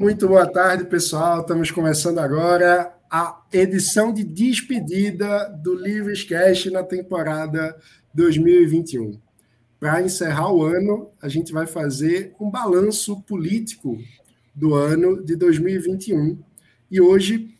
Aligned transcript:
Muito 0.00 0.26
boa 0.26 0.50
tarde, 0.50 0.86
pessoal. 0.86 1.42
Estamos 1.42 1.70
começando 1.70 2.20
agora 2.20 2.90
a 3.10 3.44
edição 3.52 4.14
de 4.14 4.24
despedida 4.24 5.46
do 5.62 5.74
Livres 5.74 6.24
Cash 6.24 6.72
na 6.72 6.82
temporada 6.82 7.76
2021. 8.14 9.20
Para 9.78 10.00
encerrar 10.00 10.54
o 10.54 10.64
ano, 10.64 11.10
a 11.20 11.28
gente 11.28 11.52
vai 11.52 11.66
fazer 11.66 12.34
um 12.40 12.50
balanço 12.50 13.20
político 13.24 13.98
do 14.54 14.74
ano 14.74 15.22
de 15.22 15.36
2021. 15.36 16.38
E 16.90 16.98
hoje, 16.98 17.54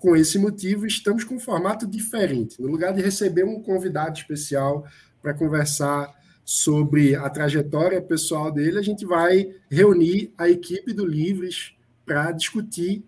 com 0.00 0.16
esse 0.16 0.38
motivo, 0.38 0.86
estamos 0.86 1.22
com 1.22 1.34
um 1.34 1.40
formato 1.40 1.86
diferente. 1.86 2.62
No 2.62 2.68
lugar 2.68 2.94
de 2.94 3.02
receber 3.02 3.44
um 3.44 3.60
convidado 3.60 4.16
especial 4.16 4.86
para 5.20 5.34
conversar 5.34 6.17
sobre 6.50 7.14
a 7.14 7.28
trajetória 7.28 8.00
pessoal 8.00 8.50
dele, 8.50 8.78
a 8.78 8.82
gente 8.82 9.04
vai 9.04 9.54
reunir 9.70 10.32
a 10.38 10.48
equipe 10.48 10.94
do 10.94 11.04
Livres 11.04 11.74
para 12.06 12.32
discutir 12.32 13.04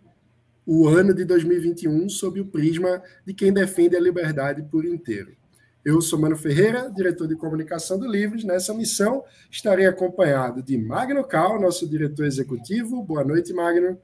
o 0.67 0.87
ano 0.87 1.15
de 1.15 1.25
2021 1.25 2.07
sob 2.11 2.39
o 2.39 2.45
prisma 2.45 3.03
de 3.25 3.33
quem 3.33 3.51
defende 3.51 3.97
a 3.97 4.01
liberdade 4.01 4.63
por 4.65 4.85
inteiro. 4.85 5.35
Eu 5.83 6.03
sou 6.03 6.19
Mano 6.19 6.37
Ferreira, 6.37 6.93
diretor 6.95 7.27
de 7.27 7.35
comunicação 7.35 7.99
do 7.99 8.07
Livres. 8.07 8.45
Nessa 8.45 8.75
missão, 8.75 9.25
estarei 9.51 9.87
acompanhado 9.87 10.63
de 10.63 10.77
Magno 10.77 11.25
Cal, 11.25 11.59
nosso 11.59 11.89
diretor 11.89 12.27
executivo. 12.27 13.03
Boa 13.03 13.25
noite, 13.25 13.55
Magno. 13.55 13.99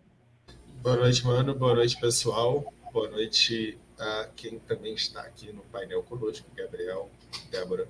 Boa 0.82 0.96
noite, 0.96 1.22
Mano. 1.26 1.54
Boa 1.54 1.74
noite, 1.74 2.00
pessoal. 2.00 2.72
Boa 2.90 3.10
noite 3.10 3.76
a 3.98 4.28
quem 4.34 4.58
também 4.60 4.94
está 4.94 5.20
aqui 5.20 5.52
no 5.52 5.60
painel 5.64 6.02
conosco, 6.04 6.46
Gabriel, 6.56 7.10
Débora 7.50 7.86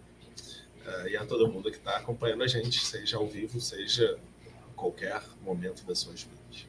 uh, 0.86 1.08
e 1.08 1.16
a 1.16 1.24
todo 1.24 1.48
mundo 1.48 1.70
que 1.70 1.76
está 1.76 1.96
acompanhando 1.96 2.42
a 2.42 2.46
gente, 2.46 2.84
seja 2.84 3.16
ao 3.16 3.26
vivo, 3.26 3.60
seja 3.60 4.16
em 4.46 4.74
qualquer 4.74 5.20
momento 5.44 5.84
das 5.84 5.98
suas 5.98 6.22
vidas. 6.22 6.66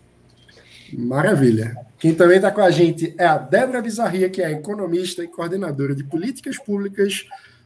Maravilha. 0.93 1.75
Quem 1.99 2.15
também 2.15 2.37
está 2.37 2.51
com 2.51 2.61
a 2.61 2.71
gente 2.71 3.13
é 3.17 3.25
a 3.25 3.37
Débora 3.37 3.81
Bizarria, 3.81 4.29
que 4.29 4.41
é 4.41 4.51
economista 4.51 5.23
e 5.23 5.27
coordenadora 5.27 5.93
de 5.93 6.03
políticas 6.03 6.57
públicas 6.57 7.25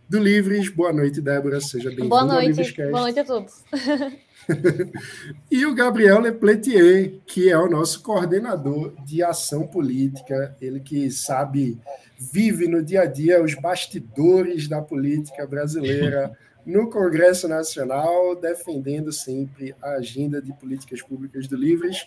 do 0.09 0.19
Livres. 0.19 0.69
Boa 0.69 0.91
noite, 0.91 1.22
Débora. 1.22 1.61
Seja 1.61 1.89
bem-vinda 1.89 2.09
Boa 2.09 2.25
noite. 2.25 2.73
Boa 2.89 3.02
noite 3.02 3.19
a 3.19 3.25
todos. 3.25 3.63
e 5.50 5.66
o 5.66 5.73
Gabriel 5.73 6.20
Lepletier, 6.20 7.14
que 7.25 7.50
é 7.50 7.58
o 7.58 7.70
nosso 7.70 8.02
coordenador 8.02 8.94
de 9.06 9.23
ação 9.23 9.67
política, 9.67 10.56
ele 10.61 10.80
que 10.80 11.09
sabe 11.11 11.80
vive 12.17 12.67
no 12.67 12.84
dia 12.84 13.02
a 13.02 13.06
dia 13.06 13.44
os 13.44 13.56
bastidores 13.56 14.67
da 14.67 14.81
política 14.81 15.47
brasileira 15.47 16.31
no 16.66 16.89
Congresso 16.89 17.47
Nacional, 17.47 18.36
defendendo 18.36 19.12
sempre 19.12 19.75
a 19.81 19.94
agenda 19.94 20.42
de 20.42 20.53
políticas 20.53 21.02
públicas 21.02 21.47
do 21.47 21.56
Livres. 21.56 22.06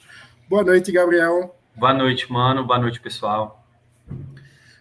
Boa 0.49 0.63
noite, 0.63 0.93
Gabriel. 0.93 1.57
Boa 1.75 1.93
noite, 1.93 2.31
mano. 2.31 2.65
Boa 2.65 2.79
noite, 2.79 3.01
pessoal. 3.01 3.65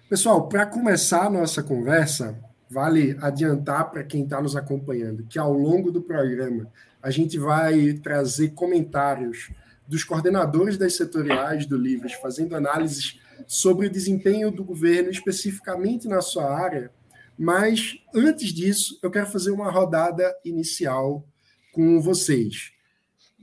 Pessoal, 0.07 0.47
para 0.47 0.65
começar 0.65 1.25
a 1.25 1.29
nossa 1.29 1.63
conversa, 1.63 2.37
vale 2.73 3.15
adiantar 3.21 3.91
para 3.91 4.03
quem 4.03 4.23
está 4.23 4.41
nos 4.41 4.55
acompanhando 4.55 5.25
que 5.29 5.37
ao 5.37 5.53
longo 5.53 5.91
do 5.91 6.01
programa 6.01 6.67
a 7.01 7.11
gente 7.11 7.37
vai 7.37 7.93
trazer 7.93 8.49
comentários 8.49 9.51
dos 9.87 10.03
coordenadores 10.03 10.77
das 10.77 10.95
setoriais 10.95 11.65
do 11.65 11.77
Livres, 11.77 12.13
fazendo 12.13 12.55
análises 12.55 13.19
sobre 13.45 13.87
o 13.87 13.91
desempenho 13.91 14.49
do 14.49 14.63
governo 14.63 15.11
especificamente 15.11 16.07
na 16.07 16.21
sua 16.21 16.49
área, 16.49 16.91
mas 17.37 17.97
antes 18.15 18.53
disso, 18.53 18.97
eu 19.03 19.11
quero 19.11 19.27
fazer 19.27 19.51
uma 19.51 19.69
rodada 19.69 20.33
inicial 20.45 21.27
com 21.73 21.99
vocês. 21.99 22.71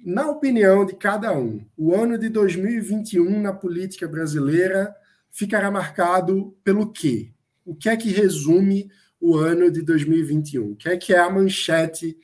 Na 0.03 0.31
opinião 0.31 0.87
de 0.87 0.95
cada 0.95 1.37
um, 1.37 1.65
o 1.77 1.95
ano 1.95 2.17
de 2.17 2.29
2021 2.31 3.41
na 3.41 3.53
política 3.53 4.09
brasileira 4.09 4.95
ficará 5.31 5.71
marcado 5.71 6.57
pelo 6.65 6.91
quê? 6.91 7.33
O 7.67 7.75
que 7.75 7.89
é 7.89 7.97
que 7.97 8.11
resume 8.11 8.91
o 9.21 9.37
ano 9.37 9.71
de 9.71 9.83
2021? 9.83 10.73
O 10.73 10.77
que 10.77 10.89
é 10.89 10.97
que 10.97 11.13
é 11.13 11.19
a 11.19 11.31
manchete 11.31 12.17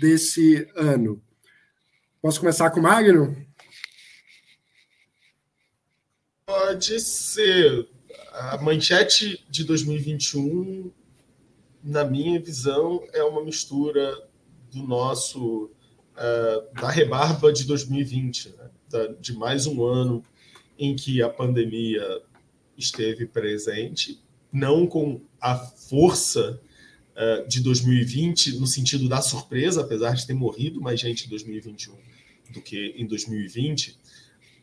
desse 0.00 0.68
ano? 0.76 1.22
Posso 2.22 2.40
começar 2.40 2.70
com 2.70 2.80
o 2.80 2.82
Magno? 2.82 3.36
Pode 6.46 7.00
ser. 7.00 7.88
A 8.32 8.58
manchete 8.58 9.44
de 9.48 9.64
2021, 9.64 10.92
na 11.82 12.04
minha 12.04 12.40
visão, 12.40 13.06
é 13.12 13.22
uma 13.22 13.44
mistura 13.44 14.28
do 14.72 14.82
nosso. 14.82 15.70
Uh, 16.14 16.80
da 16.80 16.90
rebarba 16.90 17.52
de 17.52 17.64
2020, 17.64 18.50
né? 18.50 18.70
da, 18.88 19.06
de 19.08 19.32
mais 19.32 19.66
um 19.66 19.84
ano 19.84 20.22
em 20.78 20.94
que 20.94 21.20
a 21.20 21.28
pandemia 21.28 22.22
esteve 22.76 23.26
presente, 23.26 24.22
não 24.54 24.86
com 24.86 25.20
a 25.40 25.56
força 25.56 26.60
uh, 27.16 27.48
de 27.48 27.60
2020, 27.60 28.58
no 28.58 28.66
sentido 28.66 29.08
da 29.08 29.20
surpresa, 29.20 29.80
apesar 29.80 30.14
de 30.14 30.26
ter 30.26 30.34
morrido 30.34 30.80
mais 30.80 31.00
gente 31.00 31.26
em 31.26 31.28
2021 31.28 31.92
do 32.50 32.62
que 32.62 32.94
em 32.96 33.06
2020, 33.06 33.98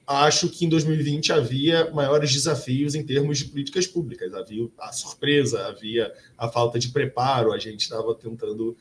acho 0.07 0.50
que 0.50 0.66
em 0.66 0.69
2020 0.69 1.31
havia 1.34 1.90
maiores 1.91 2.31
desafios 2.31 2.96
em 2.96 3.03
termos 3.03 3.40
de 3.40 3.46
políticas 3.46 3.88
públicas. 3.88 4.34
Havia 4.34 4.68
a 4.79 4.91
surpresa, 4.91 5.68
havia 5.68 6.12
a 6.38 6.47
falta 6.50 6.79
de 6.79 6.90
preparo, 6.90 7.52
a 7.52 7.59
gente 7.59 7.81
estava 7.81 8.13
tentando 8.16 8.69
uh, 8.69 8.78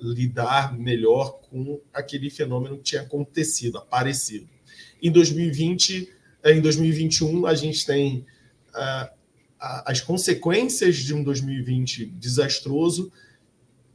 lidar 0.00 0.76
melhor 0.76 1.38
com 1.50 1.80
aquele 1.92 2.30
fenômeno 2.30 2.76
que 2.78 2.84
tinha 2.84 3.02
acontecido, 3.02 3.78
aparecido. 3.78 4.48
Em 5.02 5.10
2020, 5.10 6.12
eh, 6.42 6.52
em 6.52 6.60
2021, 6.60 7.46
a 7.46 7.54
gente 7.54 7.84
tem 7.84 8.24
uh, 8.70 9.23
as 9.86 10.00
consequências 10.00 10.96
de 10.96 11.14
um 11.14 11.22
2020 11.22 12.06
desastroso 12.06 13.10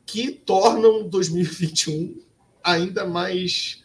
que 0.05 0.31
tornam 0.31 1.07
2021 1.07 2.21
ainda 2.63 3.05
mais 3.05 3.83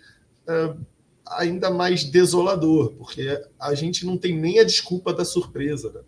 uh, 0.48 0.78
ainda 1.26 1.70
mais 1.70 2.04
desolador, 2.04 2.92
porque 2.92 3.42
a 3.58 3.74
gente 3.74 4.04
não 4.04 4.16
tem 4.16 4.36
nem 4.36 4.58
a 4.58 4.64
desculpa 4.64 5.12
da 5.12 5.24
surpresa. 5.24 5.90
Né? 5.90 6.00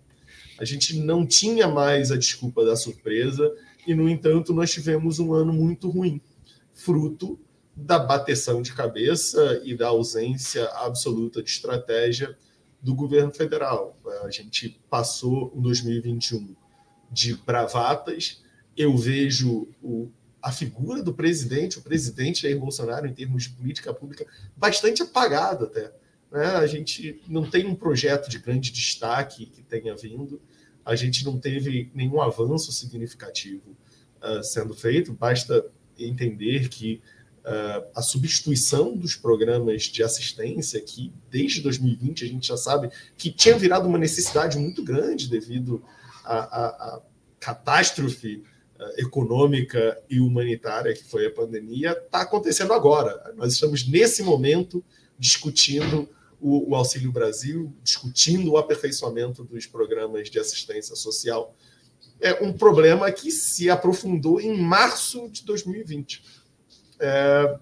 A 0.58 0.64
gente 0.64 0.98
não 0.98 1.26
tinha 1.26 1.68
mais 1.68 2.10
a 2.10 2.16
desculpa 2.16 2.64
da 2.64 2.76
surpresa 2.76 3.54
e, 3.86 3.94
no 3.94 4.08
entanto, 4.08 4.52
nós 4.52 4.70
tivemos 4.70 5.18
um 5.18 5.32
ano 5.32 5.52
muito 5.52 5.88
ruim, 5.88 6.20
fruto 6.74 7.38
da 7.74 7.98
bateção 7.98 8.62
de 8.62 8.72
cabeça 8.72 9.60
e 9.64 9.74
da 9.74 9.88
ausência 9.88 10.64
absoluta 10.76 11.42
de 11.42 11.50
estratégia 11.50 12.36
do 12.86 12.94
governo 12.94 13.32
federal. 13.32 13.98
A 14.22 14.30
gente 14.30 14.80
passou 14.88 15.52
em 15.56 15.60
2021 15.60 16.54
de 17.10 17.34
bravatas. 17.34 18.40
Eu 18.76 18.96
vejo 18.96 19.66
o, 19.82 20.08
a 20.40 20.52
figura 20.52 21.02
do 21.02 21.12
presidente, 21.12 21.80
o 21.80 21.82
presidente 21.82 22.42
Jair 22.42 22.56
Bolsonaro, 22.56 23.08
em 23.08 23.12
termos 23.12 23.42
de 23.42 23.48
política 23.48 23.92
pública, 23.92 24.24
bastante 24.56 25.02
apagado 25.02 25.64
até. 25.64 25.92
Né? 26.30 26.46
A 26.46 26.66
gente 26.68 27.20
não 27.26 27.50
tem 27.50 27.66
um 27.66 27.74
projeto 27.74 28.30
de 28.30 28.38
grande 28.38 28.70
destaque 28.70 29.46
que 29.46 29.62
tenha 29.62 29.96
vindo, 29.96 30.40
a 30.84 30.94
gente 30.94 31.24
não 31.24 31.40
teve 31.40 31.90
nenhum 31.92 32.20
avanço 32.20 32.70
significativo 32.70 33.76
uh, 34.22 34.44
sendo 34.44 34.74
feito, 34.74 35.12
basta 35.12 35.66
entender 35.98 36.68
que 36.68 37.02
uh, 37.46 37.86
a 37.94 38.02
substituição 38.02 38.96
dos 38.96 39.14
programas 39.14 39.84
de 39.84 40.02
assistência, 40.02 40.80
que 40.80 41.12
desde 41.30 41.62
2020 41.62 42.24
a 42.24 42.28
gente 42.28 42.48
já 42.48 42.56
sabe 42.56 42.90
que 43.16 43.30
tinha 43.30 43.56
virado 43.56 43.88
uma 43.88 43.98
necessidade 43.98 44.58
muito 44.58 44.82
grande 44.82 45.28
devido 45.28 45.82
à 46.24 47.00
catástrofe 47.38 48.42
eh, 48.78 49.02
econômica 49.02 49.98
e 50.10 50.20
humanitária 50.20 50.92
que 50.92 51.04
foi 51.04 51.26
a 51.26 51.30
pandemia 51.30 51.92
está 51.92 52.22
acontecendo 52.22 52.72
agora. 52.74 53.32
Nós 53.36 53.52
estamos 53.54 53.86
nesse 53.88 54.22
momento 54.22 54.84
discutindo 55.18 56.08
o, 56.38 56.70
o, 56.70 56.74
Auxílio 56.74 57.10
Brasil, 57.10 57.72
discutindo 57.82 58.52
o 58.52 58.58
aperfeiçoamento 58.58 59.44
dos 59.44 59.64
programas 59.66 60.28
de 60.28 60.38
assistência 60.38 60.94
social. 60.94 61.54
É 62.20 62.44
um 62.44 62.52
problema 62.52 63.10
que 63.10 63.30
se 63.30 63.70
aprofundou 63.70 64.40
em 64.40 64.60
março 64.60 65.28
de 65.30 65.44
2020. 65.44 66.22
É, 67.00 67.58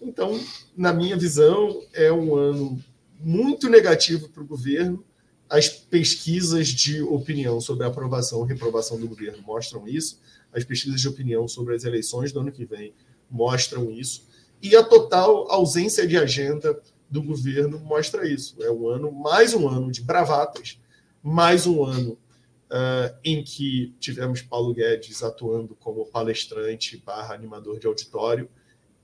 então, 0.00 0.38
na 0.76 0.92
minha 0.92 1.16
visão, 1.16 1.82
é 1.92 2.12
um 2.12 2.34
ano 2.36 2.82
muito 3.20 3.68
negativo 3.68 4.28
para 4.28 4.42
o 4.42 4.46
governo. 4.46 5.04
As 5.48 5.68
pesquisas 5.68 6.68
de 6.68 7.02
opinião 7.02 7.60
sobre 7.60 7.84
a 7.84 7.88
aprovação 7.88 8.38
ou 8.38 8.44
reprovação 8.44 8.98
do 8.98 9.06
governo 9.06 9.42
mostram 9.42 9.86
isso 9.86 10.18
as 10.52 10.64
pesquisas 10.64 11.00
de 11.00 11.08
opinião 11.08 11.48
sobre 11.48 11.74
as 11.74 11.84
eleições 11.84 12.30
do 12.30 12.40
ano 12.40 12.52
que 12.52 12.64
vem 12.64 12.92
mostram 13.30 13.90
isso. 13.90 14.28
E 14.60 14.76
a 14.76 14.84
total 14.84 15.50
ausência 15.50 16.06
de 16.06 16.16
agenda 16.16 16.78
do 17.10 17.22
governo 17.22 17.78
mostra 17.80 18.28
isso. 18.28 18.56
É 18.62 18.70
um 18.70 18.86
ano, 18.86 19.10
mais 19.10 19.54
um 19.54 19.68
ano 19.68 19.90
de 19.90 20.02
bravatas, 20.02 20.78
mais 21.22 21.66
um 21.66 21.82
ano 21.84 22.12
uh, 22.12 23.16
em 23.24 23.42
que 23.42 23.94
tivemos 23.98 24.42
Paulo 24.42 24.74
Guedes 24.74 25.22
atuando 25.22 25.74
como 25.76 26.06
palestrante 26.06 26.96
barra 26.98 27.34
animador 27.34 27.78
de 27.78 27.86
auditório, 27.86 28.48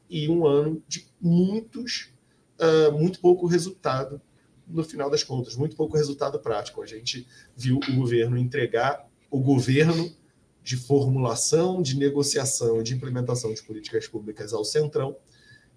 e 0.09 0.29
um 0.29 0.47
ano 0.47 0.83
de 0.89 1.07
muitos 1.21 2.13
uh, 2.59 2.93
muito 2.93 3.21
pouco 3.21 3.47
resultado 3.47 4.21
no 4.67 4.85
final 4.85 5.09
das 5.09 5.23
contas, 5.23 5.57
muito 5.57 5.77
pouco 5.77 5.97
resultado 5.97 6.39
prático. 6.39 6.83
A 6.83 6.87
gente 6.87 7.27
viu 7.57 7.79
o 7.89 7.97
governo 7.97 8.37
entregar 8.37 9.09
o 9.31 9.41
governo 9.41 10.15
de 10.63 10.77
formulação, 10.77 11.81
de 11.81 11.97
negociação, 11.97 12.83
de 12.83 12.95
implementação 12.95 13.55
de 13.55 13.63
políticas 13.63 14.07
públicas 14.07 14.53
ao 14.53 14.65
centrão. 14.65 15.17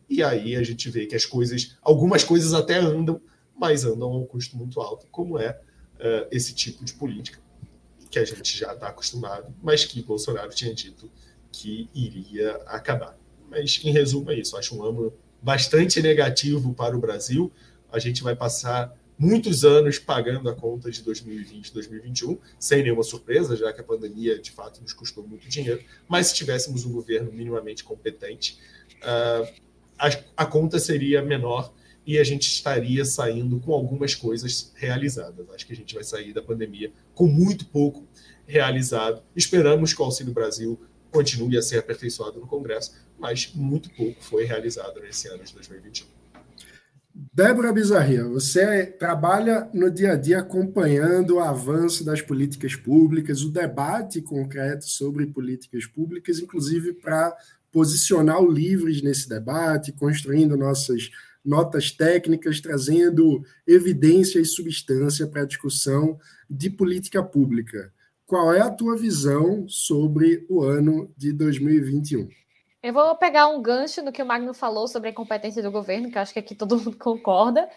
E 0.10 0.22
aí 0.22 0.56
a 0.58 0.64
gente 0.64 0.90
vê 0.90 1.06
que 1.06 1.16
as 1.16 1.26
coisas, 1.26 1.78
algumas 1.82 2.24
coisas 2.24 2.54
até 2.54 2.78
andam, 2.78 3.22
mas 3.58 3.86
andam 3.86 4.10
a 4.10 4.18
um 4.18 4.26
custo 4.26 4.58
muito 4.58 4.82
alto, 4.82 5.08
como 5.10 5.40
é 5.40 5.52
uh, 5.52 6.28
esse 6.30 6.54
tipo 6.54 6.84
de 6.84 6.94
política 6.94 7.40
que 8.10 8.20
a 8.20 8.26
gente 8.26 8.58
já 8.58 8.74
está 8.74 8.90
acostumado, 8.90 9.56
mas 9.64 9.86
que 9.86 10.04
Bolsonaro 10.04 10.50
tinha 10.50 10.74
dito 10.74 11.10
que 11.50 11.90
iria 11.94 12.58
acabar. 12.66 13.18
Mas, 13.52 13.82
em 13.84 13.92
resumo, 13.92 14.32
é 14.32 14.40
isso. 14.40 14.56
Acho 14.56 14.78
um 14.78 14.84
ano 14.84 15.14
bastante 15.42 16.02
negativo 16.02 16.74
para 16.74 16.96
o 16.96 17.00
Brasil. 17.00 17.52
A 17.92 18.00
gente 18.00 18.24
vai 18.24 18.34
passar 18.34 18.98
muitos 19.20 19.66
anos 19.66 20.00
pagando 20.00 20.50
a 20.50 20.56
conta 20.56 20.90
de 20.90 21.04
2020 21.04 21.74
2021, 21.74 22.40
sem 22.58 22.82
nenhuma 22.82 23.04
surpresa, 23.04 23.56
já 23.58 23.74
que 23.74 23.82
a 23.82 23.84
pandemia 23.84 24.40
de 24.40 24.52
fato 24.52 24.82
nos 24.82 24.94
custou 24.94 25.28
muito 25.28 25.50
dinheiro. 25.50 25.84
Mas 26.08 26.28
se 26.28 26.36
tivéssemos 26.36 26.86
um 26.86 26.94
governo 26.94 27.30
minimamente 27.30 27.84
competente, 27.84 28.58
uh, 29.04 29.48
a, 30.00 30.10
a 30.38 30.46
conta 30.46 30.80
seria 30.80 31.22
menor 31.22 31.74
e 32.08 32.18
a 32.18 32.24
gente 32.24 32.48
estaria 32.48 33.04
saindo 33.04 33.60
com 33.60 33.74
algumas 33.74 34.16
coisas 34.16 34.72
realizadas. 34.76 35.46
Acho 35.52 35.68
que 35.68 35.74
a 35.74 35.76
gente 35.76 35.94
vai 35.94 36.06
sair 36.06 36.34
da 36.34 36.42
pandemia 36.42 36.92
com 37.14 37.28
muito 37.28 37.66
pouco 37.66 38.08
realizado. 38.48 39.22
Esperamos 39.36 39.94
que 39.94 40.02
o 40.02 40.06
Auxílio 40.06 40.34
Brasil 40.34 40.80
continue 41.12 41.58
a 41.58 41.62
ser 41.62 41.78
aperfeiçoado 41.78 42.40
no 42.40 42.48
Congresso, 42.48 42.94
mas 43.22 43.54
muito 43.54 43.90
pouco 43.92 44.22
foi 44.24 44.44
realizado 44.44 45.00
nesse 45.00 45.28
ano 45.28 45.44
de 45.44 45.54
2021. 45.54 46.08
Débora 47.14 47.72
Bizarria, 47.72 48.24
você 48.24 48.86
trabalha 48.86 49.70
no 49.74 49.92
dia 49.92 50.14
a 50.14 50.16
dia 50.16 50.40
acompanhando 50.40 51.36
o 51.36 51.40
avanço 51.40 52.04
das 52.04 52.22
políticas 52.22 52.76
públicas, 52.76 53.44
o 53.44 53.52
debate 53.52 54.22
concreto 54.22 54.86
sobre 54.86 55.28
políticas 55.28 55.86
públicas, 55.86 56.40
inclusive 56.40 56.94
para 56.94 57.36
posicionar 57.72 58.42
o 58.42 58.52
Livres 58.52 59.02
nesse 59.02 59.30
debate, 59.30 59.92
construindo 59.92 60.58
nossas 60.58 61.12
notas 61.44 61.92
técnicas, 61.92 62.60
trazendo 62.60 63.44
evidência 63.68 64.40
e 64.40 64.46
substância 64.46 65.28
para 65.28 65.42
a 65.42 65.48
discussão 65.48 66.18
de 66.50 66.70
política 66.70 67.22
pública. 67.22 67.94
Qual 68.26 68.54
é 68.54 68.62
a 68.62 68.70
tua 68.70 68.96
visão 68.96 69.68
sobre 69.68 70.46
o 70.50 70.64
ano 70.64 71.12
de 71.18 71.34
2021? 71.34 72.30
Eu 72.84 72.94
vou 72.94 73.16
pegar 73.16 73.48
um 73.48 73.62
gancho 73.62 74.02
no 74.02 74.12
que 74.12 74.24
o 74.24 74.26
Magno 74.26 74.54
falou 74.56 74.88
sobre 74.88 75.10
a 75.10 75.12
incompetência 75.12 75.62
do 75.62 75.72
governo, 75.72 76.10
que 76.10 76.18
acho 76.18 76.34
que 76.34 76.40
aqui 76.40 76.56
todo 76.56 76.78
mundo 76.78 76.98
concorda. 76.98 77.70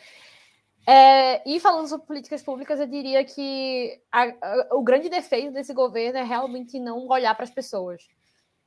É, 0.87 1.47
e 1.49 1.61
falando 1.61 1.89
sobre 1.89 2.06
políticas 2.06 2.43
públicas, 2.43 2.81
eu 2.81 2.87
diria 2.87 3.23
que 3.25 4.01
a, 4.11 4.23
a, 4.23 4.69
o 4.73 4.83
grande 4.83 5.11
defeito 5.11 5.53
desse 5.53 5.75
governo 5.75 6.19
é 6.19 6.23
realmente 6.23 6.79
não 6.79 7.06
olhar 7.09 7.35
para 7.35 7.45
as 7.45 7.51
pessoas. 7.51 8.09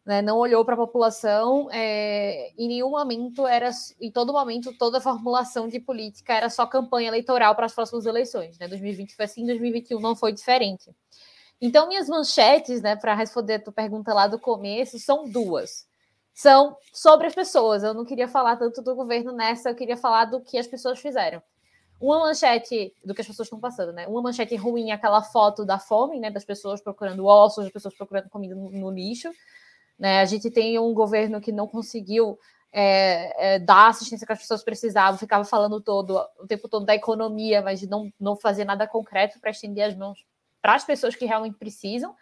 Né? 0.05 0.21
Não 0.21 0.37
olhou 0.37 0.63
para 0.63 0.75
a 0.75 0.77
população. 0.77 1.69
É, 1.71 2.51
em 2.55 2.67
nenhum 2.67 2.91
momento 2.91 3.47
era, 3.47 3.71
em 3.99 4.11
todo 4.11 4.31
momento, 4.31 4.77
toda 4.77 4.99
a 4.99 5.01
formulação 5.01 5.67
de 5.67 5.79
política 5.79 6.33
era 6.33 6.49
só 6.51 6.67
campanha 6.67 7.07
eleitoral 7.07 7.55
para 7.55 7.65
as 7.65 7.73
próximas 7.73 8.05
eleições. 8.05 8.59
Né? 8.59 8.67
2020 8.67 9.15
foi 9.15 9.25
assim, 9.25 9.45
2021 9.45 9.99
não 9.99 10.15
foi 10.15 10.31
diferente. 10.33 10.91
Então, 11.59 11.87
minhas 11.87 12.07
manchetes, 12.07 12.81
né, 12.83 12.95
para 12.95 13.15
responder 13.15 13.55
a 13.55 13.59
tua 13.59 13.73
pergunta 13.73 14.13
lá 14.13 14.27
do 14.27 14.39
começo, 14.39 14.99
são 14.99 15.27
duas 15.27 15.87
são 16.37 16.77
sobre 16.93 17.25
as 17.25 17.33
pessoas. 17.33 17.81
Eu 17.81 17.95
não 17.95 18.05
queria 18.05 18.27
falar 18.27 18.57
tanto 18.57 18.79
do 18.83 18.93
governo 18.93 19.31
nessa, 19.31 19.71
eu 19.71 19.75
queria 19.75 19.97
falar 19.97 20.25
do 20.25 20.39
que 20.39 20.59
as 20.59 20.67
pessoas 20.67 20.99
fizeram. 20.99 21.41
Uma 21.99 22.19
manchete 22.19 22.93
do 23.03 23.15
que 23.15 23.21
as 23.21 23.27
pessoas 23.27 23.47
estão 23.47 23.59
passando, 23.59 23.91
né? 23.91 24.05
Uma 24.05 24.21
manchete 24.21 24.55
ruim 24.55 24.91
é 24.91 24.93
aquela 24.93 25.23
foto 25.23 25.65
da 25.65 25.79
fome, 25.79 26.19
né? 26.19 26.29
Das 26.29 26.45
pessoas 26.45 26.79
procurando 26.79 27.25
ossos, 27.25 27.63
das 27.63 27.73
pessoas 27.73 27.95
procurando 27.95 28.29
comida 28.29 28.53
no, 28.53 28.69
no 28.69 28.91
lixo. 28.91 29.31
Né? 29.97 30.19
A 30.21 30.25
gente 30.25 30.51
tem 30.51 30.77
um 30.77 30.93
governo 30.93 31.41
que 31.41 31.51
não 31.51 31.67
conseguiu 31.67 32.37
é, 32.71 33.55
é, 33.55 33.59
dar 33.59 33.87
assistência 33.87 34.27
que 34.27 34.33
as 34.33 34.39
pessoas 34.39 34.63
precisavam, 34.63 35.17
ficava 35.17 35.43
falando 35.43 35.81
todo 35.81 36.23
o 36.39 36.45
tempo 36.45 36.69
todo 36.69 36.85
da 36.85 36.93
economia, 36.93 37.63
mas 37.63 37.81
não, 37.87 38.13
não 38.19 38.35
fazia 38.35 38.63
nada 38.63 38.85
concreto 38.85 39.39
para 39.39 39.49
estender 39.49 39.85
as 39.85 39.95
mãos 39.95 40.23
para 40.61 40.75
as 40.75 40.83
pessoas 40.83 41.15
que 41.15 41.25
realmente 41.25 41.57
precisam. 41.57 42.15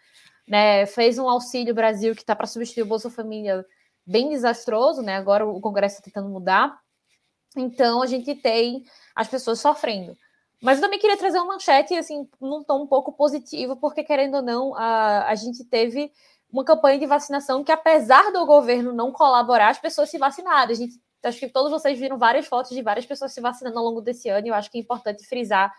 Né? 0.48 0.86
Fez 0.86 1.18
um 1.18 1.28
auxílio 1.28 1.74
Brasil 1.74 2.14
que 2.14 2.22
está 2.22 2.34
para 2.34 2.46
substituir 2.46 2.84
o 2.84 2.86
Bolsa 2.86 3.10
Família 3.10 3.62
bem 4.06 4.28
desastroso, 4.30 5.02
né? 5.02 5.16
Agora 5.16 5.46
o 5.46 5.60
Congresso 5.60 5.96
está 5.96 6.04
tentando 6.04 6.28
mudar. 6.28 6.78
Então 7.56 8.02
a 8.02 8.06
gente 8.06 8.34
tem 8.34 8.84
as 9.14 9.28
pessoas 9.28 9.60
sofrendo. 9.60 10.16
Mas 10.62 10.78
eu 10.78 10.84
também 10.84 10.98
queria 10.98 11.16
trazer 11.16 11.38
uma 11.38 11.54
manchete, 11.54 11.94
assim, 11.94 12.28
num 12.40 12.62
tom 12.62 12.84
um 12.84 12.86
pouco 12.86 13.12
positivo, 13.12 13.76
porque, 13.76 14.02
querendo 14.02 14.36
ou 14.36 14.42
não, 14.42 14.74
a, 14.74 15.28
a 15.28 15.34
gente 15.34 15.64
teve 15.64 16.10
uma 16.50 16.64
campanha 16.64 16.98
de 16.98 17.06
vacinação 17.06 17.62
que, 17.62 17.72
apesar 17.72 18.32
do 18.32 18.46
governo 18.46 18.92
não 18.92 19.12
colaborar, 19.12 19.68
as 19.68 19.78
pessoas 19.78 20.08
se 20.08 20.16
vacinaram. 20.16 20.70
A 20.70 20.74
gente, 20.74 20.98
acho 21.22 21.38
que 21.38 21.48
todos 21.48 21.70
vocês 21.70 21.98
viram 21.98 22.16
várias 22.16 22.46
fotos 22.46 22.70
de 22.70 22.80
várias 22.82 23.04
pessoas 23.04 23.32
se 23.32 23.40
vacinando 23.40 23.78
ao 23.78 23.84
longo 23.84 24.00
desse 24.00 24.28
ano, 24.28 24.46
e 24.46 24.50
eu 24.50 24.54
acho 24.54 24.70
que 24.70 24.78
é 24.78 24.80
importante 24.80 25.26
frisar 25.26 25.72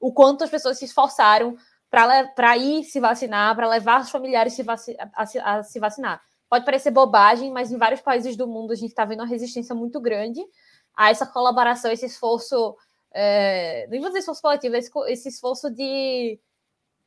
o 0.00 0.12
quanto 0.12 0.44
as 0.44 0.50
pessoas 0.50 0.78
se 0.78 0.84
esforçaram 0.84 1.56
para 1.90 2.56
ir 2.58 2.84
se 2.84 3.00
vacinar, 3.00 3.56
para 3.56 3.66
levar 3.66 4.02
os 4.02 4.10
familiares 4.10 4.52
se 4.52 4.62
vaci 4.62 4.94
a, 4.98 5.58
a 5.58 5.62
se 5.62 5.80
vacinar. 5.80 6.20
Pode 6.48 6.64
parecer 6.64 6.90
bobagem, 6.90 7.50
mas 7.50 7.70
em 7.70 7.76
vários 7.76 8.00
países 8.00 8.36
do 8.36 8.46
mundo 8.46 8.72
a 8.72 8.76
gente 8.76 8.90
está 8.90 9.04
vendo 9.04 9.20
uma 9.20 9.26
resistência 9.26 9.74
muito 9.74 10.00
grande 10.00 10.40
a 10.98 11.10
essa 11.10 11.24
colaboração, 11.24 11.92
esse 11.92 12.06
esforço, 12.06 12.76
é, 13.12 13.86
vou 13.88 14.00
dizer 14.00 14.18
esforço 14.18 14.42
coletivo, 14.42 14.74
esse, 14.74 14.90
esse 15.06 15.28
esforço 15.28 15.70
de, 15.70 16.40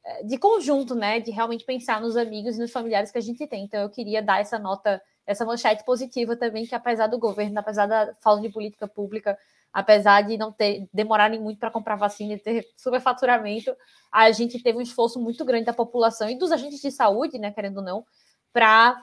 é, 0.04 0.24
de 0.24 0.38
conjunto, 0.38 0.96
né? 0.96 1.20
De 1.20 1.30
realmente 1.30 1.66
pensar 1.66 2.00
nos 2.00 2.16
amigos 2.16 2.56
e 2.56 2.60
nos 2.60 2.72
familiares 2.72 3.12
que 3.12 3.18
a 3.18 3.22
gente 3.22 3.46
tem. 3.48 3.66
Então, 3.66 3.82
eu 3.82 3.90
queria 3.90 4.22
dar 4.22 4.40
essa 4.40 4.58
nota, 4.58 5.02
essa 5.28 5.44
manchete 5.44 5.84
positiva 5.84 6.38
também, 6.38 6.66
que 6.66 6.74
apesar 6.74 7.08
do 7.08 7.20
governo, 7.20 7.60
apesar 7.60 7.86
da 7.86 8.14
falta 8.22 8.42
de 8.42 8.50
política 8.50 8.88
pública, 8.88 9.38
apesar 9.74 10.22
de 10.22 10.38
não 10.38 10.52
ter 10.54 10.88
demorarem 10.94 11.40
muito 11.42 11.60
para 11.60 11.72
comprar 11.72 11.96
vacina 11.96 12.34
e 12.34 12.40
ter 12.40 12.66
superfaturamento, 12.78 13.76
a 14.12 14.32
gente 14.32 14.62
teve 14.64 14.78
um 14.78 14.82
esforço 14.82 15.20
muito 15.20 15.44
grande 15.44 15.66
da 15.66 15.74
população 15.74 16.30
e 16.30 16.38
dos 16.38 16.52
agentes 16.52 16.80
de 16.80 16.92
saúde, 16.92 17.38
né, 17.38 17.52
querendo 17.52 17.78
ou 17.78 17.84
não, 17.84 18.06
para 18.54 19.02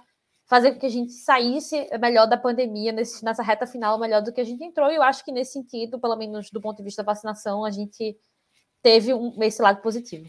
fazer 0.48 0.72
com 0.72 0.80
que 0.80 0.86
a 0.86 0.90
gente 0.90 1.12
saísse 1.12 1.86
melhor 2.00 2.26
da 2.26 2.36
pandemia 2.36 2.90
nesse, 2.90 3.22
nessa 3.22 3.42
reta 3.42 3.66
final, 3.66 3.98
melhor 3.98 4.22
do 4.22 4.32
que 4.32 4.40
a 4.40 4.44
gente 4.44 4.64
entrou. 4.64 4.90
E 4.90 4.96
eu 4.96 5.02
acho 5.02 5.24
que 5.24 5.30
nesse 5.30 5.52
sentido, 5.52 6.00
pelo 6.00 6.16
menos 6.16 6.50
do 6.50 6.60
ponto 6.60 6.78
de 6.78 6.84
vista 6.84 7.02
da 7.02 7.12
vacinação, 7.12 7.64
a 7.64 7.70
gente 7.70 8.16
teve 8.82 9.12
um, 9.12 9.34
esse 9.42 9.60
lado 9.60 9.82
positivo. 9.82 10.26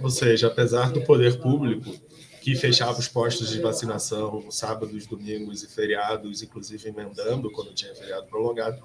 Ou 0.00 0.08
seja, 0.08 0.46
apesar 0.46 0.90
do 0.90 1.02
poder 1.02 1.38
público 1.40 1.90
que 2.40 2.54
fechava 2.54 2.98
os 2.98 3.08
postos 3.08 3.50
de 3.50 3.60
vacinação 3.60 4.50
sábados, 4.50 5.06
domingos 5.06 5.62
e 5.62 5.68
feriados, 5.68 6.42
inclusive 6.42 6.88
emendando 6.88 7.50
quando 7.50 7.74
tinha 7.74 7.94
feriado 7.94 8.26
prolongado, 8.26 8.82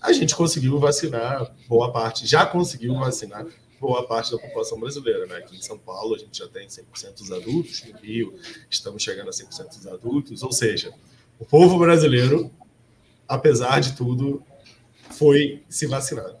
a 0.00 0.12
gente 0.12 0.36
conseguiu 0.36 0.78
vacinar 0.78 1.52
boa 1.66 1.92
parte, 1.92 2.24
já 2.24 2.46
conseguiu 2.46 2.94
vacinar 2.94 3.44
boa 3.80 4.06
parte 4.06 4.30
da 4.30 4.38
população 4.38 4.78
brasileira. 4.78 5.26
Né? 5.26 5.36
Aqui 5.36 5.56
em 5.56 5.62
São 5.62 5.78
Paulo, 5.78 6.14
a 6.14 6.18
gente 6.18 6.38
já 6.38 6.46
tem 6.46 6.68
100% 6.68 7.14
dos 7.18 7.32
adultos, 7.32 7.82
no 7.84 7.98
Rio, 7.98 8.34
estamos 8.68 9.02
chegando 9.02 9.28
a 9.28 9.32
100% 9.32 9.68
dos 9.68 9.86
adultos, 9.86 10.42
ou 10.42 10.52
seja, 10.52 10.92
o 11.38 11.44
povo 11.44 11.78
brasileiro, 11.78 12.50
apesar 13.26 13.80
de 13.80 13.96
tudo, 13.96 14.42
foi 15.10 15.62
se 15.68 15.86
vacinar. 15.86 16.38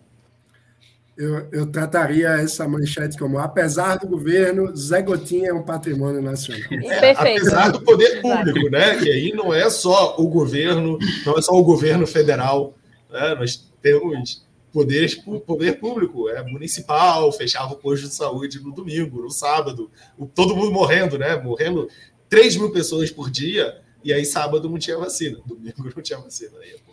Eu, 1.16 1.48
eu, 1.52 1.66
trataria 1.66 2.28
essa 2.30 2.66
manchete 2.66 3.18
como, 3.18 3.38
apesar 3.38 3.96
do 3.96 4.08
governo, 4.08 4.74
Zé 4.74 5.02
Gotinha 5.02 5.50
é 5.50 5.52
um 5.52 5.62
patrimônio 5.62 6.22
nacional. 6.22 6.62
É, 6.84 7.10
apesar 7.10 7.70
do 7.70 7.82
poder 7.82 8.22
público, 8.22 8.70
né? 8.70 8.96
Que 8.96 9.10
aí 9.10 9.32
não 9.32 9.52
é 9.52 9.68
só 9.68 10.16
o 10.18 10.28
governo, 10.28 10.98
não 11.26 11.36
é 11.36 11.42
só 11.42 11.52
o 11.52 11.62
governo 11.62 12.06
federal, 12.06 12.74
né? 13.10 13.34
Nós 13.34 13.70
temos 13.82 14.46
poderes, 14.72 15.14
poder 15.14 15.78
público, 15.78 16.28
é 16.28 16.42
municipal, 16.42 17.30
fechava 17.32 17.72
o 17.72 17.76
posto 17.76 18.08
de 18.08 18.14
saúde 18.14 18.60
no 18.60 18.72
domingo, 18.72 19.22
no 19.22 19.30
sábado, 19.30 19.90
todo 20.34 20.56
mundo 20.56 20.72
morrendo, 20.72 21.18
né? 21.18 21.36
Morrendo 21.36 21.88
3 22.28 22.56
mil 22.56 22.70
pessoas 22.70 23.10
por 23.10 23.30
dia, 23.30 23.80
e 24.04 24.12
aí 24.12 24.24
sábado 24.24 24.68
não 24.68 24.78
tinha 24.78 24.96
vacina, 24.96 25.38
domingo 25.46 25.90
não 25.94 26.02
tinha 26.02 26.18
vacina. 26.18 26.58
Aí, 26.60 26.76
pô. 26.86 26.92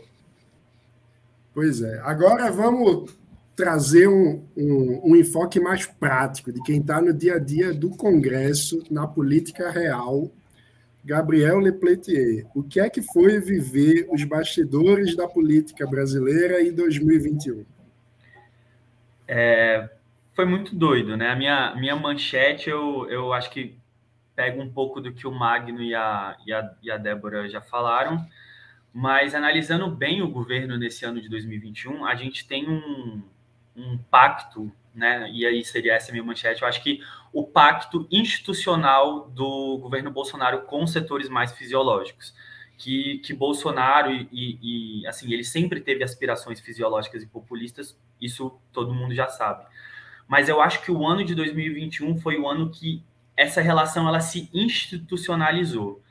Pois 1.53 1.81
é. 1.81 2.00
Agora 2.00 2.51
vamos 2.51 3.12
trazer 3.55 4.07
um, 4.07 4.43
um, 4.55 5.12
um 5.12 5.15
enfoque 5.15 5.60
mais 5.60 5.86
prático 5.86 6.51
de 6.51 6.62
quem 6.62 6.79
está 6.79 7.01
no 7.01 7.12
dia 7.12 7.36
a 7.36 7.39
dia 7.39 7.74
do 7.74 7.89
Congresso, 7.89 8.84
na 8.91 9.07
política 9.07 9.72
real. 9.72 10.31
Gabriel 11.08 11.60
Lepletier, 11.60 12.46
o 12.54 12.62
que 12.62 12.82
é 12.82 12.90
que 12.90 13.02
foi 13.02 13.40
viver 13.40 14.06
os 14.12 14.26
bastidores 14.26 15.16
da 15.16 15.26
política 15.26 15.88
brasileira 15.88 16.62
em 16.62 16.74
2021? 16.74 17.66
É, 19.26 19.90
foi 20.34 20.44
muito 20.44 20.76
doido, 20.76 21.16
né? 21.16 21.30
A 21.30 21.36
minha, 21.38 21.74
minha 21.76 21.96
manchete, 21.96 22.70
eu, 22.70 23.10
eu 23.10 23.32
acho 23.32 23.50
que 23.50 23.78
pega 24.36 24.62
um 24.62 24.70
pouco 24.70 25.00
do 25.00 25.14
que 25.14 25.26
o 25.26 25.32
Magno 25.32 25.82
e 25.82 25.96
a, 25.96 26.36
e 26.46 26.52
a, 26.52 26.76
e 26.84 26.92
a 26.92 26.98
Débora 26.98 27.48
já 27.48 27.62
falaram, 27.62 28.28
Mas 28.94 29.34
analisando 29.34 29.90
bem 29.90 30.22
o 30.22 30.30
governo 30.30 30.78
nesse 30.78 31.06
ano 31.06 31.22
de 31.22 31.30
2021, 31.30 32.06
a 32.06 32.16
gente 32.16 32.46
tem 32.46 32.70
um, 32.70 33.24
um 33.77 33.98
pacto, 33.98 34.72
né? 34.93 35.29
E 35.31 35.46
aí 35.46 35.63
seria 35.63 35.93
essa 35.93 36.12
minha 36.12 36.24
manchete. 36.24 36.63
Eu 36.63 36.67
acho 36.67 36.81
que 36.81 37.00
o 37.31 37.43
pacto 37.43 38.07
institucional 38.12 39.29
do 39.29 39.77
governo 39.77 40.10
Bolsonaro 40.10 40.63
com 40.63 40.88
setores 40.88 41.29
mais 41.29 41.51
fisiológicos. 41.51 42.34
Que, 42.77 43.17
que 43.19 43.34
Bolsonaro 43.34 44.12
e, 44.12 44.29
e, 44.31 45.01
e 45.01 45.07
assim 45.07 45.34
ele 45.34 45.43
sempre 45.43 45.81
teve 45.81 46.03
aspirações 46.03 46.60
fisiológicas 46.60 47.24
e 47.24 47.25
populistas, 47.25 47.98
isso 48.22 48.60
todo 48.72 48.93
mundo 48.93 49.15
já 49.15 49.27
sabe. 49.27 49.65
Mas 50.27 50.48
eu 50.48 50.62
acho 50.62 50.84
que 50.84 50.91
o 50.91 51.05
ano 51.05 51.24
de 51.24 51.34
2021 51.34 52.17
foi 52.17 52.38
o 52.38 52.48
ano 52.48 52.69
que 52.69 53.03
essa 53.36 53.62
relação 53.62 54.07
ela 54.07 54.19
se 54.19 54.50
institucionalizou. 54.53 56.01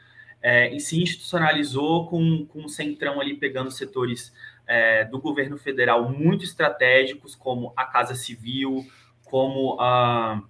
É, 0.42 0.72
e 0.72 0.78
se 0.78 1.00
institucionalizou 1.00 2.06
com, 2.08 2.46
com 2.46 2.64
o 2.64 2.68
Centrão 2.68 3.20
ali 3.20 3.34
pegando 3.34 3.70
setores 3.70 4.32
é, 4.66 5.04
do 5.04 5.20
governo 5.20 5.56
federal 5.56 6.08
muito 6.10 6.44
estratégicos, 6.44 7.34
como 7.34 7.72
a 7.76 7.84
Casa 7.84 8.14
Civil, 8.14 8.84
como 9.24 9.76
a 9.80 10.42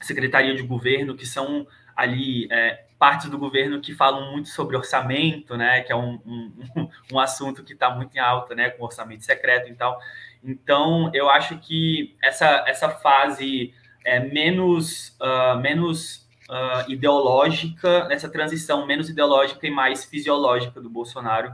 Secretaria 0.00 0.54
de 0.54 0.62
Governo, 0.62 1.16
que 1.16 1.26
são 1.26 1.66
ali 1.96 2.48
é, 2.50 2.84
partes 2.98 3.28
do 3.28 3.38
governo 3.38 3.80
que 3.80 3.94
falam 3.94 4.32
muito 4.32 4.48
sobre 4.48 4.76
orçamento, 4.76 5.56
né, 5.56 5.82
que 5.82 5.92
é 5.92 5.96
um, 5.96 6.20
um, 6.26 6.88
um 7.12 7.18
assunto 7.18 7.62
que 7.62 7.72
está 7.72 7.90
muito 7.90 8.14
em 8.16 8.18
alta, 8.18 8.54
né, 8.54 8.70
com 8.70 8.84
orçamento 8.84 9.24
secreto 9.24 9.68
e 9.70 9.74
tal. 9.74 9.98
Então, 10.42 11.10
eu 11.14 11.30
acho 11.30 11.58
que 11.58 12.16
essa, 12.22 12.64
essa 12.66 12.88
fase 12.88 13.72
é 14.04 14.20
menos, 14.20 15.16
uh, 15.20 15.58
menos 15.58 16.26
uh, 16.50 16.90
ideológica, 16.90 18.08
essa 18.10 18.28
transição 18.28 18.86
menos 18.86 19.08
ideológica 19.08 19.66
e 19.66 19.70
mais 19.70 20.04
fisiológica 20.04 20.80
do 20.80 20.90
Bolsonaro, 20.90 21.52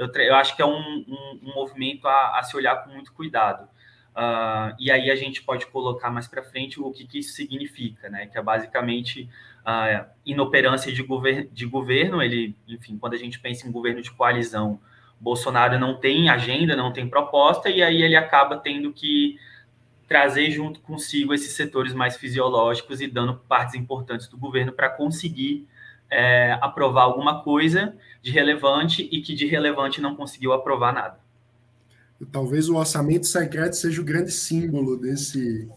eu, 0.00 0.10
eu 0.22 0.34
acho 0.34 0.56
que 0.56 0.62
é 0.62 0.66
um, 0.66 1.04
um, 1.06 1.40
um 1.42 1.54
movimento 1.54 2.08
a, 2.08 2.38
a, 2.38 2.42
se 2.42 2.56
olhar 2.56 2.82
com 2.82 2.90
muito 2.90 3.12
cuidado. 3.12 3.64
Uh, 4.16 4.74
e 4.78 4.90
aí 4.90 5.10
a 5.10 5.14
gente 5.14 5.42
pode 5.42 5.66
colocar 5.66 6.10
mais 6.10 6.26
para 6.26 6.42
frente 6.42 6.80
o 6.80 6.90
que, 6.90 7.06
que, 7.06 7.18
isso 7.18 7.34
significa, 7.34 8.08
né? 8.08 8.26
Que 8.26 8.38
é 8.38 8.42
basicamente 8.42 9.28
a 9.62 10.06
inoperância 10.24 10.90
de, 10.90 11.02
gover 11.02 11.50
de 11.52 11.66
governo. 11.66 12.22
Ele, 12.22 12.56
enfim, 12.66 12.96
quando 12.96 13.12
a 13.12 13.18
gente 13.18 13.38
pensa 13.38 13.68
em 13.68 13.70
governo 13.70 14.00
de 14.00 14.10
coalizão, 14.10 14.80
Bolsonaro 15.20 15.78
não 15.78 15.94
tem 15.94 16.30
agenda, 16.30 16.74
não 16.74 16.94
tem 16.94 17.06
proposta, 17.06 17.68
e 17.68 17.82
aí 17.82 18.02
ele 18.02 18.16
acaba 18.16 18.56
tendo 18.56 18.90
que 18.94 19.38
trazer 20.08 20.50
junto 20.50 20.80
consigo 20.80 21.34
esses 21.34 21.52
setores 21.52 21.92
mais 21.92 22.16
fisiológicos 22.16 23.02
e 23.02 23.06
dando 23.06 23.34
partes 23.34 23.74
importantes 23.74 24.28
do 24.28 24.38
governo 24.38 24.72
para 24.72 24.88
conseguir 24.88 25.68
é, 26.10 26.58
aprovar 26.60 27.04
alguma 27.04 27.42
coisa 27.42 27.94
de 28.22 28.30
relevante 28.30 29.08
e 29.10 29.22
que 29.22 29.34
de 29.34 29.46
relevante 29.46 30.00
não 30.00 30.16
conseguiu 30.16 30.52
aprovar 30.52 30.92
nada. 30.92 31.18
Talvez 32.30 32.68
o 32.68 32.76
orçamento 32.76 33.26
secreto 33.26 33.74
seja 33.74 34.00
o 34.00 34.04
grande 34.04 34.30
símbolo 34.30 34.96
desse, 34.96 35.68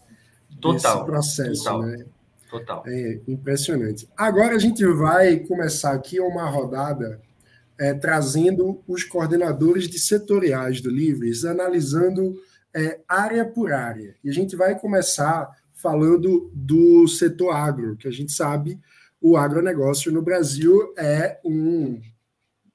total, 0.60 0.96
desse 0.96 1.06
processo. 1.06 1.64
Total, 1.64 1.82
né? 1.82 2.04
total. 2.50 2.82
É 2.86 3.20
impressionante. 3.26 4.08
Agora 4.16 4.54
a 4.54 4.58
gente 4.58 4.84
vai 4.84 5.38
começar 5.38 5.92
aqui 5.92 6.20
uma 6.20 6.48
rodada 6.48 7.20
é, 7.78 7.94
trazendo 7.94 8.82
os 8.86 9.04
coordenadores 9.04 9.88
de 9.88 9.98
setoriais 9.98 10.80
do 10.80 10.90
Livres, 10.90 11.44
analisando 11.44 12.40
é, 12.74 13.00
área 13.08 13.44
por 13.44 13.72
área. 13.72 14.14
E 14.22 14.28
a 14.28 14.32
gente 14.32 14.54
vai 14.54 14.78
começar 14.78 15.50
falando 15.72 16.50
do 16.54 17.06
setor 17.08 17.50
agro, 17.50 17.96
que 17.96 18.08
a 18.08 18.10
gente 18.10 18.32
sabe 18.32 18.78
o 19.26 19.38
agronegócio 19.38 20.12
no 20.12 20.20
Brasil 20.20 20.92
é 20.98 21.40
um 21.42 21.98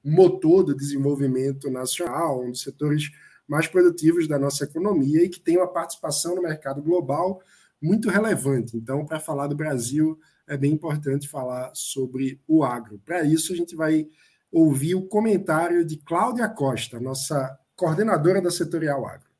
motor 0.04 0.64
do 0.64 0.74
desenvolvimento 0.74 1.70
nacional, 1.70 2.42
um 2.42 2.50
dos 2.50 2.62
setores 2.62 3.08
mais 3.46 3.68
produtivos 3.68 4.26
da 4.26 4.36
nossa 4.36 4.64
economia 4.64 5.22
e 5.22 5.28
que 5.28 5.38
tem 5.38 5.58
uma 5.58 5.72
participação 5.72 6.34
no 6.34 6.42
mercado 6.42 6.82
global 6.82 7.40
muito 7.80 8.10
relevante. 8.10 8.76
Então, 8.76 9.06
para 9.06 9.20
falar 9.20 9.46
do 9.46 9.54
Brasil, 9.54 10.18
é 10.44 10.56
bem 10.56 10.72
importante 10.72 11.28
falar 11.28 11.70
sobre 11.72 12.42
o 12.48 12.64
agro. 12.64 13.00
Para 13.04 13.22
isso, 13.22 13.52
a 13.52 13.56
gente 13.56 13.76
vai 13.76 14.08
ouvir 14.50 14.96
o 14.96 15.06
comentário 15.06 15.84
de 15.84 15.98
Cláudia 15.98 16.48
Costa, 16.48 16.98
nossa 16.98 17.56
coordenadora 17.76 18.42
da 18.42 18.50
Setorial 18.50 19.06
Agro. 19.06 19.30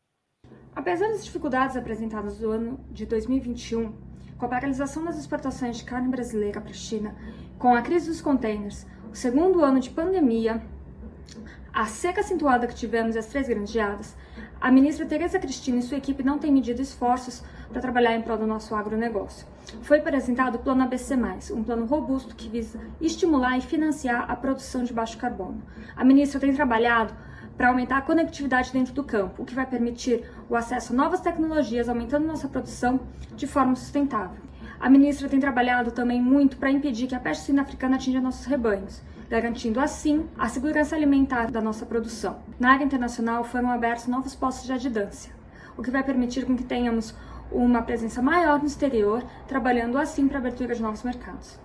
Apesar 0.76 1.08
das 1.08 1.24
dificuldades 1.24 1.76
apresentadas 1.76 2.38
no 2.38 2.50
ano 2.50 2.86
de 2.92 3.04
2021, 3.04 4.09
com 4.40 4.46
a 4.46 4.48
paralisação 4.48 5.04
das 5.04 5.18
exportações 5.18 5.76
de 5.76 5.84
carne 5.84 6.08
brasileira 6.08 6.62
para 6.62 6.70
a 6.70 6.74
China, 6.74 7.14
com 7.58 7.74
a 7.74 7.82
crise 7.82 8.08
dos 8.08 8.22
containers, 8.22 8.86
o 9.12 9.14
segundo 9.14 9.62
ano 9.62 9.78
de 9.78 9.90
pandemia, 9.90 10.62
a 11.70 11.84
seca 11.84 12.22
acentuada 12.22 12.66
que 12.66 12.74
tivemos 12.74 13.14
e 13.14 13.18
as 13.18 13.26
três 13.26 13.46
grandes 13.46 13.70
geadas, 13.70 14.16
a 14.58 14.72
ministra 14.72 15.04
Tereza 15.04 15.38
Cristina 15.38 15.78
e 15.78 15.82
sua 15.82 15.98
equipe 15.98 16.22
não 16.22 16.38
têm 16.38 16.50
medido 16.50 16.80
esforços 16.80 17.44
para 17.68 17.82
trabalhar 17.82 18.16
em 18.16 18.22
prol 18.22 18.38
do 18.38 18.46
nosso 18.46 18.74
agronegócio. 18.74 19.46
Foi 19.82 19.98
apresentado 19.98 20.54
o 20.54 20.58
Plano 20.58 20.82
ABC+, 20.84 21.14
um 21.52 21.62
plano 21.62 21.84
robusto 21.84 22.34
que 22.34 22.48
visa 22.48 22.80
estimular 22.98 23.58
e 23.58 23.60
financiar 23.60 24.30
a 24.30 24.34
produção 24.34 24.84
de 24.84 24.92
baixo 24.92 25.18
carbono. 25.18 25.62
A 25.94 26.02
ministra 26.02 26.40
tem 26.40 26.54
trabalhado 26.54 27.14
para 27.60 27.68
aumentar 27.68 27.98
a 27.98 28.00
conectividade 28.00 28.72
dentro 28.72 28.94
do 28.94 29.04
campo, 29.04 29.42
o 29.42 29.44
que 29.44 29.54
vai 29.54 29.66
permitir 29.66 30.24
o 30.48 30.56
acesso 30.56 30.94
a 30.94 30.96
novas 30.96 31.20
tecnologias, 31.20 31.90
aumentando 31.90 32.26
nossa 32.26 32.48
produção 32.48 33.00
de 33.36 33.46
forma 33.46 33.76
sustentável. 33.76 34.38
A 34.80 34.88
ministra 34.88 35.28
tem 35.28 35.38
trabalhado 35.38 35.90
também 35.90 36.22
muito 36.22 36.56
para 36.56 36.70
impedir 36.70 37.06
que 37.06 37.14
a 37.14 37.20
peste 37.20 37.44
suína 37.44 37.60
africana 37.60 37.96
atinja 37.96 38.18
nossos 38.18 38.46
rebanhos, 38.46 39.02
garantindo 39.28 39.78
assim 39.78 40.26
a 40.38 40.48
segurança 40.48 40.96
alimentar 40.96 41.50
da 41.50 41.60
nossa 41.60 41.84
produção. 41.84 42.38
Na 42.58 42.72
área 42.72 42.84
internacional 42.84 43.44
foram 43.44 43.70
abertos 43.70 44.06
novos 44.06 44.34
postos 44.34 44.64
de 44.64 44.72
adjudância, 44.72 45.30
o 45.76 45.82
que 45.82 45.90
vai 45.90 46.02
permitir 46.02 46.46
com 46.46 46.56
que 46.56 46.64
tenhamos 46.64 47.14
uma 47.52 47.82
presença 47.82 48.22
maior 48.22 48.58
no 48.58 48.64
exterior, 48.64 49.22
trabalhando 49.46 49.98
assim 49.98 50.26
para 50.26 50.38
a 50.38 50.40
abertura 50.40 50.74
de 50.74 50.80
novos 50.80 51.02
mercados. 51.02 51.60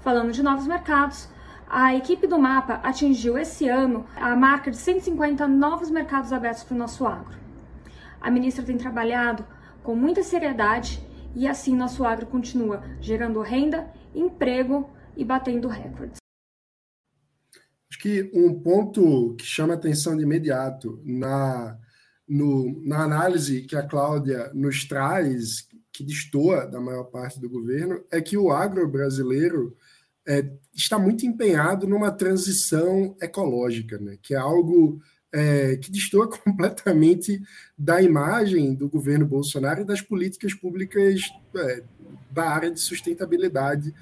Falando 0.00 0.30
de 0.30 0.44
novos 0.44 0.68
mercados, 0.68 1.28
a 1.70 1.94
equipe 1.94 2.26
do 2.26 2.36
Mapa 2.36 2.74
atingiu 2.82 3.38
esse 3.38 3.68
ano 3.68 4.04
a 4.16 4.34
marca 4.34 4.72
de 4.72 4.76
150 4.76 5.46
novos 5.46 5.88
mercados 5.88 6.32
abertos 6.32 6.64
para 6.64 6.74
o 6.74 6.78
nosso 6.78 7.06
agro. 7.06 7.38
A 8.20 8.28
ministra 8.28 8.64
tem 8.64 8.76
trabalhado 8.76 9.46
com 9.80 9.94
muita 9.94 10.20
seriedade 10.24 11.00
e 11.32 11.46
assim 11.46 11.76
nosso 11.76 12.04
agro 12.04 12.26
continua 12.26 12.82
gerando 13.00 13.40
renda, 13.40 13.88
emprego 14.12 14.90
e 15.16 15.24
batendo 15.24 15.68
recordes. 15.68 16.16
Acho 17.88 18.00
que 18.00 18.28
um 18.34 18.60
ponto 18.60 19.36
que 19.36 19.44
chama 19.44 19.74
atenção 19.74 20.16
de 20.16 20.24
imediato 20.24 21.00
na, 21.04 21.78
no, 22.28 22.82
na 22.84 23.04
análise 23.04 23.62
que 23.62 23.76
a 23.76 23.86
Cláudia 23.86 24.50
nos 24.54 24.84
traz, 24.84 25.68
que 25.92 26.02
destoa 26.02 26.66
da 26.66 26.80
maior 26.80 27.04
parte 27.04 27.38
do 27.38 27.48
governo, 27.48 28.02
é 28.10 28.20
que 28.20 28.36
o 28.36 28.50
agro 28.50 28.88
brasileiro 28.88 29.76
é, 30.30 30.48
está 30.72 30.96
muito 30.96 31.26
empenhado 31.26 31.88
numa 31.88 32.12
transição 32.12 33.16
ecológica, 33.20 33.98
né? 33.98 34.16
que 34.22 34.32
é 34.32 34.38
algo 34.38 35.00
é, 35.34 35.76
que 35.76 35.90
destoa 35.90 36.30
completamente 36.44 37.42
da 37.76 38.00
imagem 38.00 38.72
do 38.72 38.88
governo 38.88 39.26
Bolsonaro 39.26 39.80
e 39.80 39.84
das 39.84 40.00
políticas 40.00 40.54
públicas 40.54 41.20
é, 41.56 41.82
da 42.30 42.48
área 42.48 42.70
de 42.70 42.78
sustentabilidade 42.78 43.92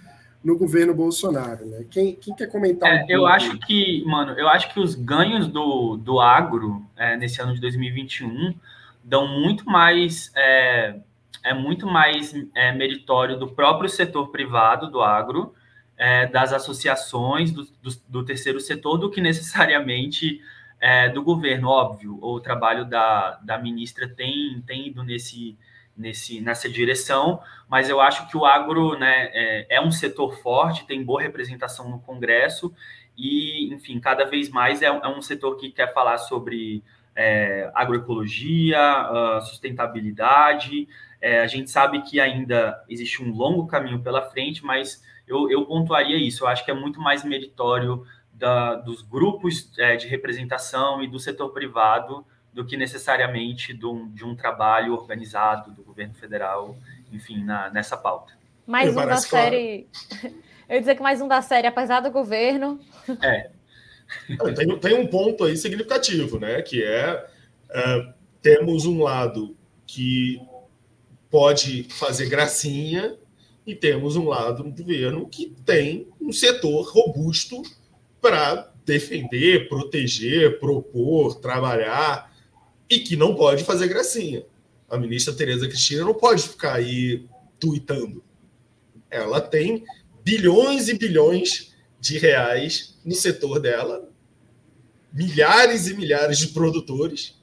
no 0.44 0.56
governo 0.58 0.94
Bolsonaro. 0.94 1.64
Né? 1.64 1.86
Quem, 1.90 2.14
quem 2.14 2.34
quer 2.34 2.48
comentar? 2.48 2.90
É, 2.90 3.04
um 3.04 3.06
eu 3.08 3.26
acho 3.26 3.58
que, 3.60 4.04
mano, 4.04 4.32
eu 4.38 4.48
acho 4.48 4.72
que 4.74 4.78
os 4.78 4.94
ganhos 4.94 5.48
do, 5.48 5.96
do 5.96 6.20
agro 6.20 6.86
é, 6.94 7.16
nesse 7.16 7.40
ano 7.40 7.54
de 7.54 7.60
2021 7.62 8.54
dão 9.02 9.26
muito 9.26 9.64
mais 9.64 10.30
é, 10.36 11.00
é 11.42 11.54
muito 11.54 11.86
mais 11.86 12.34
é, 12.54 12.70
meritório 12.72 13.38
do 13.38 13.48
próprio 13.48 13.88
setor 13.88 14.28
privado 14.30 14.90
do 14.90 15.00
agro 15.00 15.54
é, 15.98 16.26
das 16.26 16.52
associações 16.52 17.50
do, 17.50 17.64
do, 17.82 17.90
do, 18.08 18.24
terceiro 18.24 18.60
setor 18.60 18.96
do 18.96 19.10
que 19.10 19.20
necessariamente 19.20 20.40
é, 20.80 21.08
do 21.08 21.22
governo, 21.22 21.68
óbvio. 21.68 22.18
O 22.22 22.38
trabalho 22.40 22.84
da, 22.84 23.32
da 23.42 23.58
ministra 23.58 24.08
tem, 24.08 24.62
tem 24.64 24.86
ido 24.86 25.02
nesse, 25.02 25.58
nesse, 25.96 26.40
nessa 26.40 26.68
direção, 26.68 27.42
mas 27.68 27.90
eu 27.90 28.00
acho 28.00 28.28
que 28.28 28.36
o 28.36 28.46
agro 28.46 28.96
né, 28.96 29.28
é, 29.32 29.76
é 29.76 29.80
um 29.80 29.90
setor 29.90 30.38
forte, 30.38 30.86
tem 30.86 31.02
boa 31.02 31.20
representação 31.20 31.90
no 31.90 31.98
Congresso 31.98 32.72
e, 33.16 33.74
enfim, 33.74 33.98
cada 33.98 34.24
vez 34.24 34.48
mais 34.48 34.80
é, 34.80 34.86
é 34.86 35.08
um 35.08 35.20
setor 35.20 35.56
que 35.56 35.72
quer 35.72 35.92
falar 35.92 36.18
sobre 36.18 36.84
é, 37.16 37.68
agroecologia, 37.74 38.78
uh, 39.10 39.42
sustentabilidade. 39.42 40.88
É, 41.20 41.40
a 41.40 41.48
gente 41.48 41.68
sabe 41.68 42.00
que 42.02 42.20
ainda 42.20 42.80
existe 42.88 43.20
um 43.20 43.34
longo 43.34 43.66
caminho 43.66 44.00
pela 44.00 44.22
frente, 44.22 44.64
mas 44.64 45.02
eu, 45.28 45.50
eu 45.50 45.66
pontuaria 45.66 46.16
isso. 46.16 46.44
Eu 46.44 46.48
acho 46.48 46.64
que 46.64 46.70
é 46.70 46.74
muito 46.74 47.00
mais 47.00 47.24
meritório 47.24 48.04
da, 48.32 48.74
dos 48.74 49.02
grupos 49.02 49.70
é, 49.78 49.96
de 49.96 50.06
representação 50.06 51.02
e 51.02 51.08
do 51.08 51.18
setor 51.18 51.50
privado 51.50 52.24
do 52.52 52.64
que 52.64 52.76
necessariamente 52.76 53.74
de 53.74 53.86
um, 53.86 54.08
de 54.10 54.24
um 54.24 54.34
trabalho 54.34 54.92
organizado 54.94 55.70
do 55.72 55.82
governo 55.82 56.14
federal, 56.14 56.76
enfim, 57.12 57.44
na, 57.44 57.70
nessa 57.70 57.96
pauta. 57.96 58.32
Mais 58.66 58.96
um 58.96 59.06
da 59.06 59.16
série. 59.16 59.86
Eu 60.68 60.74
ia 60.74 60.80
dizer 60.80 60.96
que 60.96 61.02
mais 61.02 61.20
um 61.22 61.28
da 61.28 61.40
série, 61.40 61.66
apesar 61.66 62.00
do 62.00 62.10
governo. 62.10 62.78
É. 63.22 63.50
Tem, 64.54 64.78
tem 64.78 64.94
um 64.94 65.06
ponto 65.06 65.44
aí 65.44 65.56
significativo, 65.56 66.38
né? 66.38 66.60
Que 66.60 66.82
é, 66.82 67.26
é 67.70 68.12
temos 68.42 68.84
um 68.84 69.02
lado 69.02 69.56
que 69.86 70.40
pode 71.30 71.84
fazer 71.84 72.28
gracinha 72.28 73.16
e 73.68 73.74
temos 73.74 74.16
um 74.16 74.26
lado 74.26 74.64
no 74.64 74.70
governo 74.70 75.28
que 75.28 75.54
tem 75.66 76.08
um 76.18 76.32
setor 76.32 76.90
robusto 76.90 77.60
para 78.18 78.72
defender, 78.86 79.68
proteger, 79.68 80.58
propor, 80.58 81.34
trabalhar 81.34 82.34
e 82.88 83.00
que 83.00 83.14
não 83.14 83.34
pode 83.34 83.64
fazer 83.64 83.86
gracinha. 83.86 84.42
A 84.88 84.96
ministra 84.96 85.34
Tereza 85.34 85.68
Cristina 85.68 86.02
não 86.02 86.14
pode 86.14 86.48
ficar 86.48 86.76
aí 86.76 87.26
tuitando. 87.60 88.24
Ela 89.10 89.38
tem 89.38 89.84
bilhões 90.24 90.88
e 90.88 90.94
bilhões 90.94 91.74
de 92.00 92.16
reais 92.16 92.98
no 93.04 93.14
setor 93.14 93.60
dela, 93.60 94.08
milhares 95.12 95.88
e 95.88 95.94
milhares 95.94 96.38
de 96.38 96.48
produtores, 96.48 97.38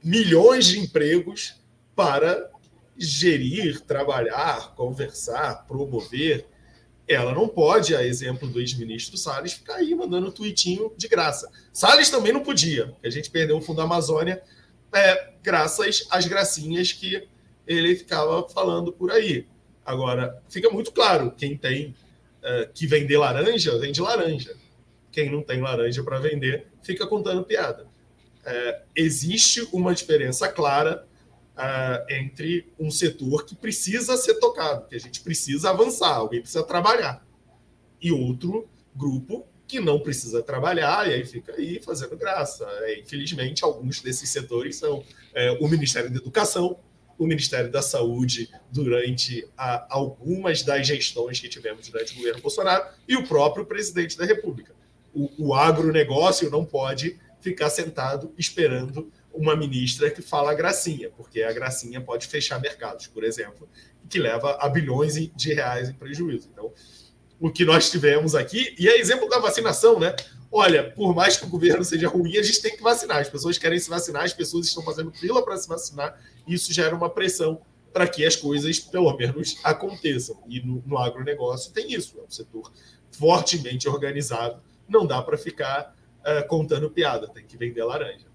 milhões 0.00 0.66
de 0.66 0.78
empregos 0.78 1.56
para 1.96 2.52
gerir, 2.98 3.80
trabalhar, 3.80 4.74
conversar, 4.74 5.66
promover. 5.66 6.46
Ela 7.08 7.32
não 7.32 7.46
pode, 7.46 7.94
a 7.94 8.04
exemplo 8.04 8.48
do 8.48 8.60
ex-ministro 8.60 9.16
Salles, 9.16 9.52
ficar 9.52 9.76
aí 9.76 9.94
mandando 9.94 10.32
tweetinho 10.32 10.92
de 10.96 11.06
graça. 11.06 11.50
Salles 11.72 12.10
também 12.10 12.32
não 12.32 12.42
podia, 12.42 12.88
porque 12.88 13.06
a 13.06 13.10
gente 13.10 13.30
perdeu 13.30 13.58
o 13.58 13.60
Fundo 13.60 13.76
da 13.76 13.84
Amazônia 13.84 14.42
é, 14.92 15.30
graças 15.42 16.06
às 16.10 16.26
gracinhas 16.26 16.92
que 16.92 17.28
ele 17.66 17.94
ficava 17.96 18.48
falando 18.48 18.92
por 18.92 19.10
aí. 19.10 19.46
Agora, 19.84 20.42
fica 20.48 20.70
muito 20.70 20.90
claro, 20.90 21.30
quem 21.30 21.56
tem 21.56 21.94
é, 22.42 22.68
que 22.72 22.86
vender 22.86 23.18
laranja, 23.18 23.78
vende 23.78 24.00
laranja. 24.00 24.54
Quem 25.12 25.30
não 25.30 25.42
tem 25.42 25.60
laranja 25.60 26.02
para 26.02 26.18
vender, 26.18 26.66
fica 26.82 27.06
contando 27.06 27.44
piada. 27.44 27.86
É, 28.44 28.82
existe 28.94 29.66
uma 29.72 29.94
diferença 29.94 30.48
clara 30.48 31.06
uh, 31.56 32.12
entre 32.12 32.72
um 32.78 32.90
setor 32.90 33.44
que 33.44 33.54
precisa 33.54 34.16
ser 34.16 34.34
tocado, 34.34 34.86
que 34.86 34.94
a 34.94 35.00
gente 35.00 35.20
precisa 35.20 35.70
avançar, 35.70 36.14
alguém 36.14 36.40
precisa 36.40 36.62
trabalhar, 36.62 37.26
e 38.00 38.12
outro 38.12 38.68
grupo 38.94 39.46
que 39.66 39.80
não 39.80 39.98
precisa 39.98 40.42
trabalhar 40.42 41.08
e 41.08 41.14
aí 41.14 41.24
fica 41.24 41.52
aí 41.52 41.80
fazendo 41.82 42.16
graça. 42.16 42.64
É, 42.82 43.00
infelizmente, 43.00 43.64
alguns 43.64 44.00
desses 44.00 44.30
setores 44.30 44.76
são 44.76 45.02
é, 45.34 45.50
o 45.60 45.68
Ministério 45.68 46.08
da 46.08 46.18
Educação, 46.18 46.78
o 47.18 47.26
Ministério 47.26 47.70
da 47.70 47.82
Saúde 47.82 48.48
durante 48.70 49.46
a, 49.56 49.86
algumas 49.90 50.62
das 50.62 50.86
gestões 50.86 51.40
que 51.40 51.48
tivemos 51.48 51.88
durante 51.88 52.12
o 52.12 52.16
governo 52.16 52.40
Bolsonaro 52.40 52.84
e 53.08 53.16
o 53.16 53.26
próprio 53.26 53.64
presidente 53.64 54.16
da 54.16 54.24
República. 54.24 54.72
O, 55.14 55.48
o 55.48 55.54
agronegócio 55.54 56.50
não 56.50 56.64
pode 56.64 57.18
ficar 57.40 57.70
sentado 57.70 58.32
esperando 58.36 59.10
uma 59.36 59.54
ministra 59.54 60.10
que 60.10 60.22
fala 60.22 60.54
gracinha, 60.54 61.10
porque 61.10 61.42
a 61.42 61.52
gracinha 61.52 62.00
pode 62.00 62.26
fechar 62.26 62.60
mercados, 62.60 63.06
por 63.06 63.22
exemplo, 63.22 63.68
que 64.08 64.18
leva 64.18 64.56
a 64.60 64.68
bilhões 64.68 65.14
de 65.14 65.54
reais 65.54 65.88
em 65.88 65.92
prejuízo. 65.92 66.48
Então, 66.52 66.72
o 67.38 67.50
que 67.50 67.64
nós 67.64 67.90
tivemos 67.90 68.34
aqui, 68.34 68.74
e 68.78 68.88
é 68.88 68.98
exemplo 68.98 69.28
da 69.28 69.38
vacinação, 69.38 70.00
né? 70.00 70.14
Olha, 70.50 70.90
por 70.90 71.14
mais 71.14 71.36
que 71.36 71.44
o 71.44 71.48
governo 71.48 71.84
seja 71.84 72.08
ruim, 72.08 72.36
a 72.38 72.42
gente 72.42 72.62
tem 72.62 72.76
que 72.76 72.82
vacinar. 72.82 73.18
As 73.18 73.28
pessoas 73.28 73.58
querem 73.58 73.78
se 73.78 73.90
vacinar, 73.90 74.22
as 74.22 74.32
pessoas 74.32 74.66
estão 74.66 74.82
fazendo 74.82 75.12
fila 75.12 75.44
para 75.44 75.56
se 75.56 75.68
vacinar, 75.68 76.18
e 76.46 76.54
isso 76.54 76.72
gera 76.72 76.94
uma 76.94 77.10
pressão 77.10 77.60
para 77.92 78.06
que 78.06 78.24
as 78.24 78.36
coisas, 78.36 78.78
pelo 78.78 79.14
menos, 79.16 79.58
aconteçam. 79.62 80.42
E 80.48 80.60
no, 80.60 80.82
no 80.86 80.98
agronegócio 80.98 81.72
tem 81.72 81.92
isso, 81.92 82.18
é 82.18 82.22
um 82.22 82.30
setor 82.30 82.72
fortemente 83.10 83.88
organizado, 83.88 84.62
não 84.88 85.06
dá 85.06 85.20
para 85.22 85.36
ficar 85.36 85.94
uh, 86.20 86.46
contando 86.48 86.90
piada, 86.90 87.28
tem 87.28 87.44
que 87.44 87.56
vender 87.56 87.82
laranja. 87.84 88.25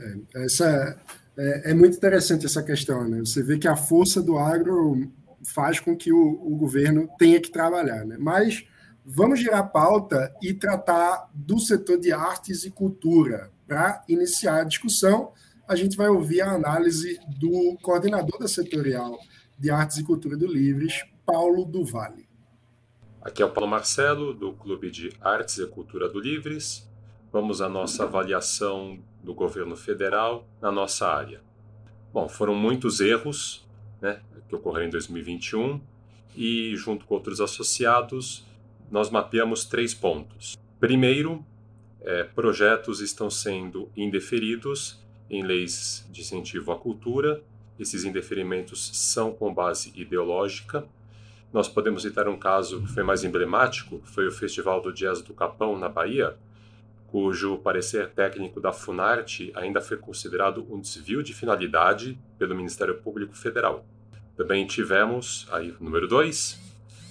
É, 0.00 0.44
essa 0.44 0.98
é, 1.36 1.70
é, 1.70 1.74
muito 1.74 1.96
interessante 1.96 2.46
essa 2.46 2.62
questão, 2.62 3.06
né? 3.08 3.20
Você 3.20 3.42
vê 3.42 3.58
que 3.58 3.68
a 3.68 3.76
força 3.76 4.22
do 4.22 4.38
agro 4.38 5.10
faz 5.44 5.78
com 5.78 5.96
que 5.96 6.12
o, 6.12 6.40
o 6.42 6.56
governo 6.56 7.08
tenha 7.18 7.40
que 7.40 7.50
trabalhar, 7.50 8.04
né? 8.04 8.16
Mas 8.18 8.64
vamos 9.04 9.40
girar 9.40 9.60
a 9.60 9.64
pauta 9.64 10.34
e 10.42 10.54
tratar 10.54 11.30
do 11.34 11.58
setor 11.58 11.98
de 11.98 12.12
artes 12.12 12.64
e 12.64 12.70
cultura. 12.70 13.50
Para 13.66 14.02
iniciar 14.08 14.62
a 14.62 14.64
discussão, 14.64 15.32
a 15.68 15.76
gente 15.76 15.96
vai 15.96 16.08
ouvir 16.08 16.40
a 16.40 16.50
análise 16.50 17.20
do 17.38 17.78
coordenador 17.82 18.38
da 18.38 18.48
setorial 18.48 19.18
de 19.58 19.70
artes 19.70 19.98
e 19.98 20.02
cultura 20.02 20.36
do 20.36 20.46
Livres, 20.46 21.04
Paulo 21.24 21.64
do. 21.64 21.84
Aqui 23.22 23.42
é 23.42 23.44
o 23.44 23.50
Paulo 23.50 23.70
Marcelo, 23.70 24.34
do 24.34 24.54
Clube 24.54 24.90
de 24.90 25.12
Artes 25.20 25.58
e 25.58 25.66
Cultura 25.66 26.08
do 26.08 26.18
Livres. 26.18 26.88
Vamos 27.30 27.60
à 27.60 27.68
nossa 27.68 28.04
avaliação 28.04 28.98
do 29.22 29.34
governo 29.34 29.76
federal 29.76 30.46
na 30.60 30.72
nossa 30.72 31.06
área. 31.08 31.40
Bom, 32.12 32.28
foram 32.28 32.54
muitos 32.54 33.00
erros 33.00 33.66
né, 34.00 34.20
que 34.48 34.54
ocorreram 34.54 34.88
em 34.88 34.90
2021 34.90 35.80
e, 36.34 36.74
junto 36.76 37.04
com 37.04 37.14
outros 37.14 37.40
associados, 37.40 38.44
nós 38.90 39.10
mapeamos 39.10 39.64
três 39.64 39.94
pontos. 39.94 40.56
Primeiro, 40.78 41.44
é, 42.00 42.24
projetos 42.24 43.00
estão 43.00 43.30
sendo 43.30 43.90
indeferidos 43.96 44.98
em 45.28 45.42
leis 45.42 46.06
de 46.10 46.22
incentivo 46.22 46.72
à 46.72 46.76
cultura. 46.76 47.42
Esses 47.78 48.04
indeferimentos 48.04 48.90
são 48.94 49.32
com 49.32 49.52
base 49.52 49.92
ideológica. 49.94 50.84
Nós 51.52 51.68
podemos 51.68 52.02
citar 52.02 52.28
um 52.28 52.38
caso 52.38 52.80
que 52.82 52.88
foi 52.88 53.02
mais 53.02 53.24
emblemático, 53.24 54.00
foi 54.04 54.26
o 54.26 54.32
Festival 54.32 54.80
do 54.80 54.92
Jazz 54.92 55.20
do 55.22 55.34
Capão, 55.34 55.78
na 55.78 55.88
Bahia, 55.88 56.36
cujo 57.10 57.58
parecer 57.58 58.10
técnico 58.10 58.60
da 58.60 58.72
Funarte 58.72 59.52
ainda 59.54 59.80
foi 59.80 59.96
considerado 59.96 60.66
um 60.70 60.80
desvio 60.80 61.22
de 61.22 61.34
finalidade 61.34 62.18
pelo 62.38 62.54
Ministério 62.54 62.98
Público 62.98 63.36
Federal. 63.36 63.84
Também 64.36 64.66
tivemos, 64.66 65.46
aí, 65.50 65.74
número 65.80 66.06
2, 66.06 66.60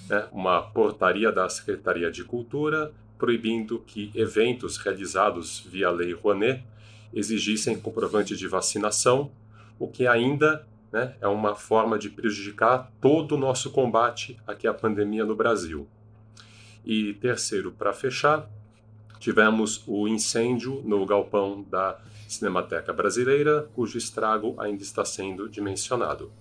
né, 0.08 0.26
uma 0.32 0.62
portaria 0.62 1.30
da 1.30 1.48
Secretaria 1.48 2.10
de 2.10 2.24
Cultura 2.24 2.92
proibindo 3.18 3.78
que 3.80 4.10
eventos 4.14 4.78
realizados 4.78 5.60
via 5.60 5.90
Lei 5.90 6.14
Rouanet 6.14 6.64
exigissem 7.12 7.78
comprovante 7.78 8.34
de 8.34 8.48
vacinação, 8.48 9.30
o 9.78 9.86
que 9.86 10.06
ainda 10.06 10.66
né, 10.90 11.14
é 11.20 11.28
uma 11.28 11.54
forma 11.54 11.98
de 11.98 12.08
prejudicar 12.08 12.90
todo 13.00 13.32
o 13.32 13.38
nosso 13.38 13.70
combate 13.70 14.40
aqui 14.46 14.66
à 14.66 14.72
pandemia 14.72 15.24
no 15.24 15.36
Brasil. 15.36 15.86
E 16.84 17.12
terceiro, 17.14 17.70
para 17.70 17.92
fechar, 17.92 18.48
tivemos 19.20 19.84
o 19.86 20.08
incêndio 20.08 20.82
no 20.84 21.06
galpão 21.06 21.62
da 21.70 22.00
Cinemateca 22.26 22.92
Brasileira, 22.92 23.68
cujo 23.74 23.98
estrago 23.98 24.54
ainda 24.58 24.82
está 24.82 25.04
sendo 25.04 25.48
dimensionado. 25.48 26.32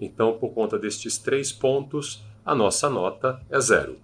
Então, 0.00 0.36
por 0.36 0.50
conta 0.50 0.78
destes 0.78 1.16
três 1.16 1.52
pontos, 1.52 2.22
a 2.44 2.54
nossa 2.54 2.90
nota 2.90 3.40
é 3.48 3.60
zero. 3.60 3.96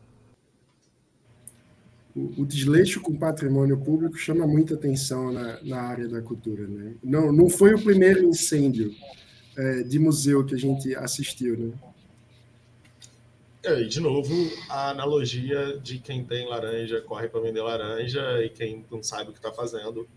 O, 2.15 2.47
desleixo 2.47 3.01
com 3.01 3.15
patrimônio 3.15 3.77
público 3.77 4.17
chama 4.17 4.47
muita 4.47 4.73
atenção 4.73 5.31
na, 5.31 5.63
na 5.63 5.83
área 5.83 6.09
da 6.09 6.23
cultura. 6.23 6.67
Né? 6.67 6.95
Não, 7.05 7.31
não 7.31 7.51
foi 7.51 7.75
o 7.75 7.83
primeiro 7.83 8.25
incêndio 8.25 8.91
é, 9.55 9.83
de 9.83 9.99
museu 9.99 10.45
que 10.45 10.55
a 10.55 10.59
gente 10.59 10.95
assistiu. 10.95 11.59
Né? 11.59 11.73
E 13.67 13.89
de 13.89 14.01
novo, 14.01 14.33
a 14.69 14.91
analogia 14.91 15.79
de 15.83 15.99
quem 15.99 16.25
tem 16.25 16.49
laranja 16.49 17.01
corre 17.01 17.29
para 17.29 17.41
vender 17.41 17.63
laranja 17.63 18.43
e 18.45 18.49
quem 18.49 18.85
não 18.91 19.03
sabe 19.03 19.31
o 19.31 19.33
que 19.33 19.39
está 19.39 19.53
fazendo 19.53 20.09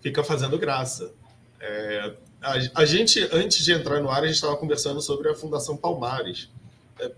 fica 0.00 0.22
fazendo 0.22 0.58
graça. 0.58 1.12
É, 1.60 2.14
a, 2.40 2.82
a, 2.82 2.84
gente, 2.84 3.20
antes 3.32 3.64
de 3.64 3.72
entrar 3.72 4.00
no 4.00 4.10
ar, 4.10 4.22
a 4.22 4.26
gente 4.26 4.36
estava 4.36 4.56
conversando 4.56 5.00
sobre 5.00 5.28
a 5.28 5.34
Fundação 5.34 5.76
Palmares. 5.76 6.48
É, 7.00 7.10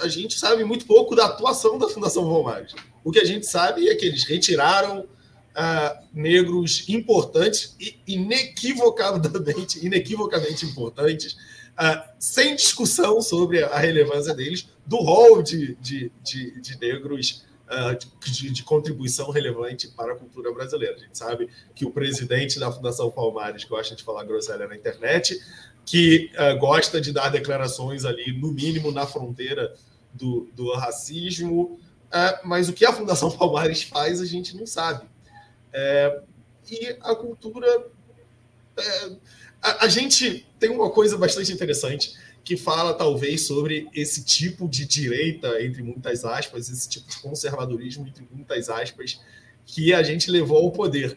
a 0.00 0.08
gente 0.08 0.38
sabe 0.38 0.62
muito 0.64 0.86
pouco 0.86 1.16
da 1.16 1.26
atuação 1.26 1.78
da 1.78 1.88
Fundação 1.88 2.22
Palmares. 2.24 2.74
O 3.02 3.10
que 3.10 3.18
a 3.18 3.24
gente 3.24 3.46
sabe 3.46 3.88
é 3.88 3.94
que 3.94 4.06
eles 4.06 4.24
retiraram 4.24 5.00
uh, 5.00 6.06
negros 6.12 6.88
importantes 6.88 7.74
e 7.80 7.98
inequivocadamente, 8.06 9.84
inequivocamente 9.84 10.66
importantes 10.66 11.36
uh, 11.80 12.08
sem 12.18 12.54
discussão 12.54 13.22
sobre 13.22 13.64
a 13.64 13.78
relevância 13.78 14.34
deles, 14.34 14.68
do 14.86 14.96
rol 14.96 15.42
de, 15.42 15.74
de, 15.76 16.12
de, 16.22 16.60
de 16.60 16.78
negros 16.78 17.46
uh, 17.66 17.96
de, 18.20 18.50
de, 18.50 18.62
contribuição 18.62 19.30
relevante 19.30 19.88
para 19.88 20.12
a 20.12 20.16
cultura 20.16 20.52
brasileira. 20.52 20.96
A 20.96 20.98
gente 20.98 21.16
sabe 21.16 21.48
que 21.74 21.86
o 21.86 21.90
presidente 21.90 22.60
da 22.60 22.70
Fundação 22.70 23.10
Palmares 23.10 23.64
gosta 23.64 23.96
de 23.96 24.02
falar 24.02 24.24
groselha 24.24 24.68
na 24.68 24.76
internet, 24.76 25.40
que 25.86 26.30
uh, 26.34 26.58
gosta 26.58 27.00
de 27.00 27.12
dar 27.12 27.30
declarações 27.30 28.04
ali, 28.04 28.38
no 28.38 28.52
mínimo, 28.52 28.92
na 28.92 29.06
fronteira 29.06 29.74
do, 30.12 30.48
do 30.54 30.72
racismo, 30.74 31.78
mas 32.42 32.68
o 32.68 32.72
que 32.72 32.84
a 32.84 32.92
Fundação 32.92 33.30
Palmares 33.30 33.84
faz 33.84 34.20
a 34.20 34.26
gente 34.26 34.56
não 34.56 34.66
sabe. 34.66 35.06
É, 35.72 36.20
e 36.68 36.96
a 37.00 37.14
cultura. 37.14 37.86
A, 39.62 39.84
a, 39.84 39.88
gente 39.88 40.46
tem 40.58 40.70
uma 40.70 40.90
coisa 40.90 41.16
bastante 41.18 41.52
interessante 41.52 42.14
que 42.42 42.56
fala, 42.56 42.94
talvez, 42.94 43.46
sobre 43.46 43.88
esse 43.94 44.24
tipo 44.24 44.68
de 44.68 44.86
direita, 44.86 45.62
entre 45.62 45.82
muitas 45.82 46.24
aspas, 46.24 46.70
esse 46.70 46.88
tipo 46.88 47.08
de 47.08 47.18
conservadorismo, 47.18 48.06
entre 48.06 48.26
muitas 48.30 48.70
aspas, 48.70 49.20
que 49.66 49.92
a 49.92 50.02
gente 50.02 50.30
levou 50.30 50.58
ao 50.58 50.70
poder. 50.70 51.16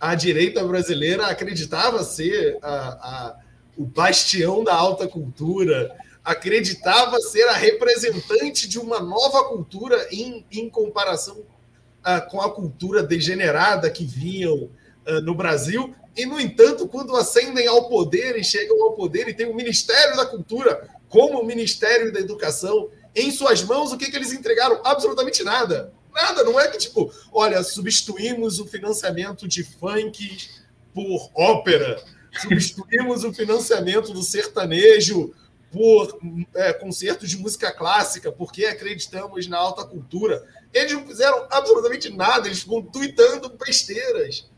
A 0.00 0.14
direita 0.14 0.64
brasileira 0.64 1.26
acreditava 1.26 2.02
ser 2.02 2.58
a, 2.62 2.68
a, 2.70 3.36
o 3.76 3.84
bastião 3.84 4.64
da 4.64 4.74
alta 4.74 5.06
cultura, 5.06 5.94
acreditava 6.24 7.20
ser 7.20 7.44
a 7.48 7.52
representante 7.52 8.68
de 8.68 8.78
uma 8.78 9.00
nova 9.00 9.44
cultura 9.44 10.08
em, 10.10 10.44
em 10.50 10.68
comparação 10.68 11.38
uh, 11.38 12.30
com 12.30 12.40
a 12.40 12.52
cultura 12.52 13.02
degenerada 13.02 13.88
que 13.90 14.04
vinham 14.04 14.64
uh, 15.06 15.20
no 15.22 15.34
Brasil. 15.34 15.94
E, 16.16 16.24
no 16.24 16.40
entanto, 16.40 16.88
quando 16.88 17.14
ascendem 17.14 17.66
ao 17.66 17.88
poder 17.88 18.38
e 18.38 18.44
chegam 18.44 18.82
ao 18.82 18.94
poder 18.94 19.28
e 19.28 19.34
tem 19.34 19.46
o 19.46 19.54
Ministério 19.54 20.16
da 20.16 20.24
Cultura 20.24 20.88
como 21.08 21.40
o 21.40 21.46
Ministério 21.46 22.12
da 22.12 22.20
Educação 22.20 22.88
em 23.14 23.30
suas 23.30 23.62
mãos, 23.62 23.92
o 23.92 23.98
que, 23.98 24.10
que 24.10 24.16
eles 24.16 24.32
entregaram? 24.32 24.80
Absolutamente 24.84 25.42
nada. 25.42 25.92
Nada, 26.14 26.42
não 26.44 26.58
é 26.58 26.68
que 26.68 26.78
tipo, 26.78 27.12
olha, 27.30 27.62
substituímos 27.62 28.58
o 28.58 28.66
financiamento 28.66 29.46
de 29.46 29.62
funk 29.62 30.48
por 30.94 31.30
ópera, 31.34 32.02
substituímos 32.40 33.22
o 33.22 33.34
financiamento 33.34 34.14
do 34.14 34.22
sertanejo 34.22 35.34
por 35.70 36.18
é, 36.54 36.72
concertos 36.72 37.28
de 37.28 37.36
música 37.36 37.70
clássica, 37.70 38.32
porque 38.32 38.64
acreditamos 38.64 39.46
na 39.46 39.58
alta 39.58 39.84
cultura. 39.84 40.42
Eles 40.72 40.92
não 40.92 41.06
fizeram 41.06 41.46
absolutamente 41.50 42.08
nada, 42.08 42.48
eles 42.48 42.62
ficam 42.62 42.82
tweetando 42.82 43.50
besteiras. 43.50 44.48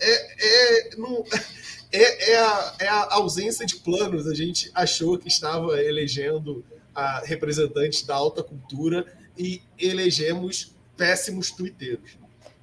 É, 0.00 0.90
é, 0.90 0.96
não, 0.96 1.24
é, 1.92 2.32
é, 2.32 2.38
a, 2.38 2.74
é 2.80 2.88
a 2.88 3.14
ausência 3.14 3.66
de 3.66 3.76
planos. 3.76 4.26
A 4.26 4.34
gente 4.34 4.70
achou 4.74 5.18
que 5.18 5.28
estava 5.28 5.82
elegendo 5.82 6.64
a 6.94 7.20
representantes 7.20 8.02
da 8.02 8.14
alta 8.14 8.42
cultura 8.42 9.06
e 9.36 9.62
elegemos 9.78 10.74
péssimos 10.96 11.50
twitteiros. 11.50 12.18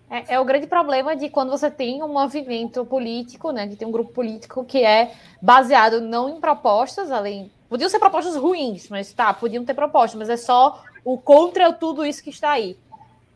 É, 0.10 0.36
é, 0.36 0.40
o 0.40 0.46
grande 0.46 0.68
problema 0.68 1.16
de 1.16 1.30
quando 1.30 1.50
você 1.50 1.72
tem 1.72 2.04
um 2.04 2.08
movimento 2.08 2.86
político, 2.86 3.52
né? 3.52 3.68
Que 3.68 3.76
tem 3.76 3.88
um 3.88 3.92
grupo 3.92 4.12
político 4.12 4.64
que 4.64 4.84
é 4.84 5.14
baseado 5.42 6.00
não 6.00 6.30
em 6.30 6.40
propostas, 6.40 7.12
além. 7.12 7.52
Podiam 7.68 7.90
ser 7.90 7.98
propostas 8.00 8.36
ruins, 8.36 8.88
mas 8.90 9.12
tá, 9.12 9.34
podiam 9.34 9.66
ter 9.66 9.74
propostas, 9.74 10.20
mas 10.20 10.30
é 10.30 10.38
só 10.38 10.84
o 11.04 11.18
contra 11.18 11.74
tudo 11.74 12.06
isso 12.06 12.24
que 12.24 12.30
está 12.30 12.52
aí. 12.52 12.78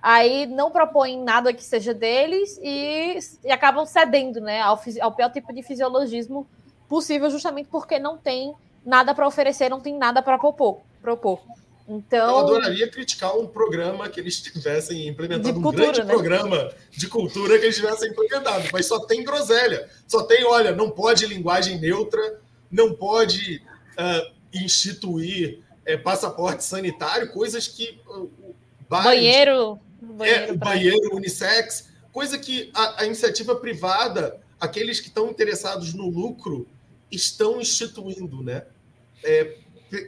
Aí 0.01 0.45
não 0.45 0.71
propõem 0.71 1.21
nada 1.21 1.53
que 1.53 1.63
seja 1.63 1.93
deles 1.93 2.57
e, 2.63 3.19
e 3.43 3.51
acabam 3.51 3.85
cedendo, 3.85 4.39
né? 4.39 4.61
Ao, 4.61 4.79
ao 5.01 5.11
pior 5.11 5.29
tipo 5.29 5.53
de 5.53 5.61
fisiologismo 5.61 6.47
possível, 6.87 7.29
justamente 7.29 7.67
porque 7.69 7.99
não 7.99 8.17
tem 8.17 8.53
nada 8.85 9.13
para 9.13 9.27
oferecer, 9.27 9.69
não 9.69 9.81
tem 9.81 9.97
nada 9.97 10.21
para 10.21 10.37
propor. 10.37 10.81
propor. 11.01 11.41
Então, 11.87 12.29
eu 12.29 12.37
adoraria 12.37 12.87
criticar 12.87 13.35
um 13.35 13.47
programa 13.47 14.07
que 14.07 14.19
eles 14.19 14.39
tivessem 14.43 15.07
implementado, 15.07 15.59
cultura, 15.59 15.89
um 15.89 15.91
grande 15.91 16.07
né? 16.07 16.13
programa 16.13 16.71
de 16.91 17.07
cultura 17.07 17.57
que 17.57 17.65
eles 17.65 17.75
tivessem 17.75 18.11
implementado, 18.11 18.69
mas 18.71 18.85
só 18.85 18.99
tem 18.99 19.23
groselha. 19.23 19.89
Só 20.07 20.23
tem, 20.23 20.45
olha, 20.45 20.71
não 20.71 20.91
pode 20.91 21.25
linguagem 21.25 21.79
neutra, 21.79 22.39
não 22.71 22.93
pode 22.93 23.61
uh, 23.97 24.31
instituir 24.53 25.59
é, 25.83 25.97
passaporte 25.97 26.63
sanitário, 26.63 27.33
coisas 27.33 27.67
que. 27.67 27.99
Uh, 28.07 28.29
banheiro. 28.87 29.79
Banheiro, 30.01 30.53
é, 30.53 30.57
banheiro 30.57 31.15
unissex, 31.15 31.89
coisa 32.11 32.37
que 32.37 32.71
a, 32.73 33.01
a 33.01 33.05
iniciativa 33.05 33.55
privada, 33.55 34.39
aqueles 34.59 34.99
que 34.99 35.07
estão 35.07 35.29
interessados 35.29 35.93
no 35.93 36.09
lucro, 36.09 36.67
estão 37.11 37.59
instituindo, 37.59 38.43
né? 38.43 38.65
É, 39.23 39.57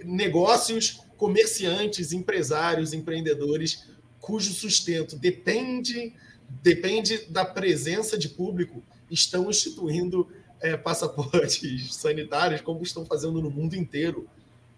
negócios 0.04 1.02
comerciantes, 1.18 2.14
empresários, 2.14 2.94
empreendedores 2.94 3.90
cujo 4.20 4.54
sustento 4.54 5.18
depende 5.18 6.14
depende 6.62 7.26
da 7.30 7.44
presença 7.44 8.18
de 8.18 8.30
público 8.30 8.84
estão 9.10 9.50
instituindo 9.50 10.28
é, 10.60 10.78
passaportes 10.78 11.96
sanitários 11.96 12.62
como 12.62 12.84
estão 12.84 13.06
fazendo 13.06 13.42
no 13.42 13.50
mundo 13.50 13.76
inteiro 13.76 14.28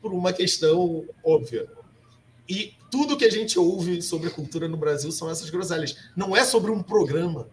por 0.01 0.13
uma 0.13 0.31
questão 0.31 1.05
óbvia 1.23 1.67
e 2.47 2.73
tudo 2.91 3.17
que 3.17 3.25
a 3.25 3.31
gente 3.31 3.57
ouve 3.57 4.01
sobre 4.01 4.29
cultura 4.29 4.67
no 4.67 4.77
Brasil 4.77 5.11
são 5.11 5.29
essas 5.29 5.49
groselhas. 5.49 5.95
Não 6.15 6.35
é 6.35 6.43
sobre 6.43 6.71
um 6.71 6.83
programa. 6.83 7.47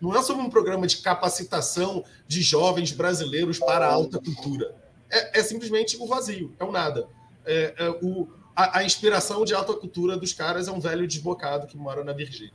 Não 0.00 0.14
é 0.14 0.22
sobre 0.22 0.42
um 0.42 0.50
programa 0.50 0.86
de 0.86 0.98
capacitação 0.98 2.04
de 2.28 2.42
jovens 2.42 2.92
brasileiros 2.92 3.58
para 3.58 3.86
a 3.86 3.92
alta 3.92 4.20
cultura. 4.20 4.74
É, 5.10 5.40
é 5.40 5.42
simplesmente 5.42 5.96
o 5.98 6.06
vazio 6.06 6.52
é 6.58 6.64
o 6.64 6.70
nada. 6.70 7.06
É, 7.46 7.74
é, 7.78 7.90
o, 8.02 8.28
a, 8.54 8.78
a, 8.78 8.84
inspiração 8.84 9.44
de 9.44 9.54
alta 9.54 9.72
cultura 9.74 10.16
dos 10.16 10.32
caras 10.32 10.68
é 10.68 10.72
um 10.72 10.80
velho 10.80 11.06
desbocado 11.06 11.66
que 11.66 11.76
mora 11.76 12.04
na 12.04 12.12
Virgínia. 12.12 12.52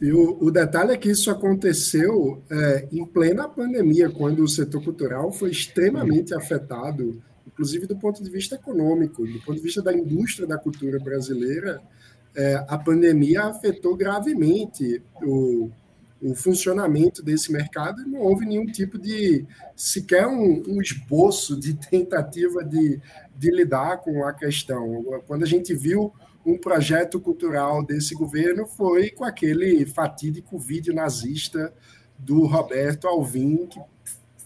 E 0.00 0.12
o, 0.12 0.38
o 0.40 0.50
detalhe 0.50 0.92
é 0.92 0.96
que 0.96 1.10
isso 1.10 1.30
aconteceu 1.30 2.42
é, 2.50 2.88
em 2.92 3.04
plena 3.04 3.48
pandemia, 3.48 4.08
quando 4.08 4.44
o 4.44 4.48
setor 4.48 4.82
cultural 4.84 5.32
foi 5.32 5.50
extremamente 5.50 6.32
afetado, 6.34 7.20
inclusive 7.48 7.86
do 7.86 7.96
ponto 7.96 8.22
de 8.22 8.30
vista 8.30 8.54
econômico, 8.54 9.26
do 9.26 9.40
ponto 9.40 9.56
de 9.56 9.62
vista 9.62 9.82
da 9.82 9.92
indústria 9.92 10.46
da 10.46 10.56
cultura 10.56 10.98
brasileira. 10.98 11.82
É, 12.36 12.64
a 12.68 12.78
pandemia 12.78 13.44
afetou 13.44 13.96
gravemente 13.96 15.02
o, 15.22 15.70
o 16.20 16.34
funcionamento 16.34 17.22
desse 17.22 17.50
mercado 17.52 18.06
não 18.06 18.20
houve 18.20 18.44
nenhum 18.44 18.66
tipo 18.66 18.98
de 18.98 19.46
sequer 19.74 20.26
um, 20.26 20.62
um, 20.68 20.80
esboço 20.80 21.58
de 21.58 21.74
tentativa 21.74 22.64
de, 22.64 23.00
de 23.36 23.50
lidar 23.50 23.98
com 23.98 24.24
a 24.24 24.32
questão. 24.32 25.04
Quando 25.26 25.44
a 25.44 25.46
gente 25.46 25.74
viu 25.74 26.12
um 26.44 26.58
projeto 26.58 27.20
cultural 27.20 27.84
desse 27.84 28.14
governo 28.14 28.66
foi 28.66 29.10
com 29.10 29.24
aquele 29.24 29.86
fatídico 29.86 30.58
vídeo 30.58 30.94
nazista 30.94 31.72
do 32.18 32.46
Roberto 32.46 33.06
Alvim, 33.06 33.66
que 33.66 33.80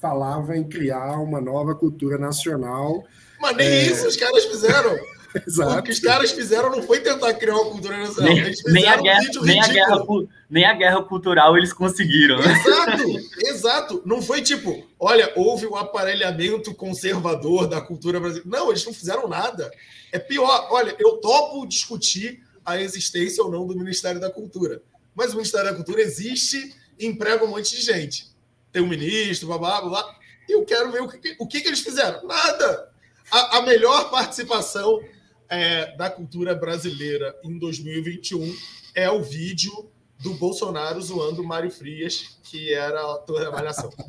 falava 0.02 0.56
em 0.56 0.64
criar 0.64 1.20
uma 1.20 1.40
nova 1.40 1.76
cultura 1.76 2.18
nacional. 2.18 3.04
Mas 3.40 3.56
nem 3.56 3.68
é... 3.68 3.82
isso 3.86 4.08
os 4.08 4.16
caras 4.16 4.44
fizeram. 4.44 4.98
Exato. 5.46 5.78
O 5.78 5.82
que 5.82 5.92
os 5.92 6.00
caras 6.00 6.30
fizeram 6.32 6.70
não 6.70 6.82
foi 6.82 7.00
tentar 7.00 7.32
criar 7.34 7.54
uma 7.54 7.70
cultura 7.70 7.96
nacional. 7.96 8.34
Nem, 8.34 8.52
nem 8.66 8.86
a, 8.86 9.00
guerra, 9.00 9.20
um 9.34 9.44
nem, 9.44 9.62
a 9.62 9.68
guerra, 9.68 10.04
nem 10.50 10.64
a 10.66 10.74
guerra 10.74 11.02
cultural 11.04 11.56
eles 11.56 11.72
conseguiram. 11.72 12.38
Né? 12.38 12.52
Exato, 12.52 13.04
exato. 13.38 14.02
Não 14.04 14.20
foi 14.20 14.42
tipo, 14.42 14.86
olha, 15.00 15.32
houve 15.34 15.66
um 15.66 15.76
aparelhamento 15.76 16.74
conservador 16.74 17.66
da 17.66 17.80
cultura 17.80 18.20
brasileira. 18.20 18.50
Não, 18.50 18.68
eles 18.68 18.84
não 18.84 18.92
fizeram 18.92 19.26
nada. 19.26 19.70
É 20.10 20.18
pior. 20.18 20.68
Olha, 20.70 20.94
eu 20.98 21.12
topo 21.12 21.64
discutir 21.66 22.42
a 22.64 22.78
existência 22.78 23.42
ou 23.42 23.50
não 23.50 23.66
do 23.66 23.74
Ministério 23.74 24.20
da 24.20 24.28
Cultura. 24.28 24.82
Mas 25.14 25.32
o 25.32 25.36
Ministério 25.36 25.70
da 25.70 25.76
Cultura 25.76 26.02
existe 26.02 26.74
e 26.98 27.06
emprega 27.06 27.44
um 27.44 27.48
monte 27.48 27.74
de 27.74 27.80
gente. 27.80 28.31
Tem 28.72 28.82
um 28.82 28.88
ministro, 28.88 29.48
blá, 29.48 29.58
blá, 29.58 29.80
blá. 29.82 30.16
E 30.48 30.52
eu 30.52 30.64
quero 30.64 30.90
ver 30.90 31.02
o 31.02 31.08
que, 31.08 31.36
o 31.38 31.46
que, 31.46 31.60
que 31.60 31.68
eles 31.68 31.80
fizeram. 31.80 32.26
Nada. 32.26 32.90
A, 33.30 33.58
a 33.58 33.62
melhor 33.62 34.10
participação 34.10 35.00
é, 35.48 35.94
da 35.96 36.10
cultura 36.10 36.54
brasileira 36.54 37.36
em 37.44 37.58
2021 37.58 38.54
é 38.94 39.10
o 39.10 39.22
vídeo 39.22 39.90
do 40.18 40.34
Bolsonaro 40.34 41.00
zoando 41.00 41.42
o 41.42 41.46
Mário 41.46 41.70
Frias, 41.70 42.38
que 42.42 42.72
era 42.72 43.00
ator 43.14 43.40
da 43.40 43.50
Malhação. 43.50 43.90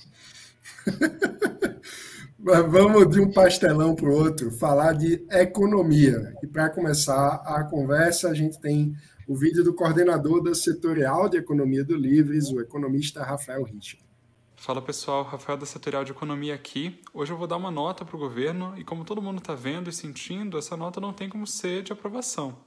Vamos 2.39 3.09
de 3.09 3.21
um 3.21 3.31
pastelão 3.31 3.95
para 3.95 4.09
o 4.09 4.13
outro, 4.13 4.51
falar 4.51 4.93
de 4.93 5.25
economia. 5.31 6.35
E 6.43 6.47
para 6.47 6.69
começar 6.69 7.35
a 7.45 7.63
conversa, 7.63 8.29
a 8.29 8.33
gente 8.33 8.59
tem 8.59 8.93
o 9.25 9.35
vídeo 9.35 9.63
do 9.63 9.73
coordenador 9.73 10.43
da 10.43 10.53
setorial 10.53 11.29
de 11.29 11.37
economia 11.37 11.85
do 11.85 11.95
Livres, 11.95 12.49
o 12.49 12.59
economista 12.59 13.23
Rafael 13.23 13.63
Richard. 13.63 14.03
Fala 14.63 14.81
pessoal, 14.81 15.23
Rafael 15.23 15.57
da 15.57 15.65
Setorial 15.65 16.05
de 16.05 16.13
Economia 16.13 16.55
aqui. 16.55 16.97
Hoje 17.13 17.33
eu 17.33 17.37
vou 17.37 17.45
dar 17.45 17.57
uma 17.57 17.69
nota 17.69 18.05
para 18.05 18.15
o 18.15 18.19
governo 18.19 18.73
e, 18.77 18.83
como 18.85 19.03
todo 19.03 19.21
mundo 19.21 19.39
está 19.39 19.53
vendo 19.53 19.89
e 19.89 19.91
sentindo, 19.91 20.57
essa 20.57 20.77
nota 20.77 21.01
não 21.01 21.11
tem 21.11 21.27
como 21.27 21.45
ser 21.45 21.83
de 21.83 21.91
aprovação. 21.91 22.57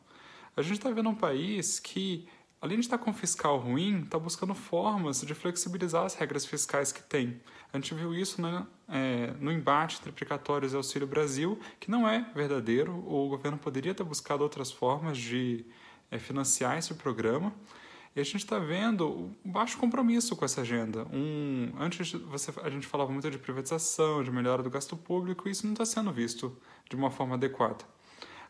A 0.54 0.60
gente 0.60 0.74
está 0.74 0.90
vendo 0.90 1.08
um 1.08 1.14
país 1.14 1.80
que, 1.80 2.28
além 2.60 2.78
de 2.78 2.84
estar 2.84 2.98
tá 2.98 3.02
com 3.02 3.14
fiscal 3.14 3.56
ruim, 3.56 4.02
está 4.02 4.18
buscando 4.18 4.54
formas 4.54 5.22
de 5.22 5.32
flexibilizar 5.32 6.04
as 6.04 6.14
regras 6.14 6.44
fiscais 6.44 6.92
que 6.92 7.02
tem. 7.02 7.40
A 7.72 7.78
gente 7.78 7.94
viu 7.94 8.14
isso 8.14 8.42
né, 8.42 8.66
é, 8.90 9.32
no 9.40 9.50
embate 9.50 9.96
entre 9.98 10.12
precatórios 10.12 10.74
e 10.74 10.76
Auxílio 10.76 11.08
Brasil, 11.08 11.58
que 11.80 11.90
não 11.90 12.06
é 12.06 12.30
verdadeiro. 12.34 12.92
O 12.92 13.26
governo 13.30 13.56
poderia 13.56 13.94
ter 13.94 14.04
buscado 14.04 14.42
outras 14.42 14.70
formas 14.70 15.16
de 15.16 15.64
é, 16.10 16.18
financiar 16.18 16.76
esse 16.76 16.92
programa. 16.92 17.54
E 18.16 18.20
a 18.20 18.24
gente 18.24 18.38
está 18.38 18.58
vendo 18.58 19.30
um 19.44 19.52
baixo 19.52 19.76
compromisso 19.76 20.34
com 20.34 20.42
essa 20.42 20.62
agenda. 20.62 21.06
Um, 21.12 21.70
antes 21.78 22.12
você, 22.12 22.50
a 22.62 22.70
gente 22.70 22.86
falava 22.86 23.12
muito 23.12 23.30
de 23.30 23.36
privatização, 23.36 24.24
de 24.24 24.30
melhora 24.30 24.62
do 24.62 24.70
gasto 24.70 24.96
público, 24.96 25.46
e 25.46 25.50
isso 25.50 25.66
não 25.66 25.74
está 25.74 25.84
sendo 25.84 26.10
visto 26.10 26.56
de 26.88 26.96
uma 26.96 27.10
forma 27.10 27.34
adequada. 27.34 27.84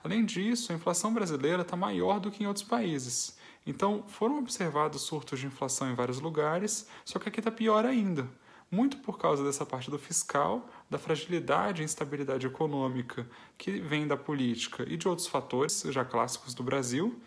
Além 0.04 0.24
disso, 0.24 0.70
a 0.70 0.76
inflação 0.76 1.12
brasileira 1.12 1.62
está 1.62 1.76
maior 1.76 2.20
do 2.20 2.30
que 2.30 2.44
em 2.44 2.46
outros 2.46 2.64
países. 2.64 3.36
Então, 3.66 4.04
foram 4.06 4.38
observados 4.38 5.02
surtos 5.02 5.40
de 5.40 5.46
inflação 5.46 5.90
em 5.90 5.96
vários 5.96 6.20
lugares, 6.20 6.86
só 7.04 7.18
que 7.18 7.28
aqui 7.28 7.40
está 7.40 7.50
pior 7.50 7.84
ainda. 7.84 8.28
Muito 8.70 8.98
por 8.98 9.18
causa 9.18 9.42
dessa 9.42 9.66
parte 9.66 9.90
do 9.90 9.98
fiscal, 9.98 10.68
da 10.88 10.96
fragilidade 10.96 11.82
e 11.82 11.84
instabilidade 11.84 12.46
econômica 12.46 13.28
que 13.58 13.80
vem 13.80 14.06
da 14.06 14.16
política 14.16 14.84
e 14.88 14.96
de 14.96 15.08
outros 15.08 15.26
fatores 15.26 15.82
já 15.88 16.04
clássicos 16.04 16.54
do 16.54 16.62
Brasil, 16.62 17.20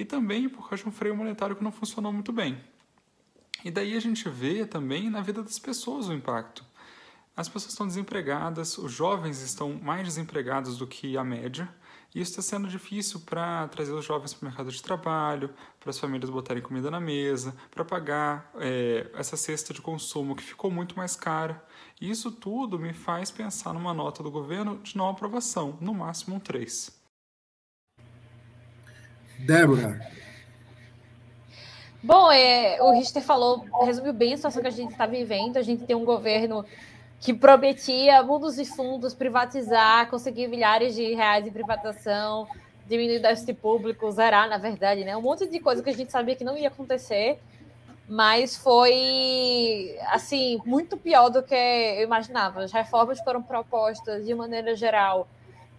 e 0.00 0.04
também 0.04 0.48
por 0.48 0.66
causa 0.66 0.82
de 0.82 0.88
um 0.88 0.92
freio 0.92 1.14
monetário 1.14 1.54
que 1.54 1.62
não 1.62 1.70
funcionou 1.70 2.10
muito 2.10 2.32
bem. 2.32 2.58
E 3.62 3.70
daí 3.70 3.94
a 3.94 4.00
gente 4.00 4.26
vê 4.30 4.64
também 4.64 5.10
na 5.10 5.20
vida 5.20 5.42
das 5.42 5.58
pessoas 5.58 6.08
o 6.08 6.14
impacto. 6.14 6.64
As 7.36 7.50
pessoas 7.50 7.72
estão 7.72 7.86
desempregadas, 7.86 8.78
os 8.78 8.90
jovens 8.90 9.42
estão 9.42 9.74
mais 9.74 10.02
desempregados 10.02 10.78
do 10.78 10.86
que 10.86 11.18
a 11.18 11.24
média, 11.24 11.68
e 12.14 12.20
isso 12.20 12.32
está 12.32 12.42
sendo 12.42 12.66
difícil 12.66 13.20
para 13.20 13.68
trazer 13.68 13.92
os 13.92 14.04
jovens 14.04 14.32
para 14.32 14.46
o 14.46 14.48
mercado 14.48 14.72
de 14.72 14.82
trabalho, 14.82 15.50
para 15.78 15.90
as 15.90 15.98
famílias 15.98 16.30
botarem 16.30 16.62
comida 16.62 16.90
na 16.90 16.98
mesa, 16.98 17.54
para 17.70 17.84
pagar 17.84 18.50
é, 18.56 19.10
essa 19.14 19.36
cesta 19.36 19.74
de 19.74 19.82
consumo 19.82 20.34
que 20.34 20.42
ficou 20.42 20.70
muito 20.70 20.96
mais 20.96 21.14
cara. 21.14 21.62
E 22.00 22.10
isso 22.10 22.32
tudo 22.32 22.78
me 22.78 22.94
faz 22.94 23.30
pensar 23.30 23.74
numa 23.74 23.92
nota 23.92 24.22
do 24.22 24.30
governo 24.30 24.78
de 24.78 24.96
não 24.96 25.10
aprovação, 25.10 25.76
no 25.78 25.92
máximo 25.92 26.36
um 26.36 26.40
3. 26.40 26.99
Débora. 29.46 30.00
Bom, 32.02 32.30
é, 32.32 32.82
o 32.82 32.92
Richter 32.92 33.22
falou, 33.22 33.64
resumiu 33.84 34.12
bem 34.12 34.32
a 34.32 34.36
situação 34.36 34.62
que 34.62 34.68
a 34.68 34.72
gente 34.72 34.92
está 34.92 35.06
vivendo. 35.06 35.58
A 35.58 35.62
gente 35.62 35.84
tem 35.84 35.94
um 35.94 36.04
governo 36.04 36.64
que 37.20 37.34
prometia 37.34 38.22
mundos 38.22 38.58
e 38.58 38.64
fundos, 38.64 39.14
privatizar, 39.14 40.08
conseguir 40.08 40.48
milhares 40.48 40.94
de 40.94 41.14
reais 41.14 41.46
em 41.46 41.50
privatização, 41.50 42.48
diminuir 42.88 43.18
o 43.18 43.22
déficit 43.22 43.52
público, 43.54 44.10
zerar, 44.10 44.48
na 44.48 44.56
verdade, 44.56 45.04
né? 45.04 45.14
Um 45.16 45.20
monte 45.20 45.46
de 45.46 45.60
coisa 45.60 45.82
que 45.82 45.90
a 45.90 45.94
gente 45.94 46.10
sabia 46.10 46.34
que 46.34 46.44
não 46.44 46.56
ia 46.56 46.68
acontecer, 46.68 47.38
mas 48.08 48.56
foi, 48.56 49.96
assim, 50.06 50.58
muito 50.64 50.96
pior 50.96 51.28
do 51.28 51.42
que 51.42 51.54
eu 51.54 52.02
imaginava. 52.02 52.62
As 52.62 52.72
reformas 52.72 53.20
foram 53.20 53.42
propostas, 53.42 54.24
de 54.24 54.34
maneira 54.34 54.74
geral, 54.74 55.28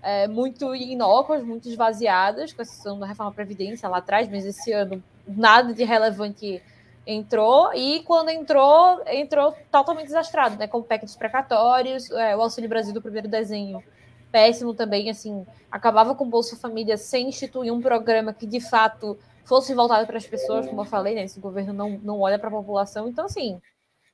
é, 0.02 0.28
muito 0.28 0.74
inócuas, 0.76 1.44
muito 1.44 1.68
esvaziadas, 1.68 2.54
com 2.54 2.62
a 2.62 2.64
exceção 2.64 3.00
da 3.00 3.06
reforma 3.06 3.32
da 3.32 3.36
Previdência 3.36 3.88
lá 3.88 3.98
atrás, 3.98 4.30
mas 4.30 4.46
esse 4.46 4.72
ano 4.72 5.04
nada 5.28 5.74
de 5.74 5.84
relevante 5.84 6.62
entrou, 7.06 7.74
e 7.74 8.02
quando 8.04 8.30
entrou, 8.30 9.02
entrou 9.08 9.56
totalmente 9.72 10.08
desastrado, 10.08 10.58
né? 10.58 10.68
Com 10.68 10.82
PEC 10.82 11.06
dos 11.06 11.16
precatórios, 11.16 12.10
é, 12.12 12.36
o 12.36 12.42
Auxílio 12.42 12.70
Brasil 12.70 12.94
do 12.94 13.02
primeiro 13.02 13.28
desenho, 13.28 13.84
péssimo 14.32 14.74
também, 14.74 15.10
assim, 15.10 15.46
acabava 15.72 16.16
com 16.16 16.24
o 16.24 16.30
Bolsa 16.30 16.56
Família 16.56 16.98
sem 16.98 17.30
instituir 17.30 17.74
um 17.74 17.82
programa 17.82 18.34
que 18.34 18.46
de 18.46 18.60
fato 18.60 19.18
fosse 19.44 19.74
voltado 19.74 20.06
para 20.06 20.18
as 20.18 20.26
pessoas, 20.26 20.68
como 20.68 20.82
eu 20.82 20.86
falei, 20.86 21.16
né? 21.16 21.24
Esse 21.24 21.40
governo 21.40 21.74
não, 21.74 22.00
não 22.04 22.20
olha 22.22 22.40
para 22.40 22.48
a 22.48 22.52
população, 22.52 23.08
então 23.08 23.26
assim. 23.26 23.60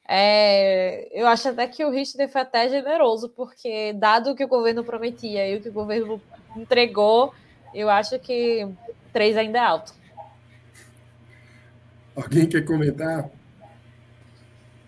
É, 0.08 1.10
eu 1.12 1.28
acho 1.28 1.50
até 1.50 1.68
que 1.68 1.84
o 1.84 1.90
Richter 1.90 2.30
foi 2.30 2.42
até 2.42 2.70
generoso, 2.70 3.28
porque 3.30 3.92
dado 3.94 4.32
o 4.32 4.36
que 4.36 4.46
o 4.46 4.48
governo 4.48 4.84
prometia 4.84 5.50
e 5.50 5.58
o 5.58 5.62
que 5.62 5.68
o 5.68 5.74
governo 5.74 6.22
entregou, 6.56 7.34
eu 7.74 7.90
acho 7.90 8.18
que 8.20 8.68
três 9.12 9.36
ainda 9.36 9.58
é 9.58 9.62
alto. 9.62 9.94
Alguém 12.16 12.48
quer 12.48 12.64
comentar? 12.64 13.30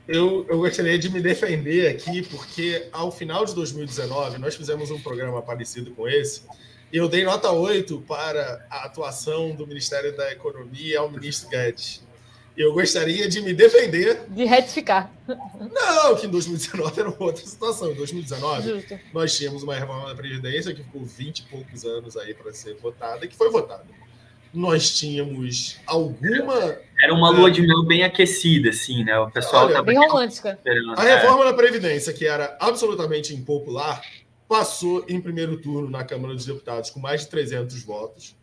Eu, 0.08 0.46
eu 0.50 0.58
gostaria 0.58 0.98
de 0.98 1.10
me 1.10 1.22
defender 1.22 1.88
aqui, 1.88 2.24
porque 2.24 2.88
ao 2.92 3.12
final 3.12 3.46
de 3.46 3.54
2019 3.54 4.40
nós 4.40 4.56
fizemos 4.56 4.90
um 4.90 5.00
programa 5.00 5.42
parecido 5.42 5.92
com 5.92 6.08
esse, 6.08 6.44
e 6.92 6.98
eu 6.98 7.08
dei 7.08 7.24
nota 7.24 7.52
8 7.52 8.02
para 8.08 8.66
a 8.68 8.86
atuação 8.86 9.54
do 9.54 9.68
Ministério 9.68 10.16
da 10.18 10.32
Economia 10.32 11.00
ao 11.00 11.12
ministro 11.12 11.48
Guedes. 11.50 12.02
Eu 12.60 12.74
gostaria 12.74 13.30
de 13.30 13.42
me 13.42 13.54
defender. 13.54 14.26
De 14.28 14.44
retificar. 14.44 15.10
Não, 15.26 16.16
que 16.18 16.28
em 16.28 16.30
2019 16.30 17.00
era 17.00 17.16
outra 17.18 17.46
situação. 17.46 17.90
Em 17.90 17.96
2019, 17.96 18.70
Justo. 18.70 19.00
nós 19.14 19.38
tínhamos 19.38 19.64
uma 19.64 19.74
reforma 19.74 20.10
da 20.10 20.16
Previdência 20.16 20.74
que 20.74 20.84
ficou 20.84 21.06
20 21.06 21.40
e 21.40 21.44
poucos 21.44 21.86
anos 21.86 22.18
aí 22.18 22.34
para 22.34 22.52
ser 22.52 22.76
votada, 22.76 23.24
e 23.24 23.30
que 23.30 23.36
foi 23.38 23.50
votada 23.50 23.86
nós 24.52 24.98
tínhamos 24.98 25.78
alguma. 25.86 26.76
Era 27.00 27.14
uma 27.14 27.30
lua 27.30 27.52
de 27.52 27.62
mel 27.62 27.86
bem 27.86 28.04
aquecida, 28.04 28.70
assim, 28.70 29.04
né? 29.04 29.18
O 29.20 29.30
pessoal 29.30 29.68
Olha, 29.68 29.84
bem 29.84 29.96
romântica. 29.96 30.60
A 30.98 31.04
reforma 31.04 31.46
da 31.46 31.54
Previdência, 31.54 32.12
que 32.12 32.26
era 32.26 32.58
absolutamente 32.60 33.32
impopular, 33.32 34.02
passou 34.48 35.06
em 35.08 35.22
primeiro 35.22 35.62
turno 35.62 35.88
na 35.88 36.04
Câmara 36.04 36.34
dos 36.34 36.48
Deputados 36.48 36.90
com 36.90 37.00
mais 37.00 37.22
de 37.22 37.28
300 37.28 37.84
votos. 37.84 38.36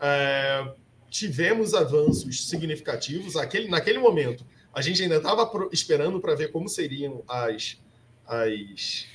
É, 0.00 0.64
tivemos 1.12 1.74
avanços 1.74 2.48
significativos. 2.48 3.36
Aquele, 3.36 3.68
naquele 3.68 3.98
momento, 3.98 4.44
a 4.74 4.82
gente 4.82 5.02
ainda 5.02 5.16
estava 5.16 5.48
esperando 5.70 6.18
para 6.18 6.34
ver 6.34 6.50
como 6.50 6.68
seriam 6.68 7.22
as, 7.28 7.78
as, 8.26 9.06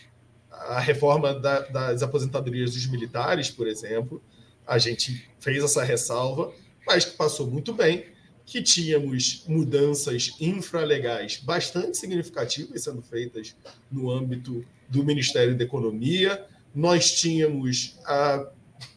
a 0.49 0.79
reforma 0.79 1.33
da, 1.33 1.61
das 1.61 2.01
aposentadorias 2.03 2.71
dos 2.73 2.85
militares, 2.87 3.49
por 3.49 3.67
exemplo 3.67 4.21
a 4.67 4.77
gente 4.77 5.25
fez 5.39 5.63
essa 5.63 5.83
ressalva, 5.83 6.53
mas 6.85 7.05
passou 7.05 7.47
muito 7.47 7.73
bem, 7.73 8.05
que 8.45 8.61
tínhamos 8.61 9.43
mudanças 9.47 10.35
infralegais 10.39 11.37
bastante 11.37 11.97
significativas 11.97 12.83
sendo 12.83 13.01
feitas 13.01 13.55
no 13.91 14.11
âmbito 14.11 14.65
do 14.87 15.03
Ministério 15.03 15.57
da 15.57 15.63
Economia, 15.63 16.45
nós 16.75 17.13
tínhamos 17.13 17.97
ah, 18.05 18.49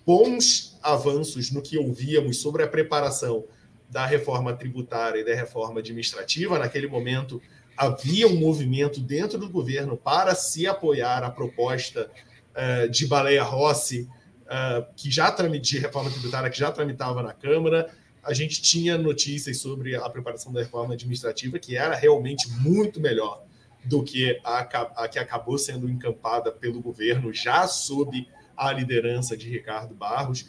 bons 0.04 0.69
avanços 0.82 1.50
no 1.50 1.62
que 1.62 1.78
ouvíamos 1.78 2.38
sobre 2.38 2.62
a 2.62 2.68
preparação 2.68 3.44
da 3.88 4.06
reforma 4.06 4.52
tributária 4.52 5.20
e 5.20 5.24
da 5.24 5.34
reforma 5.34 5.80
administrativa. 5.80 6.58
Naquele 6.58 6.86
momento, 6.86 7.42
havia 7.76 8.28
um 8.28 8.36
movimento 8.36 9.00
dentro 9.00 9.38
do 9.38 9.48
governo 9.48 9.96
para 9.96 10.34
se 10.34 10.66
apoiar 10.66 11.24
a 11.24 11.30
proposta 11.30 12.10
uh, 12.54 12.88
de 12.88 13.06
Baleia 13.06 13.42
Rossi 13.42 14.08
uh, 14.50 14.86
que 14.94 15.10
já 15.10 15.30
de 15.30 15.78
reforma 15.78 16.10
tributária 16.10 16.50
que 16.50 16.58
já 16.58 16.70
tramitava 16.70 17.22
na 17.22 17.32
Câmara. 17.32 17.88
A 18.22 18.34
gente 18.34 18.60
tinha 18.60 18.98
notícias 18.98 19.58
sobre 19.58 19.96
a 19.96 20.08
preparação 20.10 20.52
da 20.52 20.60
reforma 20.60 20.94
administrativa 20.94 21.58
que 21.58 21.76
era 21.76 21.94
realmente 21.94 22.50
muito 22.60 23.00
melhor 23.00 23.42
do 23.84 24.02
que 24.02 24.38
a, 24.44 24.58
a 25.04 25.08
que 25.08 25.18
acabou 25.18 25.56
sendo 25.56 25.88
encampada 25.88 26.52
pelo 26.52 26.80
governo 26.82 27.32
já 27.32 27.66
sob 27.66 28.28
a 28.56 28.70
liderança 28.72 29.36
de 29.36 29.48
Ricardo 29.48 29.94
Barros. 29.94 30.46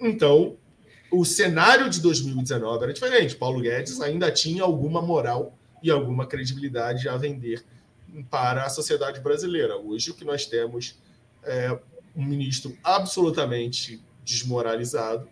Então, 0.00 0.56
o 1.10 1.24
cenário 1.24 1.90
de 1.90 2.00
2019 2.00 2.84
era 2.84 2.92
diferente. 2.92 3.36
Paulo 3.36 3.60
Guedes 3.60 4.00
ainda 4.00 4.30
tinha 4.30 4.62
alguma 4.62 5.02
moral 5.02 5.58
e 5.82 5.90
alguma 5.90 6.26
credibilidade 6.26 7.08
a 7.08 7.16
vender 7.16 7.64
para 8.30 8.64
a 8.64 8.68
sociedade 8.68 9.20
brasileira. 9.20 9.76
Hoje, 9.76 10.10
o 10.10 10.14
que 10.14 10.24
nós 10.24 10.46
temos 10.46 10.98
é 11.42 11.78
um 12.14 12.24
ministro 12.24 12.76
absolutamente 12.82 14.02
desmoralizado, 14.24 15.28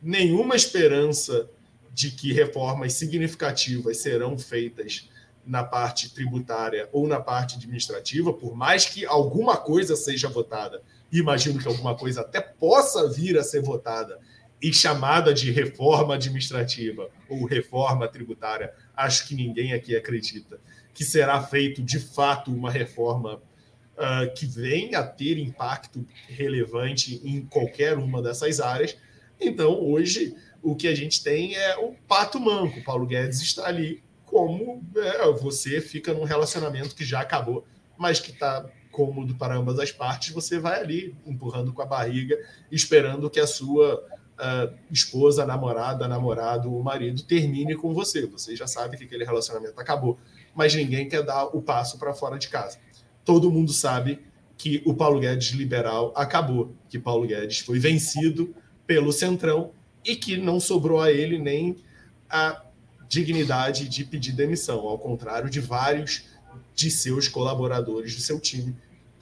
nenhuma 0.00 0.54
esperança 0.54 1.48
de 1.92 2.10
que 2.10 2.32
reformas 2.32 2.92
significativas 2.92 3.98
serão 3.98 4.38
feitas 4.38 5.08
na 5.44 5.64
parte 5.64 6.14
tributária 6.14 6.88
ou 6.92 7.08
na 7.08 7.18
parte 7.18 7.56
administrativa, 7.56 8.32
por 8.32 8.54
mais 8.54 8.84
que 8.84 9.04
alguma 9.06 9.56
coisa 9.56 9.96
seja 9.96 10.28
votada, 10.28 10.82
imagino 11.12 11.58
que 11.58 11.68
alguma 11.68 11.94
coisa 11.94 12.20
até 12.20 12.40
possa 12.40 13.08
vir 13.08 13.38
a 13.38 13.42
ser 13.42 13.62
votada 13.62 14.18
e 14.60 14.72
chamada 14.72 15.32
de 15.32 15.50
reforma 15.50 16.14
administrativa 16.14 17.08
ou 17.28 17.44
reforma 17.44 18.08
tributária, 18.08 18.72
acho 18.96 19.26
que 19.28 19.34
ninguém 19.34 19.72
aqui 19.72 19.96
acredita 19.96 20.58
que 20.98 21.04
será 21.04 21.40
feito 21.40 21.80
de 21.80 22.00
fato 22.00 22.50
uma 22.50 22.68
reforma 22.72 23.34
uh, 23.36 24.34
que 24.34 24.44
venha 24.44 24.98
a 24.98 25.06
ter 25.06 25.38
impacto 25.38 26.04
relevante 26.26 27.20
em 27.24 27.42
qualquer 27.42 27.96
uma 27.96 28.20
dessas 28.20 28.58
áreas. 28.58 28.96
Então, 29.40 29.80
hoje, 29.80 30.34
o 30.60 30.74
que 30.74 30.88
a 30.88 30.94
gente 30.96 31.22
tem 31.22 31.54
é 31.54 31.76
o 31.76 31.94
pato 32.08 32.40
manco. 32.40 32.82
Paulo 32.82 33.06
Guedes 33.06 33.40
está 33.40 33.68
ali 33.68 34.02
como 34.24 34.82
é, 34.96 35.30
você 35.40 35.80
fica 35.80 36.12
num 36.12 36.24
relacionamento 36.24 36.96
que 36.96 37.04
já 37.04 37.20
acabou, 37.20 37.64
mas 37.96 38.18
que 38.18 38.32
está 38.32 38.68
cômodo 39.06 39.34
para 39.34 39.54
ambas 39.54 39.78
as 39.78 39.92
partes, 39.92 40.32
você 40.32 40.58
vai 40.58 40.80
ali 40.80 41.14
empurrando 41.26 41.72
com 41.72 41.82
a 41.82 41.86
barriga, 41.86 42.36
esperando 42.70 43.30
que 43.30 43.38
a 43.38 43.46
sua 43.46 44.04
uh, 44.38 44.74
esposa, 44.90 45.46
namorada, 45.46 46.08
namorado, 46.08 46.74
o 46.74 46.82
marido 46.82 47.22
termine 47.22 47.76
com 47.76 47.94
você. 47.94 48.26
Você 48.26 48.56
já 48.56 48.66
sabe 48.66 48.96
que 48.96 49.04
aquele 49.04 49.24
relacionamento 49.24 49.80
acabou, 49.80 50.18
mas 50.54 50.74
ninguém 50.74 51.08
quer 51.08 51.22
dar 51.22 51.44
o 51.44 51.62
passo 51.62 51.98
para 51.98 52.12
fora 52.12 52.38
de 52.38 52.48
casa 52.48 52.78
todo 53.28 53.50
mundo 53.50 53.74
sabe 53.74 54.20
que 54.56 54.82
o 54.86 54.94
Paulo 54.94 55.20
Guedes 55.20 55.50
liberal 55.50 56.14
acabou, 56.16 56.74
que 56.88 56.98
Paulo 56.98 57.26
Guedes 57.26 57.58
foi 57.58 57.78
vencido 57.78 58.54
pelo 58.86 59.12
Centrão 59.12 59.72
e 60.02 60.16
que 60.16 60.38
não 60.38 60.58
sobrou 60.58 60.98
a 60.98 61.12
ele 61.12 61.38
nem 61.38 61.76
a 62.30 62.64
dignidade 63.06 63.86
de 63.86 64.02
pedir 64.02 64.32
demissão, 64.32 64.78
ao 64.78 64.98
contrário 64.98 65.50
de 65.50 65.60
vários 65.60 66.24
de 66.74 66.90
seus 66.90 67.28
colaboradores 67.28 68.14
do 68.14 68.22
seu 68.22 68.40
time, 68.40 68.74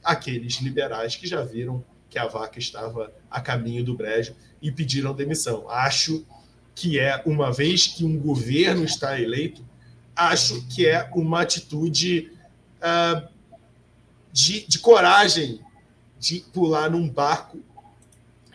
aqueles 0.07 0.61
liberais 0.61 1.17
que 1.17 1.27
já 1.27 1.43
viram 1.43 1.85
que 2.09 2.17
a 2.17 2.29
vaca 2.29 2.61
estava 2.61 3.13
a 3.29 3.41
caminho 3.41 3.85
do 3.85 3.97
brejo 3.97 4.37
e 4.63 4.71
pediram 4.71 5.13
demissão. 5.13 5.69
Acho 5.69 6.25
que 6.75 6.99
é, 6.99 7.21
uma 7.27 7.53
vez 7.53 7.89
que 7.89 8.05
um 8.05 8.17
governo 8.17 8.85
está 8.85 9.21
eleito, 9.21 9.67
acho 10.15 10.65
que 10.69 10.87
é 10.87 11.11
uma 11.13 11.43
atitude 11.43 12.31
uh, 12.79 13.29
de, 14.33 14.65
de 14.67 14.79
coragem 14.79 15.61
de 16.19 16.41
pular 16.53 16.89
num 16.89 17.09
barco 17.09 17.59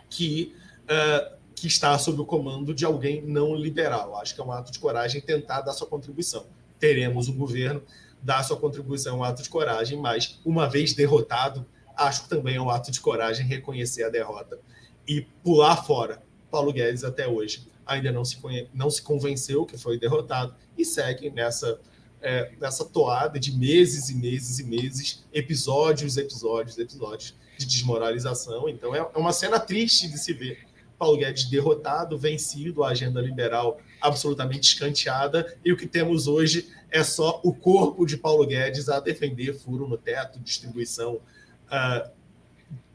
que, 0.09 0.55
uh, 0.85 1.35
que 1.53 1.67
está 1.67 1.97
sob 1.99 2.21
o 2.21 2.25
comando 2.25 2.73
de 2.73 2.85
alguém 2.85 3.21
não 3.21 3.53
liberal. 3.53 4.15
Acho 4.15 4.33
que 4.33 4.39
é 4.39 4.43
um 4.43 4.51
ato 4.51 4.71
de 4.71 4.79
coragem 4.79 5.19
tentar 5.19 5.61
dar 5.61 5.73
sua 5.73 5.87
contribuição. 5.87 6.45
Teremos 6.79 7.27
o 7.27 7.33
governo 7.33 7.83
dar 8.21 8.43
sua 8.43 8.57
contribuição, 8.57 9.19
um 9.19 9.23
ato 9.23 9.41
de 9.41 9.49
coragem, 9.49 9.97
mas 9.97 10.39
uma 10.45 10.69
vez 10.69 10.93
derrotado, 10.93 11.65
acho 11.95 12.23
que 12.23 12.29
também 12.29 12.55
é 12.55 12.61
um 12.61 12.69
ato 12.69 12.91
de 12.91 12.99
coragem 12.99 13.45
reconhecer 13.45 14.03
a 14.03 14.09
derrota 14.09 14.59
e 15.07 15.21
pular 15.43 15.83
fora. 15.83 16.21
Paulo 16.49 16.71
Guedes 16.71 17.03
até 17.03 17.27
hoje 17.27 17.67
ainda 17.85 18.11
não 18.11 18.23
se, 18.23 18.37
não 18.73 18.89
se 18.89 19.01
convenceu 19.01 19.65
que 19.65 19.77
foi 19.77 19.99
derrotado 19.99 20.55
e 20.77 20.85
segue 20.85 21.29
nessa, 21.29 21.79
é, 22.21 22.51
nessa 22.59 22.85
toada 22.85 23.39
de 23.39 23.51
meses 23.57 24.09
e 24.09 24.15
meses 24.15 24.59
e 24.59 24.63
meses, 24.63 25.23
episódios, 25.33 26.17
episódios, 26.17 26.77
episódios 26.77 27.35
de 27.57 27.65
desmoralização. 27.65 28.69
Então 28.69 28.95
é 28.95 29.01
uma 29.15 29.33
cena 29.33 29.59
triste 29.59 30.07
de 30.07 30.17
se 30.17 30.33
ver. 30.33 30.65
Paulo 30.97 31.17
Guedes 31.17 31.45
derrotado, 31.45 32.17
vencido, 32.17 32.83
a 32.83 32.89
agenda 32.89 33.19
liberal 33.19 33.79
absolutamente 34.01 34.73
escanteada, 34.73 35.57
e 35.63 35.71
o 35.71 35.77
que 35.77 35.87
temos 35.87 36.27
hoje 36.27 36.69
é 36.89 37.03
só 37.03 37.39
o 37.43 37.53
corpo 37.53 38.05
de 38.05 38.17
Paulo 38.17 38.45
Guedes 38.45 38.89
a 38.89 38.99
defender 38.99 39.53
furo 39.53 39.87
no 39.87 39.97
teto, 39.97 40.39
distribuição 40.39 41.15
uh, 41.15 42.11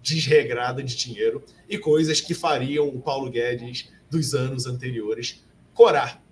desregrada 0.02 0.82
de 0.82 0.94
dinheiro 0.96 1.42
e 1.68 1.78
coisas 1.78 2.20
que 2.20 2.34
fariam 2.34 2.88
o 2.88 3.00
Paulo 3.00 3.30
Guedes 3.30 3.90
dos 4.10 4.34
anos 4.34 4.66
anteriores 4.66 5.44
corar 5.74 6.22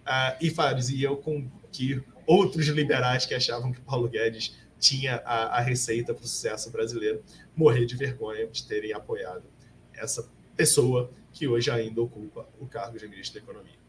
uh, 0.00 0.36
e 0.40 0.50
faziam 0.50 1.16
com 1.16 1.48
que 1.70 2.02
outros 2.26 2.66
liberais 2.68 3.26
que 3.26 3.34
achavam 3.34 3.72
que 3.72 3.80
Paulo 3.80 4.08
Guedes 4.08 4.56
tinha 4.78 5.16
a, 5.24 5.58
a 5.58 5.60
receita 5.60 6.14
para 6.14 6.24
o 6.24 6.26
sucesso 6.26 6.70
brasileiro 6.70 7.22
morrer 7.54 7.84
de 7.84 7.96
vergonha 7.96 8.46
de 8.46 8.66
terem 8.66 8.92
apoiado 8.92 9.44
essa 9.92 10.28
pessoa 10.56 11.10
que 11.32 11.46
hoje 11.46 11.70
ainda 11.70 12.00
ocupa 12.00 12.48
o 12.58 12.66
cargo 12.66 12.98
de 12.98 13.06
ministro 13.06 13.38
da 13.38 13.44
Economia. 13.44 13.79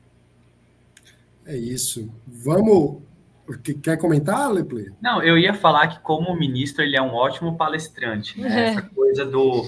É 1.46 1.56
isso. 1.58 2.12
Vamos. 2.28 3.02
Quer 3.84 3.98
comentar, 3.98 4.50
Leple? 4.50 4.94
Não, 5.02 5.22
eu 5.22 5.38
ia 5.38 5.54
falar 5.54 5.88
que, 5.88 6.00
como 6.00 6.34
ministro, 6.36 6.84
ele 6.84 6.96
é 6.96 7.02
um 7.02 7.14
ótimo 7.14 7.58
palestrante. 7.58 8.40
Né? 8.40 8.48
É. 8.48 8.70
Essa 8.70 8.82
coisa 8.84 9.26
do 9.26 9.66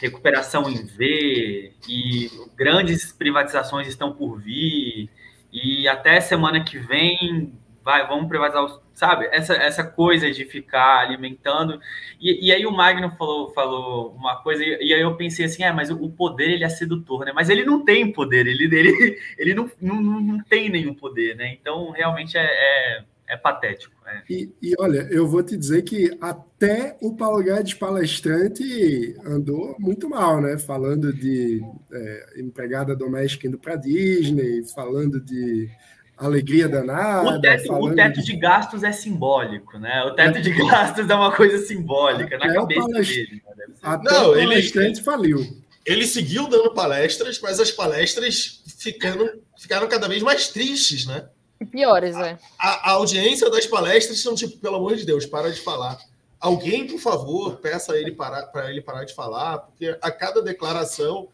recuperação 0.00 0.68
em 0.70 0.84
V 0.84 1.72
e 1.88 2.30
grandes 2.56 3.12
privatizações 3.12 3.88
estão 3.88 4.12
por 4.12 4.40
vir 4.40 5.10
e 5.52 5.88
até 5.88 6.20
semana 6.20 6.62
que 6.62 6.78
vem 6.78 7.52
vai, 7.84 8.08
vamos 8.08 8.28
privatizar 8.28 8.64
os, 8.64 8.80
sabe? 8.94 9.28
Essa, 9.30 9.54
essa 9.54 9.84
coisa 9.84 10.30
de 10.30 10.44
ficar 10.46 11.00
alimentando. 11.00 11.78
E, 12.18 12.48
e 12.48 12.52
aí 12.52 12.64
o 12.64 12.72
Magno 12.72 13.10
falou, 13.16 13.52
falou 13.52 14.14
uma 14.14 14.36
coisa, 14.42 14.64
e, 14.64 14.88
e 14.88 14.94
aí 14.94 15.02
eu 15.02 15.14
pensei 15.16 15.44
assim, 15.44 15.62
é, 15.62 15.70
mas 15.70 15.90
o, 15.90 16.08
poder 16.08 16.50
ele 16.50 16.64
é 16.64 16.68
sedutor, 16.68 17.26
né? 17.26 17.32
Mas 17.34 17.50
ele 17.50 17.64
não 17.64 17.84
tem 17.84 18.10
poder, 18.10 18.46
ele, 18.46 18.64
ele, 18.64 19.20
ele 19.36 19.54
não, 19.54 19.70
não, 19.80 20.00
não 20.00 20.42
tem 20.44 20.70
nenhum 20.70 20.94
poder, 20.94 21.36
né? 21.36 21.52
Então 21.52 21.90
realmente 21.90 22.38
é, 22.38 22.44
é, 22.44 23.04
é 23.28 23.36
patético. 23.36 23.94
É. 24.06 24.22
E, 24.30 24.50
e, 24.62 24.74
olha, 24.78 25.06
eu 25.10 25.26
vou 25.26 25.42
te 25.42 25.56
dizer 25.56 25.82
que 25.82 26.16
até 26.20 26.96
o 27.02 27.14
Paulo 27.14 27.42
Guedes 27.42 27.74
palestrante 27.74 29.14
andou 29.26 29.76
muito 29.78 30.08
mal, 30.08 30.40
né? 30.40 30.56
Falando 30.58 31.12
de 31.12 31.62
é, 31.92 32.40
empregada 32.40 32.96
doméstica 32.96 33.46
indo 33.46 33.58
para 33.58 33.76
Disney, 33.76 34.62
falando 34.74 35.20
de 35.20 35.68
alegria 36.16 36.68
danada. 36.68 37.28
O 37.28 37.40
teto, 37.40 37.72
o 37.72 37.94
teto 37.94 38.20
de... 38.20 38.26
de... 38.26 38.36
gastos 38.36 38.82
é 38.82 38.92
simbólico, 38.92 39.78
né? 39.78 40.02
O 40.04 40.14
teto 40.14 40.40
de 40.40 40.50
gastos 40.50 41.08
é 41.08 41.14
uma 41.14 41.32
coisa 41.32 41.58
simbólica 41.66 42.38
na 42.38 42.52
cabeça 42.52 42.88
dele. 42.88 43.42
Né? 43.56 43.64
Até 43.82 44.10
Não, 44.10 44.30
o 44.30 44.34
palestrante 44.34 44.98
ele, 44.98 45.04
faliu. 45.04 45.62
Ele 45.84 46.06
seguiu 46.06 46.48
dando 46.48 46.72
palestras, 46.72 47.40
mas 47.40 47.60
as 47.60 47.70
palestras 47.70 48.62
ficando, 48.78 49.42
ficaram 49.58 49.88
cada 49.88 50.08
vez 50.08 50.22
mais 50.22 50.48
tristes, 50.48 51.06
né? 51.06 51.28
Piores, 51.70 52.16
é. 52.16 52.38
A, 52.58 52.90
a, 52.90 52.92
audiência 52.92 53.50
das 53.50 53.66
palestras 53.66 54.20
são 54.20 54.34
tipo, 54.34 54.58
pelo 54.58 54.76
amor 54.76 54.96
de 54.96 55.04
Deus, 55.06 55.24
para 55.24 55.50
de 55.50 55.60
falar. 55.60 55.98
Alguém, 56.38 56.86
por 56.86 56.98
favor, 56.98 57.56
peça 57.56 57.96
ele 57.96 58.12
para 58.12 58.70
ele 58.70 58.82
parar 58.82 59.04
de 59.04 59.14
falar, 59.14 59.58
porque 59.58 59.96
a 60.02 60.10
cada 60.10 60.42
declaração 60.42 61.28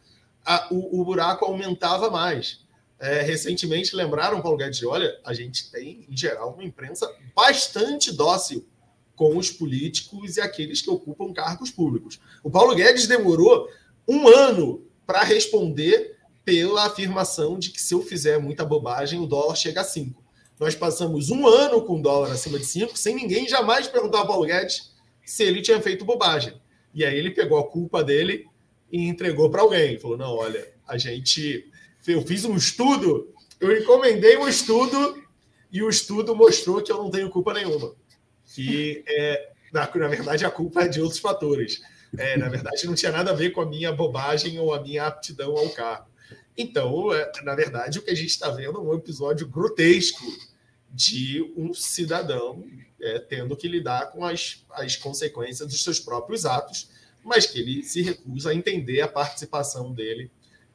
a, 0.44 0.68
o, 0.70 1.00
o 1.00 1.04
buraco 1.04 1.44
aumentava 1.44 2.10
mais. 2.10 2.59
É, 3.00 3.22
recentemente 3.22 3.96
lembraram, 3.96 4.42
Paulo 4.42 4.58
Guedes, 4.58 4.82
olha, 4.82 5.18
a 5.24 5.32
gente 5.32 5.70
tem, 5.70 6.06
em 6.06 6.16
geral, 6.16 6.52
uma 6.52 6.62
imprensa 6.62 7.10
bastante 7.34 8.12
dócil 8.12 8.68
com 9.16 9.36
os 9.38 9.50
políticos 9.50 10.36
e 10.36 10.40
aqueles 10.40 10.82
que 10.82 10.90
ocupam 10.90 11.32
cargos 11.32 11.70
públicos. 11.70 12.20
O 12.44 12.50
Paulo 12.50 12.74
Guedes 12.74 13.06
demorou 13.06 13.68
um 14.06 14.28
ano 14.28 14.84
para 15.06 15.22
responder 15.22 16.16
pela 16.44 16.86
afirmação 16.86 17.58
de 17.58 17.70
que 17.70 17.80
se 17.80 17.94
eu 17.94 18.02
fizer 18.02 18.38
muita 18.38 18.64
bobagem, 18.64 19.18
o 19.18 19.26
dólar 19.26 19.56
chega 19.56 19.80
a 19.80 19.84
5. 19.84 20.22
Nós 20.58 20.74
passamos 20.74 21.30
um 21.30 21.46
ano 21.46 21.82
com 21.82 21.98
o 21.98 22.02
dólar 22.02 22.32
acima 22.32 22.58
de 22.58 22.66
5, 22.66 22.98
sem 22.98 23.14
ninguém 23.14 23.48
jamais 23.48 23.88
perguntar 23.88 24.18
ao 24.18 24.26
Paulo 24.26 24.44
Guedes 24.44 24.92
se 25.24 25.42
ele 25.42 25.62
tinha 25.62 25.80
feito 25.80 26.04
bobagem. 26.04 26.60
E 26.92 27.04
aí 27.04 27.16
ele 27.16 27.30
pegou 27.30 27.58
a 27.58 27.66
culpa 27.66 28.04
dele 28.04 28.46
e 28.90 29.06
entregou 29.06 29.48
para 29.48 29.62
alguém. 29.62 29.98
Falou: 29.98 30.18
não, 30.18 30.36
olha, 30.36 30.68
a 30.86 30.98
gente 30.98 31.69
eu 32.06 32.22
fiz 32.22 32.44
um 32.44 32.56
estudo, 32.56 33.32
eu 33.60 33.76
encomendei 33.76 34.36
um 34.36 34.48
estudo 34.48 35.22
e 35.70 35.82
o 35.82 35.88
estudo 35.88 36.34
mostrou 36.34 36.82
que 36.82 36.90
eu 36.90 36.98
não 36.98 37.10
tenho 37.10 37.30
culpa 37.30 37.54
nenhuma. 37.54 37.94
Que, 38.54 39.04
é, 39.06 39.50
na, 39.72 39.88
na 39.94 40.08
verdade, 40.08 40.44
a 40.44 40.50
culpa 40.50 40.82
é 40.82 40.88
de 40.88 41.00
outros 41.00 41.20
fatores. 41.20 41.80
É, 42.16 42.36
na 42.36 42.48
verdade, 42.48 42.86
não 42.86 42.94
tinha 42.94 43.12
nada 43.12 43.30
a 43.30 43.34
ver 43.34 43.50
com 43.50 43.60
a 43.60 43.66
minha 43.66 43.92
bobagem 43.92 44.58
ou 44.58 44.74
a 44.74 44.80
minha 44.80 45.06
aptidão 45.06 45.56
ao 45.56 45.68
carro. 45.70 46.06
Então, 46.56 47.12
é, 47.14 47.30
na 47.42 47.54
verdade, 47.54 47.98
o 47.98 48.02
que 48.02 48.10
a 48.10 48.14
gente 48.14 48.30
está 48.30 48.50
vendo 48.50 48.78
é 48.78 48.80
um 48.80 48.94
episódio 48.94 49.46
grotesco 49.46 50.24
de 50.90 51.52
um 51.56 51.72
cidadão 51.72 52.64
é, 53.00 53.18
tendo 53.20 53.56
que 53.56 53.68
lidar 53.68 54.10
com 54.10 54.24
as, 54.24 54.64
as 54.72 54.96
consequências 54.96 55.68
dos 55.68 55.82
seus 55.82 56.00
próprios 56.00 56.44
atos, 56.44 56.90
mas 57.24 57.46
que 57.46 57.60
ele 57.60 57.82
se 57.84 58.02
recusa 58.02 58.50
a 58.50 58.54
entender 58.54 59.00
a 59.00 59.08
participação 59.08 59.92
dele 59.92 60.30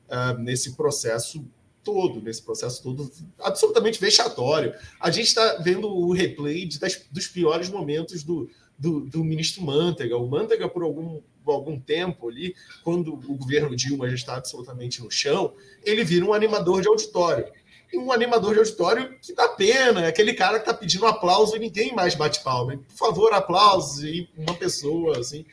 uh, 0.09 0.37
nesse 0.39 0.75
processo 0.75 1.45
todo, 1.85 2.19
nesse 2.19 2.41
processo 2.41 2.81
todo 2.81 3.09
absolutamente 3.39 4.01
vexatório. 4.01 4.73
A 4.99 5.11
gente 5.11 5.27
está 5.27 5.57
vendo 5.61 5.87
o 5.87 6.11
replay 6.11 6.65
de, 6.65 6.79
das, 6.79 7.05
dos 7.11 7.27
piores 7.27 7.69
momentos 7.69 8.23
do, 8.23 8.49
do, 8.77 9.01
do, 9.01 9.23
ministro 9.23 9.61
Mantega. 9.61 10.17
O 10.17 10.27
Mantega, 10.27 10.67
por 10.67 10.81
algum, 10.83 11.21
algum 11.45 11.79
tempo 11.79 12.27
ali, 12.27 12.55
quando 12.83 13.13
o 13.13 13.37
governo 13.37 13.75
Dilma 13.75 14.09
já 14.09 14.15
está 14.15 14.35
absolutamente 14.35 15.01
no 15.01 15.11
chão, 15.11 15.53
ele 15.83 16.03
vira 16.03 16.25
um 16.25 16.33
animador 16.33 16.81
de 16.81 16.87
auditório. 16.87 17.45
E 17.93 17.97
um 17.97 18.11
animador 18.11 18.53
de 18.53 18.59
auditório 18.59 19.17
que 19.19 19.33
dá 19.33 19.47
pena, 19.47 20.05
é 20.05 20.07
aquele 20.07 20.33
cara 20.33 20.59
que 20.59 20.67
está 20.67 20.73
pedindo 20.73 21.05
aplauso 21.05 21.55
e 21.55 21.59
ninguém 21.59 21.93
mais 21.93 22.15
bate 22.15 22.43
palma. 22.43 22.75
Por 22.77 22.97
favor, 22.97 23.31
aplausos 23.31 24.03
e 24.03 24.27
uma 24.35 24.55
pessoa, 24.55 25.19
assim. 25.19 25.45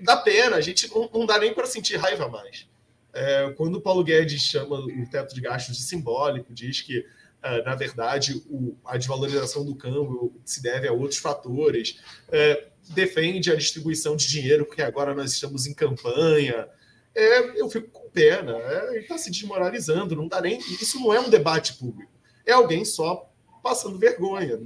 Dá 0.00 0.16
pena, 0.16 0.56
a 0.56 0.60
gente 0.60 0.88
não, 0.94 1.10
não 1.12 1.26
dá 1.26 1.38
nem 1.38 1.52
para 1.52 1.66
sentir 1.66 1.96
raiva 1.96 2.28
mais. 2.28 2.66
É, 3.14 3.54
quando 3.56 3.76
o 3.76 3.80
Paulo 3.80 4.02
Guedes 4.02 4.42
chama 4.42 4.80
o 4.80 5.06
teto 5.08 5.34
de 5.34 5.40
gastos 5.40 5.76
de 5.76 5.82
simbólico, 5.84 6.52
diz 6.52 6.80
que, 6.80 7.06
é, 7.42 7.62
na 7.62 7.76
verdade, 7.76 8.42
o, 8.50 8.76
a 8.84 8.96
desvalorização 8.96 9.64
do 9.64 9.76
câmbio 9.76 10.34
se 10.44 10.60
deve 10.60 10.88
a 10.88 10.92
outros 10.92 11.20
fatores, 11.20 12.00
é, 12.28 12.66
defende 12.90 13.52
a 13.52 13.56
distribuição 13.56 14.16
de 14.16 14.26
dinheiro, 14.26 14.66
porque 14.66 14.82
agora 14.82 15.14
nós 15.14 15.32
estamos 15.32 15.66
em 15.66 15.72
campanha. 15.72 16.68
É, 17.14 17.60
eu 17.60 17.70
fico 17.70 17.88
com 17.88 18.10
pena, 18.10 18.56
é, 18.56 18.88
ele 18.90 19.00
está 19.00 19.16
se 19.16 19.30
desmoralizando, 19.30 20.16
não 20.16 20.26
dá 20.26 20.40
nem. 20.40 20.58
Isso 20.58 20.98
não 20.98 21.14
é 21.14 21.20
um 21.20 21.30
debate 21.30 21.74
público, 21.74 22.12
é 22.44 22.52
alguém 22.52 22.84
só 22.84 23.30
passando 23.62 23.96
vergonha. 23.96 24.60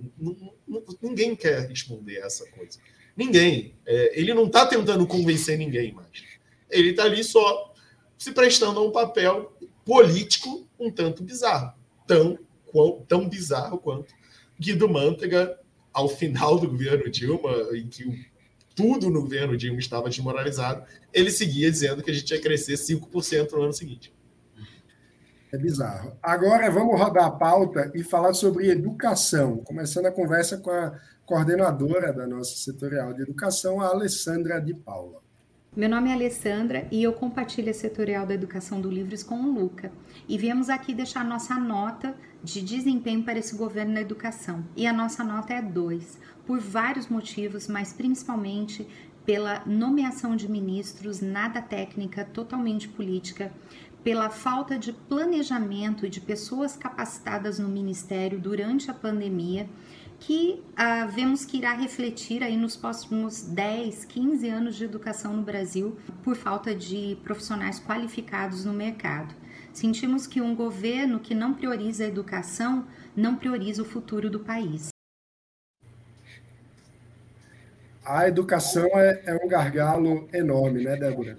ninguém 1.03 1.37
quer 1.37 1.69
responder 1.69 2.17
essa 2.17 2.45
coisa. 2.51 2.81
Ninguém. 3.15 3.75
É, 3.85 4.19
ele 4.19 4.33
não 4.33 4.47
está 4.47 4.67
tentando 4.67 5.07
convencer 5.07 5.59
ninguém 5.59 5.93
mais. 5.93 6.25
Ele 6.71 6.91
está 6.91 7.05
ali 7.05 7.23
só 7.23 7.75
se 8.19 8.33
prestando 8.33 8.81
a 8.81 8.85
um 8.85 8.90
papel 8.90 9.56
político 9.85 10.69
um 10.79 10.90
tanto 10.90 11.23
bizarro. 11.23 11.73
Tão, 12.06 12.38
tão 13.06 13.29
bizarro 13.29 13.79
quanto 13.79 14.12
Guido 14.58 14.88
Mantega, 14.88 15.58
ao 15.92 16.08
final 16.08 16.58
do 16.58 16.69
governo 16.69 17.08
Dilma, 17.10 17.50
em 17.75 17.88
que 17.88 18.27
tudo 18.75 19.08
no 19.10 19.23
governo 19.23 19.56
Dilma 19.56 19.79
estava 19.79 20.08
desmoralizado, 20.08 20.85
ele 21.12 21.31
seguia 21.31 21.71
dizendo 21.71 22.02
que 22.02 22.10
a 22.10 22.14
gente 22.14 22.31
ia 22.31 22.40
crescer 22.40 22.75
5% 22.75 23.52
no 23.52 23.62
ano 23.62 23.73
seguinte. 23.73 24.12
É 25.52 25.56
bizarro. 25.56 26.16
Agora 26.23 26.71
vamos 26.71 26.98
rodar 27.00 27.25
a 27.25 27.31
pauta 27.31 27.90
e 27.94 28.04
falar 28.04 28.35
sobre 28.35 28.71
educação, 28.71 29.58
começando 29.58 30.06
a 30.06 30.12
conversa 30.12 30.58
com 30.58 30.71
a 30.71 30.98
coordenadora 31.25 32.12
da 32.12 32.27
nossa 32.27 32.56
setorial 32.56 33.14
de 33.14 33.23
educação, 33.23 33.81
a 33.81 33.88
Alessandra 33.88 34.60
de 34.60 34.75
Paula. 34.75 35.21
Meu 35.79 35.88
nome 35.88 36.10
é 36.10 36.12
Alessandra 36.12 36.88
e 36.90 37.00
eu 37.04 37.12
compartilho 37.12 37.70
a 37.70 37.72
setorial 37.72 38.26
da 38.26 38.35
educação 38.35 38.81
do 38.81 38.90
Livres 38.90 39.22
com 39.22 39.37
o 39.40 39.52
Luca. 39.52 39.92
E 40.29 40.37
viemos 40.37 40.68
aqui 40.68 40.92
deixar 40.92 41.24
nossa 41.24 41.54
nota 41.54 42.16
de 42.42 42.60
desempenho 42.60 43.22
para 43.22 43.38
esse 43.38 43.54
governo 43.54 43.92
na 43.92 44.00
educação. 44.00 44.64
E 44.74 44.88
a 44.88 44.92
nossa 44.92 45.22
nota 45.22 45.52
é 45.52 45.62
2, 45.62 46.18
por 46.44 46.58
vários 46.58 47.06
motivos, 47.06 47.68
mas 47.68 47.92
principalmente 47.92 48.88
pela 49.24 49.62
nomeação 49.66 50.35
de 50.35 50.50
ministros, 50.50 51.20
nada 51.20 51.62
técnica, 51.62 52.24
totalmente 52.24 52.88
política, 52.88 53.52
pela 54.02 54.31
falta 54.31 54.76
de 54.76 54.92
planejamento 54.92 56.08
de 56.08 56.20
pessoas 56.20 56.76
capacitadas 56.76 57.60
no 57.60 57.68
ministério 57.68 58.40
durante 58.40 58.90
a 58.90 58.94
pandemia, 58.94 59.70
que 60.21 60.62
ah, 60.77 61.06
vemos 61.06 61.44
que 61.44 61.58
irá 61.58 61.73
refletir 61.73 62.42
aí 62.42 62.56
nos 62.56 62.77
próximos 62.77 63.42
10, 63.42 64.04
15 64.04 64.48
anos 64.48 64.77
de 64.77 64.85
educação 64.85 65.33
no 65.33 65.42
Brasil 65.42 65.96
por 66.23 66.37
falta 66.37 66.75
de 66.75 67.16
profissionais 67.23 67.81
qualificados 67.81 68.64
no 68.64 68.73
mercado. 68.73 69.35
Sentimos 69.73 70.27
que 70.27 70.40
um 70.40 70.54
governo 70.54 71.21
que 71.21 71.35
não 71.35 71.54
prioriza 71.54 72.04
a 72.04 72.08
educação 72.08 72.87
não 73.14 73.37
prioriza 73.37 73.83
o 73.83 73.85
futuro 73.85 74.29
do 74.29 74.40
país. 74.40 74.88
A 78.04 78.27
educação 78.27 78.87
é, 78.94 79.23
é 79.27 79.35
um 79.35 79.46
gargalo 79.46 80.29
enorme, 80.33 80.83
né, 80.83 80.96
Débora? 80.96 81.38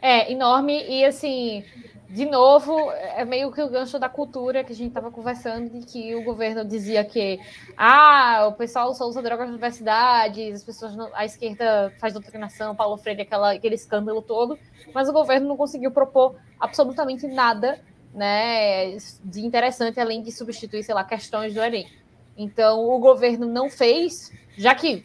É, 0.00 0.32
enorme. 0.32 0.82
E 0.88 1.04
assim, 1.04 1.62
de 2.10 2.24
novo, 2.24 2.90
é 2.90 3.24
meio 3.24 3.52
que 3.52 3.62
o 3.62 3.68
gancho 3.68 3.96
da 3.96 4.08
cultura 4.08 4.64
que 4.64 4.72
a 4.72 4.74
gente 4.74 4.88
estava 4.88 5.12
conversando, 5.12 5.70
de 5.70 5.86
que 5.86 6.12
o 6.16 6.24
governo 6.24 6.64
dizia 6.64 7.04
que 7.04 7.38
ah, 7.76 8.48
o 8.48 8.52
pessoal 8.52 8.92
só 8.94 9.06
usa 9.06 9.22
drogas 9.22 9.46
nas 9.46 9.54
universidades, 9.54 10.56
as 10.56 10.64
pessoas 10.64 10.96
não, 10.96 11.08
a 11.14 11.24
esquerda 11.24 11.94
faz 12.00 12.12
doutrinação, 12.12 12.74
Paulo 12.74 12.96
Freire, 12.96 13.22
aquela, 13.22 13.52
aquele 13.52 13.76
escândalo 13.76 14.20
todo, 14.20 14.58
mas 14.92 15.08
o 15.08 15.12
governo 15.12 15.46
não 15.46 15.56
conseguiu 15.56 15.92
propor 15.92 16.34
absolutamente 16.58 17.28
nada 17.28 17.80
né, 18.12 18.96
de 19.22 19.46
interessante, 19.46 20.00
além 20.00 20.20
de 20.20 20.32
substituir, 20.32 20.82
sei 20.82 20.94
lá, 20.96 21.04
questões 21.04 21.54
do 21.54 21.62
Enem. 21.62 21.88
Então, 22.36 22.88
o 22.88 22.98
governo 22.98 23.46
não 23.46 23.70
fez, 23.70 24.32
já 24.58 24.74
que 24.74 25.04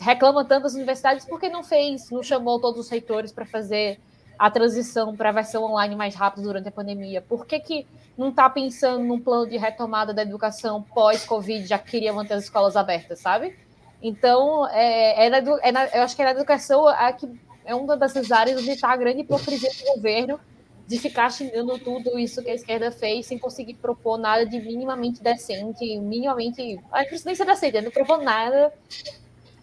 reclama 0.00 0.44
tanto 0.44 0.64
das 0.64 0.74
universidades, 0.74 1.24
por 1.24 1.38
que 1.38 1.48
não 1.48 1.62
fez, 1.62 2.10
não 2.10 2.24
chamou 2.24 2.58
todos 2.58 2.80
os 2.80 2.88
reitores 2.88 3.30
para 3.30 3.46
fazer 3.46 4.00
a 4.40 4.50
transição 4.50 5.14
para 5.14 5.28
a 5.28 5.32
versão 5.32 5.62
online 5.64 5.94
mais 5.94 6.14
rápida 6.14 6.46
durante 6.46 6.66
a 6.66 6.72
pandemia? 6.72 7.20
Por 7.20 7.44
que, 7.44 7.60
que 7.60 7.86
não 8.16 8.30
está 8.30 8.48
pensando 8.48 9.04
num 9.04 9.20
plano 9.20 9.46
de 9.46 9.58
retomada 9.58 10.14
da 10.14 10.22
educação 10.22 10.82
pós-Covid, 10.82 11.66
já 11.66 11.78
que 11.78 11.90
queria 11.90 12.10
manter 12.10 12.32
as 12.32 12.44
escolas 12.44 12.74
abertas, 12.74 13.18
sabe? 13.18 13.54
Então, 14.02 14.66
é, 14.70 15.26
é, 15.26 15.28
na, 15.28 15.36
é 15.36 15.72
na, 15.72 15.84
eu 15.88 16.02
acho 16.02 16.16
que 16.16 16.22
é 16.22 16.24
na 16.24 16.30
educação 16.30 16.88
é, 16.88 17.12
que 17.12 17.28
é 17.66 17.74
uma 17.74 17.98
dessas 17.98 18.32
áreas 18.32 18.58
onde 18.58 18.70
está 18.70 18.88
a 18.88 18.96
grande 18.96 19.20
hipocrisia 19.20 19.68
do 19.68 19.96
governo 19.96 20.40
de 20.86 20.98
ficar 20.98 21.30
xingando 21.30 21.78
tudo 21.78 22.18
isso 22.18 22.42
que 22.42 22.48
a 22.48 22.54
esquerda 22.54 22.90
fez 22.90 23.26
sem 23.26 23.38
conseguir 23.38 23.74
propor 23.74 24.16
nada 24.16 24.46
de 24.46 24.58
minimamente 24.58 25.22
decente, 25.22 25.84
minimamente. 25.98 26.80
A 26.90 27.04
presidência 27.04 27.44
da 27.44 27.52
decente, 27.52 27.82
não 27.82 27.90
propor 27.90 28.22
nada 28.22 28.72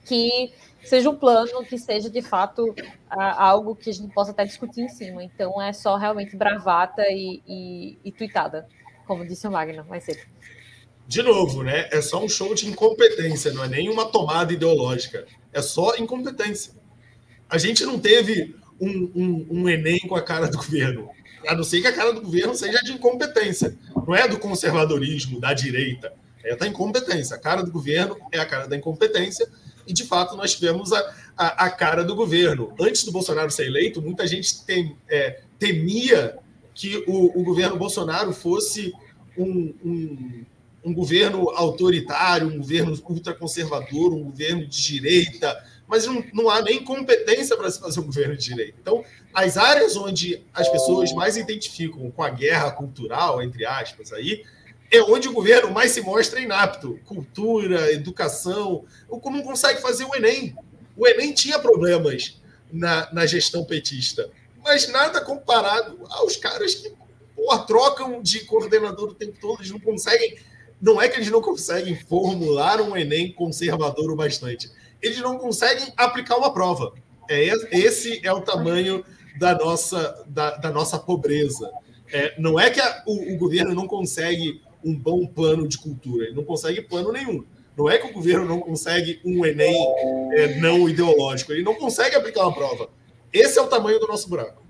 que 0.05 0.53
seja 0.88 1.09
um 1.09 1.15
plano 1.15 1.63
que 1.65 1.77
seja 1.77 2.09
de 2.09 2.21
fato 2.21 2.73
algo 3.09 3.75
que 3.75 3.89
a 3.89 3.93
gente 3.93 4.13
possa 4.13 4.31
até 4.31 4.45
discutir 4.45 4.81
em 4.81 4.89
cima. 4.89 5.23
Então 5.23 5.61
é 5.61 5.73
só 5.73 5.97
realmente 5.97 6.35
bravata 6.35 7.03
e, 7.09 7.41
e, 7.47 7.97
e 8.05 8.11
tuitada, 8.11 8.67
como 9.05 9.25
disse 9.25 9.47
o 9.47 9.51
Magno 9.51 9.85
mais 9.85 10.03
cedo. 10.03 10.21
De 11.07 11.21
novo, 11.21 11.63
né? 11.63 11.88
É 11.91 12.01
só 12.01 12.23
um 12.23 12.27
show 12.27 12.53
de 12.53 12.67
incompetência, 12.67 13.53
não 13.53 13.63
é 13.63 13.69
nem 13.69 13.89
uma 13.89 14.05
tomada 14.05 14.51
ideológica. 14.51 15.25
É 15.53 15.61
só 15.61 15.95
incompetência. 15.95 16.73
A 17.49 17.57
gente 17.57 17.85
não 17.85 17.97
teve 17.97 18.55
um, 18.79 19.11
um, 19.15 19.47
um 19.49 19.69
Enem 19.69 19.99
com 19.99 20.15
a 20.15 20.21
cara 20.21 20.47
do 20.47 20.57
governo. 20.57 21.09
A 21.47 21.55
não 21.55 21.63
ser 21.63 21.81
que 21.81 21.88
a 21.88 21.93
cara 21.93 22.11
do 22.11 22.21
governo 22.21 22.53
seja 22.55 22.79
de 22.79 22.91
incompetência. 22.91 23.77
Não 23.95 24.13
é 24.13 24.27
do 24.27 24.38
conservadorismo, 24.38 25.39
da 25.39 25.53
direita. 25.53 26.13
É 26.43 26.55
da 26.57 26.67
incompetência. 26.67 27.38
A 27.38 27.39
cara 27.39 27.63
do 27.63 27.71
governo 27.71 28.17
é 28.31 28.39
a 28.39 28.45
cara 28.45 28.67
da 28.67 28.75
incompetência 28.75 29.49
e 29.88 29.93
de 29.93 30.03
fato 30.03 30.35
nós 30.35 30.53
tivemos 30.53 30.91
a, 30.91 31.15
a, 31.38 31.65
a 31.65 31.69
cara 31.69 32.03
do 32.03 32.15
governo. 32.15 32.73
Antes 32.79 33.03
do 33.03 33.11
Bolsonaro 33.11 33.49
ser 33.49 33.67
eleito, 33.67 34.01
muita 34.01 34.27
gente 34.27 34.65
tem, 34.65 34.97
é, 35.09 35.41
temia 35.57 36.38
que 36.73 37.03
o, 37.07 37.39
o, 37.39 37.43
governo 37.43 37.77
Bolsonaro 37.77 38.31
fosse 38.33 38.93
um, 39.38 39.73
um, 39.83 40.45
um, 40.85 40.93
governo 40.93 41.49
autoritário, 41.49 42.47
um 42.47 42.57
governo 42.57 42.93
ultraconservador, 43.09 44.13
um 44.13 44.25
governo 44.25 44.67
de 44.67 44.83
direita, 44.83 45.63
mas 45.88 46.05
não, 46.05 46.23
não 46.33 46.49
há 46.49 46.61
nem 46.61 46.83
competência 46.83 47.57
para 47.57 47.71
se 47.71 47.79
fazer 47.79 47.99
um 47.99 48.05
governo 48.05 48.38
de 48.38 48.43
direita. 48.43 48.77
Então, 48.79 49.03
as 49.33 49.57
áreas 49.57 49.95
onde 49.95 50.43
as 50.53 50.69
pessoas 50.69 51.11
mais 51.13 51.35
identificam 51.35 52.11
com 52.11 52.21
a 52.21 52.29
guerra 52.29 52.71
cultural, 52.71 53.41
entre 53.41 53.65
aspas, 53.65 54.13
aí, 54.13 54.43
é 54.91 55.01
onde 55.01 55.27
o 55.27 55.33
governo 55.33 55.71
mais 55.71 55.91
se 55.91 56.01
mostra 56.01 56.39
inapto. 56.39 56.99
Cultura, 57.05 57.91
educação. 57.91 58.85
O 59.09 59.19
não 59.29 59.41
consegue 59.41 59.81
fazer 59.81 60.05
o 60.05 60.15
Enem. 60.15 60.55
O 60.95 61.07
Enem 61.07 61.33
tinha 61.33 61.59
problemas 61.59 62.39
na, 62.71 63.11
na 63.13 63.25
gestão 63.25 63.63
petista, 63.63 64.29
mas 64.63 64.88
nada 64.89 65.21
comparado 65.21 65.99
aos 66.09 66.35
caras 66.35 66.75
que 66.75 66.91
porra, 67.35 67.65
trocam 67.65 68.21
de 68.21 68.41
coordenador 68.45 69.09
o 69.09 69.13
tempo 69.13 69.38
todo. 69.39 69.59
Eles 69.59 69.71
não 69.71 69.79
conseguem. 69.79 70.38
Não 70.81 71.01
é 71.01 71.09
que 71.09 71.17
eles 71.17 71.29
não 71.29 71.41
conseguem 71.41 71.95
formular 71.95 72.79
um 72.81 72.95
Enem 72.95 73.31
conservador 73.31 74.11
o 74.11 74.15
bastante. 74.15 74.71
Eles 75.01 75.19
não 75.19 75.38
conseguem 75.38 75.91
aplicar 75.97 76.38
uma 76.38 76.53
prova. 76.53 76.93
É, 77.29 77.43
esse 77.71 78.25
é 78.25 78.31
o 78.31 78.41
tamanho 78.41 79.03
da 79.38 79.53
nossa, 79.55 80.23
da, 80.27 80.55
da 80.57 80.71
nossa 80.71 80.97
pobreza. 80.97 81.69
É, 82.11 82.33
não 82.39 82.59
é 82.59 82.69
que 82.69 82.79
a, 82.79 83.03
o, 83.05 83.33
o 83.33 83.38
governo 83.38 83.73
não 83.73 83.88
consegue 83.88 84.61
um 84.88 84.95
bom 84.95 85.27
plano 85.27 85.67
de 85.67 85.77
cultura. 85.77 86.25
Ele 86.25 86.35
não 86.35 86.43
consegue 86.43 86.81
plano 86.81 87.11
nenhum. 87.11 87.43
Não 87.77 87.89
é 87.89 87.97
que 87.97 88.07
o 88.07 88.13
governo 88.13 88.45
não 88.45 88.59
consegue 88.59 89.19
um 89.23 89.45
Enem 89.45 89.75
é, 90.33 90.59
não 90.59 90.89
ideológico, 90.89 91.51
ele 91.51 91.61
não 91.61 91.75
consegue 91.75 92.15
aplicar 92.15 92.43
uma 92.43 92.55
prova. 92.55 92.89
Esse 93.31 93.59
é 93.59 93.61
o 93.61 93.67
tamanho 93.67 93.99
do 93.99 94.07
nosso 94.07 94.27
buraco. 94.27 94.63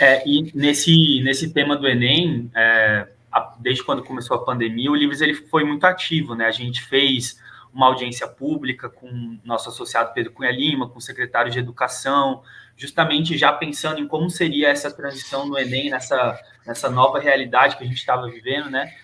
É, 0.00 0.26
e 0.26 0.50
nesse, 0.54 1.20
nesse 1.22 1.52
tema 1.52 1.76
do 1.76 1.86
Enem, 1.86 2.50
é, 2.54 3.06
a, 3.30 3.54
desde 3.60 3.84
quando 3.84 4.02
começou 4.02 4.36
a 4.36 4.44
pandemia, 4.44 4.90
o 4.90 4.96
Livres 4.96 5.20
ele 5.20 5.34
foi 5.34 5.64
muito 5.64 5.84
ativo. 5.84 6.34
Né? 6.34 6.46
A 6.46 6.50
gente 6.50 6.82
fez 6.82 7.38
uma 7.72 7.86
audiência 7.86 8.26
pública 8.26 8.88
com 8.88 9.38
nosso 9.44 9.68
associado 9.68 10.12
Pedro 10.14 10.32
Cunha 10.32 10.50
Lima, 10.50 10.88
com 10.88 10.98
o 10.98 11.02
secretário 11.02 11.50
de 11.50 11.58
Educação, 11.58 12.42
justamente 12.76 13.36
já 13.36 13.52
pensando 13.52 14.00
em 14.00 14.06
como 14.06 14.30
seria 14.30 14.68
essa 14.68 14.90
transição 14.90 15.46
no 15.46 15.58
Enem, 15.58 15.90
nessa, 15.90 16.38
nessa 16.66 16.90
nova 16.90 17.18
realidade 17.18 17.76
que 17.76 17.84
a 17.84 17.86
gente 17.86 17.98
estava 17.98 18.28
vivendo, 18.28 18.70
né? 18.70 18.94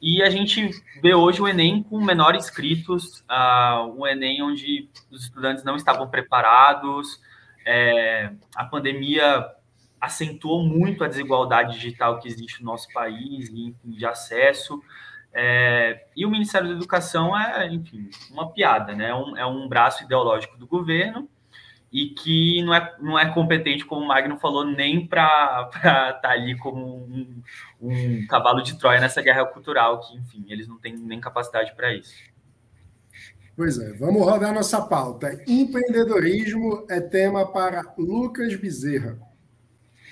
E 0.00 0.22
a 0.22 0.30
gente 0.30 0.70
vê 1.02 1.14
hoje 1.14 1.42
o 1.42 1.48
Enem 1.48 1.82
com 1.82 2.00
menores 2.00 2.44
inscritos, 2.44 3.20
uh, 3.22 3.92
o 3.96 4.06
Enem 4.06 4.42
onde 4.42 4.88
os 5.10 5.24
estudantes 5.24 5.64
não 5.64 5.74
estavam 5.74 6.08
preparados, 6.08 7.20
é, 7.66 8.32
a 8.56 8.64
pandemia 8.64 9.46
acentuou 10.00 10.62
muito 10.62 11.04
a 11.04 11.08
desigualdade 11.08 11.74
digital 11.74 12.20
que 12.20 12.28
existe 12.28 12.62
no 12.62 12.70
nosso 12.70 12.90
país, 12.92 13.50
enfim, 13.50 13.74
de 13.84 14.06
acesso. 14.06 14.80
É, 15.34 16.06
e 16.16 16.24
o 16.24 16.30
Ministério 16.30 16.68
da 16.68 16.74
Educação 16.74 17.36
é, 17.36 17.66
enfim, 17.66 18.08
uma 18.30 18.50
piada, 18.52 18.94
né? 18.94 19.10
É 19.10 19.14
um, 19.14 19.36
é 19.36 19.46
um 19.46 19.68
braço 19.68 20.04
ideológico 20.04 20.56
do 20.56 20.66
governo 20.66 21.28
e 21.90 22.10
que 22.10 22.62
não 22.62 22.74
é, 22.74 22.96
não 23.00 23.18
é 23.18 23.32
competente, 23.32 23.84
como 23.84 24.02
o 24.02 24.08
Magno 24.08 24.38
falou, 24.38 24.64
nem 24.64 25.06
para 25.06 25.70
estar 25.74 26.12
tá 26.20 26.30
ali 26.30 26.56
como 26.58 26.84
um, 26.84 27.42
um, 27.80 28.26
cavalo 28.26 28.62
de 28.62 28.78
Troia 28.78 29.00
nessa 29.00 29.22
guerra 29.22 29.44
cultural, 29.46 30.00
que, 30.00 30.16
enfim, 30.16 30.44
eles 30.48 30.68
não 30.68 30.78
têm 30.78 30.96
nem 30.96 31.20
capacidade 31.20 31.74
para 31.74 31.94
isso. 31.94 32.14
Pois 33.56 33.78
é, 33.78 33.92
vamos 33.94 34.22
rodar 34.22 34.54
nossa 34.54 34.82
pauta. 34.82 35.42
Empreendedorismo 35.46 36.86
é 36.88 37.00
tema 37.00 37.50
para 37.50 37.82
Lucas 37.98 38.54
Bezerra. 38.54 39.18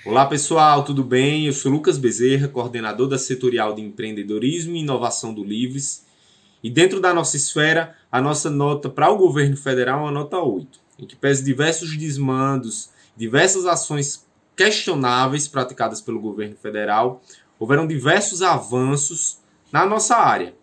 Olá 0.05 0.25
pessoal, 0.25 0.83
tudo 0.83 1.03
bem? 1.03 1.45
Eu 1.45 1.53
sou 1.53 1.71
Lucas 1.71 1.97
Bezerra, 1.97 2.47
coordenador 2.47 3.07
da 3.07 3.17
Setorial 3.17 3.73
de 3.73 3.81
Empreendedorismo 3.81 4.75
e 4.75 4.79
Inovação 4.79 5.33
do 5.33 5.43
Livres. 5.43 6.05
E 6.63 6.69
dentro 6.69 6.99
da 6.99 7.13
nossa 7.13 7.37
esfera, 7.37 7.95
a 8.11 8.19
nossa 8.19 8.49
nota 8.49 8.89
para 8.89 9.09
o 9.09 9.17
governo 9.17 9.55
federal 9.55 9.99
é 9.99 10.03
uma 10.03 10.11
nota 10.11 10.39
8 10.39 10.86
em 10.97 11.05
que 11.05 11.15
pese 11.15 11.43
diversos 11.43 11.95
desmandos, 11.97 12.89
diversas 13.15 13.65
ações 13.65 14.25
questionáveis 14.55 15.47
praticadas 15.47 16.01
pelo 16.01 16.19
governo 16.19 16.55
federal, 16.55 17.21
houveram 17.59 17.87
diversos 17.87 18.41
avanços 18.41 19.39
na 19.71 19.85
nossa 19.85 20.15
área. 20.15 20.55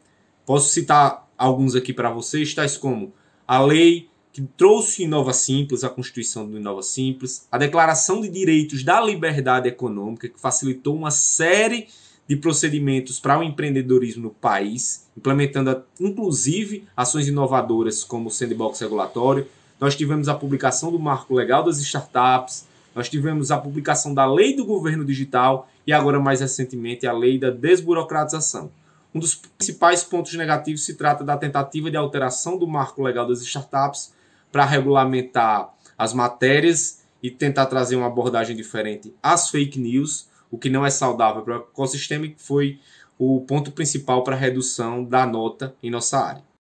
Posso 0.45 0.73
citar 0.73 1.29
alguns 1.39 1.75
aqui 1.75 1.93
para 1.93 2.11
vocês, 2.11 2.55
tais 2.55 2.77
como 2.77 3.13
a 3.47 3.61
lei 3.61 4.09
que 4.33 4.43
trouxe 4.43 5.05
Inova 5.05 5.33
Simples, 5.33 5.85
a 5.85 5.89
Constituição 5.89 6.45
do 6.49 6.59
Inova 6.59 6.83
Simples, 6.83 7.47
a 7.53 7.57
Declaração 7.57 8.21
de 8.21 8.29
Direitos 8.29 8.83
da 8.83 9.01
Liberdade 9.01 9.69
Econômica, 9.69 10.29
que 10.29 10.41
facilitou 10.41 10.97
uma 10.97 11.13
série 11.13 11.87
de 12.27 12.35
procedimentos 12.37 13.21
para 13.21 13.39
o 13.39 13.43
empreendedorismo 13.43 14.25
no 14.25 14.31
país, 14.31 15.09
implementando 15.17 15.85
inclusive 16.01 16.85
ações 16.97 17.29
inovadoras 17.29 18.03
como 18.03 18.29
o 18.29 18.31
sandbox 18.31 18.81
regulatório, 18.81 19.47
nós 19.85 19.95
tivemos 19.95 20.31
a 20.31 20.35
publicação 20.35 20.91
do 20.91 20.99
Marco 20.99 21.35
Legal 21.35 21.63
das 21.63 21.77
Startups, 21.77 22.67
nós 22.95 23.07
tivemos 23.07 23.51
a 23.51 23.59
publicação 23.59 24.15
da 24.15 24.25
Lei 24.25 24.57
do 24.57 24.65
Governo 24.65 25.05
Digital 25.05 25.69
e 25.87 25.93
agora, 25.93 26.19
mais 26.19 26.41
recentemente, 26.41 27.07
a 27.07 27.13
Lei 27.13 27.39
da 27.39 27.51
Desburocratização. 27.51 28.71
Um 29.15 29.21
dos 29.21 29.35
principais 29.35 30.03
pontos 30.03 30.33
negativos 30.37 30.87
se 30.87 30.95
trata 30.95 31.23
da 31.23 31.37
tentativa 31.37 31.91
de 31.91 31.99
alteração 31.99 32.57
do 32.57 32.67
Marco 32.67 33.03
Legal 33.03 33.29
das 33.29 33.43
Startups 33.43 34.15
para 34.51 34.65
regulamentar 34.65 35.75
as 35.99 36.15
matérias 36.15 37.03
e 37.23 37.31
tentar 37.31 37.67
trazer 37.67 37.97
uma 37.97 38.07
abordagem 38.07 38.57
diferente 38.57 39.15
às 39.23 39.51
fake 39.51 39.79
news, 39.79 40.31
o 40.51 40.57
que 40.57 40.71
não 40.71 40.87
é 40.87 40.89
saudável 40.89 41.43
para 41.43 41.59
o 41.59 41.61
ecossistema, 41.61 42.27
que 42.27 42.41
foi 42.41 42.81
o 43.19 43.43
ponto 43.43 43.71
principal 43.71 44.25
para 44.25 44.35
a 44.35 44.39
redução 44.39 45.05
da 45.05 45.27
nota 45.27 45.75
em 45.83 45.91
nossa 45.91 46.19
área. 46.19 46.54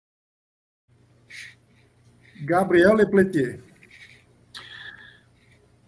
Gabriel 2.44 2.94
Lepletier. 2.94 3.60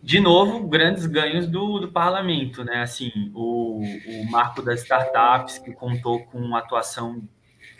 De 0.02 0.20
novo, 0.20 0.68
grandes 0.68 1.06
ganhos 1.06 1.46
do, 1.46 1.78
do 1.78 1.90
parlamento, 1.90 2.62
né? 2.62 2.82
Assim, 2.82 3.32
o, 3.34 3.80
o 3.80 4.30
marco 4.30 4.60
das 4.62 4.82
startups, 4.82 5.58
que 5.58 5.72
contou 5.72 6.24
com 6.26 6.38
uma 6.38 6.58
atuação 6.58 7.26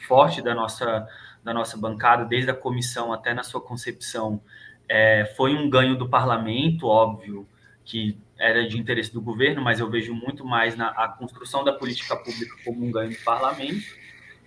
forte 0.09 0.41
da 0.41 0.55
nossa, 0.55 1.07
da 1.43 1.53
nossa 1.53 1.77
bancada, 1.77 2.25
desde 2.25 2.51
a 2.51 2.55
comissão 2.55 3.13
até 3.13 3.35
na 3.35 3.43
sua 3.43 3.61
concepção, 3.61 4.41
é, 4.89 5.33
foi 5.37 5.55
um 5.55 5.69
ganho 5.69 5.97
do 5.97 6.09
parlamento, 6.09 6.87
óbvio, 6.87 7.47
que 7.85 8.19
era 8.39 8.67
de 8.67 8.79
interesse 8.79 9.13
do 9.13 9.21
governo, 9.21 9.63
mas 9.63 9.79
eu 9.79 9.91
vejo 9.91 10.15
muito 10.15 10.45
mais 10.45 10.75
na 10.77 10.89
a 10.89 11.09
construção 11.09 11.63
da 11.63 11.73
política 11.73 12.17
pública 12.17 12.57
como 12.65 12.85
um 12.85 12.91
ganho 12.91 13.11
do 13.11 13.23
parlamento. 13.23 13.85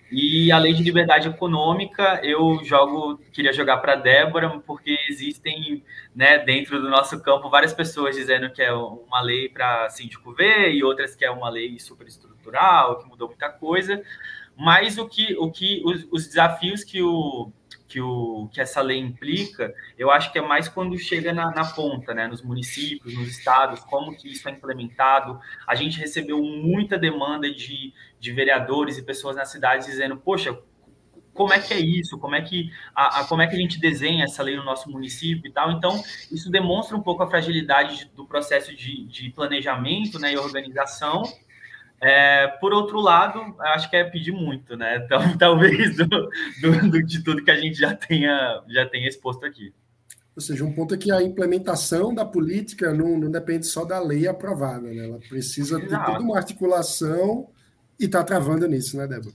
E 0.09 0.51
a 0.51 0.57
lei 0.57 0.73
de 0.73 0.83
liberdade 0.83 1.27
econômica, 1.27 2.21
eu 2.23 2.63
jogo, 2.63 3.17
queria 3.33 3.51
jogar 3.51 3.77
para 3.77 3.95
Débora, 3.95 4.49
porque 4.65 4.97
existem, 5.09 5.83
né, 6.15 6.39
dentro 6.39 6.81
do 6.81 6.89
nosso 6.89 7.21
campo, 7.21 7.49
várias 7.49 7.73
pessoas 7.73 8.15
dizendo 8.15 8.49
que 8.49 8.61
é 8.61 8.71
uma 8.71 9.21
lei 9.21 9.49
para 9.49 9.89
síndico 9.89 10.33
ver 10.33 10.71
e 10.71 10.83
outras 10.83 11.13
que 11.13 11.25
é 11.25 11.29
uma 11.29 11.49
lei 11.49 11.77
superestrutural, 11.77 12.99
que 12.99 13.07
mudou 13.07 13.27
muita 13.27 13.49
coisa. 13.49 14.01
Mas 14.55 14.97
o 14.97 15.07
que, 15.07 15.35
o 15.37 15.51
que 15.51 15.81
os, 15.85 16.07
os 16.09 16.27
desafios 16.27 16.83
que 16.83 17.01
o, 17.01 17.51
que, 17.88 18.01
o, 18.01 18.49
que 18.51 18.59
essa 18.59 18.81
lei 18.81 18.99
implica, 18.99 19.73
eu 19.97 20.11
acho 20.11 20.31
que 20.31 20.39
é 20.39 20.41
mais 20.41 20.67
quando 20.67 20.97
chega 20.97 21.31
na, 21.33 21.51
na, 21.51 21.65
ponta, 21.65 22.13
né, 22.13 22.27
nos 22.27 22.41
municípios, 22.41 23.13
nos 23.15 23.29
estados, 23.29 23.79
como 23.81 24.15
que 24.15 24.31
isso 24.31 24.47
é 24.49 24.51
implementado. 24.51 25.39
A 25.65 25.73
gente 25.73 25.99
recebeu 25.99 26.41
muita 26.41 26.97
demanda 26.97 27.49
de, 27.51 27.93
de 28.19 28.31
vereadores 28.31 28.97
e 28.97 29.03
pessoas 29.03 29.35
na 29.35 29.45
cidade 29.45 29.85
dizendo, 29.85 30.17
poxa, 30.17 30.57
como 31.33 31.53
é 31.53 31.59
que 31.59 31.73
é 31.73 31.79
isso? 31.79 32.17
Como 32.17 32.35
é 32.35 32.41
que 32.41 32.71
a, 32.95 33.19
a, 33.19 33.25
como 33.25 33.41
é 33.43 33.47
que 33.47 33.55
a 33.55 33.59
gente 33.59 33.79
desenha 33.79 34.23
essa 34.23 34.41
lei 34.41 34.57
no 34.57 34.65
nosso 34.65 34.89
município 34.89 35.47
e 35.47 35.51
tal? 35.51 35.71
Então, 35.71 36.03
isso 36.31 36.49
demonstra 36.49 36.97
um 36.97 37.01
pouco 37.01 37.21
a 37.21 37.29
fragilidade 37.29 38.11
do 38.15 38.25
processo 38.25 38.75
de, 38.75 39.05
de 39.05 39.29
planejamento 39.29 40.17
né, 40.17 40.33
e 40.33 40.38
organização 40.38 41.23
é, 42.01 42.47
por 42.59 42.73
outro 42.73 42.99
lado, 42.99 43.55
acho 43.59 43.89
que 43.89 43.95
é 43.95 44.03
pedir 44.03 44.31
muito, 44.31 44.75
né? 44.75 44.97
Então, 45.05 45.37
talvez 45.37 45.95
do, 45.95 46.05
do, 46.05 46.89
do, 46.91 47.03
de 47.03 47.23
tudo 47.23 47.43
que 47.43 47.51
a 47.51 47.59
gente 47.59 47.77
já 47.77 47.95
tenha, 47.95 48.61
já 48.67 48.85
tenha 48.85 49.07
exposto 49.07 49.45
aqui. 49.45 49.73
Ou 50.35 50.41
seja, 50.41 50.63
um 50.63 50.71
ponto 50.71 50.93
é 50.93 50.97
que 50.97 51.11
a 51.11 51.23
implementação 51.23 52.13
da 52.13 52.23
política 52.23 52.93
não, 52.93 53.17
não 53.17 53.31
depende 53.31 53.65
só 53.65 53.83
da 53.83 53.99
lei 53.99 54.27
aprovada, 54.27 54.87
né? 54.87 55.05
Ela 55.05 55.17
precisa 55.17 55.79
exato. 55.79 55.89
ter 55.89 56.11
toda 56.11 56.23
uma 56.23 56.37
articulação 56.37 57.49
e 57.99 58.05
está 58.05 58.23
travando 58.23 58.67
nisso, 58.67 58.95
né, 58.97 59.07
Débora? 59.07 59.33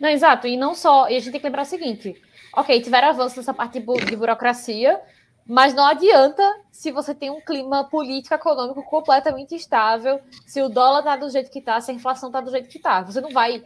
Não, 0.00 0.08
exato. 0.08 0.48
E 0.48 0.56
não 0.56 0.74
só. 0.74 1.08
E 1.08 1.16
a 1.16 1.20
gente 1.20 1.30
tem 1.30 1.40
que 1.40 1.46
lembrar 1.46 1.62
o 1.62 1.66
seguinte: 1.66 2.20
ok, 2.52 2.80
tiveram 2.80 3.08
avanços 3.08 3.36
nessa 3.36 3.54
parte 3.54 3.78
de 3.78 4.16
burocracia, 4.16 5.00
mas 5.46 5.74
não 5.74 5.84
adianta 5.84 6.42
se 6.70 6.90
você 6.90 7.14
tem 7.14 7.30
um 7.30 7.40
clima 7.40 7.84
político 7.84 8.34
econômico 8.34 8.82
completamente 8.84 9.54
instável, 9.54 10.20
se 10.46 10.62
o 10.62 10.68
dólar 10.68 11.00
está 11.00 11.16
do 11.16 11.28
jeito 11.28 11.50
que 11.50 11.58
está, 11.58 11.80
se 11.80 11.90
a 11.90 11.94
inflação 11.94 12.30
está 12.30 12.40
do 12.40 12.50
jeito 12.50 12.68
que 12.68 12.78
está. 12.78 13.02
Você 13.02 13.20
não 13.20 13.30
vai. 13.30 13.64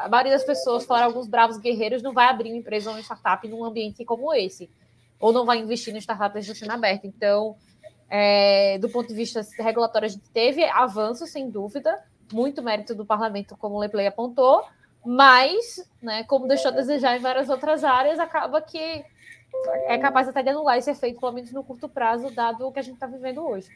A 0.00 0.08
maioria 0.08 0.32
das 0.32 0.44
pessoas, 0.44 0.84
fora 0.84 1.04
alguns 1.04 1.28
bravos 1.28 1.58
guerreiros, 1.58 2.02
não 2.02 2.12
vai 2.12 2.26
abrir 2.26 2.50
uma 2.50 2.58
empresa 2.58 2.90
ou 2.90 2.96
uma 2.96 3.02
startup 3.02 3.46
num 3.46 3.64
ambiente 3.64 4.04
como 4.04 4.34
esse. 4.34 4.68
Ou 5.20 5.32
não 5.32 5.44
vai 5.44 5.58
investir 5.58 5.94
em 5.94 5.98
startups 5.98 6.46
de 6.46 6.54
sendo 6.54 6.72
aberta. 6.72 7.06
Então, 7.06 7.54
é, 8.08 8.78
do 8.78 8.88
ponto 8.88 9.08
de 9.08 9.14
vista 9.14 9.46
regulatório, 9.58 10.06
a 10.06 10.10
gente 10.10 10.28
teve 10.30 10.64
avanços, 10.64 11.30
sem 11.30 11.48
dúvida, 11.50 12.02
muito 12.32 12.62
mérito 12.62 12.94
do 12.94 13.04
parlamento, 13.04 13.56
como 13.56 13.76
o 13.76 13.78
Leplay 13.78 14.06
apontou, 14.06 14.64
mas, 15.04 15.88
né, 16.02 16.24
como 16.24 16.48
deixou 16.48 16.70
a 16.70 16.74
desejar 16.74 17.16
em 17.16 17.20
várias 17.20 17.48
outras 17.48 17.84
áreas, 17.84 18.18
acaba 18.18 18.60
que 18.60 19.04
é 19.86 19.98
capaz 19.98 20.28
até 20.28 20.42
de 20.42 20.50
anular 20.50 20.76
esse 20.76 20.90
efeito, 20.90 21.20
pelo 21.20 21.32
menos 21.32 21.52
no 21.52 21.64
curto 21.64 21.88
prazo, 21.88 22.30
dado 22.30 22.66
o 22.66 22.72
que 22.72 22.78
a 22.78 22.82
gente 22.82 22.94
está 22.94 23.06
vivendo 23.06 23.46
hoje. 23.46 23.68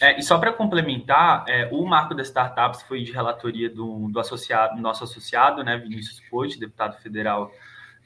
É, 0.00 0.18
e 0.18 0.22
só 0.22 0.38
para 0.38 0.52
complementar, 0.52 1.44
é, 1.48 1.68
o 1.72 1.84
marco 1.84 2.14
das 2.14 2.28
startups 2.28 2.82
foi 2.82 3.02
de 3.02 3.12
relatoria 3.12 3.68
do, 3.68 4.08
do 4.08 4.20
associado, 4.20 4.80
nosso 4.80 5.04
associado, 5.04 5.64
né, 5.64 5.76
Vinícius 5.76 6.20
Poit, 6.30 6.58
deputado 6.58 7.00
federal 7.02 7.52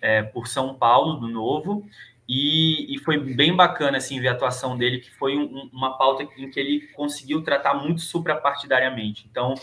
é, 0.00 0.22
por 0.22 0.46
São 0.46 0.74
Paulo, 0.74 1.20
do 1.20 1.28
Novo, 1.28 1.86
e, 2.28 2.94
e, 2.94 2.98
foi 2.98 3.18
bem 3.18 3.54
bacana 3.54 3.98
assim, 3.98 4.18
ver 4.18 4.28
a 4.28 4.32
atuação 4.32 4.78
dele, 4.78 4.98
que 4.98 5.10
foi 5.10 5.36
um, 5.36 5.68
uma 5.72 5.98
pauta 5.98 6.22
em 6.22 6.50
que 6.50 6.58
ele 6.58 6.88
conseguiu 6.94 7.42
tratar 7.42 7.74
muito 7.74 8.00
suprapartidariamente. 8.00 9.26
Então, 9.30 9.54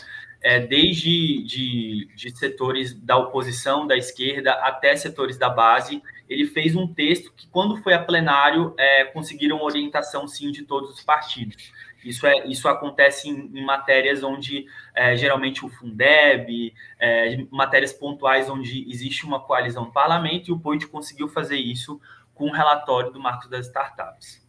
é, 0.42 0.60
desde 0.60 1.44
de, 1.44 2.10
de 2.16 2.38
setores 2.38 2.94
da 2.94 3.18
oposição, 3.18 3.86
da 3.86 3.96
esquerda, 3.96 4.54
até 4.54 4.96
setores 4.96 5.38
da 5.38 5.50
base, 5.50 6.02
ele 6.28 6.48
fez 6.48 6.76
um 6.76 6.92
texto 6.92 7.32
que, 7.34 7.48
quando 7.48 7.78
foi 7.78 7.94
a 7.94 8.04
plenário, 8.04 8.74
é, 8.78 9.06
conseguiram 9.06 9.62
orientação, 9.62 10.28
sim, 10.28 10.52
de 10.52 10.64
todos 10.64 10.89
os 10.89 11.04
partidos. 11.04 11.72
Isso, 12.04 12.26
é, 12.26 12.48
isso 12.48 12.68
acontece 12.68 13.30
em, 13.30 13.52
em 13.54 13.64
matérias 13.64 14.24
onde, 14.24 14.66
é, 14.96 15.16
geralmente, 15.16 15.64
o 15.64 15.70
Fundeb, 15.70 16.74
é, 17.00 17.46
matérias 17.52 17.94
pontuais 17.94 18.50
onde 18.50 18.89
existe 18.89 19.26
uma 19.26 19.39
coalizão 19.39 19.92
parlamento, 19.92 20.50
e 20.50 20.54
o 20.54 20.60
POIT 20.60 20.88
conseguiu 20.88 21.28
fazer 21.28 21.58
isso 21.58 22.02
com 22.34 22.48
o 22.48 22.52
relatório 22.52 23.12
do 23.12 23.20
Marcos 23.20 23.50
das 23.50 23.68
Startups. 23.68 24.42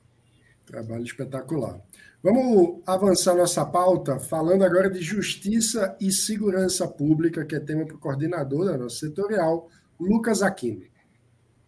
Trabalho 0.64 1.02
espetacular. 1.02 1.80
Vamos 2.24 2.80
avançar 2.86 3.34
nossa 3.34 3.66
pauta 3.66 4.20
falando 4.20 4.62
agora 4.62 4.88
de 4.88 5.00
justiça 5.00 5.96
e 6.00 6.12
segurança 6.12 6.86
pública, 6.86 7.44
que 7.44 7.56
é 7.56 7.58
tema 7.58 7.84
para 7.84 7.96
o 7.96 7.98
coordenador 7.98 8.64
da 8.64 8.78
nossa 8.78 8.94
setorial, 8.94 9.68
Lucas 9.98 10.40
Aquino. 10.40 10.82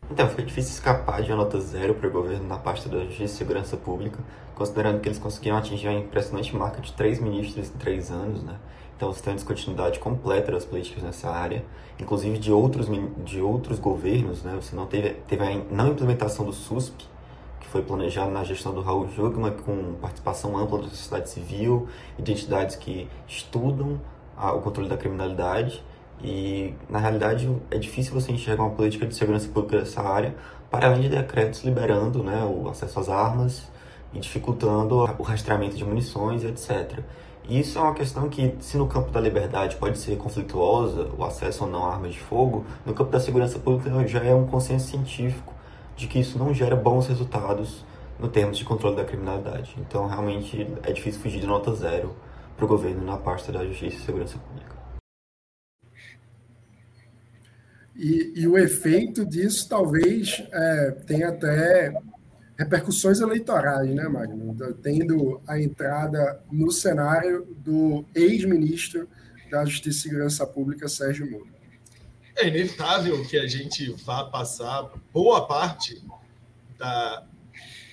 Então, 0.08 0.28
foi 0.28 0.44
difícil 0.44 0.74
escapar 0.74 1.22
de 1.22 1.32
uma 1.32 1.38
nota 1.38 1.58
zero 1.60 1.96
para 1.96 2.08
o 2.08 2.12
governo 2.12 2.46
na 2.46 2.56
pasta 2.56 2.88
da 2.88 3.00
Justiça 3.00 3.24
e 3.24 3.36
Segurança 3.36 3.76
Pública, 3.76 4.20
considerando 4.54 5.00
que 5.00 5.08
eles 5.08 5.18
conseguiram 5.18 5.56
atingir 5.56 5.88
uma 5.88 5.98
impressionante 5.98 6.54
marca 6.54 6.80
de 6.80 6.92
três 6.92 7.18
ministros 7.18 7.70
em 7.70 7.78
três 7.78 8.12
anos, 8.12 8.44
né? 8.44 8.56
Então, 8.96 9.12
você 9.12 9.20
tem 9.24 9.32
uma 9.32 9.36
descontinuidade 9.36 9.98
completa 9.98 10.52
das 10.52 10.64
políticas 10.64 11.02
nessa 11.02 11.30
área, 11.30 11.64
inclusive 11.98 12.38
de 12.38 12.52
outros, 12.52 12.86
de 13.24 13.40
outros 13.40 13.80
governos, 13.80 14.44
né? 14.44 14.54
Você 14.54 14.76
não 14.76 14.86
teve, 14.86 15.14
teve 15.26 15.42
a 15.42 15.64
não 15.68 15.88
implementação 15.88 16.46
do 16.46 16.52
SUSP, 16.52 17.12
foi 17.74 17.82
planejado 17.82 18.30
na 18.30 18.44
gestão 18.44 18.72
do 18.72 18.80
Raul 18.80 19.08
Jugman, 19.08 19.50
com 19.50 19.94
participação 20.00 20.56
ampla 20.56 20.78
da 20.78 20.88
sociedade 20.90 21.28
civil, 21.28 21.88
identidades 22.16 22.76
que 22.76 23.08
estudam 23.26 24.00
a, 24.36 24.52
o 24.52 24.60
controle 24.60 24.88
da 24.88 24.96
criminalidade, 24.96 25.82
e, 26.22 26.72
na 26.88 27.00
realidade, 27.00 27.50
é 27.72 27.76
difícil 27.76 28.14
você 28.14 28.30
enxergar 28.30 28.62
uma 28.62 28.76
política 28.76 29.04
de 29.04 29.16
segurança 29.16 29.48
pública 29.48 29.80
nessa 29.80 30.00
área, 30.02 30.36
para 30.70 30.86
além 30.86 31.00
de 31.00 31.08
decretos 31.08 31.64
liberando 31.64 32.22
né, 32.22 32.44
o 32.44 32.68
acesso 32.68 33.00
às 33.00 33.08
armas 33.08 33.68
e 34.12 34.20
dificultando 34.20 34.94
o 35.18 35.22
rastreamento 35.24 35.76
de 35.76 35.84
munições, 35.84 36.44
etc. 36.44 37.00
E 37.48 37.58
isso 37.58 37.76
é 37.76 37.82
uma 37.82 37.94
questão 37.94 38.28
que, 38.28 38.54
se 38.60 38.76
no 38.76 38.86
campo 38.86 39.10
da 39.10 39.20
liberdade 39.20 39.74
pode 39.74 39.98
ser 39.98 40.16
conflituosa, 40.16 41.10
o 41.18 41.24
acesso 41.24 41.64
ou 41.64 41.70
não 41.70 41.84
a 41.86 41.92
armas 41.94 42.12
de 42.12 42.20
fogo, 42.20 42.64
no 42.86 42.94
campo 42.94 43.10
da 43.10 43.18
segurança 43.18 43.58
pública 43.58 44.06
já 44.06 44.22
é 44.22 44.32
um 44.32 44.46
consenso 44.46 44.90
científico 44.90 45.53
de 45.96 46.06
que 46.06 46.18
isso 46.18 46.38
não 46.38 46.52
gera 46.52 46.76
bons 46.76 47.06
resultados 47.06 47.84
no 48.18 48.28
termos 48.28 48.58
de 48.58 48.64
controle 48.64 48.96
da 48.96 49.04
criminalidade. 49.04 49.74
Então, 49.78 50.06
realmente, 50.06 50.66
é 50.82 50.92
difícil 50.92 51.20
fugir 51.20 51.40
de 51.40 51.46
nota 51.46 51.74
zero 51.74 52.14
para 52.56 52.64
o 52.64 52.68
governo 52.68 53.04
na 53.04 53.16
pasta 53.16 53.52
da 53.52 53.64
Justiça 53.64 53.96
e 53.96 54.00
Segurança 54.00 54.38
Pública. 54.38 54.74
E, 57.96 58.32
e 58.36 58.48
o 58.48 58.58
efeito 58.58 59.24
disso 59.24 59.68
talvez 59.68 60.42
é, 60.52 60.90
tenha 61.06 61.28
até 61.28 61.94
repercussões 62.58 63.20
eleitorais, 63.20 63.94
né, 63.94 64.08
Magno? 64.08 64.54
Tendo 64.82 65.40
a 65.46 65.60
entrada 65.60 66.40
no 66.50 66.70
cenário 66.70 67.46
do 67.58 68.04
ex-ministro 68.14 69.08
da 69.50 69.64
Justiça 69.64 69.98
e 69.98 70.02
Segurança 70.02 70.46
Pública, 70.46 70.88
Sérgio 70.88 71.30
Moro. 71.30 71.53
É 72.36 72.48
inevitável 72.48 73.24
que 73.26 73.38
a 73.38 73.46
gente 73.46 73.92
vá 73.92 74.24
passar 74.24 74.90
boa 75.12 75.46
parte 75.46 76.02
da, 76.76 77.20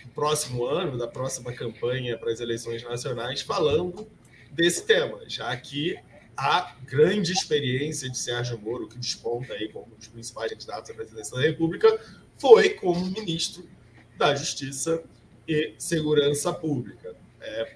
do 0.03 0.09
próximo 0.15 0.65
ano, 0.65 0.97
da 0.97 1.07
próxima 1.07 1.53
campanha 1.53 2.17
para 2.17 2.31
as 2.31 2.39
eleições 2.39 2.83
nacionais, 2.83 3.41
falando 3.41 4.09
desse 4.51 4.83
tema, 4.85 5.19
já 5.27 5.55
que 5.55 5.95
a 6.35 6.75
grande 6.85 7.31
experiência 7.31 8.09
de 8.09 8.17
Sérgio 8.17 8.57
Moro, 8.59 8.87
que 8.87 8.97
desponta 8.97 9.53
aí 9.53 9.69
como 9.69 9.93
um 9.93 9.95
dos 9.95 10.07
principais 10.07 10.51
candidatos 10.51 10.89
à 10.89 10.93
presidência 10.95 11.37
da 11.37 11.43
República, 11.43 11.99
foi 12.35 12.69
como 12.69 13.05
ministro 13.05 13.69
da 14.17 14.33
Justiça 14.33 15.03
e 15.47 15.75
Segurança 15.77 16.51
Pública. 16.51 17.15
É, 17.39 17.75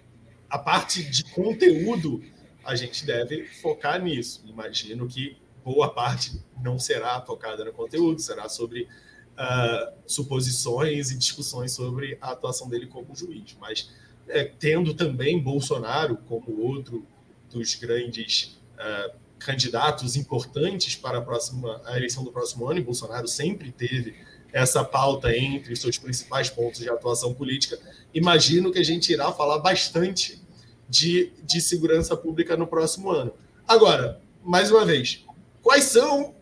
a 0.49 0.57
parte 0.57 1.03
de 1.03 1.24
conteúdo, 1.26 2.24
a 2.63 2.76
gente 2.76 3.05
deve 3.05 3.45
focar 3.45 4.01
nisso. 4.01 4.43
Imagino 4.47 5.07
que 5.07 5.38
boa 5.66 5.89
parte 5.89 6.39
não 6.61 6.78
será 6.78 7.20
focada 7.22 7.66
no 7.66 7.74
conteúdo, 7.74 8.22
será 8.22 8.47
sobre 8.47 8.84
uh, 8.84 9.93
suposições 10.05 11.09
e 11.09 11.18
discussões 11.18 11.72
sobre 11.72 12.20
a 12.22 12.32
atuação 12.32 12.70
dele 12.70 12.86
como 12.86 13.16
juiz. 13.16 13.57
Mas 13.59 13.89
é, 14.28 14.43
tendo 14.43 14.93
também 14.93 15.41
Bolsonaro 15.41 16.18
como 16.28 16.61
outro 16.61 17.03
dos 17.51 17.74
grandes 17.74 18.59
uh, 18.76 19.16
candidatos 19.39 20.16
importantes 20.16 20.95
para 20.95 21.18
a 21.18 21.22
próxima 21.22 21.82
a 21.86 21.97
eleição 21.97 22.24
do 22.24 22.32
próximo 22.32 22.68
ano, 22.70 22.80
e 22.80 22.84
Bolsonaro 22.84 23.28
sempre 23.28 23.72
teve 23.72 24.16
essa 24.53 24.84
pauta 24.86 25.36
entre 25.36 25.76
seus 25.76 25.97
principais 25.97 26.49
pontos 26.49 26.80
de 26.80 26.89
atuação 26.89 27.34
política. 27.34 27.78
Imagino 28.13 28.72
que 28.72 28.80
a 28.80 28.84
gente 28.84 29.11
irá 29.11 29.32
falar 29.32 29.59
bastante 29.59 30.41
de, 30.88 31.34
de 31.43 31.59
segurança 31.59 32.16
pública 32.16 32.55
no 32.55 32.66
próximo 32.66 33.11
ano. 33.11 33.34
Agora, 33.68 34.22
mais 34.41 34.72
uma 34.72 34.86
vez, 34.86 35.24
quais 35.66 35.86
são 35.86 36.36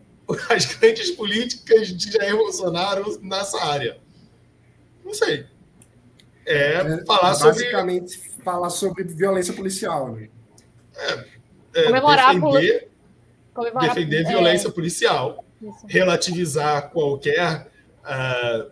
as 0.50 0.66
grandes 0.66 1.10
políticas 1.12 1.88
de 1.88 2.12
Jair 2.12 2.36
Bolsonaro 2.36 3.18
nessa 3.22 3.58
área? 3.64 3.96
Não 5.02 5.14
sei. 5.14 5.46
É, 6.46 6.74
é 6.74 7.04
falar 7.06 7.34
basicamente 7.34 8.12
sobre... 8.12 8.42
falar 8.42 8.70
sobre 8.70 9.04
violência 9.04 9.54
policial, 9.54 10.12
né? 10.12 10.28
É, 10.94 11.24
é, 11.74 11.84
Comemorar 11.84 12.34
defender, 12.34 12.90
Comemorar... 13.54 13.88
defender 13.88 14.20
é. 14.20 14.28
violência 14.28 14.70
policial, 14.70 15.42
Isso. 15.60 15.86
relativizar 15.88 16.90
qualquer 16.90 17.66
uh, 18.04 18.70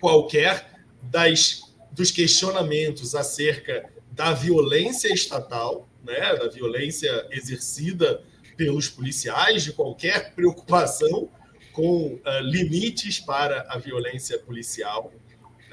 qualquer 0.00 0.80
das 1.02 1.60
dos 1.92 2.10
questionamentos 2.10 3.14
acerca 3.14 3.88
da 4.10 4.32
violência 4.32 5.12
estatal, 5.12 5.88
né, 6.04 6.36
da 6.36 6.48
violência 6.48 7.26
exercida 7.30 8.22
pelos 8.56 8.88
policiais, 8.88 9.64
de 9.64 9.72
qualquer 9.72 10.34
preocupação 10.34 11.28
com 11.72 12.14
uh, 12.14 12.20
limites 12.42 13.20
para 13.20 13.66
a 13.68 13.78
violência 13.78 14.38
policial, 14.38 15.12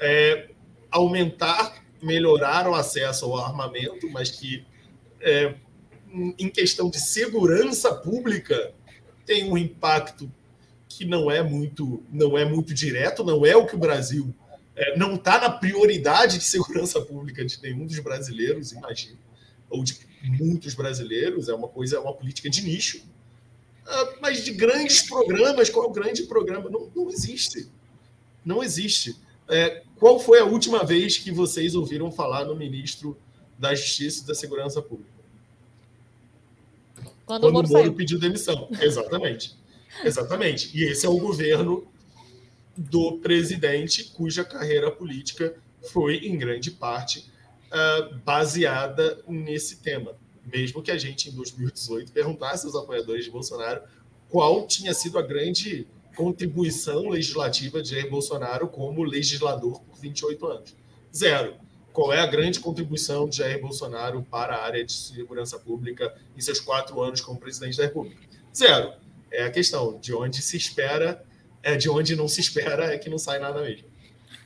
é, 0.00 0.50
aumentar, 0.90 1.82
melhorar 2.02 2.68
o 2.68 2.74
acesso 2.74 3.24
ao 3.24 3.38
armamento, 3.38 4.10
mas 4.10 4.30
que 4.30 4.66
é, 5.20 5.54
em 6.38 6.48
questão 6.48 6.90
de 6.90 7.00
segurança 7.00 7.92
pública, 7.94 8.72
tem 9.24 9.50
um 9.50 9.56
impacto 9.56 10.30
que 10.88 11.04
não 11.04 11.30
é 11.30 11.42
muito, 11.42 12.02
não 12.12 12.38
é 12.38 12.44
muito 12.44 12.72
direto, 12.72 13.24
não 13.24 13.44
é 13.44 13.56
o 13.56 13.66
que 13.66 13.74
o 13.74 13.78
Brasil 13.78 14.32
é, 14.76 14.96
não 14.96 15.14
está 15.14 15.40
na 15.40 15.50
prioridade 15.50 16.38
de 16.38 16.44
segurança 16.44 17.00
pública 17.00 17.44
de 17.44 17.60
nenhum 17.62 17.86
dos 17.86 17.98
brasileiros, 17.98 18.72
imagino, 18.72 19.18
ou 19.70 19.82
de 19.82 19.94
muitos 20.30 20.74
brasileiros. 20.74 21.48
É 21.48 21.54
uma 21.54 21.68
coisa, 21.68 21.96
é 21.96 22.00
uma 22.00 22.14
política 22.14 22.48
de 22.48 22.62
nicho. 22.62 23.02
Ah, 23.86 24.14
mas 24.20 24.44
de 24.44 24.52
grandes 24.52 25.02
programas, 25.02 25.68
qual 25.70 25.86
é 25.86 25.88
o 25.88 25.92
grande 25.92 26.22
programa? 26.24 26.70
Não, 26.70 26.90
não 26.94 27.10
existe. 27.10 27.68
Não 28.44 28.62
existe. 28.62 29.16
É, 29.48 29.82
qual 29.96 30.18
foi 30.18 30.38
a 30.38 30.44
última 30.44 30.84
vez 30.84 31.18
que 31.18 31.30
vocês 31.30 31.74
ouviram 31.74 32.10
falar 32.10 32.44
no 32.44 32.56
ministro 32.56 33.16
da 33.58 33.74
Justiça 33.74 34.24
e 34.24 34.26
da 34.26 34.34
Segurança 34.34 34.80
Pública? 34.80 35.12
Quando, 37.26 37.42
Quando 37.42 37.44
o 37.44 37.52
Moro, 37.52 37.68
Moro 37.68 37.92
pediu 37.92 38.18
demissão. 38.18 38.68
Exatamente. 38.80 39.54
Exatamente. 40.02 40.70
E 40.76 40.84
esse 40.84 41.06
é 41.06 41.08
o 41.08 41.18
governo 41.18 41.86
do 42.76 43.18
presidente 43.18 44.04
cuja 44.04 44.44
carreira 44.44 44.90
política 44.90 45.54
foi, 45.82 46.16
em 46.16 46.36
grande 46.36 46.70
parte, 46.70 47.30
uh, 47.74 48.14
baseada 48.24 49.22
nesse 49.26 49.76
tema. 49.76 50.16
Mesmo 50.46 50.82
que 50.82 50.90
a 50.90 50.98
gente, 50.98 51.28
em 51.28 51.32
2018, 51.32 52.12
perguntasse 52.12 52.66
aos 52.66 52.76
apoiadores 52.76 53.24
de 53.24 53.30
Bolsonaro 53.30 53.82
qual 54.28 54.66
tinha 54.66 54.94
sido 54.94 55.18
a 55.18 55.22
grande 55.22 55.86
contribuição 56.14 57.08
legislativa 57.08 57.82
de 57.82 57.90
Jair 57.90 58.08
Bolsonaro 58.08 58.68
como 58.68 59.02
legislador 59.02 59.80
por 59.80 59.98
28 59.98 60.46
anos. 60.46 60.76
Zero. 61.14 61.54
Qual 61.92 62.12
é 62.12 62.20
a 62.20 62.26
grande 62.26 62.58
contribuição 62.58 63.28
de 63.28 63.36
Jair 63.36 63.60
Bolsonaro 63.60 64.22
para 64.24 64.56
a 64.56 64.64
área 64.64 64.84
de 64.84 64.92
segurança 64.92 65.58
pública 65.58 66.12
em 66.36 66.40
seus 66.40 66.60
quatro 66.60 67.00
anos 67.00 67.20
como 67.20 67.38
presidente 67.38 67.76
da 67.76 67.84
República? 67.84 68.20
Zero. 68.54 68.92
É 69.30 69.44
a 69.44 69.50
questão 69.50 69.98
de 69.98 70.14
onde 70.14 70.42
se 70.42 70.56
espera, 70.56 71.24
é 71.62 71.76
de 71.76 71.88
onde 71.88 72.14
não 72.14 72.28
se 72.28 72.40
espera 72.40 72.92
é 72.92 72.98
que 72.98 73.10
não 73.10 73.18
sai 73.18 73.38
nada 73.38 73.62
mesmo. 73.62 73.88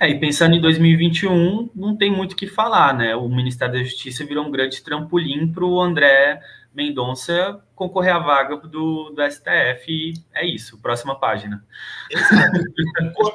É, 0.01 0.09
e 0.09 0.18
pensando 0.18 0.55
em 0.55 0.61
2021, 0.61 1.70
não 1.74 1.96
tem 1.96 2.11
muito 2.11 2.32
o 2.32 2.36
que 2.36 2.46
falar, 2.46 2.96
né? 2.96 3.16
O 3.16 3.28
Ministério 3.28 3.74
da 3.74 3.82
Justiça 3.82 4.24
virou 4.24 4.44
um 4.44 4.51
grande 4.51 4.82
trampolim 4.82 5.49
para 5.49 5.64
o 5.64 5.80
André 5.80 6.40
Mendonça 6.72 7.61
concorrer 7.74 8.14
à 8.14 8.18
vaga 8.18 8.57
do, 8.57 9.11
do 9.11 9.22
STF 9.30 9.88
e 9.88 10.14
é 10.32 10.46
isso. 10.46 10.80
Próxima 10.80 11.18
página. 11.18 11.64
Exato. 12.11 12.61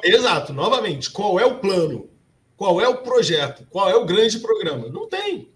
Exato. 0.02 0.52
Novamente, 0.54 1.10
qual 1.10 1.38
é 1.38 1.44
o 1.44 1.58
plano? 1.58 2.08
Qual 2.56 2.80
é 2.80 2.88
o 2.88 2.98
projeto? 2.98 3.66
Qual 3.68 3.90
é 3.90 3.94
o 3.94 4.06
grande 4.06 4.38
programa? 4.38 4.88
Não 4.88 5.06
tem. 5.08 5.52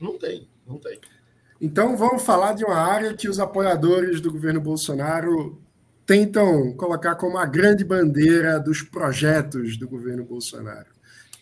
Não 0.00 0.18
tem. 0.18 0.48
Não 0.66 0.78
tem. 0.78 0.98
Então 1.60 1.96
vamos 1.96 2.24
falar 2.24 2.54
de 2.54 2.64
uma 2.64 2.76
área 2.76 3.14
que 3.14 3.28
os 3.28 3.38
apoiadores 3.38 4.20
do 4.20 4.32
governo 4.32 4.60
Bolsonaro 4.60 5.60
tentam 6.06 6.74
colocar 6.76 7.14
como 7.14 7.38
a 7.38 7.46
grande 7.46 7.84
bandeira 7.84 8.58
dos 8.58 8.82
projetos 8.82 9.76
do 9.76 9.88
governo 9.88 10.24
Bolsonaro. 10.24 10.90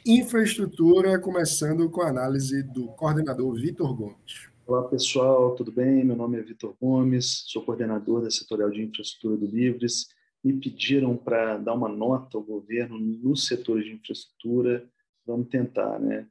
Infraestrutura, 0.05 1.19
começando 1.19 1.89
com 1.91 2.03
a 2.03 2.09
análise 2.09 2.63
do 2.63 2.89
coordenador 2.89 3.55
Vitor 3.55 3.95
Gomes. 3.95 4.51
Olá 4.67 4.85
pessoal, 4.85 5.55
tudo 5.55 5.73
bem? 5.73 6.05
Meu 6.05 6.17
nome 6.17 6.39
é 6.39 6.43
Vitor 6.43 6.75
Gomes, 6.81 7.45
sou 7.47 7.63
coordenador 7.65 8.23
da 8.23 8.31
Setorial 8.31 8.71
de 8.71 8.83
Infraestrutura 8.83 9.37
do 9.37 9.47
Livres. 9.47 10.09
Me 10.45 10.53
pediram 10.55 11.17
para 11.17 11.59
dar 11.59 11.75
uma 11.75 11.89
nota 11.89 12.39
ao 12.39 12.43
governo 12.43 12.99
nos 12.99 13.47
setores 13.47 13.85
de 13.85 13.93
infraestrutura. 13.93 14.87
Vamos 15.27 15.49
tentar, 15.49 15.99
né? 15.99 16.27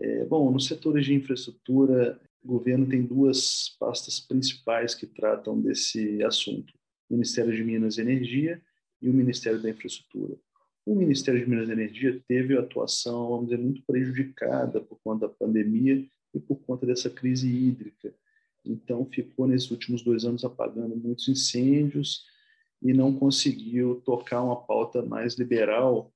É, 0.00 0.24
bom, 0.24 0.50
nos 0.50 0.66
setores 0.66 1.04
de 1.04 1.14
infraestrutura, 1.14 2.20
o 2.42 2.48
governo 2.48 2.86
tem 2.86 3.02
duas 3.02 3.76
pastas 3.80 4.20
principais 4.20 4.94
que 4.94 5.06
tratam 5.06 5.60
desse 5.60 6.22
assunto: 6.22 6.77
Ministério 7.10 7.54
de 7.54 7.64
Minas 7.64 7.98
e 7.98 8.00
Energia 8.00 8.60
e 9.00 9.08
o 9.08 9.14
Ministério 9.14 9.60
da 9.60 9.70
Infraestrutura. 9.70 10.36
O 10.84 10.94
Ministério 10.94 11.40
de 11.40 11.48
Minas 11.48 11.68
e 11.68 11.72
Energia 11.72 12.22
teve 12.26 12.56
a 12.56 12.60
atuação, 12.60 13.28
vamos 13.28 13.48
dizer, 13.48 13.58
muito 13.58 13.82
prejudicada 13.86 14.80
por 14.80 14.98
conta 15.04 15.28
da 15.28 15.34
pandemia 15.34 16.04
e 16.34 16.40
por 16.40 16.56
conta 16.56 16.86
dessa 16.86 17.10
crise 17.10 17.48
hídrica. 17.48 18.14
Então, 18.64 19.06
ficou 19.06 19.46
nesses 19.46 19.70
últimos 19.70 20.02
dois 20.02 20.24
anos 20.24 20.44
apagando 20.44 20.96
muitos 20.96 21.28
incêndios 21.28 22.24
e 22.82 22.92
não 22.92 23.14
conseguiu 23.14 24.02
tocar 24.04 24.42
uma 24.42 24.56
pauta 24.56 25.02
mais 25.02 25.34
liberal, 25.38 26.12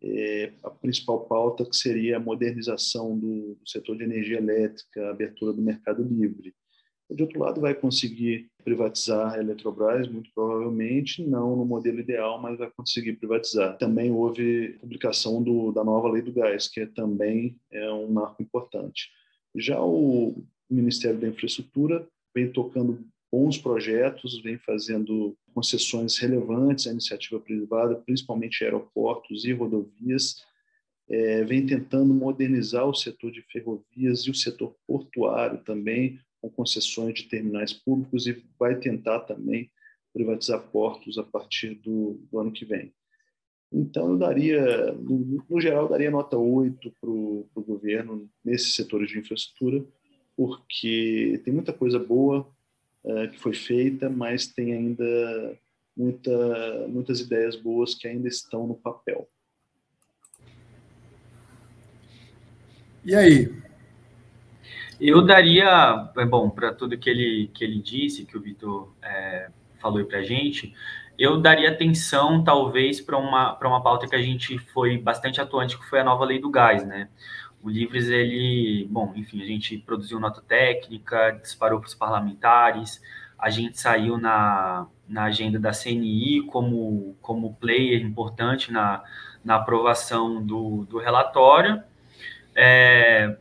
é, 0.00 0.52
a 0.62 0.70
principal 0.70 1.26
pauta 1.26 1.64
que 1.64 1.76
seria 1.76 2.16
a 2.16 2.20
modernização 2.20 3.18
do, 3.18 3.54
do 3.54 3.68
setor 3.68 3.96
de 3.96 4.04
energia 4.04 4.38
elétrica, 4.38 5.06
a 5.06 5.10
abertura 5.10 5.52
do 5.52 5.62
mercado 5.62 6.02
livre. 6.02 6.54
De 7.10 7.22
outro 7.22 7.40
lado, 7.40 7.60
vai 7.60 7.74
conseguir 7.74 8.50
privatizar 8.62 9.32
a 9.32 9.38
Eletrobras, 9.38 10.06
muito 10.08 10.30
provavelmente, 10.34 11.22
não 11.22 11.56
no 11.56 11.64
modelo 11.64 12.00
ideal, 12.00 12.40
mas 12.40 12.58
vai 12.58 12.70
conseguir 12.70 13.14
privatizar. 13.14 13.78
Também 13.78 14.10
houve 14.12 14.76
publicação 14.80 15.42
do, 15.42 15.72
da 15.72 15.82
nova 15.82 16.10
lei 16.10 16.20
do 16.20 16.32
gás, 16.32 16.68
que 16.68 16.84
também 16.86 17.56
é 17.70 17.90
um 17.90 18.10
marco 18.10 18.42
importante. 18.42 19.10
Já 19.56 19.80
o 19.80 20.44
Ministério 20.70 21.18
da 21.18 21.28
Infraestrutura 21.28 22.06
vem 22.34 22.52
tocando 22.52 23.02
bons 23.32 23.56
projetos, 23.56 24.42
vem 24.42 24.58
fazendo 24.58 25.34
concessões 25.54 26.18
relevantes 26.18 26.86
à 26.86 26.92
iniciativa 26.92 27.40
privada, 27.40 27.96
principalmente 27.96 28.62
aeroportos 28.62 29.44
e 29.44 29.52
rodovias, 29.52 30.44
é, 31.10 31.42
vem 31.42 31.64
tentando 31.64 32.12
modernizar 32.12 32.86
o 32.86 32.94
setor 32.94 33.30
de 33.30 33.42
ferrovias 33.50 34.20
e 34.20 34.30
o 34.30 34.34
setor 34.34 34.74
portuário 34.86 35.58
também, 35.64 36.20
com 36.48 36.62
concessões 36.62 37.14
de 37.14 37.24
terminais 37.24 37.72
públicos 37.72 38.26
e 38.26 38.42
vai 38.58 38.76
tentar 38.76 39.20
também 39.20 39.70
privatizar 40.12 40.60
portos 40.70 41.18
a 41.18 41.22
partir 41.22 41.74
do, 41.74 42.14
do 42.30 42.38
ano 42.38 42.52
que 42.52 42.64
vem. 42.64 42.92
Então, 43.70 44.10
eu 44.10 44.18
daria, 44.18 44.92
no, 44.92 45.44
no 45.48 45.60
geral, 45.60 45.88
daria 45.88 46.10
nota 46.10 46.38
8 46.38 46.90
para 47.00 47.10
o 47.10 47.48
governo 47.56 48.28
nesses 48.42 48.74
setores 48.74 49.10
de 49.10 49.18
infraestrutura, 49.18 49.84
porque 50.36 51.40
tem 51.44 51.52
muita 51.52 51.72
coisa 51.72 51.98
boa 51.98 52.48
uh, 53.04 53.30
que 53.30 53.38
foi 53.38 53.52
feita, 53.52 54.08
mas 54.08 54.46
tem 54.46 54.72
ainda 54.72 55.58
muita, 55.94 56.88
muitas 56.88 57.20
ideias 57.20 57.56
boas 57.56 57.94
que 57.94 58.08
ainda 58.08 58.28
estão 58.28 58.66
no 58.66 58.74
papel. 58.74 59.28
E 63.04 63.14
aí? 63.14 63.67
Eu 65.00 65.22
daria, 65.22 66.10
é 66.16 66.24
bom, 66.24 66.50
para 66.50 66.72
tudo 66.72 66.98
que 66.98 67.08
ele, 67.08 67.50
que 67.54 67.62
ele 67.62 67.80
disse, 67.80 68.24
que 68.24 68.36
o 68.36 68.40
Vitor 68.40 68.92
é, 69.00 69.48
falou 69.80 70.04
para 70.04 70.18
a 70.18 70.22
gente, 70.22 70.74
eu 71.18 71.40
daria 71.40 71.70
atenção, 71.70 72.42
talvez, 72.42 73.00
para 73.00 73.16
uma, 73.16 73.58
uma 73.60 73.82
pauta 73.82 74.06
que 74.06 74.14
a 74.14 74.22
gente 74.22 74.58
foi 74.58 74.98
bastante 74.98 75.40
atuante, 75.40 75.78
que 75.78 75.88
foi 75.88 76.00
a 76.00 76.04
nova 76.04 76.24
lei 76.24 76.40
do 76.40 76.50
gás, 76.50 76.84
né? 76.86 77.08
O 77.62 77.68
Livres, 77.68 78.08
ele, 78.08 78.86
bom, 78.90 79.12
enfim, 79.16 79.42
a 79.42 79.46
gente 79.46 79.78
produziu 79.78 80.20
nota 80.20 80.40
técnica, 80.40 81.38
disparou 81.42 81.80
para 81.80 81.88
os 81.88 81.94
parlamentares, 81.94 83.02
a 83.38 83.50
gente 83.50 83.80
saiu 83.80 84.16
na, 84.16 84.86
na 85.08 85.24
agenda 85.24 85.58
da 85.58 85.72
CNI 85.72 86.42
como, 86.46 87.16
como 87.20 87.54
player 87.54 88.00
importante 88.00 88.72
na, 88.72 89.02
na 89.44 89.56
aprovação 89.56 90.44
do, 90.44 90.84
do 90.86 90.98
relatório. 90.98 91.82
É, 92.54 93.36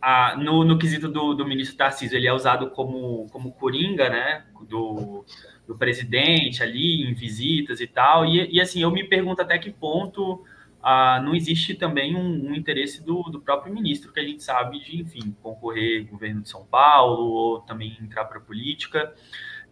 a, 0.00 0.36
no, 0.36 0.64
no 0.64 0.78
quesito 0.78 1.08
do, 1.08 1.34
do 1.34 1.46
ministro 1.46 1.76
Tarcísio, 1.76 2.16
ele 2.16 2.26
é 2.26 2.32
usado 2.32 2.70
como, 2.70 3.26
como 3.30 3.52
coringa, 3.52 4.08
né, 4.08 4.44
do, 4.68 5.24
do 5.66 5.76
presidente 5.76 6.62
ali, 6.62 7.02
em 7.02 7.14
visitas 7.14 7.80
e 7.80 7.86
tal, 7.86 8.24
e, 8.24 8.48
e 8.50 8.60
assim, 8.60 8.82
eu 8.82 8.90
me 8.90 9.04
pergunto 9.04 9.42
até 9.42 9.58
que 9.58 9.70
ponto 9.70 10.44
ah, 10.82 11.20
não 11.22 11.34
existe 11.34 11.74
também 11.74 12.14
um, 12.14 12.50
um, 12.50 12.54
interesse 12.54 13.04
do, 13.04 13.22
do 13.24 13.40
próprio 13.40 13.74
ministro, 13.74 14.12
que 14.12 14.20
a 14.20 14.24
gente 14.24 14.42
sabe 14.42 14.78
de, 14.78 15.00
enfim, 15.00 15.36
concorrer 15.42 16.06
governo 16.06 16.40
de 16.40 16.48
São 16.48 16.64
Paulo, 16.64 17.30
ou 17.30 17.60
também 17.60 17.98
entrar 18.00 18.24
para 18.26 18.38
a 18.38 18.40
política. 18.40 19.12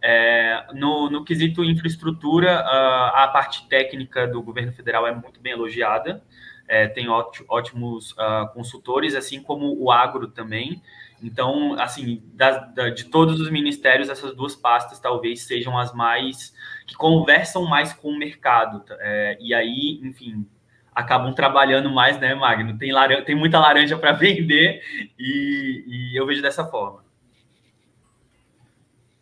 É, 0.01 0.65
no, 0.73 1.09
no 1.09 1.23
quesito 1.23 1.63
infraestrutura, 1.63 2.59
ah, 2.59 3.23
a 3.23 3.27
parte 3.29 3.67
técnica 3.67 4.27
do 4.27 4.41
governo 4.41 4.71
federal 4.71 5.07
é 5.07 5.13
muito 5.13 5.39
bem 5.39 5.53
elogiada, 5.53 6.23
é, 6.67 6.87
tem 6.87 7.07
ótimos 7.09 8.11
uh, 8.11 8.51
consultores, 8.53 9.15
assim 9.15 9.41
como 9.41 9.81
o 9.81 9.89
agro 9.89 10.27
também. 10.27 10.81
Então, 11.23 11.73
assim, 11.79 12.21
da, 12.33 12.59
da, 12.59 12.89
de 12.89 13.05
todos 13.05 13.39
os 13.39 13.49
ministérios, 13.49 14.09
essas 14.09 14.35
duas 14.35 14.55
pastas 14.55 14.99
talvez 14.99 15.43
sejam 15.43 15.77
as 15.77 15.93
mais 15.93 16.53
que 16.85 16.95
conversam 16.95 17.65
mais 17.65 17.93
com 17.93 18.09
o 18.09 18.17
mercado. 18.17 18.83
É, 18.99 19.37
e 19.39 19.53
aí, 19.53 19.99
enfim, 20.03 20.45
acabam 20.93 21.33
trabalhando 21.33 21.89
mais, 21.89 22.19
né, 22.19 22.35
Magno? 22.35 22.77
Tem, 22.77 22.91
tem 23.25 23.35
muita 23.35 23.59
laranja 23.59 23.97
para 23.97 24.11
vender 24.17 24.81
e, 25.17 25.83
e, 25.87 26.19
eu 26.19 26.25
vejo 26.25 26.41
dessa 26.41 26.65
forma. 26.65 27.06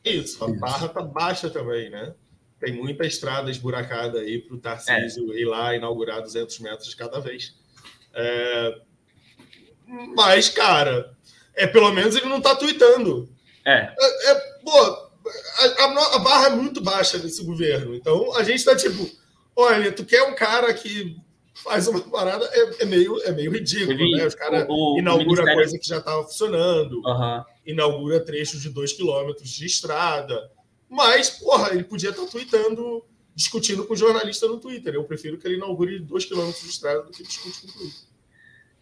Isso, 0.06 0.44
a 0.44 0.48
barra 0.48 0.88
tá 0.88 1.02
baixa 1.02 1.50
também, 1.50 1.90
né? 1.90 2.14
Tem 2.60 2.74
muita 2.74 3.06
estrada 3.06 3.50
esburacada 3.50 4.20
aí 4.20 4.40
para 4.40 4.56
o 4.56 4.60
Tarcísio 4.60 5.34
é. 5.34 5.40
ir 5.40 5.46
lá 5.46 5.76
inaugurar 5.76 6.22
200 6.22 6.60
metros 6.60 6.90
de 6.90 6.96
cada 6.96 7.20
vez. 7.20 7.56
É... 8.14 8.80
Mas, 10.16 10.48
cara, 10.50 11.16
é 11.56 11.68
pelo 11.68 11.92
menos 11.92 12.16
ele 12.16 12.28
não 12.28 12.38
está 12.38 12.56
tweetando. 12.56 13.30
É. 13.66 13.94
é, 13.98 14.32
é 14.32 14.36
pô, 14.64 14.78
a, 14.78 15.84
a, 15.84 16.16
a, 16.16 16.20
barra 16.20 16.48
é 16.48 16.56
muito 16.56 16.82
baixa 16.82 17.18
nesse 17.18 17.44
governo. 17.44 17.96
Então 17.96 18.36
a 18.36 18.44
gente 18.44 18.58
está 18.58 18.76
tipo, 18.76 19.10
olha, 19.56 19.92
tu 19.92 20.06
quer 20.06 20.24
um 20.24 20.36
cara 20.36 20.74
que 20.74 21.18
faz 21.56 21.88
uma 21.88 22.02
parada, 22.02 22.46
é, 22.52 22.84
é 22.84 22.86
meio, 22.86 23.20
é 23.24 23.32
meio 23.32 23.52
ridículo, 23.52 23.98
vi, 23.98 24.12
né? 24.12 24.28
Os 24.28 24.36
caras 24.36 24.68
inaugura 24.98 25.24
Ministério... 25.24 25.56
coisa 25.56 25.80
que 25.80 25.88
já 25.88 25.98
estava 25.98 26.24
funcionando, 26.24 27.02
uhum. 27.06 27.44
inaugura 27.66 28.20
trechos 28.20 28.62
de 28.62 28.70
dois 28.70 28.92
quilômetros 28.92 29.50
de 29.50 29.66
estrada. 29.66 30.52
Mas, 30.90 31.30
porra, 31.30 31.72
ele 31.74 31.84
podia 31.84 32.10
estar 32.10 32.26
tweetando, 32.26 33.04
discutindo 33.34 33.86
com 33.86 33.94
o 33.94 33.98
jornalista 33.98 34.48
no 34.48 34.60
Twitter. 34.60 34.94
Eu 34.94 35.06
prefiro 35.06 35.38
que 35.38 35.48
ele 35.48 35.56
inaugure 35.56 35.98
dois 36.00 36.26
quilômetros 36.26 36.62
de 36.62 36.70
estrada 36.70 37.04
do 37.04 37.12
que 37.12 37.24
discute 37.24 37.62
com 37.62 37.68
o 37.68 37.72
Twitter. 37.72 38.16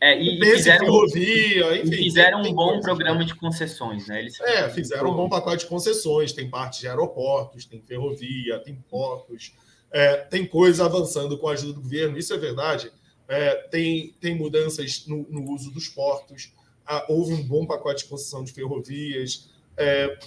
É, 0.02 0.22
e, 0.22 0.38
e 0.38 0.46
fizeram, 0.46 0.86
ferrovia, 0.86 1.78
enfim, 1.78 1.96
fizeram 1.96 2.42
um 2.42 2.54
bom 2.54 2.82
programa 2.82 3.24
de 3.24 3.34
concessões, 3.36 4.06
né? 4.06 4.20
Eles 4.20 4.38
é, 4.42 4.70
fizeram 4.70 5.12
um 5.12 5.16
bom 5.16 5.30
pacote 5.30 5.64
de 5.64 5.70
concessões, 5.70 6.34
tem 6.34 6.50
parte 6.50 6.82
de 6.82 6.90
aeroportos, 6.90 7.64
tem 7.66 7.82
ferrovia, 7.82 8.60
tem 8.60 8.76
portos, 8.90 9.54
é, 9.94 10.18
tem 10.18 10.46
coisa 10.46 10.86
avançando 10.86 11.38
com 11.38 11.48
a 11.48 11.54
ajuda 11.54 11.74
do 11.74 11.82
governo, 11.82 12.18
isso 12.18 12.34
é 12.34 12.38
verdade. 12.38 12.92
É, 13.28 13.56
tem, 13.70 14.14
tem 14.20 14.36
mudanças 14.36 15.06
no, 15.08 15.26
no 15.30 15.50
uso 15.52 15.72
dos 15.72 15.88
portos, 15.88 16.52
ah, 16.86 17.06
houve 17.08 17.34
um 17.34 17.48
bom 17.48 17.66
pacote 17.66 18.04
de 18.04 18.10
concessão 18.10 18.44
de 18.44 18.52
ferrovias, 18.52 19.50
é, 19.78 20.18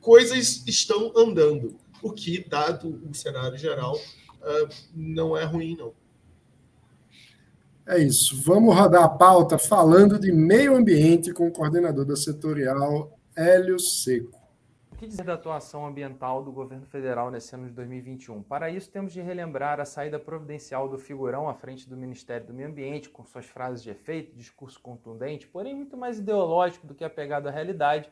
coisas 0.00 0.66
estão 0.66 1.12
andando, 1.16 1.76
o 2.02 2.10
que, 2.10 2.46
dado 2.48 3.00
o 3.08 3.14
cenário 3.14 3.56
geral, 3.56 3.96
uh, 3.96 4.68
não 4.94 5.36
é 5.36 5.44
ruim, 5.44 5.76
não. 5.76 5.92
É 7.86 7.98
isso. 7.98 8.42
Vamos 8.42 8.74
rodar 8.74 9.04
a 9.04 9.08
pauta 9.08 9.58
falando 9.58 10.18
de 10.18 10.32
meio 10.32 10.74
ambiente 10.74 11.32
com 11.32 11.46
o 11.46 11.52
coordenador 11.52 12.04
da 12.04 12.16
setorial, 12.16 13.16
Hélio 13.34 13.78
Seco. 13.78 14.35
O 14.96 14.98
que 14.98 15.06
dizer 15.06 15.24
da 15.24 15.34
atuação 15.34 15.84
ambiental 15.84 16.42
do 16.42 16.50
governo 16.50 16.86
federal 16.86 17.30
nesse 17.30 17.54
ano 17.54 17.66
de 17.66 17.72
2021? 17.74 18.42
Para 18.42 18.70
isso, 18.70 18.90
temos 18.90 19.12
de 19.12 19.20
relembrar 19.20 19.78
a 19.78 19.84
saída 19.84 20.18
providencial 20.18 20.88
do 20.88 20.96
figurão 20.96 21.50
à 21.50 21.54
frente 21.54 21.86
do 21.86 21.94
Ministério 21.94 22.46
do 22.46 22.54
Meio 22.54 22.70
Ambiente, 22.70 23.10
com 23.10 23.22
suas 23.22 23.44
frases 23.44 23.82
de 23.82 23.90
efeito, 23.90 24.34
discurso 24.34 24.80
contundente, 24.80 25.46
porém 25.46 25.74
muito 25.74 25.98
mais 25.98 26.18
ideológico 26.18 26.86
do 26.86 26.94
que 26.94 27.04
apegado 27.04 27.46
à 27.46 27.50
realidade, 27.50 28.10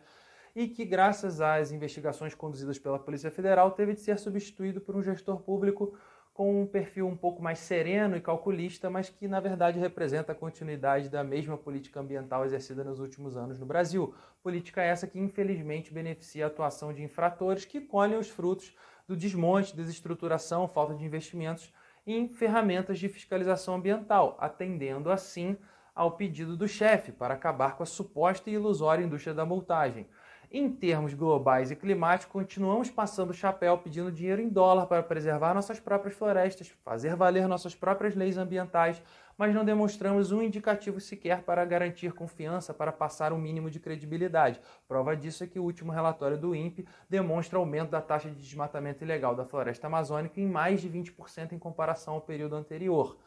e 0.54 0.68
que, 0.68 0.84
graças 0.84 1.40
às 1.40 1.72
investigações 1.72 2.34
conduzidas 2.34 2.78
pela 2.78 2.98
Polícia 2.98 3.30
Federal, 3.30 3.70
teve 3.70 3.94
de 3.94 4.00
ser 4.00 4.18
substituído 4.18 4.78
por 4.78 4.94
um 4.94 5.02
gestor 5.02 5.40
público 5.40 5.96
com 6.34 6.62
um 6.62 6.66
perfil 6.66 7.06
um 7.06 7.16
pouco 7.16 7.40
mais 7.40 7.60
sereno 7.60 8.16
e 8.16 8.20
calculista, 8.20 8.90
mas 8.90 9.08
que 9.08 9.28
na 9.28 9.38
verdade 9.38 9.78
representa 9.78 10.32
a 10.32 10.34
continuidade 10.34 11.08
da 11.08 11.22
mesma 11.22 11.56
política 11.56 12.00
ambiental 12.00 12.44
exercida 12.44 12.82
nos 12.82 12.98
últimos 12.98 13.36
anos 13.36 13.56
no 13.56 13.64
Brasil. 13.64 14.12
Política 14.42 14.82
essa 14.82 15.06
que 15.06 15.16
infelizmente 15.16 15.94
beneficia 15.94 16.44
a 16.44 16.48
atuação 16.48 16.92
de 16.92 17.04
infratores 17.04 17.64
que 17.64 17.80
colhem 17.80 18.18
os 18.18 18.28
frutos 18.28 18.74
do 19.06 19.16
desmonte, 19.16 19.76
desestruturação, 19.76 20.66
falta 20.66 20.94
de 20.94 21.04
investimentos 21.04 21.72
em 22.04 22.28
ferramentas 22.28 22.98
de 22.98 23.08
fiscalização 23.08 23.76
ambiental, 23.76 24.36
atendendo 24.40 25.12
assim 25.12 25.56
ao 25.94 26.16
pedido 26.16 26.56
do 26.56 26.66
chefe 26.66 27.12
para 27.12 27.34
acabar 27.34 27.76
com 27.76 27.84
a 27.84 27.86
suposta 27.86 28.50
e 28.50 28.54
ilusória 28.54 29.04
indústria 29.04 29.32
da 29.32 29.46
multagem. 29.46 30.08
Em 30.56 30.70
termos 30.70 31.14
globais 31.14 31.72
e 31.72 31.74
climáticos, 31.74 32.32
continuamos 32.32 32.88
passando 32.88 33.30
o 33.30 33.34
chapéu 33.34 33.76
pedindo 33.76 34.12
dinheiro 34.12 34.40
em 34.40 34.48
dólar 34.48 34.86
para 34.86 35.02
preservar 35.02 35.52
nossas 35.52 35.80
próprias 35.80 36.14
florestas, 36.14 36.68
fazer 36.84 37.16
valer 37.16 37.48
nossas 37.48 37.74
próprias 37.74 38.14
leis 38.14 38.38
ambientais, 38.38 39.02
mas 39.36 39.52
não 39.52 39.64
demonstramos 39.64 40.30
um 40.30 40.40
indicativo 40.40 41.00
sequer 41.00 41.42
para 41.42 41.64
garantir 41.64 42.12
confiança, 42.12 42.72
para 42.72 42.92
passar 42.92 43.32
um 43.32 43.36
mínimo 43.36 43.68
de 43.68 43.80
credibilidade. 43.80 44.60
Prova 44.86 45.16
disso 45.16 45.42
é 45.42 45.48
que 45.48 45.58
o 45.58 45.64
último 45.64 45.90
relatório 45.90 46.38
do 46.38 46.54
INPE 46.54 46.86
demonstra 47.10 47.58
aumento 47.58 47.90
da 47.90 48.00
taxa 48.00 48.30
de 48.30 48.36
desmatamento 48.36 49.02
ilegal 49.02 49.34
da 49.34 49.44
floresta 49.44 49.88
amazônica 49.88 50.40
em 50.40 50.46
mais 50.46 50.80
de 50.80 50.88
20% 50.88 51.50
em 51.50 51.58
comparação 51.58 52.14
ao 52.14 52.20
período 52.20 52.54
anterior. 52.54 53.18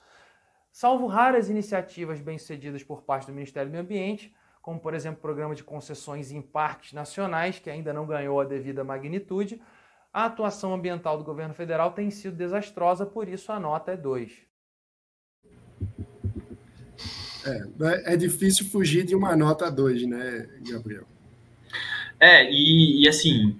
Salvo 0.71 1.07
raras 1.07 1.49
iniciativas 1.49 2.21
bem-sucedidas 2.21 2.85
por 2.85 3.01
parte 3.01 3.27
do 3.27 3.33
Ministério 3.33 3.69
do 3.69 3.73
Meio 3.73 3.83
Ambiente, 3.83 4.33
como 4.67 4.81
por 4.81 4.93
exemplo 4.93 5.19
o 5.19 5.21
programa 5.21 5.55
de 5.55 5.63
concessões 5.63 6.29
em 6.29 6.41
parques 6.41 6.91
nacionais, 6.91 7.57
que 7.57 7.69
ainda 7.69 7.93
não 7.93 8.05
ganhou 8.05 8.41
a 8.41 8.43
devida 8.43 8.83
magnitude, 8.83 9.61
a 10.11 10.25
atuação 10.25 10.73
ambiental 10.73 11.17
do 11.17 11.23
governo 11.23 11.53
federal 11.53 11.93
tem 11.93 12.11
sido 12.11 12.35
desastrosa, 12.35 13.05
por 13.05 13.29
isso 13.29 13.49
a 13.49 13.61
nota 13.61 13.93
é 13.93 13.95
2. 13.95 14.29
É, 17.45 18.13
é 18.13 18.17
difícil 18.17 18.65
fugir 18.65 19.05
de 19.05 19.15
uma 19.15 19.37
nota 19.37 19.71
2, 19.71 20.05
né, 20.05 20.49
Gabriel? 20.69 21.05
É, 22.19 22.51
e, 22.51 23.05
e, 23.05 23.07
assim, 23.07 23.57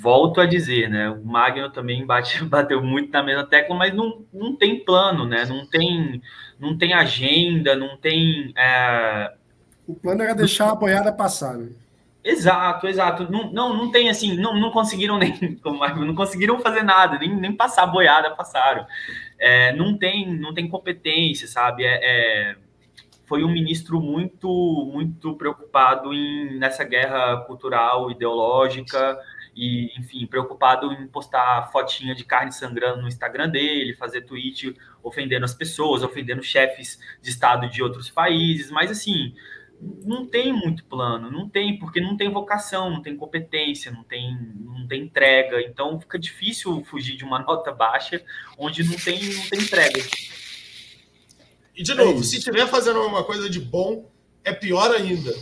volto 0.00 0.40
a 0.40 0.46
dizer, 0.46 0.90
né? 0.90 1.10
O 1.10 1.24
Magno 1.24 1.70
também 1.70 2.04
bate, 2.04 2.42
bateu 2.50 2.82
muito 2.82 3.12
na 3.12 3.22
mesma 3.22 3.46
tecla, 3.46 3.76
mas 3.76 3.94
não, 3.94 4.26
não 4.32 4.56
tem 4.56 4.84
plano, 4.84 5.28
né? 5.28 5.44
Não 5.44 5.64
tem, 5.64 6.20
não 6.58 6.76
tem 6.76 6.92
agenda, 6.92 7.76
não 7.76 7.96
tem. 7.96 8.52
É 8.56 9.43
o 9.86 9.94
plano 9.94 10.22
era 10.22 10.34
deixar 10.34 10.70
a 10.70 10.74
boiada 10.74 11.12
passar. 11.12 11.54
Né? 11.56 11.70
Exato, 12.24 12.88
exato. 12.88 13.30
Não, 13.30 13.52
não, 13.52 13.76
não 13.76 13.90
tem 13.90 14.08
assim, 14.08 14.34
não, 14.36 14.58
não 14.58 14.70
conseguiram 14.70 15.18
nem, 15.18 15.60
não 15.62 16.14
conseguiram 16.14 16.58
fazer 16.58 16.82
nada, 16.82 17.18
nem, 17.18 17.34
nem 17.36 17.52
passar 17.52 17.82
a 17.82 17.86
boiada 17.86 18.30
passaram. 18.30 18.86
É, 19.38 19.74
não 19.74 19.96
tem, 19.96 20.34
não 20.34 20.54
tem 20.54 20.66
competência, 20.66 21.46
sabe? 21.46 21.84
É, 21.84 22.00
é, 22.02 22.56
foi 23.26 23.44
um 23.44 23.52
ministro 23.52 24.00
muito, 24.00 24.48
muito 24.90 25.34
preocupado 25.34 26.14
em 26.14 26.58
nessa 26.58 26.82
guerra 26.82 27.38
cultural, 27.42 28.10
ideológica 28.10 29.18
e, 29.54 29.92
enfim, 29.98 30.26
preocupado 30.26 30.92
em 30.92 31.06
postar 31.06 31.70
fotinha 31.70 32.14
de 32.14 32.24
carne 32.24 32.52
sangrando 32.52 33.02
no 33.02 33.08
Instagram 33.08 33.50
dele, 33.50 33.94
fazer 33.94 34.22
tweet 34.22 34.74
ofendendo 35.02 35.44
as 35.44 35.54
pessoas, 35.54 36.02
ofendendo 36.02 36.42
chefes 36.42 36.98
de 37.20 37.28
estado 37.28 37.68
de 37.68 37.82
outros 37.82 38.10
países, 38.10 38.70
mas 38.70 38.90
assim 38.90 39.34
não 40.04 40.26
tem 40.26 40.52
muito 40.52 40.84
plano, 40.84 41.30
não 41.30 41.48
tem, 41.48 41.78
porque 41.78 42.00
não 42.00 42.16
tem 42.16 42.30
vocação, 42.30 42.90
não 42.90 43.02
tem 43.02 43.16
competência, 43.16 43.90
não 43.90 44.02
tem, 44.02 44.36
não 44.60 44.86
tem 44.86 45.02
entrega, 45.02 45.60
então 45.60 46.00
fica 46.00 46.18
difícil 46.18 46.82
fugir 46.84 47.16
de 47.16 47.24
uma 47.24 47.38
nota 47.44 47.72
baixa 47.72 48.22
onde 48.58 48.82
não 48.84 48.96
tem, 48.96 49.22
não 49.34 49.48
tem 49.48 49.60
entrega. 49.60 50.00
E 51.76 51.82
de 51.82 51.94
novo, 51.94 52.20
é 52.20 52.22
se 52.22 52.38
estiver 52.38 52.66
fazendo 52.68 53.00
alguma 53.00 53.24
coisa 53.24 53.50
de 53.50 53.60
bom, 53.60 54.10
é 54.44 54.52
pior 54.52 54.94
ainda. 54.94 55.34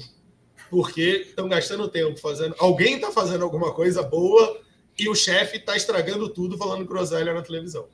Porque 0.70 1.26
estão 1.28 1.48
gastando 1.48 1.86
tempo 1.88 2.18
fazendo. 2.18 2.54
Alguém 2.58 2.94
está 2.94 3.10
fazendo 3.10 3.44
alguma 3.44 3.74
coisa 3.74 4.02
boa 4.02 4.62
e 4.98 5.08
o 5.08 5.14
chefe 5.14 5.58
está 5.58 5.76
estragando 5.76 6.30
tudo 6.30 6.56
falando 6.56 6.86
groselha 6.86 7.34
na 7.34 7.42
televisão. 7.42 7.86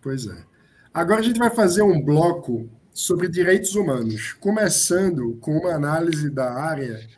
Pois 0.00 0.26
é. 0.26 0.44
Agora 0.92 1.20
a 1.20 1.22
gente 1.22 1.38
vai 1.38 1.50
fazer 1.50 1.82
um 1.82 2.02
bloco 2.02 2.68
sobre 2.98 3.28
direitos 3.28 3.76
humanos, 3.76 4.32
começando 4.40 5.36
com 5.40 5.56
uma 5.56 5.72
análise 5.72 6.28
da 6.28 6.52
área 6.52 7.08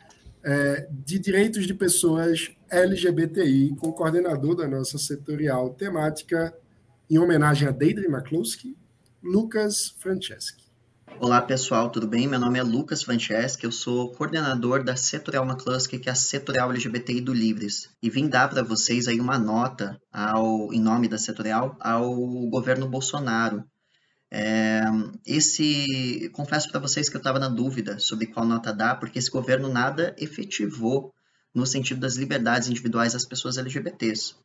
é, 0.43 0.87
de 0.91 1.17
direitos 1.17 1.65
de 1.65 1.73
pessoas 1.73 2.51
LGBTI, 2.69 3.75
com 3.77 3.87
o 3.87 3.93
coordenador 3.93 4.55
da 4.55 4.67
nossa 4.67 4.99
setorial 4.99 5.71
temática, 5.71 6.55
em 7.09 7.17
homenagem 7.17 7.67
a 7.67 7.71
Deidre 7.71 8.05
McCloskey, 8.05 8.77
Lucas 9.23 9.95
Franceschi. 9.97 10.69
Olá 11.19 11.41
pessoal, 11.41 11.89
tudo 11.89 12.07
bem? 12.07 12.27
Meu 12.27 12.39
nome 12.39 12.59
é 12.59 12.63
Lucas 12.63 13.01
Franceschi, 13.01 13.63
eu 13.63 13.71
sou 13.71 14.11
coordenador 14.11 14.83
da 14.83 14.95
Setorial 14.95 15.45
McCluskey, 15.45 15.97
que 15.97 16.09
é 16.09 16.11
a 16.11 16.15
Setorial 16.15 16.69
LGBTI 16.69 17.21
do 17.21 17.33
Livres, 17.33 17.89
e 18.03 18.09
vim 18.09 18.29
dar 18.29 18.47
para 18.47 18.61
vocês 18.61 19.07
aí 19.07 19.19
uma 19.19 19.39
nota 19.39 19.99
ao, 20.13 20.71
em 20.71 20.79
nome 20.79 21.07
da 21.07 21.17
Setorial 21.17 21.75
ao 21.79 22.15
governo 22.51 22.87
Bolsonaro. 22.87 23.63
É, 24.31 24.81
esse, 25.25 26.29
confesso 26.33 26.69
para 26.69 26.79
vocês 26.79 27.09
que 27.09 27.15
eu 27.15 27.19
estava 27.19 27.37
na 27.37 27.49
dúvida 27.49 27.99
sobre 27.99 28.27
qual 28.27 28.45
nota 28.45 28.71
dar, 28.73 28.95
porque 28.95 29.19
esse 29.19 29.29
governo 29.29 29.67
nada 29.67 30.15
efetivou 30.17 31.13
no 31.53 31.65
sentido 31.65 31.99
das 31.99 32.15
liberdades 32.15 32.69
individuais 32.69 33.11
das 33.13 33.25
pessoas 33.25 33.57
LGBTs 33.57 34.35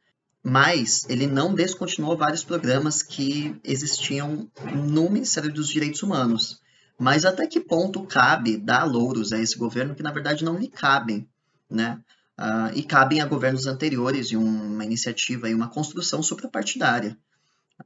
mas 0.49 1.05
ele 1.09 1.27
não 1.27 1.53
descontinuou 1.53 2.17
vários 2.17 2.45
programas 2.45 3.03
que 3.03 3.59
existiam 3.65 4.49
no 4.73 5.11
Ministério 5.11 5.53
dos 5.53 5.69
Direitos 5.69 6.05
Humanos. 6.05 6.63
Mas 6.97 7.25
até 7.25 7.49
que 7.49 7.59
ponto 7.59 8.07
cabe 8.07 8.57
dar 8.57 8.85
louros 8.85 9.33
a 9.33 9.41
esse 9.41 9.59
governo 9.59 9.97
que, 9.97 10.05
na 10.05 10.13
verdade, 10.13 10.45
não 10.45 10.57
lhe 10.57 10.69
cabem, 10.69 11.29
né? 11.69 12.01
Uh, 12.39 12.71
e 12.77 12.85
cabem 12.85 13.21
a 13.21 13.27
governos 13.27 13.67
anteriores 13.67 14.29
e 14.29 14.37
uma 14.37 14.85
iniciativa 14.85 15.51
e 15.51 15.55
uma 15.55 15.69
construção 15.69 16.23
suprapartidária. 16.23 17.19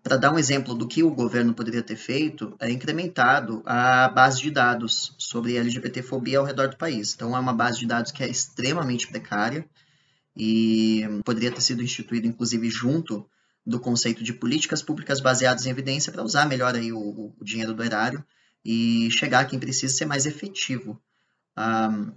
Para 0.02 0.16
dar 0.16 0.32
um 0.32 0.38
exemplo 0.38 0.74
do 0.74 0.86
que 0.86 1.02
o 1.02 1.10
governo 1.10 1.52
poderia 1.52 1.82
ter 1.82 1.96
feito, 1.96 2.54
é 2.60 2.70
incrementado 2.70 3.62
a 3.66 4.08
base 4.08 4.40
de 4.40 4.50
dados 4.50 5.14
sobre 5.18 5.56
LGBTfobia 5.56 6.38
ao 6.38 6.44
redor 6.44 6.68
do 6.68 6.76
país. 6.76 7.12
Então, 7.14 7.36
é 7.36 7.40
uma 7.40 7.52
base 7.52 7.80
de 7.80 7.86
dados 7.86 8.12
que 8.12 8.22
é 8.22 8.28
extremamente 8.28 9.08
precária 9.08 9.68
e 10.36 11.02
poderia 11.24 11.50
ter 11.50 11.60
sido 11.60 11.82
instituído, 11.82 12.26
inclusive, 12.26 12.70
junto 12.70 13.28
do 13.66 13.80
conceito 13.80 14.22
de 14.22 14.32
políticas 14.32 14.80
públicas 14.80 15.20
baseadas 15.20 15.66
em 15.66 15.70
evidência 15.70 16.12
para 16.12 16.22
usar 16.22 16.46
melhor 16.46 16.74
aí 16.74 16.92
o, 16.92 17.34
o 17.38 17.44
dinheiro 17.44 17.74
do 17.74 17.82
erário 17.82 18.24
e 18.64 19.10
chegar 19.10 19.40
a 19.40 19.44
quem 19.44 19.58
precisa 19.58 19.94
ser 19.94 20.06
mais 20.06 20.24
efetivo. 20.24 21.00
Um, 21.58 22.12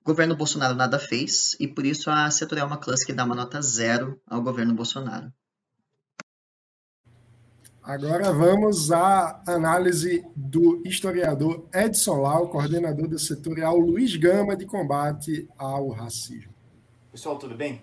o 0.00 0.04
governo 0.04 0.36
Bolsonaro 0.36 0.74
nada 0.74 0.98
fez 0.98 1.56
e 1.58 1.66
por 1.66 1.84
isso 1.84 2.08
a 2.08 2.30
setorial 2.30 2.68
McCluskey 2.68 3.12
dá 3.12 3.24
uma 3.24 3.34
nota 3.34 3.60
zero 3.60 4.20
ao 4.26 4.40
governo 4.40 4.74
Bolsonaro. 4.74 5.32
Agora 7.86 8.32
vamos 8.32 8.90
à 8.90 9.40
análise 9.46 10.26
do 10.34 10.82
historiador 10.84 11.68
Edson 11.72 12.20
Lau, 12.20 12.48
coordenador 12.48 13.06
do 13.06 13.16
setorial 13.16 13.78
Luiz 13.78 14.16
Gama 14.16 14.56
de 14.56 14.66
combate 14.66 15.48
ao 15.56 15.90
racismo. 15.90 16.52
Pessoal, 17.12 17.38
tudo 17.38 17.54
bem? 17.54 17.80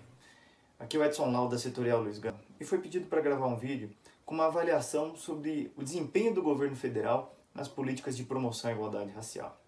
Aqui 0.78 0.98
é 0.98 1.00
o 1.00 1.04
Edson 1.04 1.30
Lau 1.30 1.48
da 1.48 1.56
setorial 1.56 2.02
Luiz 2.02 2.18
Gama 2.18 2.38
e 2.60 2.66
foi 2.66 2.80
pedido 2.80 3.06
para 3.06 3.22
gravar 3.22 3.46
um 3.46 3.56
vídeo 3.56 3.88
com 4.26 4.34
uma 4.34 4.44
avaliação 4.44 5.16
sobre 5.16 5.72
o 5.74 5.82
desempenho 5.82 6.34
do 6.34 6.42
governo 6.42 6.76
federal 6.76 7.34
nas 7.54 7.66
políticas 7.66 8.14
de 8.14 8.24
promoção 8.24 8.68
à 8.68 8.74
igualdade 8.74 9.10
racial. 9.10 9.58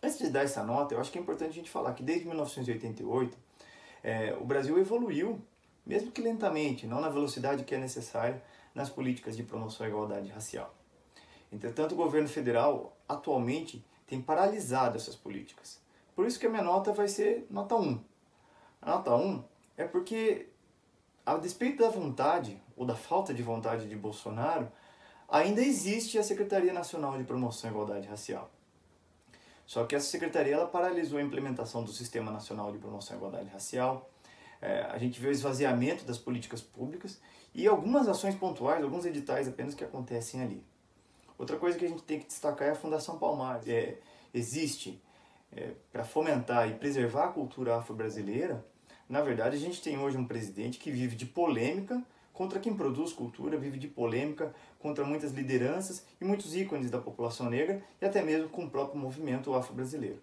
Antes 0.00 0.16
de 0.16 0.30
dar 0.30 0.44
essa 0.44 0.62
nota, 0.62 0.94
eu 0.94 1.00
acho 1.00 1.10
que 1.10 1.18
é 1.18 1.20
importante 1.20 1.50
a 1.50 1.54
gente 1.54 1.70
falar 1.70 1.92
que 1.94 2.04
desde 2.04 2.24
1988 2.24 3.36
é, 4.04 4.32
o 4.40 4.44
Brasil 4.44 4.78
evoluiu, 4.78 5.40
mesmo 5.84 6.12
que 6.12 6.22
lentamente, 6.22 6.86
não 6.86 7.00
na 7.00 7.08
velocidade 7.08 7.64
que 7.64 7.74
é 7.74 7.78
necessária, 7.78 8.40
nas 8.74 8.88
políticas 8.88 9.36
de 9.36 9.42
promoção 9.42 9.86
à 9.86 9.88
igualdade 9.88 10.28
racial. 10.28 10.74
Entretanto, 11.52 11.92
o 11.92 11.96
governo 11.96 12.28
federal 12.28 12.96
atualmente 13.08 13.84
tem 14.06 14.20
paralisado 14.20 14.96
essas 14.96 15.16
políticas. 15.16 15.80
Por 16.14 16.26
isso 16.26 16.38
que 16.38 16.46
a 16.46 16.50
minha 16.50 16.62
nota 16.62 16.92
vai 16.92 17.08
ser 17.08 17.46
nota 17.50 17.74
1. 17.74 18.00
A 18.82 18.90
nota 18.90 19.14
1 19.14 19.44
é 19.76 19.84
porque, 19.84 20.48
a 21.24 21.36
despeito 21.36 21.82
da 21.82 21.88
vontade 21.88 22.60
ou 22.76 22.84
da 22.84 22.94
falta 22.94 23.32
de 23.32 23.42
vontade 23.42 23.88
de 23.88 23.96
Bolsonaro, 23.96 24.70
ainda 25.28 25.60
existe 25.60 26.18
a 26.18 26.22
Secretaria 26.22 26.72
Nacional 26.72 27.16
de 27.16 27.24
Promoção 27.24 27.70
à 27.70 27.72
Igualdade 27.72 28.08
Racial. 28.08 28.50
Só 29.66 29.84
que 29.84 29.94
essa 29.94 30.06
secretaria 30.06 30.54
ela 30.54 30.66
paralisou 30.66 31.18
a 31.18 31.22
implementação 31.22 31.84
do 31.84 31.92
Sistema 31.92 32.32
Nacional 32.32 32.72
de 32.72 32.78
Promoção 32.78 33.14
à 33.14 33.16
Igualdade 33.16 33.48
Racial. 33.50 34.10
É, 34.60 34.82
a 34.82 34.98
gente 34.98 35.20
vê 35.20 35.28
o 35.28 35.30
esvaziamento 35.30 36.04
das 36.04 36.18
políticas 36.18 36.60
públicas 36.60 37.20
e 37.54 37.66
algumas 37.66 38.08
ações 38.08 38.34
pontuais, 38.34 38.82
alguns 38.82 39.04
editais 39.04 39.48
apenas 39.48 39.74
que 39.74 39.84
acontecem 39.84 40.42
ali. 40.42 40.64
Outra 41.38 41.56
coisa 41.56 41.78
que 41.78 41.84
a 41.84 41.88
gente 41.88 42.02
tem 42.02 42.20
que 42.20 42.26
destacar 42.26 42.68
é 42.68 42.70
a 42.72 42.74
Fundação 42.74 43.18
Palmares. 43.18 43.66
É, 43.66 43.98
existe 44.32 45.00
é, 45.52 45.72
para 45.92 46.04
fomentar 46.04 46.68
e 46.68 46.74
preservar 46.74 47.24
a 47.24 47.28
cultura 47.28 47.76
afro-brasileira. 47.76 48.64
Na 49.08 49.22
verdade, 49.22 49.56
a 49.56 49.58
gente 49.58 49.82
tem 49.82 49.98
hoje 49.98 50.16
um 50.16 50.26
presidente 50.26 50.78
que 50.78 50.90
vive 50.90 51.16
de 51.16 51.26
polêmica 51.26 52.04
contra 52.32 52.60
quem 52.60 52.74
produz 52.74 53.12
cultura, 53.12 53.58
vive 53.58 53.78
de 53.78 53.88
polêmica 53.88 54.54
contra 54.78 55.04
muitas 55.04 55.32
lideranças 55.32 56.06
e 56.20 56.24
muitos 56.24 56.54
ícones 56.54 56.90
da 56.90 56.98
população 56.98 57.50
negra 57.50 57.82
e 58.00 58.04
até 58.04 58.22
mesmo 58.22 58.48
com 58.48 58.64
o 58.64 58.70
próprio 58.70 59.00
movimento 59.00 59.54
afro-brasileiro. 59.54 60.20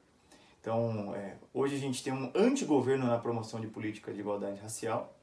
Então, 0.61 1.13
é, 1.15 1.35
hoje 1.53 1.75
a 1.75 1.79
gente 1.79 2.03
tem 2.03 2.13
um 2.13 2.31
antigoverno 2.35 3.07
na 3.07 3.17
promoção 3.17 3.59
de 3.59 3.67
política 3.67 4.13
de 4.13 4.19
igualdade 4.19 4.59
racial. 4.59 5.16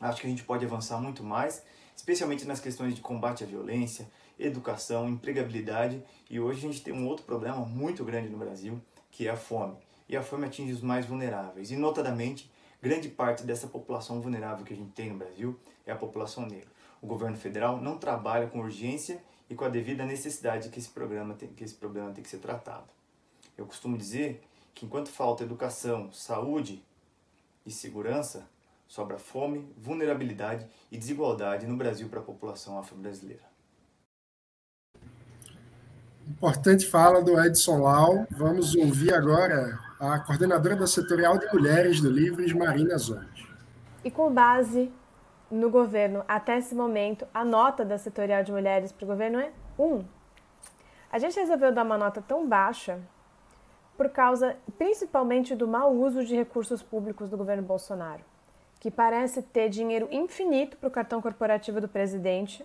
Acho 0.00 0.20
que 0.20 0.26
a 0.26 0.30
gente 0.30 0.44
pode 0.44 0.64
avançar 0.64 0.98
muito 0.98 1.22
mais, 1.22 1.62
especialmente 1.94 2.44
nas 2.44 2.60
questões 2.60 2.94
de 2.94 3.00
combate 3.00 3.44
à 3.44 3.46
violência, 3.46 4.10
educação, 4.38 5.08
empregabilidade. 5.08 6.02
E 6.28 6.38
hoje 6.38 6.58
a 6.58 6.72
gente 6.72 6.82
tem 6.82 6.92
um 6.92 7.06
outro 7.06 7.24
problema 7.24 7.58
muito 7.64 8.04
grande 8.04 8.28
no 8.28 8.38
Brasil, 8.38 8.80
que 9.10 9.26
é 9.26 9.30
a 9.30 9.36
fome. 9.36 9.76
E 10.08 10.16
a 10.16 10.22
fome 10.22 10.46
atinge 10.46 10.72
os 10.72 10.82
mais 10.82 11.06
vulneráveis. 11.06 11.70
E, 11.70 11.76
notadamente, 11.76 12.50
grande 12.80 13.08
parte 13.08 13.42
dessa 13.44 13.66
população 13.66 14.20
vulnerável 14.20 14.64
que 14.64 14.72
a 14.72 14.76
gente 14.76 14.92
tem 14.92 15.10
no 15.10 15.18
Brasil 15.18 15.58
é 15.86 15.92
a 15.92 15.96
população 15.96 16.46
negra. 16.46 16.68
O 17.00 17.06
governo 17.06 17.36
federal 17.36 17.80
não 17.80 17.98
trabalha 17.98 18.46
com 18.46 18.60
urgência 18.60 19.22
e 19.48 19.54
com 19.54 19.64
a 19.64 19.68
devida 19.68 20.04
necessidade 20.04 20.68
que 20.68 20.78
esse, 20.78 20.88
programa 20.88 21.34
tem, 21.34 21.48
que 21.48 21.64
esse 21.64 21.74
problema 21.74 22.12
tem 22.12 22.22
que 22.22 22.30
ser 22.30 22.38
tratado. 22.38 22.86
Eu 23.56 23.66
costumo 23.66 23.96
dizer 23.96 24.42
que 24.74 24.84
enquanto 24.84 25.08
falta 25.08 25.44
educação, 25.44 26.12
saúde 26.12 26.84
e 27.64 27.70
segurança, 27.70 28.48
sobra 28.86 29.18
fome, 29.18 29.72
vulnerabilidade 29.76 30.66
e 30.90 30.98
desigualdade 30.98 31.66
no 31.66 31.76
Brasil 31.76 32.08
para 32.08 32.20
a 32.20 32.22
população 32.22 32.78
afro-brasileira. 32.78 33.42
Importante 36.28 36.86
fala 36.86 37.22
do 37.22 37.40
Edson 37.40 37.78
Lau. 37.78 38.26
Vamos 38.30 38.74
ouvir 38.74 39.14
agora 39.14 39.78
a 40.00 40.18
coordenadora 40.18 40.74
da 40.74 40.86
Setorial 40.86 41.38
de 41.38 41.46
Mulheres 41.52 42.00
do 42.00 42.10
Livres, 42.10 42.52
Marina 42.52 42.98
Zones. 42.98 43.46
E 44.04 44.10
com 44.10 44.32
base 44.32 44.90
no 45.50 45.70
governo 45.70 46.24
até 46.26 46.58
esse 46.58 46.74
momento, 46.74 47.26
a 47.32 47.44
nota 47.44 47.84
da 47.84 47.96
Setorial 47.96 48.42
de 48.42 48.50
Mulheres 48.50 48.90
para 48.90 49.04
o 49.04 49.08
governo 49.08 49.38
é 49.38 49.52
1. 49.78 50.04
A 51.10 51.18
gente 51.18 51.38
resolveu 51.38 51.72
dar 51.72 51.84
uma 51.84 51.96
nota 51.96 52.20
tão 52.20 52.46
baixa 52.46 52.98
por 53.96 54.10
causa 54.10 54.56
principalmente 54.76 55.54
do 55.54 55.66
mau 55.66 55.94
uso 55.94 56.24
de 56.24 56.34
recursos 56.34 56.82
públicos 56.82 57.30
do 57.30 57.36
governo 57.36 57.62
Bolsonaro, 57.62 58.22
que 58.80 58.90
parece 58.90 59.42
ter 59.42 59.68
dinheiro 59.68 60.08
infinito 60.10 60.76
para 60.76 60.88
o 60.88 60.90
cartão 60.90 61.20
corporativo 61.20 61.80
do 61.80 61.88
presidente, 61.88 62.64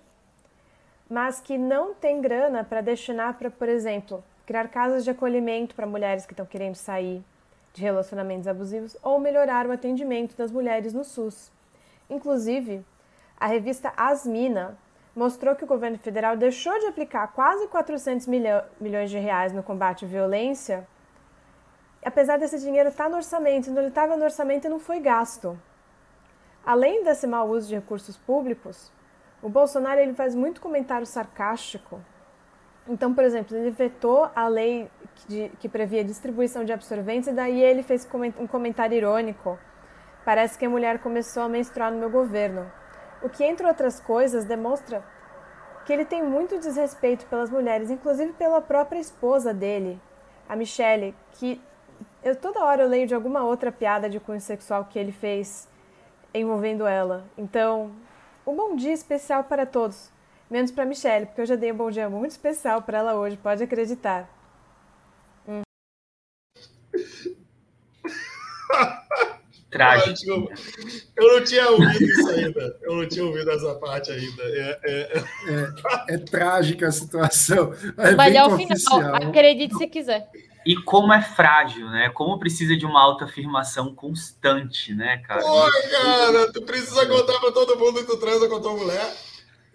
mas 1.10 1.40
que 1.40 1.58
não 1.58 1.94
tem 1.94 2.22
grana 2.22 2.64
para 2.64 2.82
destinar 2.82 3.38
para, 3.38 3.50
por 3.50 3.68
exemplo, 3.68 4.24
criar 4.46 4.68
casas 4.70 5.04
de 5.04 5.10
acolhimento 5.10 5.76
para 5.76 5.86
mulheres 5.86 6.26
que 6.26 6.34
estão 6.34 6.46
querendo 6.46 6.76
sair 6.76 7.24
de 7.74 7.82
relacionamentos 7.82 8.48
abusivos 8.48 8.98
ou 9.02 9.20
melhorar 9.20 9.66
o 9.66 9.72
atendimento 9.72 10.36
das 10.36 10.52
mulheres 10.52 10.94
no 10.94 11.04
SUS. 11.04 11.52
Inclusive, 12.10 12.84
a 13.40 13.48
revista 13.48 13.94
Asmina 13.96 14.78
mostrou 15.16 15.56
que 15.56 15.64
o 15.64 15.68
governo 15.68 15.98
federal 15.98 16.38
deixou 16.38 16.78
de 16.80 16.86
aplicar 16.86 17.28
quase 17.28 17.68
400 17.68 18.28
milhões 18.28 19.10
de 19.10 19.18
reais 19.18 19.52
no 19.54 19.64
combate 19.64 20.06
à 20.06 20.08
violência, 20.08 20.88
apesar 22.04 22.38
desse 22.38 22.60
dinheiro 22.60 22.90
estar 22.90 23.10
no 23.10 23.18
orçamento, 23.18 23.70
então 23.70 23.82
ele 23.82 23.90
estava 23.90 24.16
no 24.16 24.24
orçamento 24.24 24.66
e 24.66 24.70
não 24.70 24.80
foi 24.80 25.00
gasto. 25.00 25.58
Além 26.66 27.04
desse 27.04 27.26
mau 27.28 27.50
uso 27.50 27.68
de 27.68 27.76
recursos 27.76 28.18
públicos, 28.18 28.92
o 29.42 29.50
Bolsonaro 29.50 30.00
ele 30.00 30.14
faz 30.14 30.36
muito 30.36 30.62
comentário 30.62 31.06
sarcástico 31.06 32.00
então, 32.88 33.14
por 33.14 33.24
exemplo, 33.24 33.56
ele 33.56 33.70
vetou 33.70 34.30
a 34.36 34.48
lei 34.48 34.90
que, 35.16 35.50
que 35.60 35.70
previa 35.70 36.04
distribuição 36.04 36.66
de 36.66 36.74
absorventes 36.74 37.28
e 37.30 37.32
daí 37.32 37.62
ele 37.62 37.84
fez 37.84 38.08
um 38.40 38.48
comentário 38.48 38.98
irônico. 38.98 39.58
Parece 40.26 40.58
que 40.58 40.66
a 40.66 40.70
mulher 40.70 41.00
começou 41.00 41.44
a 41.44 41.50
menstruar 41.50 41.92
no 41.92 42.00
meu 42.00 42.10
governo. 42.10 42.72
O 43.22 43.30
que, 43.30 43.44
entre 43.44 43.68
outras 43.68 44.00
coisas, 44.00 44.46
demonstra 44.46 45.04
que 45.86 45.94
ele 45.94 46.06
tem 46.06 46.24
muito 46.24 46.60
desrespeito 46.60 47.26
pelas 47.28 47.50
mulheres, 47.50 47.90
inclusive 47.90 48.34
pela 48.34 48.62
própria 48.62 49.00
esposa 49.00 49.54
dele, 49.54 50.00
a 50.50 50.56
Michelle, 50.56 51.16
que 51.34 51.62
eu 52.24 52.36
toda 52.36 52.64
hora 52.64 52.84
eu 52.84 52.88
leio 52.88 53.08
de 53.08 53.16
alguma 53.16 53.44
outra 53.44 53.72
piada 53.72 54.10
de 54.10 54.20
cunho 54.20 54.42
sexual 54.42 54.86
que 54.86 54.98
ele 54.98 55.12
fez 55.12 55.68
envolvendo 56.34 56.86
ela. 56.86 57.26
Então, 57.38 57.92
um 58.46 58.56
bom 58.56 58.76
dia 58.76 58.94
especial 58.94 59.44
para 59.44 59.66
todos. 59.66 60.10
Menos 60.50 60.72
para 60.72 60.86
Michelle, 60.86 61.26
porque 61.26 61.42
eu 61.42 61.46
já 61.46 61.56
dei 61.56 61.72
um 61.72 61.78
bom 61.78 61.90
dia 61.90 62.10
muito 62.10 62.32
especial 62.32 62.82
para 62.82 62.98
ela 62.98 63.16
hoje, 63.16 63.38
pode 63.38 63.64
acreditar. 63.64 64.30
Hum. 65.48 65.62
Trágico. 69.72 70.50
Eu 71.16 71.34
não 71.34 71.44
tinha 71.46 71.70
ouvido 71.70 72.04
isso 72.04 72.30
ainda. 72.30 72.78
Eu 72.82 72.96
não 72.98 73.08
tinha 73.08 73.24
ouvido 73.24 73.50
essa 73.52 73.74
parte 73.76 74.12
ainda. 74.12 74.44
É, 74.44 74.80
é... 74.84 75.24
é, 76.10 76.16
é 76.16 76.18
trágica 76.18 76.90
a 76.90 76.92
situação. 76.92 77.74
É 77.98 78.14
Mas 78.14 78.36
é 78.36 78.44
o 78.44 78.58
final. 78.58 79.16
Acredite 79.16 79.78
se 79.78 79.88
quiser. 79.88 80.28
E 80.66 80.76
como 80.76 81.12
é 81.12 81.22
frágil, 81.22 81.90
né? 81.90 82.10
Como 82.10 82.38
precisa 82.38 82.76
de 82.78 82.86
uma 82.86 83.02
autoafirmação 83.02 83.96
constante, 83.96 84.94
né, 84.94 85.18
cara? 85.18 85.42
Pô, 85.42 85.66
cara, 85.92 86.52
tu 86.52 86.62
precisa 86.62 87.06
contar 87.08 87.40
pra 87.40 87.52
todo 87.52 87.80
mundo 87.80 88.00
que 88.00 88.06
tu 88.06 88.18
transa 88.18 88.48
com 88.48 88.56
a 88.58 88.62
tua 88.62 88.78
mulher. 88.78 89.16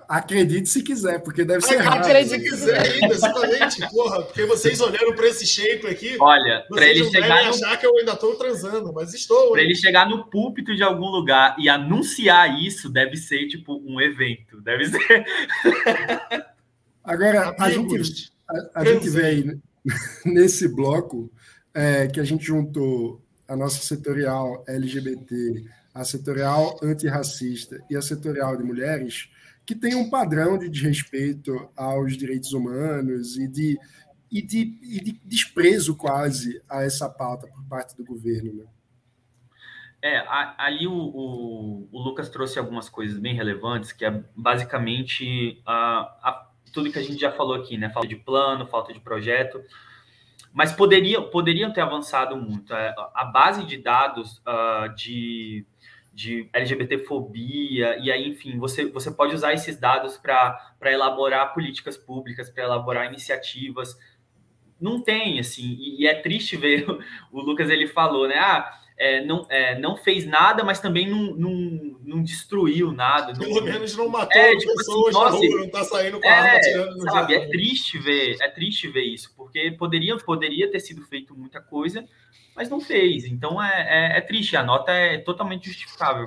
Acredite 0.09 0.68
se 0.68 0.84
quiser, 0.84 1.18
porque 1.18 1.45
deve 1.45 1.62
ser 1.62 1.78
raro. 1.78 1.99
Acredite 1.99 2.45
se 2.45 2.51
quiser 2.51 2.80
ainda, 2.80 3.12
exatamente. 3.12 3.91
Porra, 3.91 4.22
porque 4.22 4.47
vocês 4.47 4.80
olharam 4.80 5.12
para 5.16 5.26
esse 5.26 5.45
shape 5.45 5.84
aqui. 5.89 6.16
Olha, 6.20 6.64
para 6.68 6.87
ele 6.87 7.11
chegar. 7.11 7.43
No... 7.43 7.51
achar 7.51 7.76
que 7.76 7.84
eu 7.84 7.97
ainda 7.99 8.12
estou 8.12 8.37
transando, 8.37 8.93
mas 8.93 9.12
estou. 9.12 9.51
Para 9.51 9.62
ele 9.62 9.74
chegar 9.74 10.09
no 10.09 10.26
púlpito 10.26 10.76
de 10.76 10.84
algum 10.84 11.09
lugar 11.11 11.57
e 11.59 11.68
anunciar 11.68 12.57
isso, 12.62 12.89
deve 12.89 13.16
ser 13.16 13.49
tipo 13.49 13.82
um 13.84 14.01
evento. 14.01 14.61
Deve 14.61 14.87
ser. 14.87 15.26
Agora, 17.03 17.57
a 17.59 17.70
gente, 17.70 18.32
a, 18.49 18.80
a 18.80 18.84
gente 18.84 19.11
vê 19.11 19.24
aí 19.24 19.59
nesse 20.24 20.68
bloco 20.68 21.30
é, 21.74 22.07
que 22.07 22.20
a 22.20 22.24
gente 22.24 22.45
juntou 22.45 23.22
a 23.49 23.57
nossa 23.57 23.78
setorial 23.82 24.64
LGBT, 24.66 25.64
a 25.95 26.05
setorial 26.05 26.78
antirracista 26.82 27.82
e 27.89 27.97
a 27.97 28.03
setorial 28.03 28.57
de 28.57 28.64
mulheres 28.64 29.28
que 29.66 29.74
tem 29.74 29.97
um 29.97 30.09
padrão 30.09 30.57
de 30.57 30.68
desrespeito 30.68 31.68
aos 31.76 32.16
direitos 32.16 32.53
humanos 32.53 33.37
e 33.37 33.49
de, 33.49 33.78
e 34.30 34.41
de, 34.41 34.78
e 34.80 35.01
de 35.03 35.20
desprezo 35.24 35.97
quase 35.97 36.62
a 36.68 36.82
essa 36.82 37.09
pauta 37.09 37.49
por 37.49 37.64
parte 37.64 37.97
do 37.97 38.05
governo. 38.05 38.53
Né? 38.55 38.64
É, 40.03 40.24
ali 40.57 40.87
o, 40.87 40.93
o, 40.93 41.89
o, 41.91 42.01
Lucas 42.01 42.28
trouxe 42.28 42.61
algumas 42.61 42.89
coisas 42.89 43.18
bem 43.18 43.34
relevantes, 43.34 43.91
que 43.91 44.05
é 44.05 44.22
basicamente 44.37 45.61
a, 45.66 45.72
a, 46.22 46.45
tudo 46.76 46.92
que 46.92 46.98
a 46.98 47.02
gente 47.02 47.18
já 47.18 47.32
falou 47.32 47.54
aqui, 47.54 47.78
né? 47.78 47.88
Falta 47.88 48.06
de 48.06 48.16
plano, 48.16 48.66
falta 48.66 48.92
de 48.92 49.00
projeto, 49.00 49.64
mas 50.52 50.74
poderiam, 50.74 51.30
poderiam 51.30 51.72
ter 51.72 51.80
avançado 51.80 52.36
muito. 52.36 52.74
A, 52.74 52.78
é, 52.78 52.94
a 53.14 53.24
base 53.24 53.64
de 53.64 53.78
dados 53.78 54.42
uh, 54.46 54.94
de 54.94 55.66
de 56.12 56.48
LGBTfobia, 56.50 57.98
e 57.98 58.10
aí, 58.10 58.26
enfim, 58.26 58.58
você, 58.58 58.86
você 58.86 59.10
pode 59.10 59.34
usar 59.34 59.52
esses 59.52 59.78
dados 59.78 60.16
para 60.16 60.74
elaborar 60.86 61.52
políticas 61.52 61.98
públicas, 61.98 62.48
para 62.48 62.64
elaborar 62.64 63.04
iniciativas. 63.04 63.98
Não 64.80 65.02
tem, 65.02 65.38
assim, 65.38 65.76
e, 65.78 66.00
e, 66.00 66.06
é 66.06 66.14
triste 66.14 66.56
ver, 66.56 66.86
o 67.30 67.42
Lucas 67.42 67.68
ele 67.68 67.86
falou, 67.86 68.26
né? 68.26 68.38
Ah, 68.38 68.80
é, 68.99 69.24
não, 69.24 69.47
é, 69.51 69.78
não 69.78 69.97
fez 69.97 70.24
nada, 70.24 70.64
mas 70.64 70.80
também 70.80 71.09
não, 71.09 71.34
não, 71.34 71.99
não 72.03 72.22
destruiu 72.22 72.92
nada. 72.92 73.34
Pelo 73.38 73.55
não, 73.55 73.62
menos 73.62 73.94
não 73.97 74.09
matou 74.09 74.40
é, 74.40 74.57
tipo 74.57 74.74
pessoas 74.74 75.14
assim, 75.14 75.24
nossa, 75.24 75.36
rua, 75.36 75.61
não 75.61 75.70
tá 75.70 75.84
saindo 75.84 76.20
com 76.20 76.26
a 76.26 76.30
é, 76.30 76.78
arma 76.78 76.94
no 76.94 77.03
sabe, 77.03 77.34
É 77.34 77.49
triste 77.49 77.99
ver, 77.99 78.36
é 78.40 78.49
triste 78.49 78.88
ver 78.88 79.05
isso, 79.05 79.34
porque 79.36 79.70
poderia, 79.72 80.16
poderia 80.16 80.70
ter 80.70 80.80
sido 80.80 81.03
feito 81.03 81.36
muita 81.36 81.61
coisa, 81.61 82.07
mas 82.55 82.70
não 82.70 82.80
fez. 82.80 83.24
Então 83.26 83.62
é, 83.62 84.14
é, 84.14 84.18
é 84.18 84.20
triste, 84.22 84.57
a 84.57 84.62
nota 84.62 84.90
é 84.90 85.18
totalmente 85.18 85.66
justificável. 85.66 86.24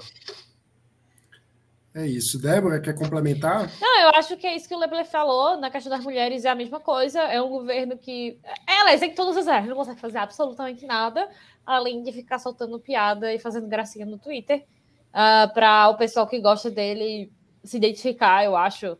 É 1.93 2.05
isso. 2.05 2.39
Débora, 2.39 2.79
quer 2.79 2.93
complementar? 2.93 3.69
Não, 3.81 4.01
eu 4.01 4.09
acho 4.09 4.37
que 4.37 4.45
é 4.45 4.55
isso 4.55 4.67
que 4.67 4.75
o 4.75 4.79
Leble 4.79 5.03
falou 5.05 5.57
na 5.57 5.71
questão 5.71 5.89
das 5.89 6.03
mulheres, 6.03 6.45
é 6.45 6.49
a 6.49 6.55
mesma 6.55 6.79
coisa. 6.79 7.19
É 7.19 7.41
um 7.41 7.49
governo 7.49 7.97
que. 7.97 8.39
Ela 8.67 8.91
é 8.91 9.05
em 9.05 9.15
todas 9.15 9.35
as 9.35 9.47
áreas, 9.47 9.67
não 9.67 9.75
consegue 9.75 9.99
fazer 9.99 10.19
absolutamente 10.19 10.85
nada, 10.85 11.27
além 11.69 12.01
de 12.01 12.11
ficar 12.11 12.39
soltando 12.39 12.79
piada 12.79 13.31
e 13.33 13.37
fazendo 13.37 13.67
gracinha 13.67 14.05
no 14.05 14.17
Twitter. 14.17 14.59
Uh, 14.59 14.65
ah, 15.13 15.51
para 15.53 15.89
o 15.89 15.97
pessoal 15.97 16.27
que 16.27 16.39
gosta 16.39 16.71
dele 16.71 17.31
se 17.63 17.77
identificar, 17.77 18.43
eu 18.43 18.55
acho. 18.55 18.97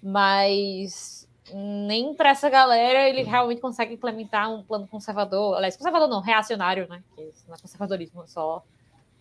Mas 0.00 1.28
nem 1.52 2.14
para 2.14 2.30
essa 2.30 2.48
galera 2.48 3.08
ele 3.08 3.22
realmente 3.22 3.60
consegue 3.60 3.94
implementar 3.94 4.52
um 4.52 4.62
plano 4.62 4.86
conservador. 4.86 5.56
Aliás, 5.56 5.76
conservador 5.76 6.08
não, 6.08 6.20
reacionário, 6.20 6.88
né? 6.88 7.02
Não 7.16 7.54
é 7.54 7.58
conservadorismo, 7.58 8.22
é 8.22 8.26
só 8.28 8.64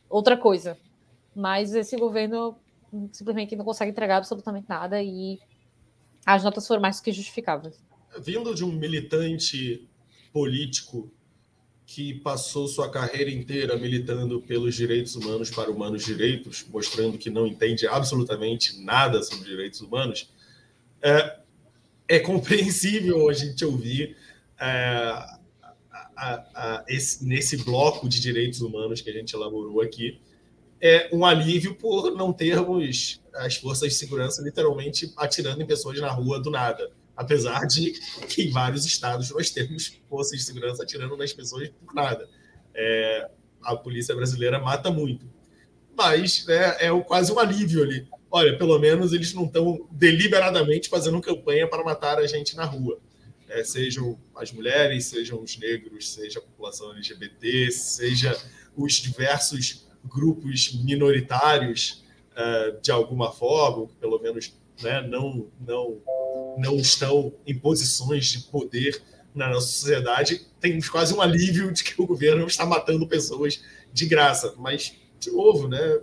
outra 0.08 0.38
coisa. 0.38 0.78
Mas 1.36 1.74
esse 1.74 1.98
governo 1.98 2.56
simplesmente 3.12 3.56
não 3.56 3.66
consegue 3.66 3.92
entregar 3.92 4.18
absolutamente 4.18 4.70
nada 4.70 5.02
e 5.02 5.40
as 6.26 6.44
notas 6.44 6.68
foram 6.68 6.82
mais 6.82 7.00
que 7.00 7.12
justificáveis. 7.12 7.82
Vindo 8.20 8.54
de 8.54 8.64
um 8.64 8.72
militante 8.72 9.88
político 10.32 11.12
que 11.94 12.14
passou 12.14 12.70
sua 12.70 12.90
carreira 12.90 13.30
inteira 13.30 13.76
militando 13.76 14.42
pelos 14.42 14.76
direitos 14.76 15.14
humanos 15.18 15.50
para 15.50 15.70
humanos 15.70 16.06
direitos, 16.06 16.66
mostrando 16.72 17.18
que 17.18 17.30
não 17.30 17.46
entende 17.46 17.86
absolutamente 17.86 18.82
nada 18.82 19.22
sobre 19.22 19.50
direitos 19.50 19.82
humanos, 19.82 20.32
é, 21.02 21.40
é 22.08 22.20
compreensível 22.20 23.28
a 23.28 23.34
gente 23.34 23.66
ouvir 23.66 24.16
é, 24.58 24.66
a, 24.72 25.40
a, 26.16 26.86
esse, 26.88 27.26
nesse 27.26 27.58
bloco 27.58 28.08
de 28.08 28.22
direitos 28.22 28.62
humanos 28.62 29.02
que 29.02 29.10
a 29.10 29.14
gente 29.14 29.36
elaborou 29.36 29.82
aqui, 29.82 30.18
é 30.80 31.10
um 31.12 31.26
alívio 31.26 31.76
por 31.76 32.16
não 32.16 32.32
termos 32.32 33.20
as 33.34 33.58
forças 33.58 33.90
de 33.90 33.96
segurança 33.96 34.42
literalmente 34.42 35.12
atirando 35.18 35.62
em 35.62 35.66
pessoas 35.66 36.00
na 36.00 36.10
rua 36.10 36.40
do 36.40 36.50
nada. 36.50 36.90
Apesar 37.22 37.66
de 37.66 37.92
que 38.28 38.44
em 38.44 38.52
vários 38.52 38.86
estados 38.86 39.30
nós 39.32 39.50
temos 39.50 40.00
forças 40.10 40.40
de 40.40 40.44
segurança 40.44 40.84
atirando 40.84 41.16
nas 41.16 41.34
pessoas 41.34 41.70
por 41.70 41.94
nada. 41.94 42.28
É, 42.74 43.30
a 43.62 43.76
polícia 43.76 44.16
brasileira 44.16 44.60
mata 44.60 44.90
muito. 44.90 45.26
Mas 45.96 46.46
né, 46.46 46.78
é 46.80 47.02
quase 47.04 47.32
um 47.32 47.40
alívio 47.40 47.84
ali 47.84 48.08
olha, 48.32 48.58
pelo 48.58 48.80
menos 48.80 49.12
eles 49.12 49.34
não 49.34 49.44
estão 49.44 49.88
deliberadamente 49.92 50.88
fazendo 50.88 51.20
campanha 51.20 51.68
para 51.68 51.84
matar 51.84 52.18
a 52.18 52.26
gente 52.26 52.56
na 52.56 52.64
rua. 52.64 52.98
É, 53.50 53.64
sejam 53.66 54.18
as 54.34 54.52
mulheres, 54.54 55.06
sejam 55.06 55.44
os 55.44 55.58
negros, 55.58 56.14
seja 56.14 56.40
a 56.40 56.42
população 56.42 56.92
LGBT, 56.94 57.70
seja 57.70 58.38
os 58.76 58.94
diversos 58.94 59.86
grupos 60.06 60.74
minoritários 60.86 62.06
uh, 62.32 62.80
de 62.82 62.92
alguma 62.92 63.30
forma, 63.34 63.88
que 63.88 63.96
pelo 63.96 64.20
menos 64.20 64.58
né, 64.82 65.02
não, 65.02 65.52
não, 65.60 66.00
não 66.58 66.78
estão 66.78 67.34
em 67.46 67.58
posições 67.58 68.26
de 68.26 68.40
poder 68.44 69.02
na 69.34 69.50
nossa 69.50 69.68
sociedade, 69.68 70.46
temos 70.60 70.90
quase 70.90 71.14
um 71.14 71.22
alívio 71.22 71.72
de 71.72 71.84
que 71.84 72.02
o 72.02 72.06
governo 72.06 72.46
está 72.46 72.66
matando 72.66 73.08
pessoas 73.08 73.64
de 73.94 74.06
graça. 74.06 74.54
Mas, 74.58 74.94
de 75.20 75.32
novo, 75.32 75.68
né, 75.68 76.00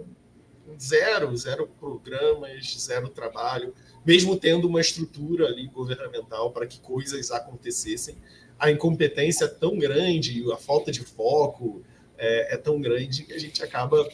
zero, 0.81 1.37
zero 1.37 1.69
programas, 1.79 2.77
zero 2.79 3.09
trabalho, 3.09 3.75
mesmo 4.05 4.37
tendo 4.37 4.67
uma 4.67 4.81
estrutura 4.81 5.47
ali 5.47 5.67
governamental 5.69 6.51
para 6.51 6.67
que 6.67 6.81
coisas 6.81 7.31
acontecessem. 7.31 8.17
A 8.59 8.71
incompetência 8.71 9.45
é 9.45 9.49
tão 9.49 9.79
grande, 9.79 10.43
a 10.53 10.57
falta 10.57 10.91
de 10.91 11.01
foco 11.01 11.83
é, 12.17 12.55
é 12.55 12.57
tão 12.57 12.81
grande 12.81 13.25
que 13.25 13.33
a 13.33 13.39
gente 13.39 13.63
acaba 13.63 14.09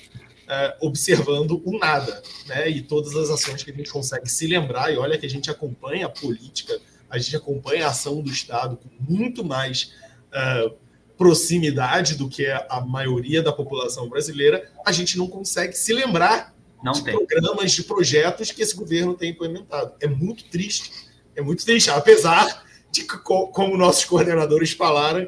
é, 0.49 0.77
observando 0.81 1.63
o 1.65 1.79
nada, 1.79 2.23
né? 2.47 2.69
E 2.69 2.83
todas 2.83 3.15
as 3.15 3.31
ações 3.31 3.63
que 3.63 3.71
a 3.71 3.75
gente 3.75 3.91
consegue 3.91 4.29
se 4.29 4.47
lembrar, 4.47 4.93
e 4.93 4.97
olha 4.97 5.19
que 5.19 5.27
a 5.27 5.31
gente 5.31 5.51
acompanha 5.51 6.07
a 6.07 6.11
política, 6.11 6.79
a 7.09 7.19
gente 7.19 7.37
acompanha 7.37 7.87
a 7.87 7.91
ação 7.91 8.21
do 8.21 8.31
Estado 8.31 8.77
com 8.77 8.89
muito 9.13 9.45
mais 9.45 9.93
é, 10.33 10.73
proximidade 11.17 12.17
do 12.17 12.29
que 12.29 12.47
a 12.47 12.81
maioria 12.81 13.43
da 13.43 13.53
população 13.53 14.09
brasileira, 14.09 14.71
a 14.85 14.93
gente 14.93 15.17
não 15.17 15.29
consegue 15.29 15.75
se 15.75 15.93
lembrar 15.93 16.55
não 16.83 16.93
de 16.93 17.03
tem. 17.03 17.15
programas, 17.15 17.73
de 17.73 17.83
projetos 17.85 18.51
que 18.51 18.63
esse 18.63 18.77
governo 18.77 19.15
tem 19.15 19.31
implementado. 19.31 19.95
É 20.01 20.07
muito 20.07 20.45
triste. 20.45 20.93
É 21.35 21.41
muito 21.41 21.65
triste, 21.65 21.91
apesar 21.91 22.65
de 22.91 23.05
que, 23.05 23.17
como 23.19 23.77
nossos 23.77 24.05
coordenadores 24.05 24.73
falaram, 24.73 25.27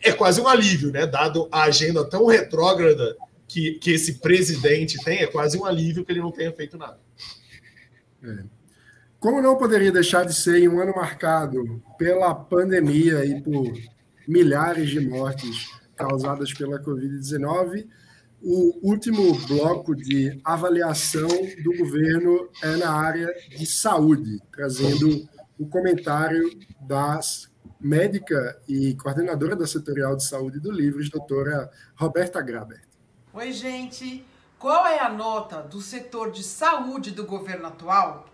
é 0.00 0.12
quase 0.12 0.40
um 0.40 0.46
alívio, 0.46 0.92
né? 0.92 1.06
Dado 1.06 1.48
a 1.50 1.62
agenda 1.62 2.04
tão 2.04 2.26
retrógrada 2.26 3.16
que, 3.52 3.72
que 3.74 3.90
esse 3.90 4.14
presidente 4.14 5.02
tem, 5.04 5.18
é 5.18 5.26
quase 5.26 5.58
um 5.58 5.66
alívio 5.66 6.04
que 6.04 6.10
ele 6.10 6.20
não 6.20 6.32
tenha 6.32 6.50
feito 6.52 6.78
nada. 6.78 6.98
É. 8.22 8.44
Como 9.20 9.42
não 9.42 9.56
poderia 9.56 9.92
deixar 9.92 10.24
de 10.24 10.34
ser 10.34 10.58
em 10.62 10.68
um 10.68 10.80
ano 10.80 10.94
marcado 10.96 11.82
pela 11.98 12.34
pandemia 12.34 13.24
e 13.24 13.40
por 13.42 13.72
milhares 14.26 14.88
de 14.90 15.00
mortes 15.00 15.70
causadas 15.94 16.52
pela 16.54 16.82
Covid-19, 16.82 17.86
o 18.40 18.88
último 18.88 19.38
bloco 19.46 19.94
de 19.94 20.40
avaliação 20.42 21.28
do 21.62 21.76
governo 21.76 22.48
é 22.62 22.76
na 22.76 22.90
área 22.90 23.28
de 23.50 23.66
saúde, 23.66 24.40
trazendo 24.50 25.28
o 25.58 25.66
comentário 25.66 26.50
da 26.80 27.20
médica 27.78 28.60
e 28.66 28.94
coordenadora 28.94 29.54
da 29.54 29.66
setorial 29.66 30.16
de 30.16 30.24
saúde 30.24 30.58
do 30.58 30.72
Livros, 30.72 31.10
doutora 31.10 31.70
Roberta 31.94 32.40
Grabert. 32.40 32.91
Oi, 33.34 33.50
gente. 33.50 34.26
Qual 34.58 34.86
é 34.86 35.00
a 35.00 35.08
nota 35.08 35.62
do 35.62 35.80
setor 35.80 36.30
de 36.30 36.44
saúde 36.44 37.12
do 37.12 37.24
governo 37.24 37.68
atual? 37.68 38.26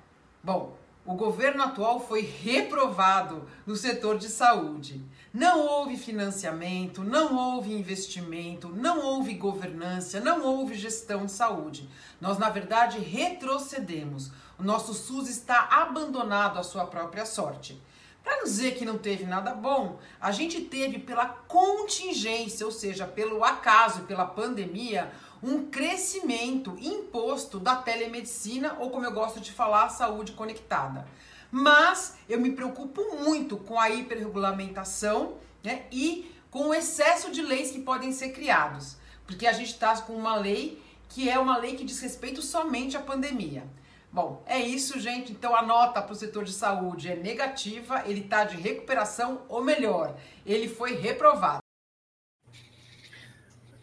Bom, 0.42 0.76
o 1.06 1.14
governo 1.14 1.62
atual 1.62 2.00
foi 2.00 2.22
reprovado 2.22 3.48
no 3.64 3.76
setor 3.76 4.18
de 4.18 4.28
saúde. 4.28 5.00
Não 5.32 5.64
houve 5.64 5.96
financiamento, 5.96 7.04
não 7.04 7.36
houve 7.36 7.72
investimento, 7.72 8.70
não 8.70 9.00
houve 9.00 9.34
governança, 9.34 10.18
não 10.18 10.44
houve 10.44 10.74
gestão 10.74 11.26
de 11.26 11.30
saúde. 11.30 11.88
Nós, 12.20 12.36
na 12.36 12.50
verdade, 12.50 12.98
retrocedemos. 12.98 14.32
O 14.58 14.64
nosso 14.64 14.92
SUS 14.92 15.28
está 15.28 15.68
abandonado 15.70 16.58
à 16.58 16.64
sua 16.64 16.84
própria 16.84 17.24
sorte. 17.24 17.80
Para 18.28 18.36
não 18.36 18.44
dizer 18.44 18.74
que 18.74 18.84
não 18.84 18.98
teve 18.98 19.24
nada 19.24 19.54
bom, 19.54 19.98
a 20.20 20.30
gente 20.30 20.60
teve 20.60 20.98
pela 20.98 21.24
contingência, 21.24 22.66
ou 22.66 22.70
seja, 22.70 23.06
pelo 23.06 23.42
acaso, 23.42 24.02
pela 24.02 24.26
pandemia, 24.26 25.10
um 25.42 25.70
crescimento 25.70 26.76
imposto 26.78 27.58
da 27.58 27.76
telemedicina, 27.76 28.76
ou 28.80 28.90
como 28.90 29.06
eu 29.06 29.12
gosto 29.12 29.40
de 29.40 29.50
falar, 29.50 29.88
saúde 29.88 30.32
conectada. 30.32 31.08
Mas 31.50 32.18
eu 32.28 32.38
me 32.38 32.52
preocupo 32.52 33.02
muito 33.16 33.56
com 33.56 33.80
a 33.80 33.88
hiperregulamentação 33.88 35.38
né, 35.64 35.86
e 35.90 36.30
com 36.50 36.68
o 36.68 36.74
excesso 36.74 37.30
de 37.30 37.40
leis 37.40 37.70
que 37.70 37.80
podem 37.80 38.12
ser 38.12 38.32
criados. 38.32 38.98
Porque 39.26 39.46
a 39.46 39.54
gente 39.54 39.72
está 39.72 39.98
com 40.02 40.12
uma 40.12 40.36
lei 40.36 40.82
que 41.08 41.30
é 41.30 41.38
uma 41.38 41.56
lei 41.56 41.76
que 41.76 41.84
diz 41.84 41.98
respeito 42.00 42.42
somente 42.42 42.94
à 42.94 43.00
pandemia. 43.00 43.64
Bom, 44.10 44.42
é 44.46 44.58
isso, 44.58 44.98
gente. 44.98 45.32
Então 45.32 45.54
a 45.54 45.62
nota 45.62 46.00
para 46.00 46.12
o 46.12 46.16
setor 46.16 46.44
de 46.44 46.52
saúde 46.52 47.08
é 47.08 47.16
negativa, 47.16 48.02
ele 48.06 48.20
está 48.20 48.44
de 48.44 48.56
recuperação, 48.56 49.42
ou 49.48 49.62
melhor, 49.62 50.16
ele 50.46 50.68
foi 50.68 50.94
reprovado. 50.94 51.62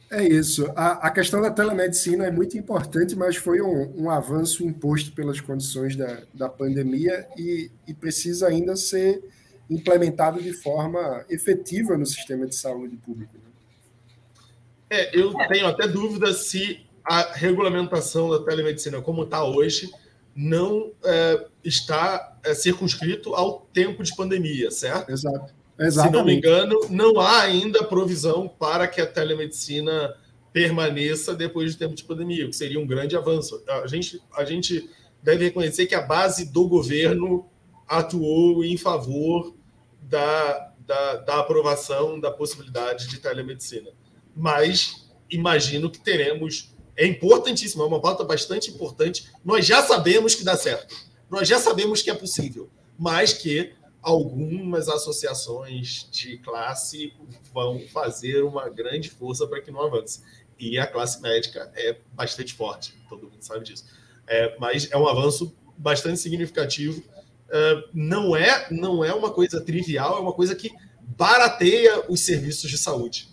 É 0.10 0.24
isso. 0.24 0.72
A, 0.76 1.08
a, 1.08 1.12
questão 1.12 1.42
da 1.42 1.50
telemedicina 1.50 2.26
é 2.26 2.32
muito 2.32 2.58
importante, 2.58 3.16
mas 3.16 3.36
foi 3.36 3.62
um, 3.62 4.04
um 4.04 4.10
avanço 4.10 4.64
imposto 4.64 5.12
pelas 5.12 5.42
condições 5.42 5.96
da, 5.96 6.22
da 6.34 6.48
pandemia 6.48 7.28
e, 7.36 7.72
e, 7.88 7.94
precisa 7.94 8.48
ainda 8.48 8.76
ser 8.76 9.24
implementado 9.70 10.42
de 10.42 10.54
forma 10.54 11.26
efetiva 11.28 11.98
no 11.98 12.06
sistema 12.06 12.46
de 12.46 12.56
saúde 12.56 12.96
público. 12.98 13.34
Né? 13.36 13.52
É, 14.92 15.20
eu 15.20 15.34
tenho 15.48 15.66
até 15.66 15.88
dúvida 15.88 16.34
se 16.34 16.86
a 17.04 17.34
regulamentação 17.34 18.30
da 18.30 18.44
telemedicina, 18.44 19.02
como 19.02 19.24
está 19.24 19.44
hoje, 19.44 19.92
não 20.36 20.92
é, 21.04 21.46
está 21.64 22.38
é, 22.44 22.54
circunscrito 22.54 23.34
ao 23.34 23.62
tempo 23.74 24.04
de 24.04 24.16
pandemia, 24.16 24.70
certo? 24.70 25.10
Exato. 25.10 25.54
Exatamente. 25.78 26.14
Se 26.14 26.18
não 26.18 26.26
me 26.26 26.36
engano, 26.36 26.80
não 26.90 27.20
há 27.20 27.42
ainda 27.42 27.84
provisão 27.84 28.48
para 28.48 28.88
que 28.88 29.02
a 29.02 29.06
telemedicina 29.06 30.16
permaneça 30.54 31.36
depois 31.36 31.76
do 31.76 31.80
tempo 31.80 31.96
de 31.96 32.04
pandemia, 32.04 32.46
o 32.46 32.50
que 32.50 32.56
seria 32.56 32.80
um 32.80 32.88
grande 32.88 33.16
avanço. 33.16 33.62
A 33.68 33.88
gente, 33.88 34.22
a 34.34 34.46
gente 34.46 34.90
deve 35.22 35.46
reconhecer 35.46 35.86
que 35.86 35.96
a 35.96 36.02
base 36.02 36.46
do 36.46 36.68
governo 36.68 37.46
atuou 37.88 38.64
em 38.64 38.78
favor 38.78 39.54
da, 40.02 40.72
da, 40.80 41.16
da 41.18 41.40
aprovação 41.40 42.20
da 42.20 42.32
possibilidade 42.32 43.10
de 43.10 43.20
telemedicina. 43.20 43.92
Mas 44.36 45.12
imagino 45.30 45.90
que 45.90 46.00
teremos. 46.00 46.74
É 46.98 47.06
importantíssimo, 47.06 47.84
é 47.84 47.86
uma 47.86 48.02
pauta 48.02 48.24
bastante 48.24 48.72
importante. 48.72 49.30
Nós 49.44 49.66
já 49.66 49.84
sabemos 49.84 50.34
que 50.36 50.44
dá 50.44 50.56
certo, 50.56 50.96
nós 51.30 51.48
já 51.48 51.60
sabemos 51.60 52.02
que 52.02 52.10
é 52.10 52.14
possível, 52.14 52.70
mas 52.98 53.34
que 53.34 53.74
algumas 54.02 54.88
associações 54.88 56.08
de 56.12 56.38
classe 56.38 57.12
vão 57.52 57.80
fazer 57.88 58.44
uma 58.44 58.70
grande 58.70 59.10
força 59.10 59.48
para 59.48 59.60
que 59.62 59.72
não 59.72 59.82
avance. 59.82 60.22
E 60.60 60.78
a 60.78 60.86
classe 60.86 61.20
médica 61.22 61.72
é 61.76 61.98
bastante 62.14 62.54
forte, 62.54 62.94
todo 63.10 63.24
mundo 63.24 63.42
sabe 63.42 63.66
disso. 63.66 63.86
É, 64.28 64.56
mas 64.60 64.90
é 64.92 64.98
um 64.98 65.08
avanço 65.08 65.56
bastante 65.76 66.20
significativo. 66.20 67.04
É, 67.50 67.84
não, 67.94 68.36
é, 68.36 68.68
não 68.72 69.04
é 69.04 69.14
uma 69.14 69.32
coisa 69.32 69.60
trivial, 69.60 70.18
é 70.18 70.22
uma 70.22 70.34
coisa 70.34 70.56
que 70.56 70.72
barateia 71.02 72.06
os 72.10 72.22
serviços 72.22 72.70
de 72.70 72.78
saúde. 72.78 73.30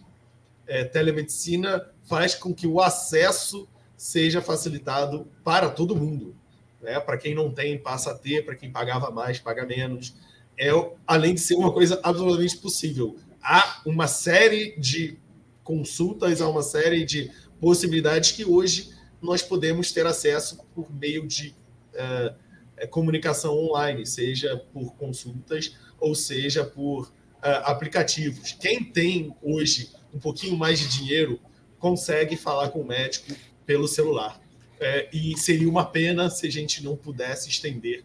É, 0.66 0.84
telemedicina 0.84 1.91
faz 2.12 2.34
com 2.34 2.52
que 2.52 2.66
o 2.66 2.78
acesso 2.78 3.66
seja 3.96 4.42
facilitado 4.42 5.26
para 5.42 5.70
todo 5.70 5.96
mundo. 5.96 6.36
Né? 6.78 7.00
Para 7.00 7.16
quem 7.16 7.34
não 7.34 7.50
tem, 7.50 7.78
passa 7.78 8.10
a 8.10 8.14
ter, 8.14 8.44
para 8.44 8.54
quem 8.54 8.70
pagava 8.70 9.10
mais, 9.10 9.38
paga 9.38 9.64
menos 9.64 10.14
é, 10.58 10.68
além 11.06 11.32
de 11.32 11.40
ser 11.40 11.54
uma 11.54 11.72
coisa 11.72 11.98
absolutamente 12.02 12.58
possível. 12.58 13.16
Há 13.42 13.80
uma 13.86 14.06
série 14.06 14.78
de 14.78 15.18
consultas, 15.64 16.42
há 16.42 16.48
uma 16.50 16.62
série 16.62 17.02
de 17.02 17.30
possibilidades 17.58 18.32
que 18.32 18.44
hoje 18.44 18.90
nós 19.22 19.40
podemos 19.40 19.90
ter 19.90 20.04
acesso 20.04 20.58
por 20.74 20.92
meio 20.92 21.26
de 21.26 21.54
uh, 21.94 22.88
comunicação 22.90 23.56
online, 23.56 24.04
seja 24.04 24.62
por 24.70 24.94
consultas 24.96 25.78
ou 25.98 26.14
seja 26.14 26.62
por 26.62 27.06
uh, 27.06 27.64
aplicativos. 27.64 28.52
Quem 28.52 28.84
tem 28.84 29.34
hoje 29.40 29.90
um 30.12 30.18
pouquinho 30.18 30.58
mais 30.58 30.78
de 30.78 30.88
dinheiro 30.88 31.40
consegue 31.82 32.36
falar 32.36 32.68
com 32.68 32.80
o 32.80 32.86
médico 32.86 33.34
pelo 33.66 33.88
celular. 33.88 34.40
É, 34.78 35.08
e 35.12 35.36
seria 35.36 35.68
uma 35.68 35.84
pena 35.84 36.30
se 36.30 36.46
a 36.46 36.50
gente 36.50 36.82
não 36.82 36.96
pudesse 36.96 37.48
estender 37.48 38.04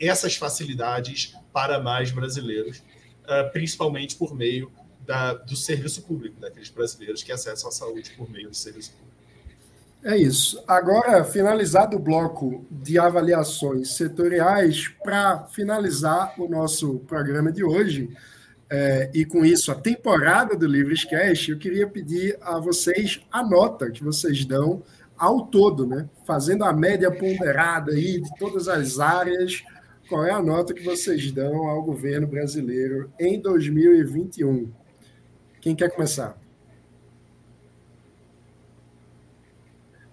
essas 0.00 0.36
facilidades 0.36 1.34
para 1.52 1.80
mais 1.80 2.10
brasileiros, 2.10 2.78
uh, 2.78 3.50
principalmente 3.52 4.14
por 4.16 4.34
meio 4.34 4.70
da, 5.04 5.34
do 5.34 5.56
serviço 5.56 6.02
público, 6.02 6.40
daqueles 6.40 6.68
brasileiros 6.68 7.22
que 7.22 7.32
acessam 7.32 7.68
a 7.68 7.72
saúde 7.72 8.12
por 8.16 8.30
meio 8.30 8.48
do 8.50 8.56
serviço 8.56 8.92
público. 8.92 9.14
É 10.04 10.16
isso. 10.16 10.62
Agora, 10.66 11.24
finalizado 11.24 11.96
o 11.96 12.00
bloco 12.00 12.64
de 12.70 12.98
avaliações 12.98 13.96
setoriais, 13.96 14.88
para 15.02 15.44
finalizar 15.46 16.34
o 16.38 16.48
nosso 16.48 17.00
programa 17.00 17.50
de 17.50 17.64
hoje, 17.64 18.14
é, 18.74 19.10
e 19.14 19.24
com 19.24 19.44
isso 19.44 19.70
a 19.70 19.74
temporada 19.74 20.56
do 20.56 20.66
Livres 20.66 21.04
Cash, 21.04 21.48
eu 21.48 21.58
queria 21.58 21.86
pedir 21.86 22.36
a 22.40 22.58
vocês 22.58 23.20
a 23.30 23.44
nota 23.44 23.90
que 23.90 24.02
vocês 24.02 24.44
dão 24.44 24.82
ao 25.16 25.46
todo, 25.46 25.86
né? 25.86 26.08
Fazendo 26.26 26.64
a 26.64 26.72
média 26.72 27.10
ponderada 27.10 27.92
aí 27.92 28.20
de 28.20 28.36
todas 28.36 28.66
as 28.66 28.98
áreas 28.98 29.62
qual 30.08 30.24
é 30.24 30.30
a 30.30 30.42
nota 30.42 30.74
que 30.74 30.82
vocês 30.82 31.32
dão 31.32 31.66
ao 31.66 31.82
governo 31.82 32.26
brasileiro 32.26 33.10
em 33.18 33.40
2021? 33.40 34.70
Quem 35.60 35.74
quer 35.74 35.90
começar? 35.90 36.36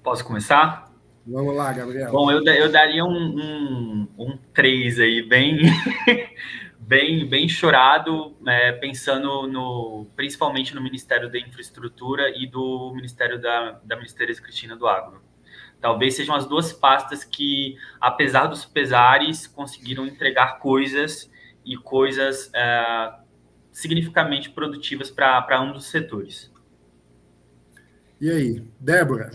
Posso 0.02 0.24
começar? 0.24 0.92
Vamos 1.28 1.56
lá, 1.56 1.72
Gabriel. 1.74 2.12
Bom, 2.12 2.32
eu, 2.32 2.44
eu 2.44 2.72
daria 2.72 3.04
um, 3.04 3.38
um, 3.38 4.08
um 4.18 4.38
3 4.54 5.00
aí, 5.00 5.22
bem, 5.22 5.60
bem, 6.92 7.26
bem 7.26 7.48
chorado, 7.48 8.36
é, 8.46 8.74
pensando 8.74 9.48
no, 9.48 10.06
principalmente 10.14 10.76
no 10.76 10.82
Ministério 10.82 11.32
da 11.32 11.40
Infraestrutura 11.40 12.30
e 12.38 12.46
do 12.46 12.92
Ministério 12.94 13.40
da, 13.40 13.80
da 13.82 13.96
Ministério 13.96 14.36
Cristina 14.42 14.76
do 14.76 14.86
Agro. 14.86 15.22
Talvez 15.80 16.18
sejam 16.18 16.36
as 16.36 16.46
duas 16.46 16.74
pastas 16.74 17.24
que, 17.24 17.78
apesar 18.02 18.48
dos 18.48 18.66
pesares, 18.66 19.48
conseguiram 19.48 20.06
entregar 20.06 20.60
coisas 20.60 21.32
e 21.66 21.78
coisas 21.78 22.52
é, 22.54 23.14
significativamente 23.72 24.50
produtivas 24.50 25.10
para 25.10 25.62
ambos 25.62 25.86
os 25.86 25.90
setores. 25.90 26.52
E 28.20 28.30
aí, 28.30 28.68
Débora? 28.78 29.32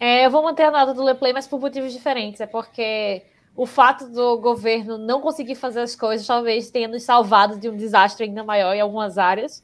É, 0.00 0.24
eu 0.24 0.30
vou 0.30 0.42
manter 0.42 0.62
a 0.62 0.70
nota 0.70 0.94
do 0.94 1.04
Leplay, 1.04 1.34
mas 1.34 1.46
por 1.46 1.60
motivos 1.60 1.92
diferentes. 1.92 2.40
É 2.40 2.46
porque 2.46 3.26
o 3.56 3.66
fato 3.66 4.08
do 4.08 4.38
governo 4.38 4.98
não 4.98 5.20
conseguir 5.20 5.54
fazer 5.54 5.80
as 5.80 5.94
coisas 5.94 6.26
talvez 6.26 6.70
tenha 6.70 6.88
nos 6.88 7.04
salvado 7.04 7.58
de 7.58 7.68
um 7.68 7.76
desastre 7.76 8.24
ainda 8.24 8.42
maior 8.42 8.74
em 8.74 8.80
algumas 8.80 9.16
áreas. 9.16 9.62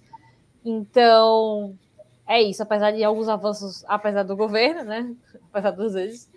Então, 0.65 1.77
é 2.27 2.41
isso. 2.41 2.63
Apesar 2.63 2.93
de 2.93 3.03
alguns 3.03 3.29
avanços, 3.29 3.85
apesar 3.89 4.23
do 4.23 4.37
governo, 4.37 4.85
né? 4.85 5.15
apesar 5.51 5.73
das 5.73 5.95
vezes, 5.95 6.31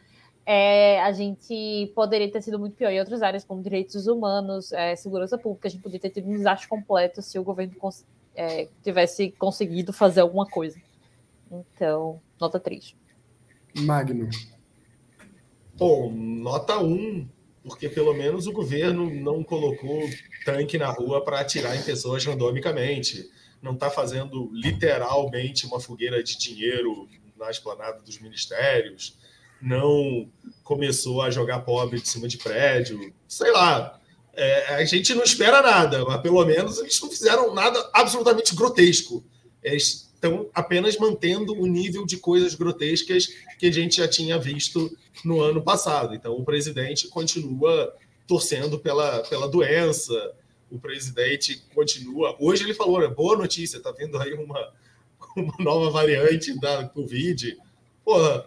é, 0.46 1.02
a 1.02 1.12
gente 1.12 1.92
poderia 1.96 2.32
ter 2.32 2.42
sido 2.42 2.58
muito 2.58 2.76
pior 2.76 2.90
em 2.90 3.00
outras 3.00 3.22
áreas, 3.22 3.44
como 3.44 3.62
direitos 3.62 4.08
humanos, 4.08 4.74
é, 4.74 4.96
segurança 4.96 5.38
pública. 5.38 5.68
A 5.68 5.72
gente 5.72 5.82
poderia 5.82 6.02
ter 6.02 6.10
tido 6.10 6.30
um 6.30 6.36
desastre 6.36 6.68
completo 6.68 7.22
se 7.22 7.38
o 7.38 7.44
governo 7.44 7.76
cons 7.76 8.06
é, 8.36 8.68
tivesse 8.84 9.32
conseguido 9.32 9.94
fazer 9.94 10.22
alguma 10.22 10.48
coisa. 10.48 10.82
Então, 11.52 12.20
nota 12.40 12.60
3. 12.60 12.96
Magno. 13.78 14.30
Bom, 15.76 16.12
nota 16.12 16.80
1, 16.80 17.28
porque 17.64 17.88
pelo 17.88 18.14
menos 18.14 18.46
o 18.46 18.52
governo 18.52 19.10
não 19.10 19.44
colocou 19.44 20.10
tanque 20.46 20.78
na 20.78 20.90
rua 20.90 21.24
para 21.24 21.40
atirar 21.40 21.76
em 21.76 21.82
pessoas 21.82 22.26
randomicamente. 22.26 23.30
Não 23.62 23.74
está 23.74 23.90
fazendo 23.90 24.50
literalmente 24.54 25.66
uma 25.66 25.80
fogueira 25.80 26.22
de 26.22 26.38
dinheiro 26.38 27.08
na 27.38 27.50
esplanada 27.50 28.02
dos 28.02 28.20
ministérios, 28.20 29.18
não 29.62 30.30
começou 30.64 31.22
a 31.22 31.30
jogar 31.30 31.60
pobre 31.60 32.02
de 32.02 32.08
cima 32.08 32.28
de 32.28 32.38
prédio, 32.38 33.14
sei 33.28 33.52
lá. 33.52 34.00
É, 34.36 34.76
a 34.76 34.84
gente 34.84 35.14
não 35.14 35.24
espera 35.24 35.62
nada, 35.62 36.04
mas 36.04 36.22
pelo 36.22 36.44
menos 36.46 36.80
eles 36.80 37.00
não 37.00 37.10
fizeram 37.10 37.54
nada 37.54 37.90
absolutamente 37.94 38.56
grotesco. 38.56 39.24
Eles 39.62 40.13
estão 40.24 40.50
apenas 40.54 40.98
mantendo 40.98 41.54
o 41.54 41.68
nível 41.68 42.06
de 42.06 42.16
coisas 42.18 42.56
grotescas 42.56 43.28
que 43.60 43.66
a 43.66 43.72
gente 43.72 43.98
já 43.98 44.08
tinha 44.08 44.40
visto 44.40 44.96
no 45.24 45.42
ano 45.42 45.62
passado. 45.62 46.16
Então, 46.16 46.34
o 46.34 46.46
presidente 46.46 47.10
continua 47.10 47.94
torcendo 48.26 48.80
pela, 48.80 49.20
pela 49.24 49.50
doença. 49.50 50.34
O 50.72 50.80
presidente 50.80 51.62
continua. 51.76 52.38
Hoje 52.40 52.64
ele 52.64 52.74
falou, 52.74 53.02
né, 53.02 53.08
boa 53.08 53.38
notícia, 53.38 53.82
tá 53.82 53.92
vindo 53.92 54.18
aí 54.18 54.34
uma, 54.34 54.74
uma 55.36 55.56
nova 55.60 55.90
variante 55.92 56.58
da 56.58 56.88
Covid. 56.88 57.58
Porra, 58.06 58.46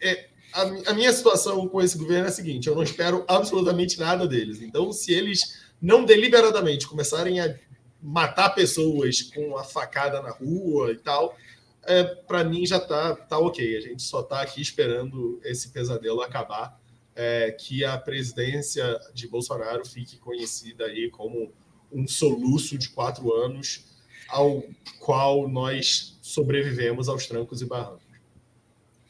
é, 0.00 0.26
a, 0.54 0.62
a, 0.90 0.94
minha 0.94 1.12
situação 1.12 1.68
com 1.68 1.82
esse 1.82 1.98
governo 1.98 2.24
é 2.24 2.28
a 2.28 2.32
seguinte: 2.32 2.66
eu 2.66 2.74
não 2.74 2.82
espero 2.82 3.24
absolutamente 3.28 4.00
nada 4.00 4.26
deles. 4.26 4.62
Então, 4.62 4.90
se 4.90 5.12
eles 5.12 5.60
não 5.80 6.04
deliberadamente 6.04 6.86
começarem 6.88 7.40
a 7.40 7.54
matar 8.02 8.50
pessoas 8.50 9.22
com 9.22 9.56
a 9.56 9.62
facada 9.62 10.20
na 10.20 10.30
rua 10.30 10.90
e 10.90 10.96
tal, 10.96 11.36
é, 11.84 12.02
para 12.02 12.42
mim 12.44 12.66
já 12.66 12.80
tá, 12.80 13.14
tá 13.14 13.38
ok. 13.38 13.76
A 13.76 13.80
gente 13.80 14.02
só 14.02 14.20
está 14.20 14.42
aqui 14.42 14.60
esperando 14.60 15.40
esse 15.44 15.68
pesadelo 15.68 16.20
acabar, 16.20 16.80
é, 17.14 17.50
que 17.52 17.84
a 17.84 17.96
presidência 17.98 18.98
de 19.14 19.28
Bolsonaro 19.28 19.86
fique 19.86 20.18
conhecida 20.18 20.86
aí 20.86 21.10
como 21.10 21.52
um 21.92 22.06
soluço 22.06 22.78
de 22.78 22.88
quatro 22.88 23.32
anos 23.34 23.84
ao 24.28 24.64
qual 24.98 25.46
nós 25.48 26.18
sobrevivemos 26.22 27.08
aos 27.08 27.26
trancos 27.26 27.60
e 27.60 27.66
barrancos. 27.66 28.02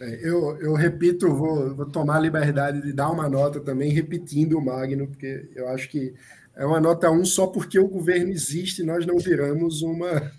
É, 0.01 0.28
eu, 0.28 0.56
eu 0.59 0.74
repito, 0.74 1.32
vou, 1.32 1.74
vou 1.77 1.86
tomar 1.86 2.16
a 2.16 2.20
liberdade 2.20 2.82
de 2.82 2.93
dar 2.93 3.09
uma 3.10 3.28
nota 3.28 3.60
também, 3.60 3.93
repetindo 3.93 4.59
o 4.59 4.64
Magno, 4.64 5.06
porque 5.06 5.48
eu 5.55 5.69
acho 5.69 5.89
que 5.89 6.12
é 6.55 6.66
uma 6.66 6.81
nota 6.81 7.11
1 7.11 7.24
só 7.24 7.47
porque 7.47 7.79
o 7.79 7.89
governo 7.89 8.31
existe, 8.31 8.83
nós 8.83 9.07
não 9.07 9.19
viramos 9.19 9.83
uma, 9.83 10.33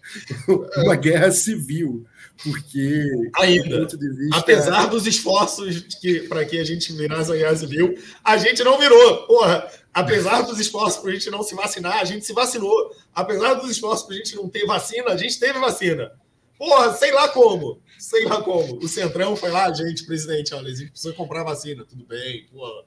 uma 0.77 0.95
guerra 0.95 1.31
civil. 1.31 2.05
Porque. 2.43 3.31
Ainda. 3.39 3.85
Vista... 3.85 4.37
Apesar 4.37 4.87
dos 4.87 5.05
esforços 5.07 5.79
que, 6.01 6.21
para 6.21 6.43
que 6.45 6.57
a 6.59 6.63
gente 6.63 6.91
virasse 6.93 7.31
a 7.31 7.35
guerra 7.35 7.55
civil, 7.55 7.97
a 8.23 8.37
gente 8.37 8.63
não 8.63 8.79
virou. 8.79 9.27
Porra, 9.27 9.67
apesar 9.93 10.41
dos 10.41 10.59
esforços 10.59 11.01
para 11.01 11.11
a 11.11 11.13
gente 11.13 11.29
não 11.29 11.43
se 11.43 11.55
vacinar, 11.55 11.99
a 11.99 12.05
gente 12.05 12.25
se 12.25 12.33
vacinou. 12.33 12.91
Apesar 13.13 13.55
dos 13.55 13.69
esforços 13.69 14.05
para 14.05 14.15
a 14.15 14.17
gente 14.17 14.35
não 14.35 14.49
ter 14.49 14.65
vacina, 14.65 15.11
a 15.11 15.17
gente 15.17 15.39
teve 15.39 15.59
vacina. 15.59 16.11
Porra, 16.57 16.93
sei 16.93 17.11
lá 17.11 17.29
como. 17.29 17.79
Sei 17.99 18.25
lá 18.25 18.41
como. 18.41 18.77
O 18.77 18.87
Centrão 18.87 19.35
foi 19.35 19.51
lá, 19.51 19.71
gente, 19.71 20.05
presidente, 20.05 20.53
olha, 20.53 20.71
a 20.71 20.75
gente 20.75 20.91
precisa 20.91 21.13
comprar 21.13 21.43
vacina. 21.43 21.85
Tudo 21.85 22.03
bem, 22.05 22.45
porra, 22.51 22.83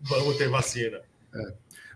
vamos 0.00 0.36
ter 0.36 0.48
vacina. 0.48 1.00
É. 1.34 1.52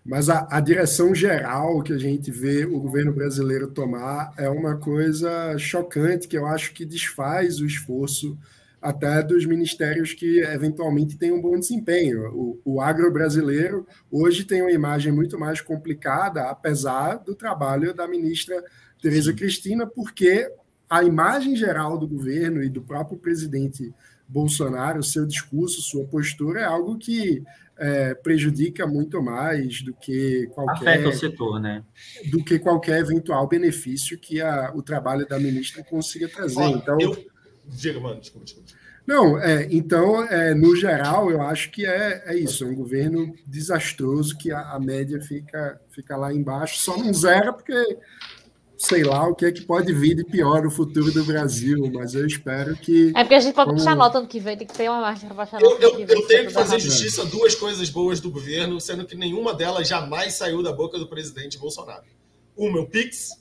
Mas 0.09 0.30
a, 0.30 0.48
a, 0.51 0.59
direção 0.59 1.14
geral 1.14 1.82
que 1.82 1.93
a 1.93 1.98
gente 1.98 2.30
vê 2.30 2.64
o 2.64 2.80
governo 2.80 3.12
brasileiro 3.12 3.68
tomar 3.68 4.32
é 4.39 4.48
uma 4.48 4.74
coisa 4.74 5.59
chocante, 5.59 6.26
que 6.26 6.39
eu 6.39 6.47
acho 6.47 6.72
que 6.72 6.86
desfaz 6.86 7.60
o 7.60 7.66
esforço 7.66 8.39
até 8.80 9.22
dos 9.22 9.44
ministérios 9.44 10.14
que 10.14 10.40
eventualmente 10.40 11.18
têm 11.18 11.30
um 11.30 11.43
bom 11.43 11.59
desempenho. 11.59 12.26
O, 12.32 12.59
o 12.64 12.80
agro 12.80 13.12
brasileiro 13.12 13.86
hoje 14.10 14.44
tem 14.44 14.62
uma 14.62 14.72
imagem 14.72 15.12
muito 15.12 15.39
mais 15.39 15.60
complicada, 15.60 16.48
apesar 16.48 17.16
do 17.16 17.35
trabalho 17.35 17.93
da 17.93 18.09
ministra 18.09 18.64
Tereza 19.02 19.35
Cristina, 19.35 19.86
porque 19.86 20.51
a 20.89 21.05
imagem 21.05 21.55
geral 21.55 21.98
do 21.98 22.09
governo 22.09 22.62
e 22.62 22.70
do 22.70 22.80
próprio 22.80 23.18
presidente 23.18 23.93
Bolsonaro, 24.26 25.02
seu 25.02 25.26
discurso, 25.26 25.82
sua 25.82 26.06
postura 26.06 26.60
é 26.60 26.64
algo 26.64 26.97
que 26.97 27.43
é, 27.79 28.15
prejudica 28.15 28.87
muito 28.87 29.23
mais 29.23 29.83
do 29.83 29.95
que 29.95 30.47
qualquer 30.53 30.99
afeta 30.99 31.09
o 31.09 31.13
setor, 31.13 31.61
né? 31.61 31.85
Do 32.31 32.43
que 32.45 32.59
qualquer 32.59 33.01
eventual 33.01 33.47
benefício 33.47 34.19
que 34.19 34.41
a, 34.41 34.73
o 34.75 34.83
trabalho 34.83 35.27
da 35.27 35.39
ministra 35.39 35.83
consiga 35.85 36.29
trazer. 36.29 36.61
Olha, 36.61 36.77
então, 36.77 36.99
eu... 37.01 37.17
diga, 37.67 38.01
mano, 38.01 38.21
desculpa, 38.21 38.45
desculpa. 38.45 38.73
Não, 39.07 39.41
é, 39.41 39.67
então, 39.71 40.23
é, 40.25 40.53
no 40.53 40.77
geral, 40.77 41.31
eu 41.31 41.41
acho 41.41 41.71
que 41.71 41.87
é, 41.87 42.25
é 42.27 42.37
isso, 42.37 42.63
é 42.63 42.67
um 42.67 42.75
governo 42.75 43.35
desastroso 43.47 44.37
que 44.37 44.53
a, 44.53 44.73
a 44.73 44.79
média 44.79 45.19
fica, 45.23 45.81
fica 45.89 46.15
lá 46.15 46.31
embaixo, 46.31 46.83
só 46.83 46.95
não 46.95 47.15
zera 47.15 47.51
porque 47.51 47.73
sei 48.79 49.03
lá 49.03 49.27
o 49.27 49.35
que 49.35 49.45
é 49.45 49.53
que 49.53 49.63
pode 49.63 49.93
vir 49.93 50.15
de 50.15 50.25
pior 50.25 50.63
no 50.63 50.71
futuro 50.71 51.13
do 51.13 51.25
Brasil, 51.25 51.91
mas 51.93 52.15
eu 52.15 52.25
espero 52.25 52.77
que. 52.77 53.13
É 53.17 53.25
porque 53.25 53.35
a 53.35 53.41
gente 53.41 53.55
pode 53.55 53.71
como... 53.71 53.79
baixar 53.79 53.97
nota 53.97 54.19
ano 54.19 54.29
que 54.29 54.39
vem, 54.39 54.57
tem 54.57 54.67
que 54.67 54.73
ter 54.73 54.89
uma 54.89 55.01
margem 55.01 55.27
para 55.27 55.37
baixar 55.37 55.61
nota. 55.61 55.83
Eu, 55.83 55.99
eu, 55.99 56.07
eu 56.07 56.27
tenho 56.29 56.47
que 56.47 56.53
fazer 56.53 56.79
justiça 56.79 57.23
a 57.23 57.25
duas 57.25 57.57
coisas 57.57 57.91
boas 57.91 58.21
do 58.21 58.31
governo, 58.31 58.81
sendo 58.81 59.05
que 59.05 59.17
nenhuma 59.17 59.53
delas 59.53 59.89
jamais 59.89 60.35
saiu 60.35 60.63
da 60.63 60.73
boca 60.73 60.97
do 60.97 61.09
presidente 61.09 61.59
Bolsonaro. 61.59 62.05
O 62.57 62.71
meu 62.71 62.87
Pix 62.87 63.37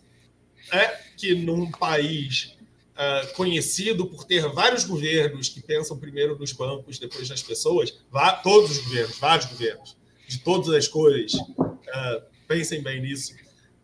é 0.73 0.87
que 1.15 1.35
num 1.35 1.69
país 1.69 2.57
uh, 2.93 3.33
conhecido 3.35 4.07
por 4.07 4.23
ter 4.23 4.47
vários 4.49 4.83
governos 4.83 5.49
que 5.49 5.61
pensam 5.61 5.97
primeiro 5.97 6.37
nos 6.37 6.51
bancos, 6.51 6.97
depois 6.97 7.29
nas 7.29 7.43
pessoas, 7.43 7.95
todos 8.43 8.71
os 8.71 8.77
governos, 8.79 9.19
vários 9.19 9.45
governos, 9.45 9.95
de 10.27 10.39
todas 10.39 10.69
as 10.69 10.87
cores, 10.87 11.33
uh, 11.35 12.21
pensem 12.47 12.81
bem 12.81 13.01
nisso. 13.01 13.33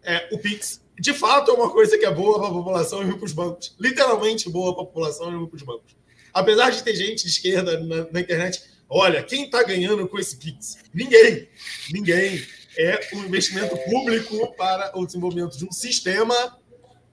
É, 0.02 0.28
o 0.34 0.38
Pix 0.38 0.83
de 1.00 1.14
fato 1.14 1.52
é 1.52 1.54
uma 1.54 1.70
coisa 1.70 1.98
que 1.98 2.06
é 2.06 2.12
boa 2.12 2.40
para 2.40 2.50
a 2.50 2.54
população 2.54 3.08
e 3.08 3.16
para 3.16 3.26
os 3.26 3.34
bancos. 3.34 3.76
Literalmente 3.80 4.50
boa 4.50 4.74
para 4.74 4.84
a 4.84 4.86
população 4.86 5.44
e 5.44 5.48
para 5.48 5.56
os 5.56 5.64
bancos. 5.64 5.96
Apesar 6.34 6.72
de 6.72 6.84
ter 6.84 6.96
gente 6.96 7.24
de 7.24 7.30
esquerda 7.30 7.80
na, 7.80 8.08
na 8.12 8.20
internet, 8.20 8.64
olha, 8.90 9.22
quem 9.24 9.46
está 9.46 9.64
ganhando 9.64 10.08
com 10.08 10.20
esse 10.20 10.38
Pix? 10.38 10.78
Ninguém. 10.94 11.48
Ninguém. 11.92 12.44
É 12.76 13.08
um 13.14 13.26
investimento 13.26 13.78
público 13.78 14.56
para 14.56 14.98
o 14.98 15.06
desenvolvimento 15.06 15.58
de 15.58 15.66
um 15.66 15.72
sistema 15.72 16.60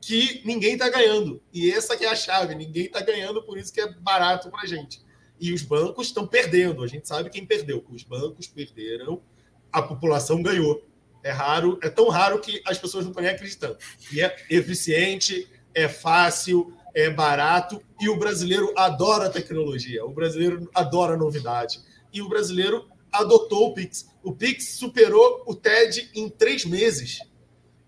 que 0.00 0.40
ninguém 0.44 0.72
está 0.72 0.88
ganhando. 0.88 1.42
E 1.52 1.70
essa 1.70 1.96
que 1.96 2.04
é 2.04 2.08
a 2.08 2.16
chave. 2.16 2.54
Ninguém 2.54 2.86
está 2.86 3.00
ganhando, 3.00 3.42
por 3.42 3.58
isso 3.58 3.72
que 3.72 3.80
é 3.80 3.92
barato 3.92 4.50
para 4.50 4.62
a 4.62 4.66
gente. 4.66 5.02
E 5.38 5.52
os 5.52 5.62
bancos 5.62 6.06
estão 6.06 6.26
perdendo. 6.26 6.82
A 6.82 6.86
gente 6.86 7.06
sabe 7.06 7.28
quem 7.28 7.44
perdeu. 7.44 7.84
Os 7.90 8.02
bancos 8.02 8.46
perderam, 8.46 9.22
a 9.70 9.82
população 9.82 10.42
ganhou. 10.42 10.82
É 11.22 11.30
raro, 11.30 11.78
é 11.82 11.88
tão 11.88 12.08
raro 12.08 12.40
que 12.40 12.62
as 12.66 12.78
pessoas 12.78 13.04
não 13.04 13.10
estão 13.10 13.22
nem 13.22 13.32
acreditando. 13.32 13.76
E 14.12 14.20
é 14.20 14.34
eficiente, 14.48 15.48
é 15.74 15.88
fácil, 15.88 16.74
é 16.94 17.10
barato 17.10 17.82
e 18.00 18.08
o 18.08 18.18
brasileiro 18.18 18.72
adora 18.76 19.30
tecnologia, 19.30 20.04
o 20.04 20.12
brasileiro 20.12 20.68
adora 20.74 21.16
novidade. 21.16 21.80
E 22.12 22.20
o 22.20 22.28
brasileiro 22.28 22.88
adotou 23.12 23.68
o 23.68 23.74
Pix. 23.74 24.08
O 24.22 24.32
Pix 24.32 24.76
superou 24.76 25.42
o 25.46 25.54
TED 25.54 26.10
em 26.14 26.28
três 26.28 26.64
meses. 26.64 27.20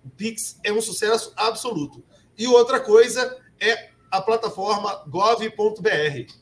O 0.05 0.11
Pix 0.11 0.59
é 0.63 0.73
um 0.73 0.81
sucesso 0.81 1.33
absoluto. 1.37 2.03
E 2.37 2.47
outra 2.47 2.81
coisa 2.81 3.39
é 3.61 3.91
a 4.11 4.21
plataforma 4.21 5.05
gov.br, 5.09 6.33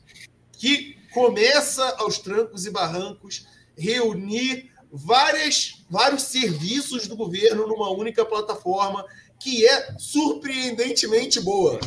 que 0.57 0.97
começa 1.13 1.85
aos 1.97 2.19
trancos 2.19 2.65
e 2.65 2.71
barrancos 2.71 3.47
reunir 3.77 4.70
várias, 4.91 5.83
vários 5.89 6.23
serviços 6.23 7.07
do 7.07 7.15
governo 7.15 7.67
numa 7.67 7.89
única 7.89 8.25
plataforma 8.25 9.05
que 9.39 9.65
é 9.65 9.95
surpreendentemente 9.97 11.39
boa. 11.39 11.79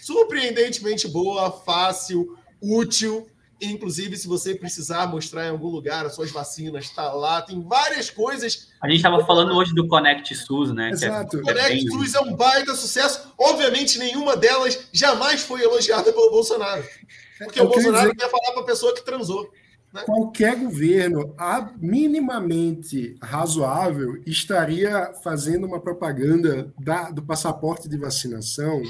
Surpreendentemente 0.00 1.08
boa, 1.08 1.50
fácil, 1.50 2.36
útil. 2.60 3.26
Inclusive, 3.60 4.16
se 4.16 4.26
você 4.26 4.54
precisar 4.54 5.06
mostrar 5.06 5.46
em 5.46 5.50
algum 5.50 5.68
lugar 5.68 6.04
as 6.04 6.14
suas 6.14 6.30
vacinas, 6.30 6.84
está 6.84 7.12
lá. 7.12 7.40
Tem 7.40 7.62
várias 7.62 8.10
coisas. 8.10 8.68
A 8.82 8.88
gente 8.88 8.96
estava 8.96 9.24
falando 9.24 9.54
hoje 9.54 9.72
do 9.74 9.88
Conect 9.88 10.34
SUS, 10.34 10.74
né? 10.74 10.90
Exato. 10.90 11.38
É, 11.38 11.40
o 11.40 11.42
Conect 11.42 11.68
bem... 11.70 11.88
SUS 11.88 12.14
é 12.14 12.20
um 12.20 12.34
baita 12.34 12.74
sucesso. 12.74 13.32
Obviamente, 13.38 13.98
nenhuma 13.98 14.36
delas 14.36 14.88
jamais 14.92 15.40
foi 15.40 15.62
elogiada 15.62 16.12
pelo 16.12 16.30
Bolsonaro. 16.30 16.84
Porque 17.38 17.60
Eu 17.60 17.64
o 17.64 17.68
Bolsonaro 17.68 18.12
dizer... 18.12 18.16
quer 18.16 18.30
falar 18.30 18.52
para 18.52 18.62
a 18.62 18.66
pessoa 18.66 18.94
que 18.94 19.04
transou. 19.04 19.50
Qualquer 20.02 20.56
governo 20.56 21.36
minimamente 21.78 23.14
razoável 23.22 24.20
estaria 24.26 25.12
fazendo 25.22 25.66
uma 25.66 25.80
propaganda 25.80 26.72
da, 26.78 27.10
do 27.10 27.22
passaporte 27.22 27.88
de 27.88 27.96
vacinação, 27.96 28.82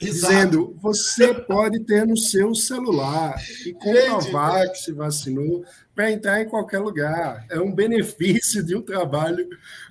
Exato. 0.00 0.32
dizendo 0.32 0.76
você 0.80 1.34
pode 1.34 1.80
ter 1.80 2.06
no 2.06 2.16
seu 2.16 2.54
celular 2.54 3.34
e 3.66 3.72
comprovar 3.72 4.70
que 4.70 4.78
se 4.78 4.92
vacinou 4.92 5.64
para 5.96 6.12
entrar 6.12 6.40
em 6.40 6.48
qualquer 6.48 6.78
lugar. 6.78 7.44
É 7.50 7.58
um 7.58 7.74
benefício 7.74 8.62
de 8.62 8.76
um 8.76 8.82
trabalho 8.82 9.48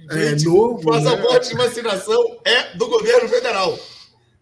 é, 0.10 0.30
Gente, 0.30 0.44
é, 0.44 0.50
novo. 0.50 0.90
O 0.90 0.94
passaporte 0.94 1.48
né? 1.48 1.52
de 1.52 1.68
vacinação 1.68 2.40
é 2.46 2.78
do 2.78 2.88
governo 2.88 3.28
federal. 3.28 3.78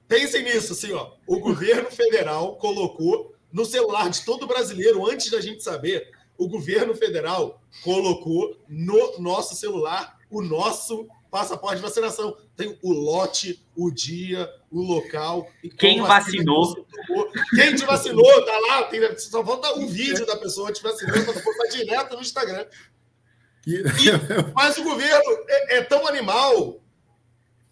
Pensem 0.08 0.44
nisso, 0.44 0.74
assim, 0.74 0.92
ó. 0.92 1.12
O 1.26 1.40
governo 1.40 1.90
federal 1.90 2.56
colocou 2.58 3.34
no 3.52 3.66
celular 3.66 4.10
de 4.10 4.24
todo 4.24 4.48
brasileiro, 4.48 5.10
antes 5.10 5.32
da 5.32 5.42
gente 5.42 5.64
saber, 5.64 6.08
o 6.40 6.48
governo 6.48 6.96
federal 6.96 7.62
colocou 7.84 8.58
no 8.68 9.20
nosso 9.20 9.56
celular 9.56 10.18
o 10.32 10.42
nosso 10.42 11.06
passaporte 11.30 11.76
de 11.76 11.82
vacinação. 11.82 12.36
Tem 12.56 12.80
o 12.82 12.94
lote, 12.94 13.62
o 13.76 13.92
dia, 13.92 14.50
o 14.72 14.82
local. 14.82 15.48
Quem 15.78 16.02
vacinou. 16.02 16.88
Quem 17.54 17.76
te 17.76 17.86
vacinou, 17.86 18.46
tá 18.46 18.58
lá. 18.58 18.84
Tem, 18.84 19.18
só 19.18 19.46
falta 19.46 19.76
um 19.76 19.88
vídeo 19.88 20.26
da 20.26 20.38
pessoa 20.38 20.72
te 20.72 20.82
vacinando 20.82 21.26
para 21.26 21.42
postar 21.42 21.68
direto 21.72 22.16
no 22.16 22.22
Instagram. 22.22 22.66
E, 23.68 23.84
mas 24.56 24.78
o 24.78 24.84
governo 24.84 25.46
é, 25.48 25.78
é 25.78 25.82
tão 25.84 26.08
animal. 26.08 26.82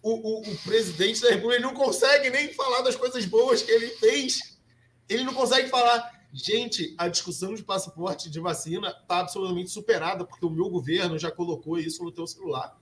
O, 0.03 0.11
o, 0.11 0.41
o, 0.41 0.57
presidente 0.59 1.21
da 1.21 1.29
República 1.29 1.61
não 1.61 1.73
consegue 1.73 2.29
nem 2.29 2.53
falar 2.53 2.81
das 2.81 2.95
coisas 2.95 3.25
boas 3.25 3.61
que 3.61 3.71
ele 3.71 3.87
fez. 3.91 4.57
Ele 5.09 5.23
não 5.23 5.33
consegue 5.33 5.69
falar 5.69 6.16
Gente, 6.33 6.93
a 6.97 7.07
discussão 7.07 7.53
de 7.53 7.63
passaporte 7.63 8.29
de 8.29 8.39
vacina 8.39 8.89
está 8.89 9.19
absolutamente 9.19 9.69
superada, 9.69 10.25
porque 10.25 10.45
o 10.45 10.49
meu 10.49 10.69
governo 10.69 11.17
já 11.17 11.31
colocou 11.31 11.79
isso 11.79 12.03
no 12.03 12.11
teu 12.11 12.27
celular. 12.27 12.77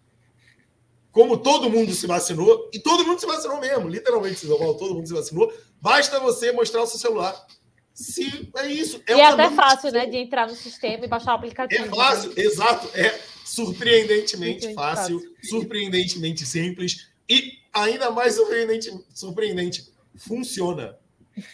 Como 1.12 1.38
todo 1.38 1.70
mundo 1.70 1.94
se 1.94 2.08
vacinou, 2.08 2.70
e 2.74 2.80
todo 2.80 3.06
mundo 3.06 3.20
se 3.20 3.26
vacinou 3.26 3.60
mesmo, 3.60 3.88
literalmente, 3.88 4.46
todo 4.46 4.96
mundo 4.96 5.08
se 5.08 5.14
vacinou, 5.14 5.54
basta 5.80 6.20
você 6.20 6.52
mostrar 6.52 6.82
o 6.82 6.88
seu 6.88 7.00
celular. 7.00 7.46
Se 7.94 8.52
é 8.58 8.68
isso. 8.68 9.02
É 9.08 9.16
e 9.16 9.22
é 9.22 9.26
até 9.26 9.50
fácil, 9.52 9.92
né, 9.92 10.06
de 10.06 10.18
entrar 10.18 10.50
no 10.50 10.56
sistema 10.56 11.06
e 11.06 11.08
baixar 11.08 11.32
o 11.32 11.36
aplicativo. 11.36 11.86
É 11.86 11.90
fácil, 11.90 12.30
né? 12.32 12.44
exato. 12.44 12.90
É 12.94 13.18
surpreendentemente 13.46 14.74
fácil, 14.74 15.20
fácil, 15.22 15.36
surpreendentemente 15.44 16.46
simples 16.46 17.08
e 17.30 17.54
ainda 17.72 18.12
mais 18.12 18.36
surpreendente, 18.36 18.92
surpreendente, 19.14 19.94
funciona. 20.18 20.98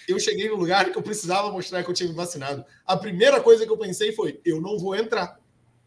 Eu 0.08 0.20
cheguei 0.20 0.50
no 0.50 0.56
lugar 0.56 0.92
que 0.92 0.98
eu 0.98 1.02
precisava 1.02 1.52
mostrar 1.52 1.84
que 1.84 1.90
eu 1.90 1.94
tinha 1.94 2.10
me 2.10 2.16
vacinado. 2.16 2.64
A 2.86 2.96
primeira 2.96 3.42
coisa 3.42 3.66
que 3.66 3.72
eu 3.72 3.78
pensei 3.78 4.12
foi: 4.12 4.40
eu 4.46 4.62
não 4.62 4.78
vou 4.78 4.96
entrar. 4.96 5.40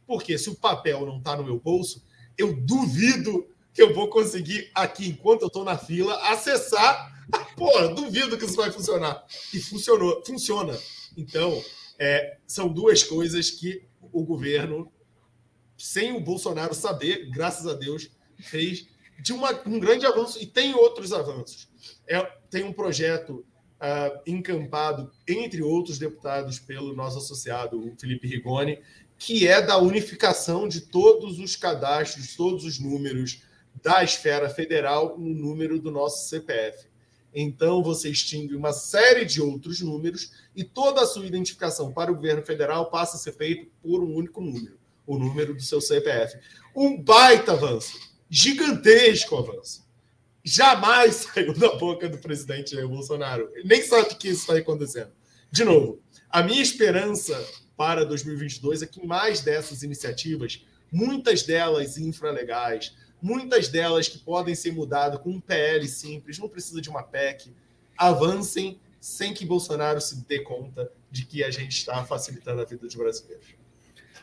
Porque 0.07 0.37
se 0.37 0.51
o 0.51 0.55
papel 0.55 1.07
não 1.07 1.19
está 1.19 1.37
no 1.37 1.45
meu 1.45 1.59
bolso, 1.59 2.05
eu 2.37 2.55
duvido 2.55 3.49
que 3.73 3.83
eu 3.83 3.95
vou 3.95 4.09
conseguir 4.09 4.71
aqui, 4.75 5.09
enquanto 5.09 5.43
eu 5.43 5.49
estou 5.49 5.65
na 5.65 5.77
fila, 5.77 6.15
acessar. 6.31 7.13
Pô, 7.57 7.89
duvido 7.89 8.37
que 8.39 8.45
isso 8.45 8.57
vai 8.57 8.71
funcionar. 8.71 9.25
E 9.53 9.61
funcionou, 9.61 10.23
funciona. 10.25 10.79
Então, 11.17 11.63
é, 11.99 12.39
são 12.47 12.69
duas 12.69 13.03
coisas 13.03 13.51
que 13.51 13.87
o 14.13 14.23
governo, 14.25 14.93
sem 15.77 16.13
o 16.13 16.21
Bolsonaro 16.21 16.75
saber, 16.75 17.31
graças 17.31 17.67
a 17.67 17.75
Deus, 17.75 18.11
fez 18.39 18.87
de 19.21 19.33
uma, 19.33 19.51
um 19.67 19.79
grande 19.79 20.07
avanço. 20.07 20.41
E 20.41 20.47
tem 20.47 20.75
outros 20.75 21.13
avanços. 21.13 21.69
É, 22.07 22.21
tem 22.51 22.65
um 22.65 22.73
projeto 22.73 23.45
uh, 23.85 24.21
encampado, 24.27 25.11
entre 25.29 25.63
outros 25.63 25.99
deputados, 25.99 26.59
pelo 26.59 26.95
nosso 26.95 27.19
associado, 27.19 27.95
Felipe 27.99 28.27
Rigoni, 28.27 28.79
que 29.19 29.47
é 29.47 29.61
da 29.61 29.79
unificação 29.79 30.67
de 30.67 30.81
todos 30.81 31.39
os 31.39 31.55
cadastros, 31.55 32.35
todos 32.35 32.65
os 32.65 32.79
números 32.79 33.43
da 33.83 34.03
esfera 34.03 34.49
federal 34.49 35.19
no 35.19 35.35
número 35.35 35.79
do 35.79 35.91
nosso 35.91 36.29
CPF. 36.29 36.87
Então, 37.35 37.83
você 37.83 38.11
extingue 38.11 38.55
uma 38.55 38.73
série 38.73 39.25
de 39.25 39.43
outros 39.43 39.81
números 39.81 40.33
e 40.55 40.63
toda 40.63 41.03
a 41.03 41.07
sua 41.07 41.27
identificação 41.27 41.93
para 41.93 42.11
o 42.11 42.15
governo 42.15 42.45
federal 42.45 42.91
passa 42.91 43.17
a 43.17 43.19
ser 43.21 43.33
feita 43.33 43.67
por 43.83 44.03
um 44.03 44.15
único 44.15 44.41
número, 44.41 44.79
o 45.07 45.19
número 45.19 45.53
do 45.53 45.63
seu 45.63 45.81
CPF. 45.81 46.39
Um 46.75 47.01
baita 47.03 47.53
avanço, 47.53 47.99
gigantesco 48.31 49.37
avanço 49.37 49.84
jamais 50.45 51.15
saiu 51.33 51.55
da 51.55 51.75
boca 51.77 52.09
do 52.09 52.19
presidente 52.19 52.75
Jair 52.75 52.87
Bolsonaro. 52.87 53.51
Nem 53.65 53.83
sabe 53.83 54.15
que 54.15 54.29
isso 54.29 54.43
está 54.43 54.57
acontecendo. 54.57 55.11
De 55.51 55.65
novo, 55.65 56.01
a 56.29 56.43
minha 56.43 56.61
esperança 56.61 57.35
para 57.77 58.05
2022 58.05 58.83
é 58.83 58.87
que 58.87 59.05
mais 59.05 59.41
dessas 59.41 59.83
iniciativas, 59.83 60.65
muitas 60.93 61.43
delas 61.43 61.97
infralegais, 61.97 62.95
muitas 63.23 63.69
delas 63.69 64.07
que 64.07 64.19
podem 64.19 64.55
ser 64.55 64.73
mudadas 64.73 65.21
com 65.21 65.31
um 65.31 65.41
PL 65.41 65.87
simples, 65.89 66.39
não 66.39 66.49
precisa 66.49 66.81
de 66.81 66.91
uma 66.91 67.03
PEC, 67.03 67.53
avancem 67.97 68.79
sem 69.01 69.33
que 69.33 69.47
Bolsonaro 69.47 70.01
se 70.01 70.25
dê 70.27 70.41
conta 70.41 70.91
de 71.11 71.25
que 71.25 71.43
a 71.45 71.51
gente 71.51 71.73
está 71.73 72.05
facilitando 72.05 72.61
a 72.61 72.65
vida 72.65 72.83
dos 72.83 72.95
brasileiros. 72.95 73.47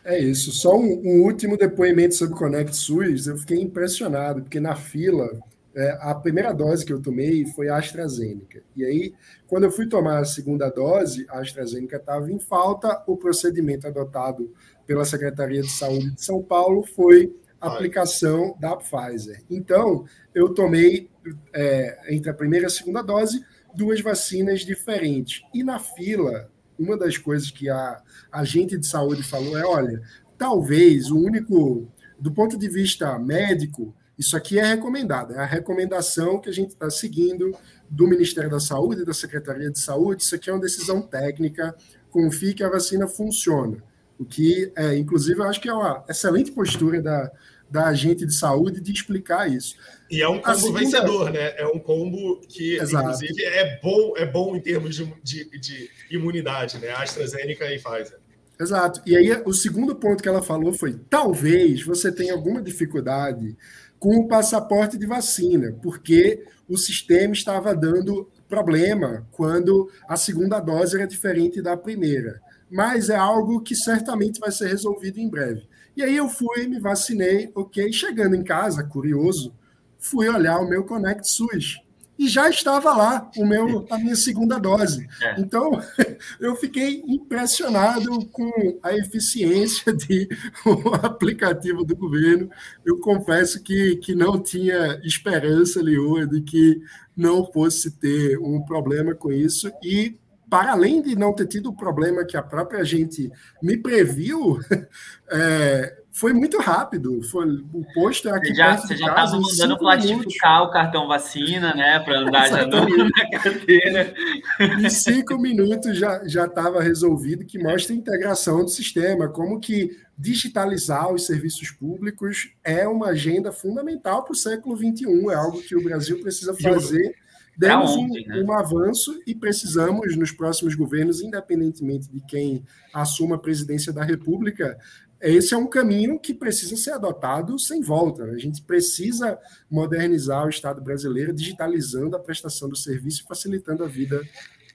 É 0.03 0.19
isso. 0.19 0.51
Só 0.51 0.75
um, 0.75 1.01
um 1.03 1.21
último 1.21 1.57
depoimento 1.57 2.15
sobre 2.15 2.33
o 2.33 2.37
Conect 2.37 2.75
SUS. 2.75 3.27
Eu 3.27 3.37
fiquei 3.37 3.59
impressionado, 3.59 4.41
porque 4.41 4.59
na 4.59 4.75
fila 4.75 5.39
é, 5.75 5.97
a 6.01 6.13
primeira 6.15 6.53
dose 6.53 6.85
que 6.85 6.91
eu 6.91 7.01
tomei 7.01 7.45
foi 7.45 7.69
a 7.69 7.77
AstraZeneca. 7.77 8.61
E 8.75 8.83
aí, 8.83 9.13
quando 9.47 9.63
eu 9.63 9.71
fui 9.71 9.87
tomar 9.87 10.19
a 10.19 10.25
segunda 10.25 10.69
dose, 10.69 11.25
a 11.29 11.39
AstraZeneca 11.39 11.97
estava 11.97 12.31
em 12.31 12.39
falta. 12.39 13.03
O 13.07 13.15
procedimento 13.15 13.87
adotado 13.87 14.53
pela 14.85 15.05
Secretaria 15.05 15.61
de 15.61 15.71
Saúde 15.71 16.11
de 16.11 16.23
São 16.23 16.41
Paulo 16.41 16.83
foi 16.83 17.33
a 17.59 17.67
aplicação 17.67 18.57
da 18.59 18.75
Pfizer. 18.75 19.43
Então, 19.49 20.05
eu 20.33 20.53
tomei, 20.53 21.09
é, 21.53 22.13
entre 22.13 22.29
a 22.29 22.33
primeira 22.33 22.65
e 22.65 22.67
a 22.67 22.71
segunda 22.71 23.01
dose, 23.01 23.45
duas 23.73 24.01
vacinas 24.01 24.61
diferentes. 24.61 25.41
E 25.53 25.63
na 25.63 25.79
fila, 25.79 26.49
uma 26.77 26.97
das 26.97 27.17
coisas 27.17 27.49
que 27.51 27.69
a 27.69 28.01
agente 28.31 28.77
de 28.77 28.87
saúde 28.87 29.23
falou 29.23 29.57
é: 29.57 29.65
olha, 29.65 30.01
talvez 30.37 31.11
o 31.11 31.17
único, 31.17 31.87
do 32.19 32.31
ponto 32.31 32.57
de 32.57 32.67
vista 32.67 33.17
médico, 33.19 33.95
isso 34.21 34.37
aqui 34.37 34.59
é 34.59 34.63
recomendado, 34.63 35.33
é 35.33 35.39
a 35.39 35.45
recomendação 35.45 36.39
que 36.39 36.47
a 36.47 36.53
gente 36.53 36.69
está 36.69 36.91
seguindo 36.91 37.57
do 37.89 38.07
Ministério 38.07 38.51
da 38.51 38.59
Saúde, 38.59 39.03
da 39.03 39.15
Secretaria 39.15 39.71
de 39.71 39.79
Saúde. 39.79 40.21
Isso 40.21 40.35
aqui 40.35 40.47
é 40.47 40.53
uma 40.53 40.61
decisão 40.61 41.01
técnica. 41.01 41.75
Confie 42.11 42.53
que 42.53 42.63
a 42.63 42.69
vacina 42.69 43.07
funciona. 43.07 43.83
O 44.19 44.23
que, 44.23 44.71
é, 44.75 44.95
inclusive, 44.95 45.39
eu 45.39 45.45
acho 45.45 45.59
que 45.59 45.67
é 45.67 45.73
uma 45.73 46.05
excelente 46.07 46.51
postura 46.51 47.01
da, 47.01 47.31
da 47.67 47.87
agente 47.87 48.23
de 48.23 48.35
saúde 48.35 48.79
de 48.79 48.91
explicar 48.91 49.51
isso. 49.51 49.75
E 50.07 50.21
é 50.21 50.29
um 50.29 50.39
combo 50.39 50.55
segunda... 50.59 50.79
vencedor, 50.79 51.31
né? 51.31 51.55
É 51.57 51.65
um 51.65 51.79
combo 51.79 52.39
que, 52.47 52.77
Exato. 52.77 53.03
inclusive, 53.03 53.43
é 53.43 53.79
bom, 53.81 54.13
é 54.15 54.25
bom 54.25 54.55
em 54.55 54.61
termos 54.61 54.95
de, 54.95 55.05
de, 55.23 55.59
de 55.59 55.89
imunidade, 56.11 56.77
né? 56.77 56.91
AstraZeneca 56.91 57.65
e 57.73 57.79
Pfizer. 57.79 58.19
Exato. 58.61 59.01
E 59.07 59.17
aí, 59.17 59.31
o 59.43 59.51
segundo 59.51 59.95
ponto 59.95 60.21
que 60.21 60.29
ela 60.29 60.43
falou 60.43 60.71
foi: 60.71 60.93
talvez 61.09 61.83
você 61.83 62.11
tenha 62.11 62.33
alguma 62.33 62.61
dificuldade 62.61 63.57
com 64.01 64.17
o 64.17 64.27
passaporte 64.27 64.97
de 64.97 65.05
vacina, 65.05 65.77
porque 65.79 66.43
o 66.67 66.75
sistema 66.75 67.33
estava 67.33 67.75
dando 67.75 68.27
problema 68.49 69.27
quando 69.31 69.91
a 70.09 70.17
segunda 70.17 70.59
dose 70.59 70.97
era 70.97 71.05
diferente 71.05 71.61
da 71.61 71.77
primeira. 71.77 72.41
Mas 72.67 73.11
é 73.11 73.15
algo 73.15 73.61
que 73.61 73.75
certamente 73.75 74.39
vai 74.39 74.51
ser 74.51 74.69
resolvido 74.69 75.19
em 75.19 75.29
breve. 75.29 75.69
E 75.95 76.01
aí 76.01 76.17
eu 76.17 76.27
fui, 76.27 76.67
me 76.67 76.79
vacinei, 76.79 77.51
ok. 77.53 77.93
Chegando 77.93 78.35
em 78.35 78.43
casa, 78.43 78.83
curioso, 78.83 79.53
fui 79.99 80.27
olhar 80.27 80.59
o 80.59 80.67
meu 80.67 80.83
Connect 80.83 81.29
SUS 81.29 81.79
e 82.21 82.27
já 82.27 82.47
estava 82.47 82.93
lá 82.93 83.31
o 83.35 83.43
meu, 83.43 83.83
a 83.89 83.97
minha 83.97 84.15
segunda 84.15 84.59
dose. 84.59 85.07
É. 85.19 85.41
Então, 85.41 85.71
eu 86.39 86.55
fiquei 86.55 87.03
impressionado 87.07 88.27
com 88.27 88.79
a 88.83 88.93
eficiência 88.95 89.91
de 89.97 90.29
o 90.63 90.93
aplicativo 90.93 91.83
do 91.83 91.95
governo. 91.95 92.47
Eu 92.85 92.99
confesso 92.99 93.63
que, 93.63 93.95
que 93.95 94.13
não 94.13 94.39
tinha 94.39 95.01
esperança 95.03 95.81
nenhuma 95.81 96.27
de 96.27 96.41
que 96.41 96.79
não 97.17 97.51
fosse 97.51 97.89
ter 97.89 98.37
um 98.37 98.61
problema 98.61 99.15
com 99.15 99.31
isso. 99.31 99.71
E, 99.83 100.15
para 100.51 100.73
além 100.73 101.01
de 101.01 101.15
não 101.15 101.31
ter 101.31 101.47
tido 101.47 101.69
o 101.69 101.75
problema 101.75 102.25
que 102.25 102.35
a 102.35 102.43
própria 102.43 102.83
gente 102.83 103.31
me 103.63 103.77
previu, 103.77 104.59
é, 105.31 105.97
foi 106.11 106.33
muito 106.33 106.59
rápido. 106.59 107.23
Foi, 107.23 107.47
o 107.47 107.85
posto 107.93 108.27
é 108.27 108.35
aqui 108.35 108.49
Você 108.49 108.97
já, 108.97 109.07
estava 109.07 109.39
mandando 109.39 109.77
plastificar 109.79 110.57
minutos. 110.57 110.69
o 110.69 110.73
cartão 110.73 111.07
vacina, 111.07 111.73
né? 111.73 111.99
Para 111.99 112.19
andar 112.19 112.49
já 112.49 112.67
na 112.67 113.39
carteira. 113.39 114.13
Em 114.59 114.89
cinco 114.89 115.37
minutos 115.37 115.97
já 115.97 116.21
estava 116.25 116.81
resolvido, 116.81 117.45
que 117.45 117.57
mostra 117.57 117.93
a 117.93 117.97
integração 117.97 118.65
do 118.65 118.69
sistema, 118.69 119.29
como 119.29 119.57
que 119.57 119.97
digitalizar 120.17 121.13
os 121.13 121.25
serviços 121.25 121.71
públicos 121.71 122.51
é 122.61 122.85
uma 122.85 123.07
agenda 123.07 123.53
fundamental 123.53 124.25
para 124.25 124.33
o 124.33 124.35
século 124.35 124.75
XXI, 124.75 125.05
é 125.31 125.35
algo 125.35 125.61
que 125.61 125.77
o 125.77 125.83
Brasil 125.83 126.21
precisa 126.21 126.53
fazer. 126.53 127.15
Demos 127.57 127.91
ontem, 127.91 128.25
um, 128.25 128.29
né? 128.29 128.43
um, 128.43 128.51
avanço 128.53 129.21
e 129.27 129.35
precisamos, 129.35 130.15
nos 130.15 130.31
próximos 130.31 130.73
governos, 130.73 131.21
independentemente 131.21 132.09
de 132.09 132.21
quem 132.21 132.63
assuma 132.93 133.35
a 133.35 133.39
presidência 133.39 133.91
da 133.91 134.03
República, 134.03 134.77
esse 135.21 135.53
é 135.53 135.57
um 135.57 135.67
caminho 135.67 136.19
que 136.19 136.33
precisa 136.33 136.75
ser 136.75 136.91
adotado 136.91 137.59
sem 137.59 137.81
volta. 137.81 138.23
A 138.23 138.37
gente 138.37 138.61
precisa 138.63 139.37
modernizar 139.69 140.45
o 140.45 140.49
Estado 140.49 140.81
brasileiro, 140.81 141.31
digitalizando 141.31 142.15
a 142.15 142.19
prestação 142.19 142.67
do 142.67 142.75
serviço 142.75 143.21
e 143.21 143.27
facilitando 143.27 143.83
a 143.83 143.87
vida 143.87 144.19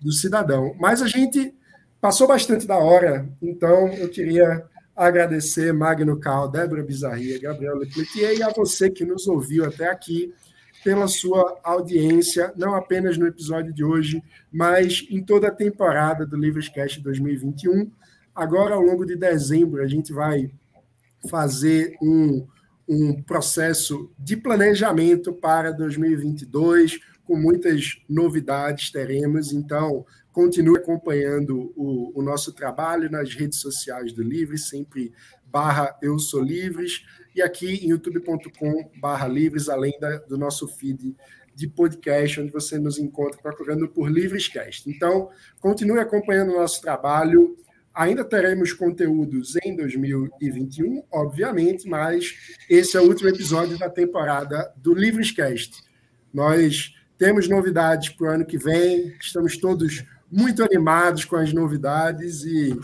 do 0.00 0.12
cidadão. 0.12 0.74
Mas 0.78 1.02
a 1.02 1.08
gente 1.08 1.52
passou 2.00 2.28
bastante 2.28 2.66
da 2.66 2.78
hora, 2.78 3.28
então 3.42 3.88
eu 3.94 4.08
queria 4.08 4.64
agradecer 4.94 5.72
Magno 5.72 6.18
Cal, 6.20 6.48
Débora 6.48 6.82
Bizarria, 6.82 7.40
Gabriel 7.40 7.76
Lepletier 7.76 8.38
e 8.38 8.42
a 8.42 8.50
você 8.50 8.88
que 8.88 9.04
nos 9.04 9.26
ouviu 9.26 9.64
até 9.64 9.90
aqui 9.90 10.32
pela 10.82 11.08
sua 11.08 11.58
audiência, 11.62 12.52
não 12.56 12.74
apenas 12.74 13.18
no 13.18 13.26
episódio 13.26 13.72
de 13.72 13.84
hoje, 13.84 14.22
mas 14.52 15.06
em 15.10 15.22
toda 15.22 15.48
a 15.48 15.54
temporada 15.54 16.24
do 16.24 16.36
Livrescast 16.36 17.00
2021. 17.02 17.90
Agora, 18.34 18.74
ao 18.74 18.82
longo 18.82 19.04
de 19.04 19.16
dezembro, 19.16 19.82
a 19.82 19.86
gente 19.86 20.12
vai 20.12 20.50
fazer 21.28 21.96
um, 22.02 22.46
um 22.88 23.22
processo 23.22 24.10
de 24.18 24.36
planejamento 24.36 25.32
para 25.32 25.72
2022, 25.72 27.00
com 27.24 27.36
muitas 27.36 28.00
novidades 28.08 28.90
teremos. 28.90 29.52
Então, 29.52 30.04
continue 30.32 30.76
acompanhando 30.76 31.72
o, 31.74 32.12
o 32.14 32.22
nosso 32.22 32.52
trabalho 32.52 33.10
nas 33.10 33.34
redes 33.34 33.58
sociais 33.58 34.12
do 34.12 34.22
Livres, 34.22 34.68
sempre 34.68 35.12
barra 35.46 35.96
Eu 36.02 36.18
Sou 36.18 36.42
Livres, 36.42 37.02
e 37.36 37.42
aqui 37.42 37.84
em 37.84 37.90
youtube.com 37.90 38.90
barra 38.98 39.28
Livres, 39.28 39.68
além 39.68 39.92
da, 40.00 40.16
do 40.20 40.38
nosso 40.38 40.66
feed 40.66 41.14
de 41.54 41.68
podcast, 41.68 42.40
onde 42.40 42.50
você 42.50 42.78
nos 42.78 42.98
encontra 42.98 43.38
procurando 43.40 43.86
por 43.88 44.10
Livrescast. 44.10 44.88
Então, 44.88 45.28
continue 45.60 45.98
acompanhando 45.98 46.52
o 46.52 46.56
nosso 46.56 46.80
trabalho. 46.80 47.54
Ainda 47.94 48.24
teremos 48.24 48.72
conteúdos 48.72 49.54
em 49.62 49.76
2021, 49.76 51.02
obviamente, 51.12 51.86
mas 51.86 52.56
esse 52.70 52.96
é 52.96 53.00
o 53.00 53.06
último 53.06 53.28
episódio 53.28 53.78
da 53.78 53.90
temporada 53.90 54.72
do 54.76 54.94
Livrescast. 54.94 55.82
Nós 56.32 56.94
temos 57.18 57.48
novidades 57.48 58.10
para 58.10 58.26
o 58.26 58.30
ano 58.30 58.46
que 58.46 58.56
vem, 58.56 59.14
estamos 59.20 59.58
todos 59.58 60.04
muito 60.30 60.62
animados 60.62 61.24
com 61.24 61.36
as 61.36 61.52
novidades 61.52 62.44
e 62.44 62.78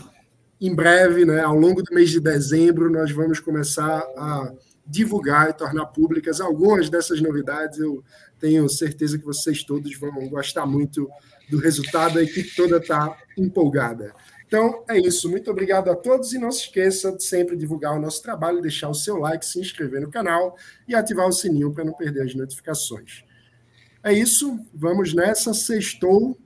em 0.65 0.73
breve, 0.73 1.25
né, 1.25 1.41
ao 1.41 1.59
longo 1.59 1.83
do 1.83 1.93
mês 1.93 2.09
de 2.09 2.21
dezembro, 2.21 2.89
nós 2.89 3.11
vamos 3.11 3.37
começar 3.41 3.99
a 4.15 4.49
divulgar 4.87 5.49
e 5.49 5.53
tornar 5.53 5.87
públicas 5.87 6.39
algumas 6.39 6.89
dessas 6.89 7.19
novidades. 7.19 7.79
Eu 7.79 8.01
tenho 8.39 8.69
certeza 8.69 9.19
que 9.19 9.25
vocês 9.25 9.61
todos 9.61 9.93
vão 9.99 10.29
gostar 10.29 10.65
muito 10.65 11.09
do 11.49 11.59
resultado, 11.59 12.17
a 12.17 12.23
equipe 12.23 12.55
toda 12.55 12.77
está 12.77 13.13
empolgada. 13.37 14.13
Então 14.47 14.85
é 14.89 14.97
isso, 14.97 15.29
muito 15.29 15.51
obrigado 15.51 15.91
a 15.91 15.95
todos 15.97 16.31
e 16.31 16.39
não 16.39 16.49
se 16.49 16.61
esqueça 16.61 17.11
de 17.11 17.25
sempre 17.25 17.57
divulgar 17.57 17.97
o 17.97 17.99
nosso 17.99 18.23
trabalho, 18.23 18.61
deixar 18.61 18.87
o 18.87 18.95
seu 18.95 19.17
like, 19.17 19.45
se 19.45 19.59
inscrever 19.59 19.99
no 19.99 20.09
canal 20.09 20.55
e 20.87 20.95
ativar 20.95 21.27
o 21.27 21.33
sininho 21.33 21.73
para 21.73 21.83
não 21.83 21.93
perder 21.93 22.21
as 22.21 22.33
notificações. 22.33 23.25
É 24.01 24.13
isso, 24.13 24.57
vamos 24.73 25.13
nessa, 25.13 25.53
sextou. 25.53 26.37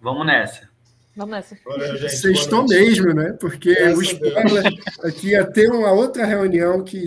Vamos 0.00 0.26
nessa. 0.26 0.71
Vamos 1.16 1.32
nessa. 1.32 1.56
Sextou 2.08 2.66
mesmo, 2.66 3.12
né? 3.12 3.36
Porque 3.38 3.74
Graças 3.74 3.98
o 3.98 4.02
spoiler 4.02 4.72
aqui 5.04 5.28
ia 5.28 5.44
ter 5.44 5.70
uma 5.70 5.92
outra 5.92 6.24
reunião 6.24 6.82
que 6.82 7.04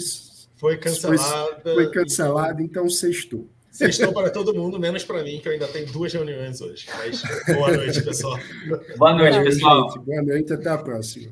foi 0.56 0.77
cancelada. 0.77 1.61
Foi, 1.64 1.73
foi 1.73 1.91
cancelada, 1.91 2.61
então 2.61 2.90
sextou. 2.90 3.48
Sextou 3.72 4.14
para 4.14 4.30
todo 4.30 4.53
mundo, 4.53 4.80
menos 4.80 5.03
para 5.03 5.22
mim, 5.22 5.40
que 5.41 5.49
eu 5.49 5.52
ainda 5.52 5.68
tenho 5.68 5.86
duas 5.88 6.14
reuniões 6.14 6.61
hoje. 6.61 6.88
Mas 6.98 7.22
boa 7.53 7.76
noite, 7.76 8.02
pessoal. 8.02 8.40
Boa 8.95 9.14
noite, 9.14 9.44
pessoal. 9.44 9.91
Gente, 9.91 10.06
boa 10.06 10.22
noite, 10.22 10.53
até 10.53 10.69
a 10.69 10.77
próxima. 10.77 11.32